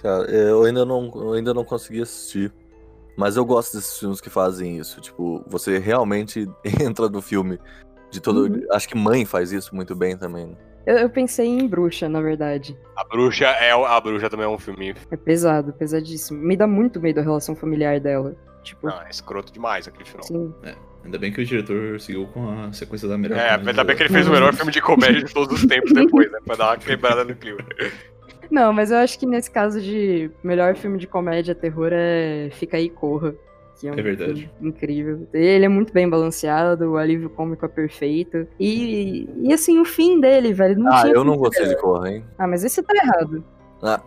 Cara, 0.00 0.30
eu 0.30 0.64
ainda 0.64 0.84
não, 0.84 1.10
eu 1.14 1.32
ainda 1.34 1.54
não 1.54 1.64
consegui 1.64 2.02
assistir. 2.02 2.52
Mas 3.16 3.36
eu 3.36 3.44
gosto 3.44 3.76
desses 3.76 3.98
filmes 3.98 4.20
que 4.20 4.28
fazem 4.28 4.78
isso. 4.78 5.00
Tipo, 5.00 5.42
você 5.46 5.78
realmente 5.78 6.48
entra 6.80 7.08
no 7.08 7.22
filme 7.22 7.58
de 8.10 8.20
todo. 8.20 8.42
Uhum. 8.42 8.66
Acho 8.70 8.88
que 8.88 8.96
Mãe 8.96 9.24
faz 9.24 9.52
isso 9.52 9.74
muito 9.74 9.94
bem 9.94 10.16
também. 10.16 10.46
né? 10.48 10.56
eu, 10.86 10.98
eu 10.98 11.10
pensei 11.10 11.46
em 11.46 11.66
Bruxa, 11.66 12.08
na 12.08 12.20
verdade. 12.20 12.78
A 12.96 13.04
Bruxa 13.04 13.46
é 13.46 13.72
a 13.72 14.00
Bruxa 14.00 14.28
também 14.30 14.46
é 14.46 14.48
um 14.48 14.58
filme. 14.58 14.94
É 15.10 15.16
pesado, 15.16 15.72
pesadíssimo. 15.72 16.40
Me 16.40 16.56
dá 16.56 16.66
muito 16.66 17.00
medo 17.00 17.20
a 17.20 17.22
relação 17.22 17.56
familiar 17.56 17.98
dela. 18.00 18.36
Tipo, 18.62 18.88
Não, 18.88 19.00
é 19.00 19.08
escroto 19.10 19.52
demais 19.52 19.86
aquele 19.86 20.04
final. 20.04 20.22
sim. 20.24 20.52
Ainda 21.04 21.18
bem 21.20 21.32
que 21.32 21.40
o 21.40 21.46
diretor 21.46 22.00
seguiu 22.00 22.26
com 22.26 22.48
a 22.50 22.72
sequência 22.72 23.06
da 23.06 23.16
melhor. 23.16 23.38
É, 23.38 23.50
ainda 23.54 23.84
bem 23.84 23.94
que 23.94 24.02
ele 24.02 24.12
fez 24.12 24.26
o 24.26 24.30
melhor 24.32 24.52
filme 24.56 24.72
de 24.72 24.80
comédia 24.80 25.22
de 25.22 25.32
todos 25.32 25.62
os 25.62 25.64
tempos 25.64 25.92
depois, 25.92 26.28
né? 26.32 26.40
Pra 26.44 26.56
dar 26.56 26.70
uma 26.70 26.76
quebrada 26.76 27.22
no 27.24 27.32
clima. 27.36 27.60
Não, 28.50 28.72
mas 28.72 28.90
eu 28.90 28.98
acho 28.98 29.18
que 29.18 29.26
nesse 29.26 29.50
caso 29.50 29.80
de 29.80 30.30
melhor 30.42 30.74
filme 30.76 30.98
de 30.98 31.06
comédia 31.06 31.54
terror 31.54 31.90
é 31.92 32.48
Fica 32.52 32.76
aí 32.76 32.88
Corra. 32.88 33.34
Que 33.78 33.88
é, 33.88 33.92
um 33.92 33.98
É 33.98 34.02
verdade. 34.02 34.50
filme 34.56 34.70
incrível. 34.70 35.28
Ele 35.34 35.64
é 35.66 35.68
muito 35.68 35.92
bem 35.92 36.08
balanceado, 36.08 36.92
o 36.92 36.96
alívio 36.96 37.28
cômico 37.28 37.66
é 37.66 37.68
perfeito. 37.68 38.46
E, 38.58 39.28
e 39.42 39.52
assim, 39.52 39.78
o 39.78 39.84
fim 39.84 40.18
dele, 40.18 40.52
velho. 40.54 40.78
Não 40.78 40.90
Ah, 40.90 41.02
tinha 41.02 41.12
eu 41.14 41.22
não 41.24 41.36
gostei 41.36 41.66
de. 41.66 41.76
Corra, 41.76 42.10
hein? 42.10 42.24
Ah, 42.38 42.46
mas 42.46 42.64
esse 42.64 42.82
tá 42.82 42.94
errado. 42.96 43.44
Ah, 43.82 44.00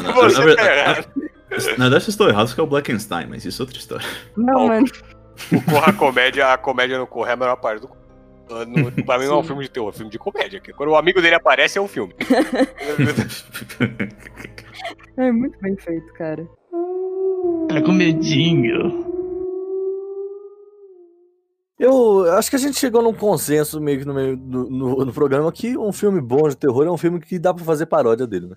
Na- 0.00 0.12
Você 0.12 0.38
na 0.38 0.44
verdade- 0.44 0.56
tá 0.68 0.76
errado. 0.76 1.08
Na 1.16 1.84
verdade, 1.84 1.90
vocês 2.04 2.08
estão 2.08 2.28
errados 2.28 2.54
que 2.54 2.60
é 2.60 2.62
o 2.62 2.66
Blackenstein, 2.68 3.26
mas 3.28 3.44
isso 3.44 3.60
é 3.60 3.64
outra 3.64 3.78
história. 3.78 4.06
Não, 4.36 4.54
Não. 4.54 4.68
mano. 4.68 4.86
O 5.52 5.60
Corra 5.70 5.88
a 5.88 5.92
comédia, 5.92 6.52
a 6.52 6.56
comédia 6.58 6.96
no 6.98 7.06
Corra 7.06 7.30
é 7.30 7.32
a 7.32 7.36
melhor 7.36 7.56
parte 7.56 7.80
do 7.80 7.88
no, 8.48 9.04
pra 9.04 9.18
mim 9.18 9.26
não 9.26 9.36
é 9.36 9.38
um 9.38 9.42
filme 9.42 9.62
de 9.64 9.70
terror, 9.70 9.88
é 9.88 9.90
um 9.90 9.92
filme 9.92 10.10
de 10.10 10.18
comédia. 10.18 10.60
que 10.60 10.72
Quando 10.72 10.90
o 10.90 10.96
amigo 10.96 11.20
dele 11.20 11.34
aparece, 11.34 11.78
é 11.78 11.80
um 11.80 11.88
filme. 11.88 12.14
É 15.18 15.32
muito 15.32 15.58
bem 15.60 15.74
feito, 15.78 16.12
cara. 16.12 16.46
Tá 17.68 17.80
com 17.80 17.92
medinho. 17.92 19.15
Eu 21.78 22.32
acho 22.32 22.48
que 22.48 22.56
a 22.56 22.58
gente 22.58 22.78
chegou 22.78 23.02
num 23.02 23.12
consenso 23.12 23.78
meio 23.80 23.98
que 23.98 24.04
no, 24.06 24.14
meio 24.14 24.34
do- 24.34 24.70
no, 24.70 25.04
no 25.04 25.12
programa 25.12 25.52
que 25.52 25.76
um 25.76 25.92
filme 25.92 26.22
bom 26.22 26.48
de 26.48 26.56
terror 26.56 26.86
é 26.86 26.90
um 26.90 26.96
filme 26.96 27.20
que 27.20 27.38
dá 27.38 27.52
pra 27.52 27.62
fazer 27.64 27.84
paródia 27.84 28.26
dele, 28.26 28.46
né? 28.46 28.56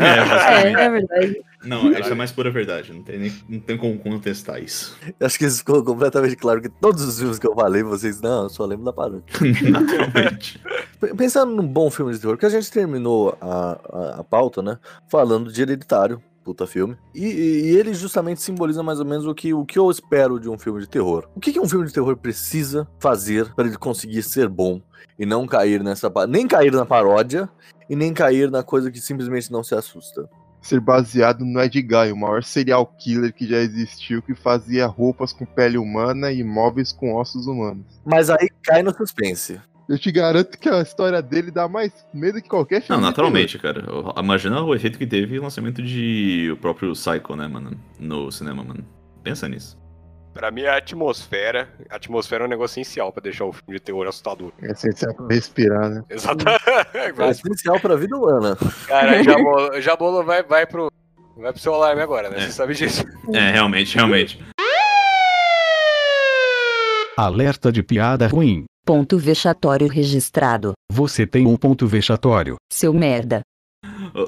É, 0.00 0.04
É, 0.04 0.24
basicamente. 0.24 0.76
é 0.80 0.90
verdade. 0.90 1.40
Não, 1.64 1.92
isso 1.92 2.10
é 2.10 2.14
mais 2.16 2.32
pura 2.32 2.50
verdade. 2.50 2.92
Não 2.92 3.02
tem, 3.02 3.18
nem, 3.18 3.32
não 3.48 3.60
tem 3.60 3.76
como 3.76 3.96
contestar 3.98 4.60
isso. 4.62 4.96
Acho 5.20 5.38
que 5.38 5.44
isso 5.44 5.58
ficou 5.58 5.84
completamente 5.84 6.34
claro 6.34 6.60
que 6.60 6.68
todos 6.68 7.02
os 7.04 7.18
filmes 7.18 7.38
que 7.38 7.46
eu 7.46 7.54
falei, 7.54 7.82
vocês, 7.84 8.20
não, 8.20 8.44
eu 8.44 8.48
só 8.48 8.64
lembro 8.64 8.84
da 8.84 8.92
paródia. 8.92 9.22
Naturalmente. 9.70 10.60
Pensando 11.16 11.54
num 11.54 11.66
bom 11.66 11.90
filme 11.90 12.12
de 12.12 12.18
terror, 12.18 12.36
que 12.36 12.46
a 12.46 12.48
gente 12.50 12.70
terminou 12.72 13.36
a, 13.40 13.78
a, 13.92 14.20
a 14.20 14.24
pauta, 14.24 14.62
né? 14.62 14.78
Falando 15.08 15.52
de 15.52 15.62
Hereditário, 15.62 16.20
puta 16.48 16.66
filme. 16.66 16.96
E, 17.14 17.26
e 17.26 17.76
ele 17.76 17.92
justamente 17.92 18.40
simboliza 18.40 18.82
mais 18.82 18.98
ou 18.98 19.04
menos 19.04 19.26
o 19.26 19.34
que, 19.34 19.52
o 19.52 19.66
que 19.66 19.78
eu 19.78 19.90
espero 19.90 20.40
de 20.40 20.48
um 20.48 20.58
filme 20.58 20.80
de 20.80 20.88
terror. 20.88 21.28
O 21.36 21.40
que, 21.40 21.52
que 21.52 21.60
um 21.60 21.68
filme 21.68 21.86
de 21.86 21.92
terror 21.92 22.16
precisa 22.16 22.88
fazer 22.98 23.52
para 23.54 23.66
ele 23.66 23.76
conseguir 23.76 24.22
ser 24.22 24.48
bom 24.48 24.80
e 25.18 25.26
não 25.26 25.46
cair 25.46 25.82
nessa. 25.82 26.10
nem 26.26 26.48
cair 26.48 26.72
na 26.72 26.86
paródia 26.86 27.50
e 27.90 27.94
nem 27.94 28.14
cair 28.14 28.50
na 28.50 28.62
coisa 28.62 28.90
que 28.90 28.98
simplesmente 28.98 29.52
não 29.52 29.62
se 29.62 29.74
assusta. 29.74 30.26
Ser 30.62 30.80
baseado 30.80 31.44
no 31.44 31.60
Ed 31.60 31.82
Guy, 31.82 32.12
o 32.12 32.16
maior 32.16 32.42
serial 32.42 32.86
killer 32.86 33.32
que 33.34 33.46
já 33.46 33.58
existiu, 33.58 34.22
que 34.22 34.34
fazia 34.34 34.86
roupas 34.86 35.34
com 35.34 35.44
pele 35.44 35.76
humana 35.76 36.32
e 36.32 36.42
móveis 36.42 36.92
com 36.92 37.14
ossos 37.14 37.46
humanos. 37.46 37.84
Mas 38.06 38.30
aí 38.30 38.48
cai 38.62 38.82
no 38.82 38.96
suspense. 38.96 39.60
Eu 39.88 39.98
te 39.98 40.12
garanto 40.12 40.58
que 40.58 40.68
a 40.68 40.82
história 40.82 41.22
dele 41.22 41.50
dá 41.50 41.66
mais 41.66 42.06
medo 42.12 42.42
que 42.42 42.48
qualquer 42.48 42.82
filme. 42.82 43.00
Não, 43.00 43.08
naturalmente, 43.08 43.58
cara. 43.58 43.82
Imagina 44.18 44.60
o 44.62 44.74
efeito 44.74 44.98
que 44.98 45.06
teve 45.06 45.38
o 45.38 45.42
lançamento 45.42 45.82
de 45.82 46.50
o 46.52 46.56
próprio 46.58 46.92
Psycho, 46.92 47.34
né, 47.34 47.48
mano? 47.48 47.70
No 47.98 48.30
cinema, 48.30 48.62
mano. 48.62 48.84
Pensa 49.24 49.48
nisso. 49.48 49.78
Pra 50.34 50.50
mim, 50.50 50.64
a 50.66 50.76
atmosfera. 50.76 51.68
A 51.88 51.96
atmosfera 51.96 52.44
é 52.44 52.46
um 52.46 52.50
negócio 52.50 52.80
essencial 52.80 53.10
pra 53.10 53.22
deixar 53.22 53.46
o 53.46 53.52
filme 53.52 53.78
de 53.78 53.80
terror 53.80 54.06
assustador. 54.06 54.52
É 54.62 54.72
essencial 54.72 55.14
pra 55.14 55.26
respirar, 55.28 55.88
né? 55.88 56.04
Exatamente. 56.10 56.64
É 57.18 57.30
essencial 57.30 57.80
pra 57.80 57.96
vida 57.96 58.14
humana. 58.14 58.56
Cara, 58.86 59.22
Jabolo, 59.22 59.80
Jabolo 59.80 60.24
vai, 60.24 60.42
vai 60.42 60.66
pro. 60.66 60.92
Vai 61.36 61.52
pro 61.52 61.60
seu 61.60 61.72
alarme 61.72 62.02
agora, 62.02 62.28
né? 62.28 62.38
É. 62.38 62.40
Você 62.42 62.52
sabe 62.52 62.74
disso. 62.74 63.04
É, 63.32 63.52
realmente, 63.52 63.94
realmente. 63.94 64.40
Alerta 67.22 67.72
de 67.72 67.82
piada 67.82 68.28
ruim. 68.28 68.64
Ponto 68.86 69.18
vexatório 69.18 69.88
registrado. 69.88 70.74
Você 70.92 71.26
tem 71.26 71.48
um 71.48 71.56
ponto 71.56 71.84
vexatório. 71.84 72.54
Seu 72.72 72.94
merda. 72.94 73.40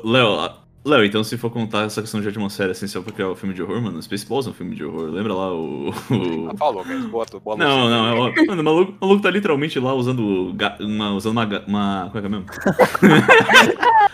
Léo, 0.05 0.51
Léo, 0.85 1.05
então 1.05 1.23
se 1.23 1.39
for 1.39 1.51
contar 1.53 1.85
essa 1.85 2.01
questão 2.01 2.21
de 2.21 2.27
atmosfera 2.27 2.73
essencial 2.73 3.05
pra 3.05 3.13
criar 3.13 3.29
o 3.29 3.37
filme 3.37 3.55
de 3.55 3.63
horror, 3.63 3.81
mano, 3.81 4.03
Spaceballs 4.03 4.49
é 4.49 4.51
um 4.51 4.55
filme 4.55 4.75
de 4.75 4.85
horror. 4.85 5.09
Lembra 5.09 5.33
lá 5.35 5.55
o. 5.55 5.91
o- 5.91 6.49
Ah, 6.53 6.57
falou. 6.59 6.85
Boa, 6.85 7.25
boa 7.45 7.57
Não, 7.57 7.89
não, 7.89 8.07
é 8.09 8.13
o, 8.13 8.47
mano, 8.49 8.61
o 8.61 8.65
maluco, 8.65 8.93
o 9.01 9.07
maluco 9.07 9.23
tá 9.23 9.31
literalmente 9.31 9.79
lá 9.79 9.95
usando, 9.95 10.53
ga- 10.55 10.77
uma, 10.81 11.13
usando 11.13 11.37
uma, 11.39 11.47
uma. 11.69 12.11
Como 12.11 12.19
é 12.19 12.21
que 12.21 12.27
é 12.27 12.29
mesmo? 12.29 12.47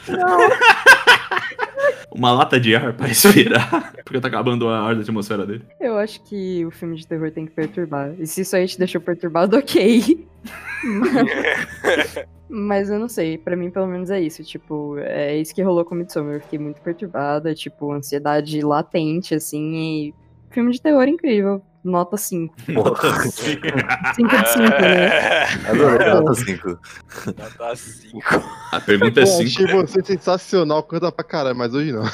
uma 2.11 2.33
lata 2.33 2.59
de 2.59 2.75
ar 2.75 2.95
pra 2.95 3.07
respirar, 3.07 3.93
porque 4.05 4.21
tá 4.21 4.29
acabando 4.29 4.69
a 4.69 4.81
ar 4.81 4.95
da 4.95 5.03
atmosfera 5.03 5.47
dele. 5.47 5.65
Eu 5.81 5.99
acho 5.99 6.23
que 6.25 6.65
o 6.65 6.71
filme 6.71 6.97
de 6.97 7.07
terror 7.07 7.31
tem 7.31 7.47
que 7.47 7.53
perturbar. 7.53 8.15
E 8.19 8.27
se 8.27 8.41
isso 8.41 8.57
aí 8.57 8.67
te 8.67 8.79
deixou 8.79 9.01
perturbado, 9.01 9.57
ok. 9.59 10.27
Mas 12.49 12.89
eu 12.89 12.99
não 12.99 13.09
sei, 13.09 13.37
pra 13.37 13.57
mim 13.57 13.71
pelo 13.71 13.89
menos 13.89 14.09
é 14.09 14.21
isso, 14.21 14.45
tipo, 14.45 14.97
é 14.99 15.37
isso 15.37 15.53
que 15.53 15.63
rolou 15.63 15.85
com 15.85 15.97
Midsommar, 15.97 16.35
eu 16.35 16.41
fiquei 16.41 16.61
muito 16.61 16.81
perturbada, 16.81 17.53
tipo, 17.55 17.91
ansiedade 17.91 18.61
latente, 18.63 19.35
assim, 19.35 19.75
e 19.75 20.15
filme 20.51 20.71
de 20.71 20.81
terror 20.81 21.09
incrível, 21.09 21.61
nota 21.87 22.17
5. 22.17 22.55
Nota 22.69 23.13
cinco. 23.31 23.67
5 24.15 24.29
de 24.29 24.49
5, 24.49 24.61
né? 24.61 25.45
Adorei, 25.71 26.09
nota 26.09 26.35
5. 26.35 26.69
Nota 27.27 27.77
5. 27.77 28.21
A 28.73 28.81
pergunta 28.81 29.21
é 29.21 29.25
Pô, 29.25 29.31
5. 29.31 29.43
achei 29.43 29.67
você 29.67 30.05
sensacional, 30.05 30.83
canta 30.83 31.13
pra 31.13 31.25
caralho, 31.25 31.57
mas 31.57 31.73
hoje 31.75 31.93
não. 31.93 32.05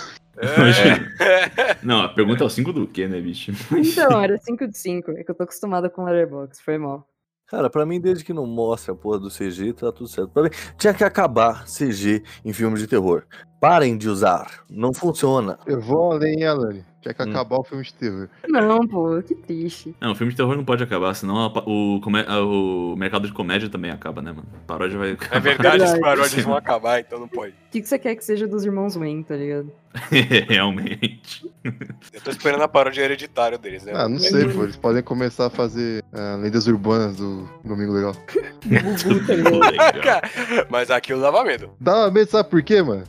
Não, 1.82 2.02
a 2.02 2.08
pergunta 2.08 2.42
é 2.42 2.46
o 2.46 2.50
5 2.50 2.72
do 2.72 2.86
quê, 2.86 3.06
né, 3.06 3.20
bicho? 3.20 3.52
Então, 3.76 4.20
era 4.22 4.38
5 4.38 4.68
de 4.68 4.78
5, 4.78 5.10
é 5.12 5.24
que 5.24 5.30
eu 5.30 5.34
tô 5.34 5.42
acostumada 5.44 5.88
com 5.90 6.04
Letterboxd, 6.04 6.62
foi 6.62 6.78
mal. 6.78 7.06
Cara, 7.46 7.68
pra 7.68 7.84
mim, 7.84 8.00
desde 8.00 8.24
que 8.24 8.32
não 8.32 8.46
mostra 8.46 8.94
a 8.94 8.96
porra 8.96 9.18
do 9.18 9.28
CG, 9.28 9.74
tá 9.74 9.92
tudo 9.92 10.08
certo. 10.08 10.30
Pra 10.30 10.44
mim, 10.44 10.50
tinha 10.78 10.94
que 10.94 11.04
acabar 11.04 11.64
CG 11.66 12.22
em 12.44 12.52
filmes 12.52 12.80
de 12.80 12.86
terror. 12.86 13.24
Parem 13.62 13.96
de 13.96 14.08
usar. 14.08 14.50
Não 14.68 14.92
funciona. 14.92 15.56
Eu 15.64 15.80
vou 15.80 16.10
além, 16.14 16.44
Alane. 16.44 16.84
Tinha 17.00 17.14
que 17.14 17.22
Hum. 17.22 17.30
acabar 17.30 17.58
o 17.60 17.62
filme 17.64 17.84
de 17.84 17.94
terror. 17.94 18.28
Não, 18.48 18.86
pô, 18.88 19.22
que 19.22 19.36
triste. 19.36 19.94
Não, 20.00 20.10
o 20.10 20.14
filme 20.16 20.32
de 20.32 20.36
terror 20.36 20.56
não 20.56 20.64
pode 20.64 20.82
acabar, 20.82 21.14
senão 21.14 21.36
a 21.38 21.46
o, 21.64 22.00
a- 22.28 22.40
o 22.44 22.96
mercado 22.96 23.26
de 23.28 23.32
comédia 23.32 23.68
também 23.68 23.92
acaba, 23.92 24.20
né, 24.20 24.32
mano? 24.32 24.48
Paródia 24.66 24.98
vai 24.98 25.12
acabar. 25.12 25.36
É 25.36 25.40
verdade, 25.40 25.76
as 25.84 25.92
Verdade. 25.92 26.00
paródias 26.00 26.44
vão 26.44 26.56
acabar, 26.56 26.98
então 27.00 27.20
não 27.20 27.28
pode. 27.28 27.52
O 27.52 27.70
que, 27.70 27.80
que 27.82 27.88
você 27.88 27.98
quer 28.00 28.16
que 28.16 28.24
seja 28.24 28.48
dos 28.48 28.64
irmãos 28.64 28.96
Wayne, 28.96 29.22
tá 29.22 29.36
ligado? 29.36 29.70
Realmente. 30.48 31.48
Eu 31.64 32.20
tô 32.20 32.30
esperando 32.30 32.62
a 32.62 32.68
paródia 32.68 33.02
hereditária 33.02 33.58
deles, 33.58 33.84
né? 33.84 33.92
Ah, 33.94 34.08
não 34.08 34.18
sei, 34.18 34.48
pô. 34.48 34.64
Eles 34.64 34.76
podem 34.76 35.02
começar 35.04 35.46
a 35.46 35.50
fazer 35.50 36.02
ah, 36.12 36.36
lendas 36.36 36.66
urbanas 36.66 37.16
do 37.16 37.48
Domingo 37.64 37.92
Legal. 37.92 38.12
Legal. 38.66 40.20
Mas 40.68 40.90
aquilo 40.90 41.20
dava 41.20 41.44
medo. 41.44 41.70
Dá 41.80 42.10
medo, 42.10 42.28
sabe 42.30 42.48
por 42.48 42.62
quê, 42.62 42.82
mano? 42.82 43.04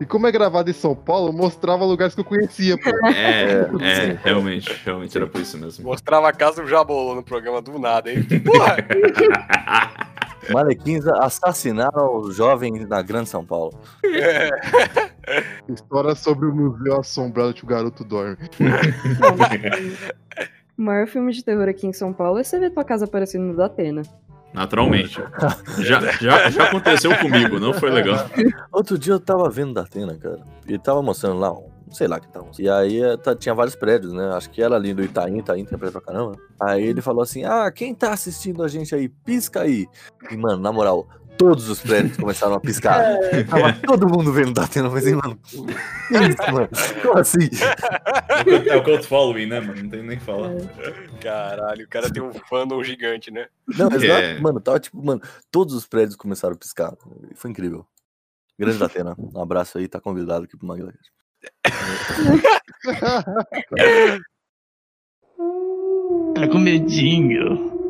E 0.00 0.06
como 0.06 0.26
é 0.26 0.32
gravado 0.32 0.70
em 0.70 0.72
São 0.72 0.94
Paulo, 0.94 1.28
eu 1.28 1.32
mostrava 1.32 1.84
lugares 1.84 2.14
que 2.14 2.20
eu 2.20 2.24
conhecia, 2.24 2.76
pô. 2.76 2.90
É, 3.14 3.68
é, 3.80 4.18
realmente, 4.22 4.80
realmente 4.84 5.16
era 5.16 5.26
por 5.26 5.40
isso 5.40 5.58
mesmo. 5.58 5.84
Mostrava 5.84 6.28
a 6.28 6.32
casa 6.32 6.62
do 6.62 6.68
Jabolô 6.68 7.14
no 7.14 7.22
programa 7.22 7.60
do 7.60 7.78
nada, 7.78 8.12
hein? 8.12 8.24
Porra! 8.44 8.76
Manequins 10.52 11.06
assassinaram 11.06 12.16
os 12.16 12.34
jovens 12.34 12.88
na 12.88 13.00
Grande 13.00 13.28
São 13.28 13.44
Paulo. 13.44 13.78
É. 14.04 14.50
História 15.68 16.14
sobre 16.16 16.46
o 16.46 16.54
museu 16.54 16.98
assombrado 16.98 17.54
que 17.54 17.64
o 17.64 17.66
garoto 17.66 18.04
dorme. 18.04 18.38
O 20.76 20.82
maior 20.82 21.06
filme 21.06 21.32
de 21.32 21.44
terror 21.44 21.68
aqui 21.68 21.86
em 21.86 21.92
São 21.92 22.12
Paulo 22.12 22.38
é 22.38 22.42
você 22.42 22.58
ver 22.58 22.70
tua 22.70 22.82
casa 22.82 23.04
aparecendo 23.04 23.44
no 23.44 23.54
Datena. 23.54 24.02
Naturalmente. 24.52 25.18
Já, 25.78 26.00
já, 26.12 26.50
já 26.50 26.64
aconteceu 26.64 27.16
comigo, 27.18 27.58
não 27.58 27.72
foi 27.72 27.90
legal. 27.90 28.16
Outro 28.70 28.98
dia 28.98 29.14
eu 29.14 29.20
tava 29.20 29.48
vendo 29.48 29.72
da 29.74 29.82
Atena, 29.82 30.14
cara. 30.16 30.40
E 30.68 30.78
tava 30.78 31.02
mostrando 31.02 31.38
lá, 31.38 31.54
sei 31.90 32.06
lá 32.06 32.20
que 32.20 32.28
tava. 32.28 32.48
E 32.58 32.68
aí 32.68 33.02
eh, 33.02 33.16
tá- 33.16 33.34
tinha 33.34 33.54
vários 33.54 33.74
prédios, 33.74 34.12
né? 34.12 34.30
Acho 34.34 34.50
que 34.50 34.62
era 34.62 34.76
ali 34.76 34.92
do 34.92 35.02
Itaim, 35.02 35.38
Itaim 35.38 35.64
tem 35.64 35.78
prédio 35.78 36.00
pra 36.00 36.12
caramba. 36.12 36.36
Aí 36.60 36.82
ele 36.84 37.00
falou 37.00 37.22
assim: 37.22 37.44
Ah, 37.44 37.70
quem 37.72 37.94
tá 37.94 38.12
assistindo 38.12 38.62
a 38.62 38.68
gente 38.68 38.94
aí? 38.94 39.08
Pisca 39.08 39.62
aí. 39.62 39.86
E, 40.30 40.36
mano, 40.36 40.60
na 40.62 40.70
moral, 40.72 41.06
todos 41.42 41.68
os 41.68 41.80
prédios 41.80 42.16
começaram 42.16 42.54
a 42.54 42.60
piscar. 42.60 43.18
Tava 43.50 43.72
todo 43.72 44.08
mundo 44.08 44.32
vendo 44.32 44.52
da 44.52 44.62
Atena, 44.62 44.88
mas, 44.88 45.04
assim, 45.04 45.16
mano. 45.16 45.36
que 45.36 45.56
Isso, 45.56 46.52
mano. 46.52 46.68
Como 47.02 47.18
assim? 47.18 47.50
É 48.70 48.76
o 48.76 48.84
cult 48.84 49.04
following, 49.06 49.46
né, 49.46 49.60
mano? 49.60 49.82
Não 49.82 49.90
tem 49.90 50.02
nem 50.04 50.20
falar. 50.20 50.52
Caralho, 51.20 51.84
o 51.84 51.88
cara 51.88 52.12
tem 52.12 52.22
um 52.22 52.32
fandom 52.32 52.82
gigante, 52.84 53.32
né? 53.32 53.48
Não, 53.66 53.88
exato. 53.88 54.04
É. 54.04 54.38
Mano, 54.38 54.60
tava 54.60 54.78
tipo, 54.78 55.04
mano, 55.04 55.20
todos 55.50 55.74
os 55.74 55.84
prédios 55.84 56.14
começaram 56.14 56.54
a 56.54 56.58
piscar. 56.58 56.94
Foi 57.34 57.50
incrível. 57.50 57.84
Grande 58.56 58.78
da 58.78 58.86
Atena. 58.86 59.16
Um 59.18 59.42
abraço 59.42 59.78
aí, 59.78 59.88
tá 59.88 60.00
convidado 60.00 60.44
aqui 60.44 60.56
pro 60.56 60.66
Magla. 60.66 60.92
Tá 66.34 66.48
com 66.48 66.58
medinho. 66.58 67.81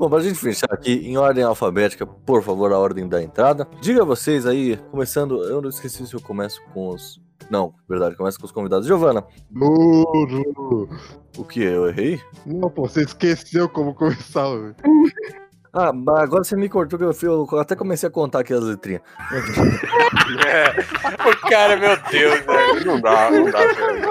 Bom, 0.00 0.08
pra 0.08 0.20
gente 0.20 0.38
fechar 0.38 0.72
aqui, 0.72 0.92
em 1.06 1.18
ordem 1.18 1.44
alfabética, 1.44 2.06
por 2.06 2.42
favor, 2.42 2.72
a 2.72 2.78
ordem 2.78 3.06
da 3.06 3.22
entrada. 3.22 3.68
Diga 3.82 4.02
vocês 4.02 4.46
aí, 4.46 4.78
começando, 4.90 5.42
eu 5.44 5.60
não 5.60 5.68
esqueci 5.68 6.06
se 6.06 6.14
eu 6.14 6.22
começo 6.22 6.58
com 6.72 6.88
os 6.88 7.20
Não, 7.50 7.74
verdade, 7.86 8.16
começa 8.16 8.38
com 8.38 8.46
os 8.46 8.50
convidados. 8.52 8.86
Giovana, 8.86 9.22
Duro. 9.50 10.88
o 11.36 11.44
que? 11.44 11.62
Eu 11.62 11.86
errei? 11.88 12.18
Não, 12.46 12.70
pô, 12.70 12.88
você 12.88 13.02
esqueceu 13.02 13.68
como 13.68 13.94
começar, 13.94 14.48
velho. 14.48 14.74
Ah, 15.72 15.92
mas 15.92 16.18
agora 16.24 16.42
você 16.42 16.56
me 16.56 16.68
cortou 16.68 16.98
que 16.98 17.04
eu, 17.04 17.14
fui- 17.14 17.28
eu 17.28 17.46
até 17.60 17.76
comecei 17.76 18.08
a 18.08 18.10
contar 18.10 18.40
aqui 18.40 18.52
as 18.52 18.60
letrinhas. 18.64 19.02
É. 20.44 21.28
O 21.28 21.48
cara, 21.48 21.76
meu 21.76 21.96
Deus, 22.10 22.40
velho. 22.40 22.84
Não 22.86 23.00
dá, 23.00 23.30
não 23.30 23.44
dá, 23.48 23.58
velho. 23.72 24.09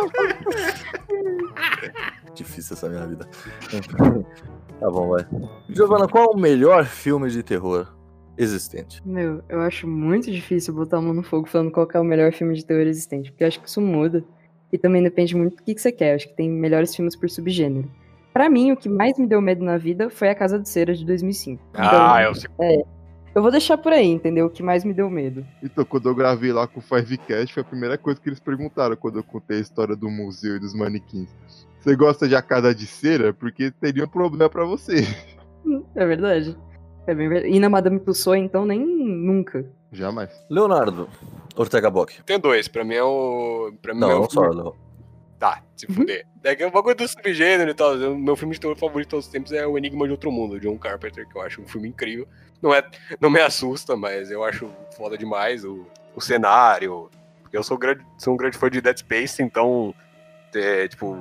Difícil 2.70 2.76
essa 2.76 2.90
minha 2.90 3.08
vida. 3.08 3.28
tá 4.80 4.90
bom, 4.90 5.10
vai. 5.10 5.26
Giovana, 5.70 6.08
qual 6.08 6.26
é 6.26 6.36
o 6.36 6.38
melhor 6.38 6.86
filme 6.86 7.30
de 7.30 7.42
terror 7.44 7.88
existente? 8.38 9.02
Meu, 9.06 9.42
eu 9.50 9.62
acho 9.62 9.88
muito 9.88 10.32
difícil 10.32 10.74
botar 10.74 10.98
a 10.98 11.02
mão 11.02 11.14
no 11.14 11.24
fogo 11.24 11.48
falando 11.48 11.72
qual 11.72 11.88
que 11.88 11.98
é 11.98 12.00
o 12.00 12.04
melhor 12.04 12.32
filme 12.32 12.54
de 12.56 12.66
terror 12.66 12.84
existente, 12.84 13.32
porque 13.32 13.44
eu 13.44 13.48
acho 13.48 13.60
que 13.60 13.68
isso 13.68 13.82
muda. 13.82 14.24
E 14.72 14.78
também 14.78 15.02
depende 15.02 15.36
muito 15.36 15.58
do 15.58 15.64
que, 15.64 15.74
que 15.74 15.82
você 15.82 15.92
quer. 15.92 16.12
Eu 16.12 16.16
acho 16.16 16.28
que 16.28 16.36
tem 16.36 16.48
melhores 16.48 16.96
filmes 16.96 17.16
por 17.16 17.28
subgênero. 17.28 17.90
Pra 18.32 18.48
mim, 18.50 18.72
o 18.72 18.78
que 18.78 18.88
mais 18.88 19.18
me 19.18 19.26
deu 19.26 19.42
medo 19.42 19.66
na 19.66 19.78
vida 19.78 20.12
foi 20.12 20.30
A 20.30 20.36
Casa 20.36 20.60
de 20.60 20.70
Cera 20.70 20.94
de 20.94 21.04
2005. 21.04 21.62
Ah, 21.74 22.22
eu 22.22 22.36
sei. 22.36 22.50
É, 22.62 22.84
eu 23.34 23.42
vou 23.42 23.52
deixar 23.52 23.78
por 23.78 23.92
aí, 23.94 24.08
entendeu? 24.08 24.48
O 24.48 24.50
que 24.50 24.64
mais 24.64 24.84
me 24.84 24.94
deu 24.94 25.10
medo. 25.10 25.46
Então, 25.64 25.86
quando 25.86 26.10
eu 26.10 26.16
gravei 26.16 26.52
lá 26.52 26.68
com 26.68 26.80
o 26.80 26.84
Fivecast, 26.84 27.54
foi 27.54 27.62
a 27.62 27.66
primeira 27.66 27.98
coisa 27.98 28.20
que 28.20 28.30
eles 28.30 28.40
perguntaram 28.40 28.96
quando 28.96 29.20
eu 29.20 29.24
contei 29.24 29.58
a 29.58 29.62
história 29.62 29.96
do 29.96 30.10
museu 30.10 30.56
e 30.56 30.60
dos 30.60 30.74
manequins. 30.74 31.30
Você 31.80 31.96
gosta 31.96 32.28
de 32.28 32.36
A 32.36 32.42
Casa 32.42 32.76
de 32.76 32.86
Cera? 32.86 33.34
Porque 33.34 33.72
teria 33.72 34.04
um 34.04 34.08
problema 34.08 34.50
pra 34.50 34.66
você. 34.66 35.06
É 35.96 36.06
verdade. 36.06 36.58
É 37.08 37.14
bem 37.14 37.30
verdade. 37.30 37.54
E 37.56 37.60
na 37.60 37.70
Madame 37.70 38.00
Tussauds, 38.00 38.44
então, 38.44 38.66
nem 38.66 38.80
nunca. 38.80 39.66
Jamais. 39.92 40.30
Leonardo 40.50 41.10
Ortega 41.56 41.90
Bock. 41.90 42.22
Tem 42.24 42.40
dois, 42.40 42.68
pra 42.68 42.84
mim 42.84 42.96
é 42.96 43.04
o. 43.04 43.72
Pra 43.82 43.94
mim 43.94 44.00
é 44.00 44.02
Não, 44.02 44.18
o 44.18 44.22
não 44.22 44.30
só, 44.30 44.42
Leo. 44.42 44.76
Tá, 45.40 45.64
se 45.74 45.88
fuder. 45.88 46.28
É 46.44 46.54
que 46.54 46.62
é 46.62 46.68
um 46.68 46.72
bagulho 46.72 46.96
do 46.96 47.08
subgênero 47.08 47.72
e 47.72 47.74
tal. 47.74 47.96
Meu 47.98 48.36
filme 48.36 48.54
de 48.54 48.60
terror 48.60 48.76
favorito 48.76 49.08
de 49.08 49.12
todos 49.12 49.26
os 49.26 49.32
tempos 49.32 49.54
é 49.54 49.66
O 49.66 49.78
Enigma 49.78 50.06
de 50.06 50.12
Outro 50.12 50.30
Mundo, 50.30 50.60
de 50.60 50.68
John 50.68 50.78
Carpenter, 50.78 51.26
que 51.26 51.38
eu 51.38 51.42
acho 51.42 51.62
um 51.62 51.68
filme 51.68 51.88
incrível. 51.88 52.28
Não, 52.62 52.74
é, 52.74 52.84
não 53.22 53.30
me 53.30 53.40
assusta, 53.40 53.96
mas 53.96 54.30
eu 54.30 54.44
acho 54.44 54.70
foda 54.98 55.18
demais 55.18 55.64
o, 55.64 55.88
o 56.14 56.20
cenário. 56.20 57.10
Porque 57.42 57.58
eu 57.58 57.64
sou, 57.64 57.78
grande, 57.78 58.06
sou 58.18 58.34
um 58.34 58.38
grande 58.38 58.58
fã 58.58 58.70
de 58.70 58.82
Dead 58.82 58.98
Space, 58.98 59.42
então. 59.42 59.96
é, 60.54 60.90
tipo, 60.90 61.16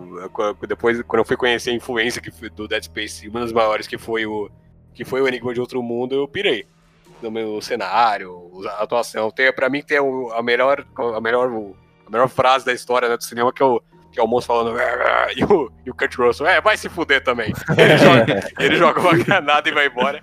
depois, 0.67 1.01
quando 1.03 1.21
eu 1.21 1.25
fui 1.25 1.37
conhecer 1.37 1.71
a 1.71 1.75
influência 1.75 2.21
que 2.21 2.31
do 2.51 2.67
Dead 2.67 2.83
Space, 2.83 3.29
uma 3.29 3.41
das 3.41 3.53
maiores 3.53 3.87
que 3.87 3.97
foi 3.97 4.27
o, 4.27 4.51
que 4.95 5.05
foi 5.05 5.23
o 5.23 5.29
Enigma 5.29 5.55
de 5.55 5.61
Outro 5.61 5.81
Mundo, 5.81 6.17
eu 6.17 6.27
pirei. 6.27 6.67
No 7.23 7.31
meu 7.31 7.61
cenário, 7.61 8.51
a 8.67 8.83
atuação. 8.83 9.31
Tem, 9.31 9.53
pra 9.53 9.69
mim, 9.69 9.81
tem 9.81 9.99
a 9.99 10.43
melhor, 10.43 10.85
a 10.97 11.21
melhor, 11.21 11.49
a 12.07 12.11
melhor 12.11 12.29
frase 12.29 12.65
da 12.65 12.73
história 12.73 13.09
né, 13.09 13.17
do 13.17 13.25
cinema 13.25 13.53
que 13.53 13.63
é 13.63 13.67
o 13.67 13.81
que 14.13 14.19
é 14.19 14.23
o 14.23 14.27
moço 14.27 14.47
falando 14.47 14.77
"Rá, 14.77 14.85
rá", 14.85 15.29
e 15.37 15.45
o, 15.45 15.71
e 15.85 15.91
o 15.91 15.95
Kurt 15.95 16.15
Russell, 16.17 16.47
é, 16.47 16.61
vai 16.61 16.77
se 16.77 16.89
fuder 16.89 17.23
também. 17.23 17.53
Ele 17.77 17.99
joga, 17.99 18.49
ele 18.59 18.77
joga 18.77 19.01
uma 19.01 19.17
granada 19.17 19.69
e 19.69 19.73
vai 19.73 19.87
embora. 19.87 20.23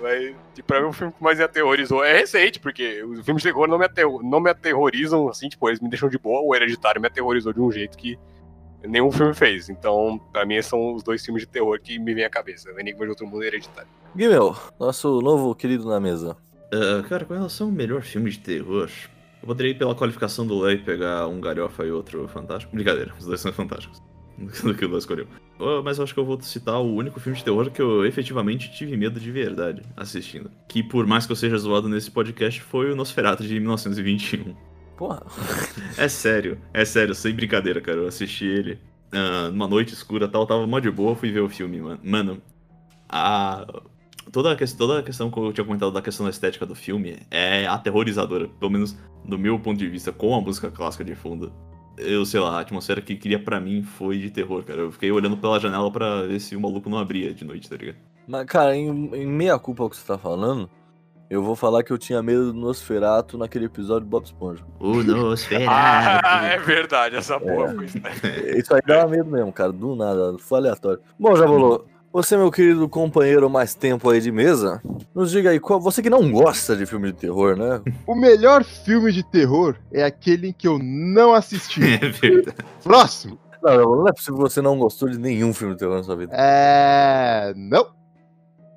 Mas, 0.00 0.34
e 0.56 0.62
pra 0.62 0.80
mim, 0.80 0.88
o 0.88 0.92
filme 0.92 1.12
que 1.12 1.22
mais 1.22 1.38
me 1.38 1.44
aterrorizou 1.44 2.02
é 2.04 2.12
recente, 2.18 2.58
porque 2.58 3.02
os 3.04 3.24
filmes 3.24 3.42
de 3.42 3.48
terror 3.50 3.68
não 3.68 3.78
me, 3.78 3.84
aterro- 3.84 4.22
não 4.22 4.40
me 4.40 4.50
aterrorizam, 4.50 5.28
assim, 5.28 5.48
tipo, 5.48 5.68
eles 5.68 5.80
me 5.80 5.88
deixam 5.88 6.08
de 6.08 6.18
boa. 6.18 6.40
O 6.42 6.54
Hereditário 6.54 7.00
me 7.00 7.06
aterrorizou 7.06 7.52
de 7.52 7.60
um 7.60 7.70
jeito 7.70 7.96
que 7.98 8.18
nenhum 8.82 9.12
filme 9.12 9.34
fez. 9.34 9.68
Então, 9.68 10.18
pra 10.32 10.44
mim, 10.46 10.60
são 10.62 10.94
os 10.94 11.02
dois 11.02 11.22
filmes 11.24 11.42
de 11.42 11.48
terror 11.48 11.78
que 11.80 11.98
me 11.98 12.14
vêm 12.14 12.24
à 12.24 12.30
cabeça: 12.30 12.72
O 12.72 12.80
Enigma 12.80 13.04
de 13.04 13.10
Outro 13.10 13.26
Mundo 13.26 13.44
e 13.44 13.46
Hereditário. 13.46 13.88
Guimel, 14.16 14.56
nosso 14.80 15.20
novo 15.20 15.54
querido 15.54 15.86
na 15.88 16.00
mesa. 16.00 16.36
Ah, 16.72 17.06
cara, 17.08 17.24
com 17.26 17.34
relação 17.34 17.66
ao 17.66 17.72
melhor 17.72 18.02
filme 18.02 18.30
de 18.30 18.38
terror, 18.38 18.88
eu 19.44 19.46
poderia 19.46 19.72
ir 19.72 19.74
pela 19.74 19.94
qualificação 19.94 20.46
do 20.46 20.70
e 20.70 20.78
pegar 20.78 21.28
um 21.28 21.38
galhofa 21.38 21.84
e 21.84 21.90
outro 21.90 22.26
fantástico. 22.28 22.74
Brincadeira, 22.74 23.12
os 23.18 23.26
dois 23.26 23.38
são 23.40 23.52
fantásticos. 23.52 24.02
Do 24.64 24.74
que 24.74 24.84
o 24.86 24.88
Léo 24.88 24.98
escolheu. 24.98 25.26
Ah, 25.60 25.82
Mas 25.84 25.98
eu 25.98 26.04
acho 26.04 26.14
que 26.14 26.18
eu 26.18 26.24
vou 26.24 26.40
citar 26.40 26.80
o 26.80 26.94
único 26.94 27.20
filme 27.20 27.36
de 27.36 27.44
terror 27.44 27.70
que 27.70 27.80
eu 27.80 28.06
efetivamente 28.06 28.72
tive 28.72 28.96
medo 28.96 29.20
de 29.20 29.30
verdade 29.30 29.82
assistindo. 29.96 30.50
Que 30.66 30.82
por 30.82 31.06
mais 31.06 31.26
que 31.26 31.32
eu 31.32 31.36
seja 31.36 31.58
zoado 31.58 31.90
nesse 31.90 32.10
podcast, 32.10 32.60
foi 32.62 32.90
o 32.90 32.96
Nosferatu 32.96 33.44
de 33.44 33.60
1921. 33.60 34.56
Porra. 34.96 35.22
É 35.98 36.08
sério, 36.08 36.58
é 36.72 36.84
sério, 36.84 37.14
sem 37.14 37.34
brincadeira, 37.34 37.80
cara. 37.82 37.98
Eu 37.98 38.08
assisti 38.08 38.46
ele 38.46 38.78
ah, 39.12 39.50
numa 39.50 39.68
noite 39.68 39.92
escura 39.92 40.26
tal, 40.26 40.46
tava 40.46 40.66
mó 40.66 40.80
de 40.80 40.90
boa, 40.90 41.14
fui 41.14 41.30
ver 41.30 41.40
o 41.40 41.50
filme, 41.50 41.80
mano. 41.80 42.00
Mano, 42.02 42.42
a. 43.08 43.66
Toda 44.34 44.50
a, 44.50 44.56
questão, 44.56 44.88
toda 44.88 44.98
a 44.98 45.02
questão 45.04 45.30
que 45.30 45.38
eu 45.38 45.52
tinha 45.52 45.64
comentado 45.64 45.92
da 45.92 46.02
questão 46.02 46.26
da 46.26 46.30
estética 46.30 46.66
do 46.66 46.74
filme 46.74 47.18
é 47.30 47.68
aterrorizadora, 47.68 48.48
pelo 48.58 48.72
menos 48.72 48.96
do 49.24 49.38
meu 49.38 49.60
ponto 49.60 49.78
de 49.78 49.88
vista, 49.88 50.10
com 50.10 50.34
a 50.34 50.40
música 50.40 50.72
clássica 50.72 51.04
de 51.04 51.14
fundo. 51.14 51.52
Eu 51.96 52.26
sei 52.26 52.40
lá, 52.40 52.58
a 52.58 52.60
atmosfera 52.62 53.00
que 53.00 53.14
queria 53.14 53.38
pra 53.38 53.60
mim 53.60 53.84
foi 53.84 54.18
de 54.18 54.30
terror, 54.30 54.64
cara. 54.64 54.80
Eu 54.80 54.90
fiquei 54.90 55.12
olhando 55.12 55.36
pela 55.36 55.60
janela 55.60 55.88
pra 55.88 56.22
ver 56.22 56.40
se 56.40 56.56
o 56.56 56.60
maluco 56.60 56.90
não 56.90 56.98
abria 56.98 57.32
de 57.32 57.44
noite, 57.44 57.70
tá 57.70 57.76
ligado? 57.76 57.96
Mas, 58.26 58.44
cara, 58.46 58.74
em, 58.74 58.88
em 59.14 59.24
meia 59.24 59.56
culpa 59.56 59.84
ao 59.84 59.88
que 59.88 59.96
você 59.96 60.04
tá 60.04 60.18
falando, 60.18 60.68
eu 61.30 61.40
vou 61.40 61.54
falar 61.54 61.84
que 61.84 61.92
eu 61.92 61.98
tinha 61.98 62.20
medo 62.20 62.52
do 62.52 62.58
Nosferato 62.58 63.38
naquele 63.38 63.66
episódio 63.66 64.00
do 64.00 64.10
Bob 64.10 64.24
Esponja. 64.24 64.64
O 64.80 65.00
Nosferatu. 65.04 65.70
Ah, 65.70 66.44
é 66.44 66.58
verdade, 66.58 67.14
essa 67.14 67.38
porra 67.38 67.72
foi 67.72 67.84
isso. 67.84 67.98
Isso 68.58 68.74
aí 68.74 68.80
dava 68.84 69.08
medo 69.08 69.30
mesmo, 69.30 69.52
cara, 69.52 69.70
do 69.70 69.94
nada, 69.94 70.36
foi 70.40 70.58
aleatório. 70.58 71.00
Bom, 71.16 71.36
Jabolô, 71.36 71.84
você, 72.14 72.36
meu 72.36 72.48
querido 72.48 72.88
companheiro 72.88 73.50
mais 73.50 73.74
tempo 73.74 74.08
aí 74.08 74.20
de 74.20 74.30
mesa, 74.30 74.80
nos 75.12 75.32
diga 75.32 75.50
aí, 75.50 75.58
qual, 75.58 75.80
você 75.80 76.00
que 76.00 76.08
não 76.08 76.30
gosta 76.30 76.76
de 76.76 76.86
filme 76.86 77.10
de 77.10 77.18
terror, 77.18 77.56
né? 77.56 77.82
O 78.06 78.14
melhor 78.14 78.62
filme 78.62 79.10
de 79.10 79.24
terror 79.24 79.74
é 79.92 80.04
aquele 80.04 80.50
em 80.50 80.52
que 80.52 80.68
eu 80.68 80.78
não 80.78 81.34
assisti. 81.34 81.80
É 82.00 82.08
verdade. 82.08 82.56
Próximo. 82.84 83.36
Não, 83.60 83.96
não 83.96 84.08
é 84.08 84.12
possível 84.12 84.36
que 84.36 84.42
você 84.42 84.62
não 84.62 84.78
gostou 84.78 85.08
de 85.08 85.18
nenhum 85.18 85.52
filme 85.52 85.74
de 85.74 85.80
terror 85.80 85.96
na 85.96 86.04
sua 86.04 86.14
vida. 86.14 86.32
É. 86.36 87.52
Não. 87.56 87.88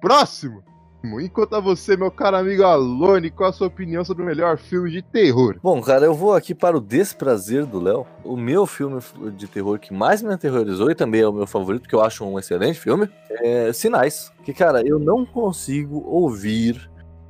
Próximo. 0.02 0.64
Enquanto 1.04 1.56
a 1.56 1.60
você, 1.60 1.96
meu 1.96 2.12
caro 2.12 2.38
amigo 2.38 2.64
Alone, 2.64 3.30
qual 3.30 3.50
a 3.50 3.54
sua 3.54 3.68
opinião 3.68 4.04
sobre 4.04 4.24
o 4.24 4.26
melhor 4.26 4.58
filme 4.58 4.92
de 4.92 5.02
terror? 5.02 5.56
Bom, 5.62 5.82
cara, 5.82 6.06
eu 6.06 6.14
vou 6.14 6.34
aqui 6.34 6.54
para 6.54 6.78
o 6.78 6.82
desprazer 6.82 7.66
do 7.66 7.80
Léo. 7.80 8.06
O 8.24 8.36
meu 8.36 8.66
filme 8.66 9.00
de 9.36 9.48
terror 9.48 9.80
que 9.80 9.94
mais 9.94 10.22
me 10.22 10.34
aterrorizou 10.34 10.90
e 10.92 10.96
também 10.96 11.22
é 11.22 11.28
o 11.28 11.34
meu 11.34 11.48
favorito, 11.48 11.88
que 11.88 11.96
eu 11.96 12.02
acho 12.02 12.26
um 12.26 12.38
excelente 12.38 12.80
filme, 12.80 13.10
é 13.30 13.72
Sinais. 13.72 14.32
Que, 14.44 14.54
cara, 14.54 14.86
eu 14.86 15.00
não 15.00 15.26
consigo 15.26 16.04
ouvir 16.06 16.90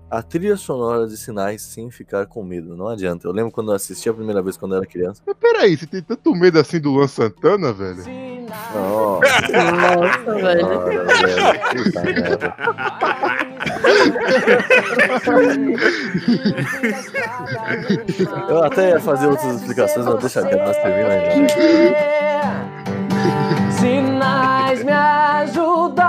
a 0.10 0.24
trilha 0.24 0.56
sonora 0.56 1.06
de 1.06 1.18
Sinais 1.18 1.62
sem 1.62 1.92
ficar 1.92 2.26
com 2.26 2.44
medo. 2.44 2.76
Não 2.76 2.88
adianta. 2.88 3.28
Eu 3.28 3.32
lembro 3.32 3.52
quando 3.52 3.72
eu 3.72 3.76
assisti 3.76 4.10
a 4.10 4.14
primeira 4.14 4.42
vez 4.42 4.58
quando 4.58 4.74
eu 4.74 4.78
era 4.78 4.88
criança. 4.88 5.22
Mas 5.26 5.36
peraí, 5.38 5.78
você 5.78 5.86
tem 5.86 6.02
tanto 6.02 6.34
medo 6.34 6.58
assim 6.60 6.80
do 6.80 6.92
Luan 6.92 7.08
Santana, 7.08 7.74
velho? 7.74 8.04
Nossa, 8.48 9.48
Nossa, 9.52 10.34
velho. 10.36 10.68
Puta 11.76 12.02
merda. 12.04 12.54
Eu 18.50 18.64
até 18.64 18.90
ia 18.92 19.00
fazer 19.00 19.28
outras 19.28 19.56
explicações, 19.56 20.06
mas 20.06 20.20
deixa 20.20 20.42
quieto, 20.48 20.66
nós 20.66 20.78
termina 20.78 21.10
ainda. 21.10 21.54
Sinais 23.72 24.84
me 24.84 24.92
ajudaram 24.92 26.08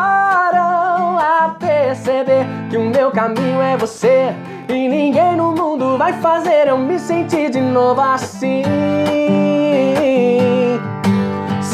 a 1.19 1.57
perceber 1.59 2.47
que 2.71 2.77
o 2.77 2.85
meu 2.85 3.11
caminho 3.11 3.61
é 3.61 3.77
você 3.77 4.33
e 4.69 4.89
ninguém 4.89 5.37
no 5.37 5.53
mundo 5.53 5.99
vai 5.99 6.13
fazer 6.21 6.69
eu 6.69 6.79
me 6.79 6.99
sentir 6.99 7.51
de 7.51 7.61
novo 7.61 8.01
assim. 8.01 8.63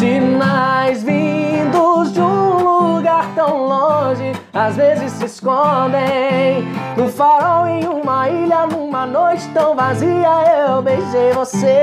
Sinais 0.05 1.03
vindos 1.03 2.13
de 2.13 2.21
um 2.21 2.59
lugar 2.59 3.35
tão 3.35 3.67
longe, 3.67 4.33
às 4.53 4.77
vezes 4.77 5.13
se 5.13 5.25
escondem 5.25 6.63
no 6.95 7.09
farol 7.09 7.67
em 7.67 7.87
uma 7.87 8.29
ilha 8.29 8.67
numa 8.67 9.07
noite 9.07 9.49
tão 9.55 9.75
vazia. 9.75 10.69
Eu 10.69 10.83
beijei 10.83 11.33
você 11.33 11.79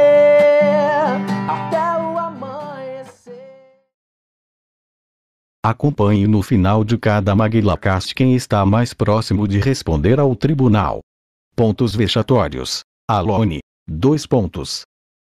até 1.50 1.80
o 2.00 2.16
amanhecer. 2.16 3.34
Acompanhe 5.66 6.28
no 6.28 6.44
final 6.44 6.84
de 6.84 7.00
cada 7.00 7.36
MaguilaCast 7.36 8.14
quem 8.14 8.36
está 8.36 8.64
mais 8.68 8.94
próximo 8.94 9.48
de 9.48 9.58
responder 9.58 10.20
ao 10.20 10.36
tribunal. 10.36 11.00
Pontos 11.56 11.96
vexatórios. 11.96 12.82
Alone. 13.10 13.62
2 13.90 14.28
pontos. 14.28 14.84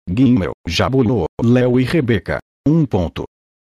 Guimel, 0.10 0.52
Jabulô, 0.68 1.24
Léo 1.42 1.80
e 1.80 1.86
Rebeca. 1.86 2.40
1 2.68 2.72
um 2.72 2.86
ponto. 2.86 3.24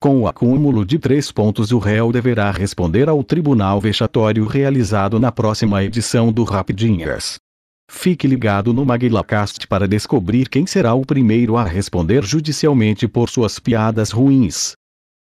Com 0.00 0.22
o 0.22 0.26
acúmulo 0.26 0.84
de 0.84 0.98
3 0.98 1.30
pontos, 1.30 1.70
o 1.70 1.78
réu 1.78 2.10
deverá 2.10 2.50
responder 2.50 3.08
ao 3.08 3.22
tribunal 3.22 3.80
vexatório 3.80 4.44
realizado 4.44 5.20
na 5.20 5.30
próxima 5.30 5.84
edição 5.84 6.32
do 6.32 6.42
Rapidinhas. 6.42 7.36
Fique 7.88 8.26
ligado 8.26 8.72
no 8.72 8.84
MaguilaCast 8.84 9.68
para 9.68 9.86
descobrir 9.86 10.48
quem 10.48 10.66
será 10.66 10.94
o 10.94 11.06
primeiro 11.06 11.56
a 11.56 11.62
responder 11.62 12.24
judicialmente 12.24 13.06
por 13.06 13.30
suas 13.30 13.60
piadas 13.60 14.10
ruins. 14.10 14.72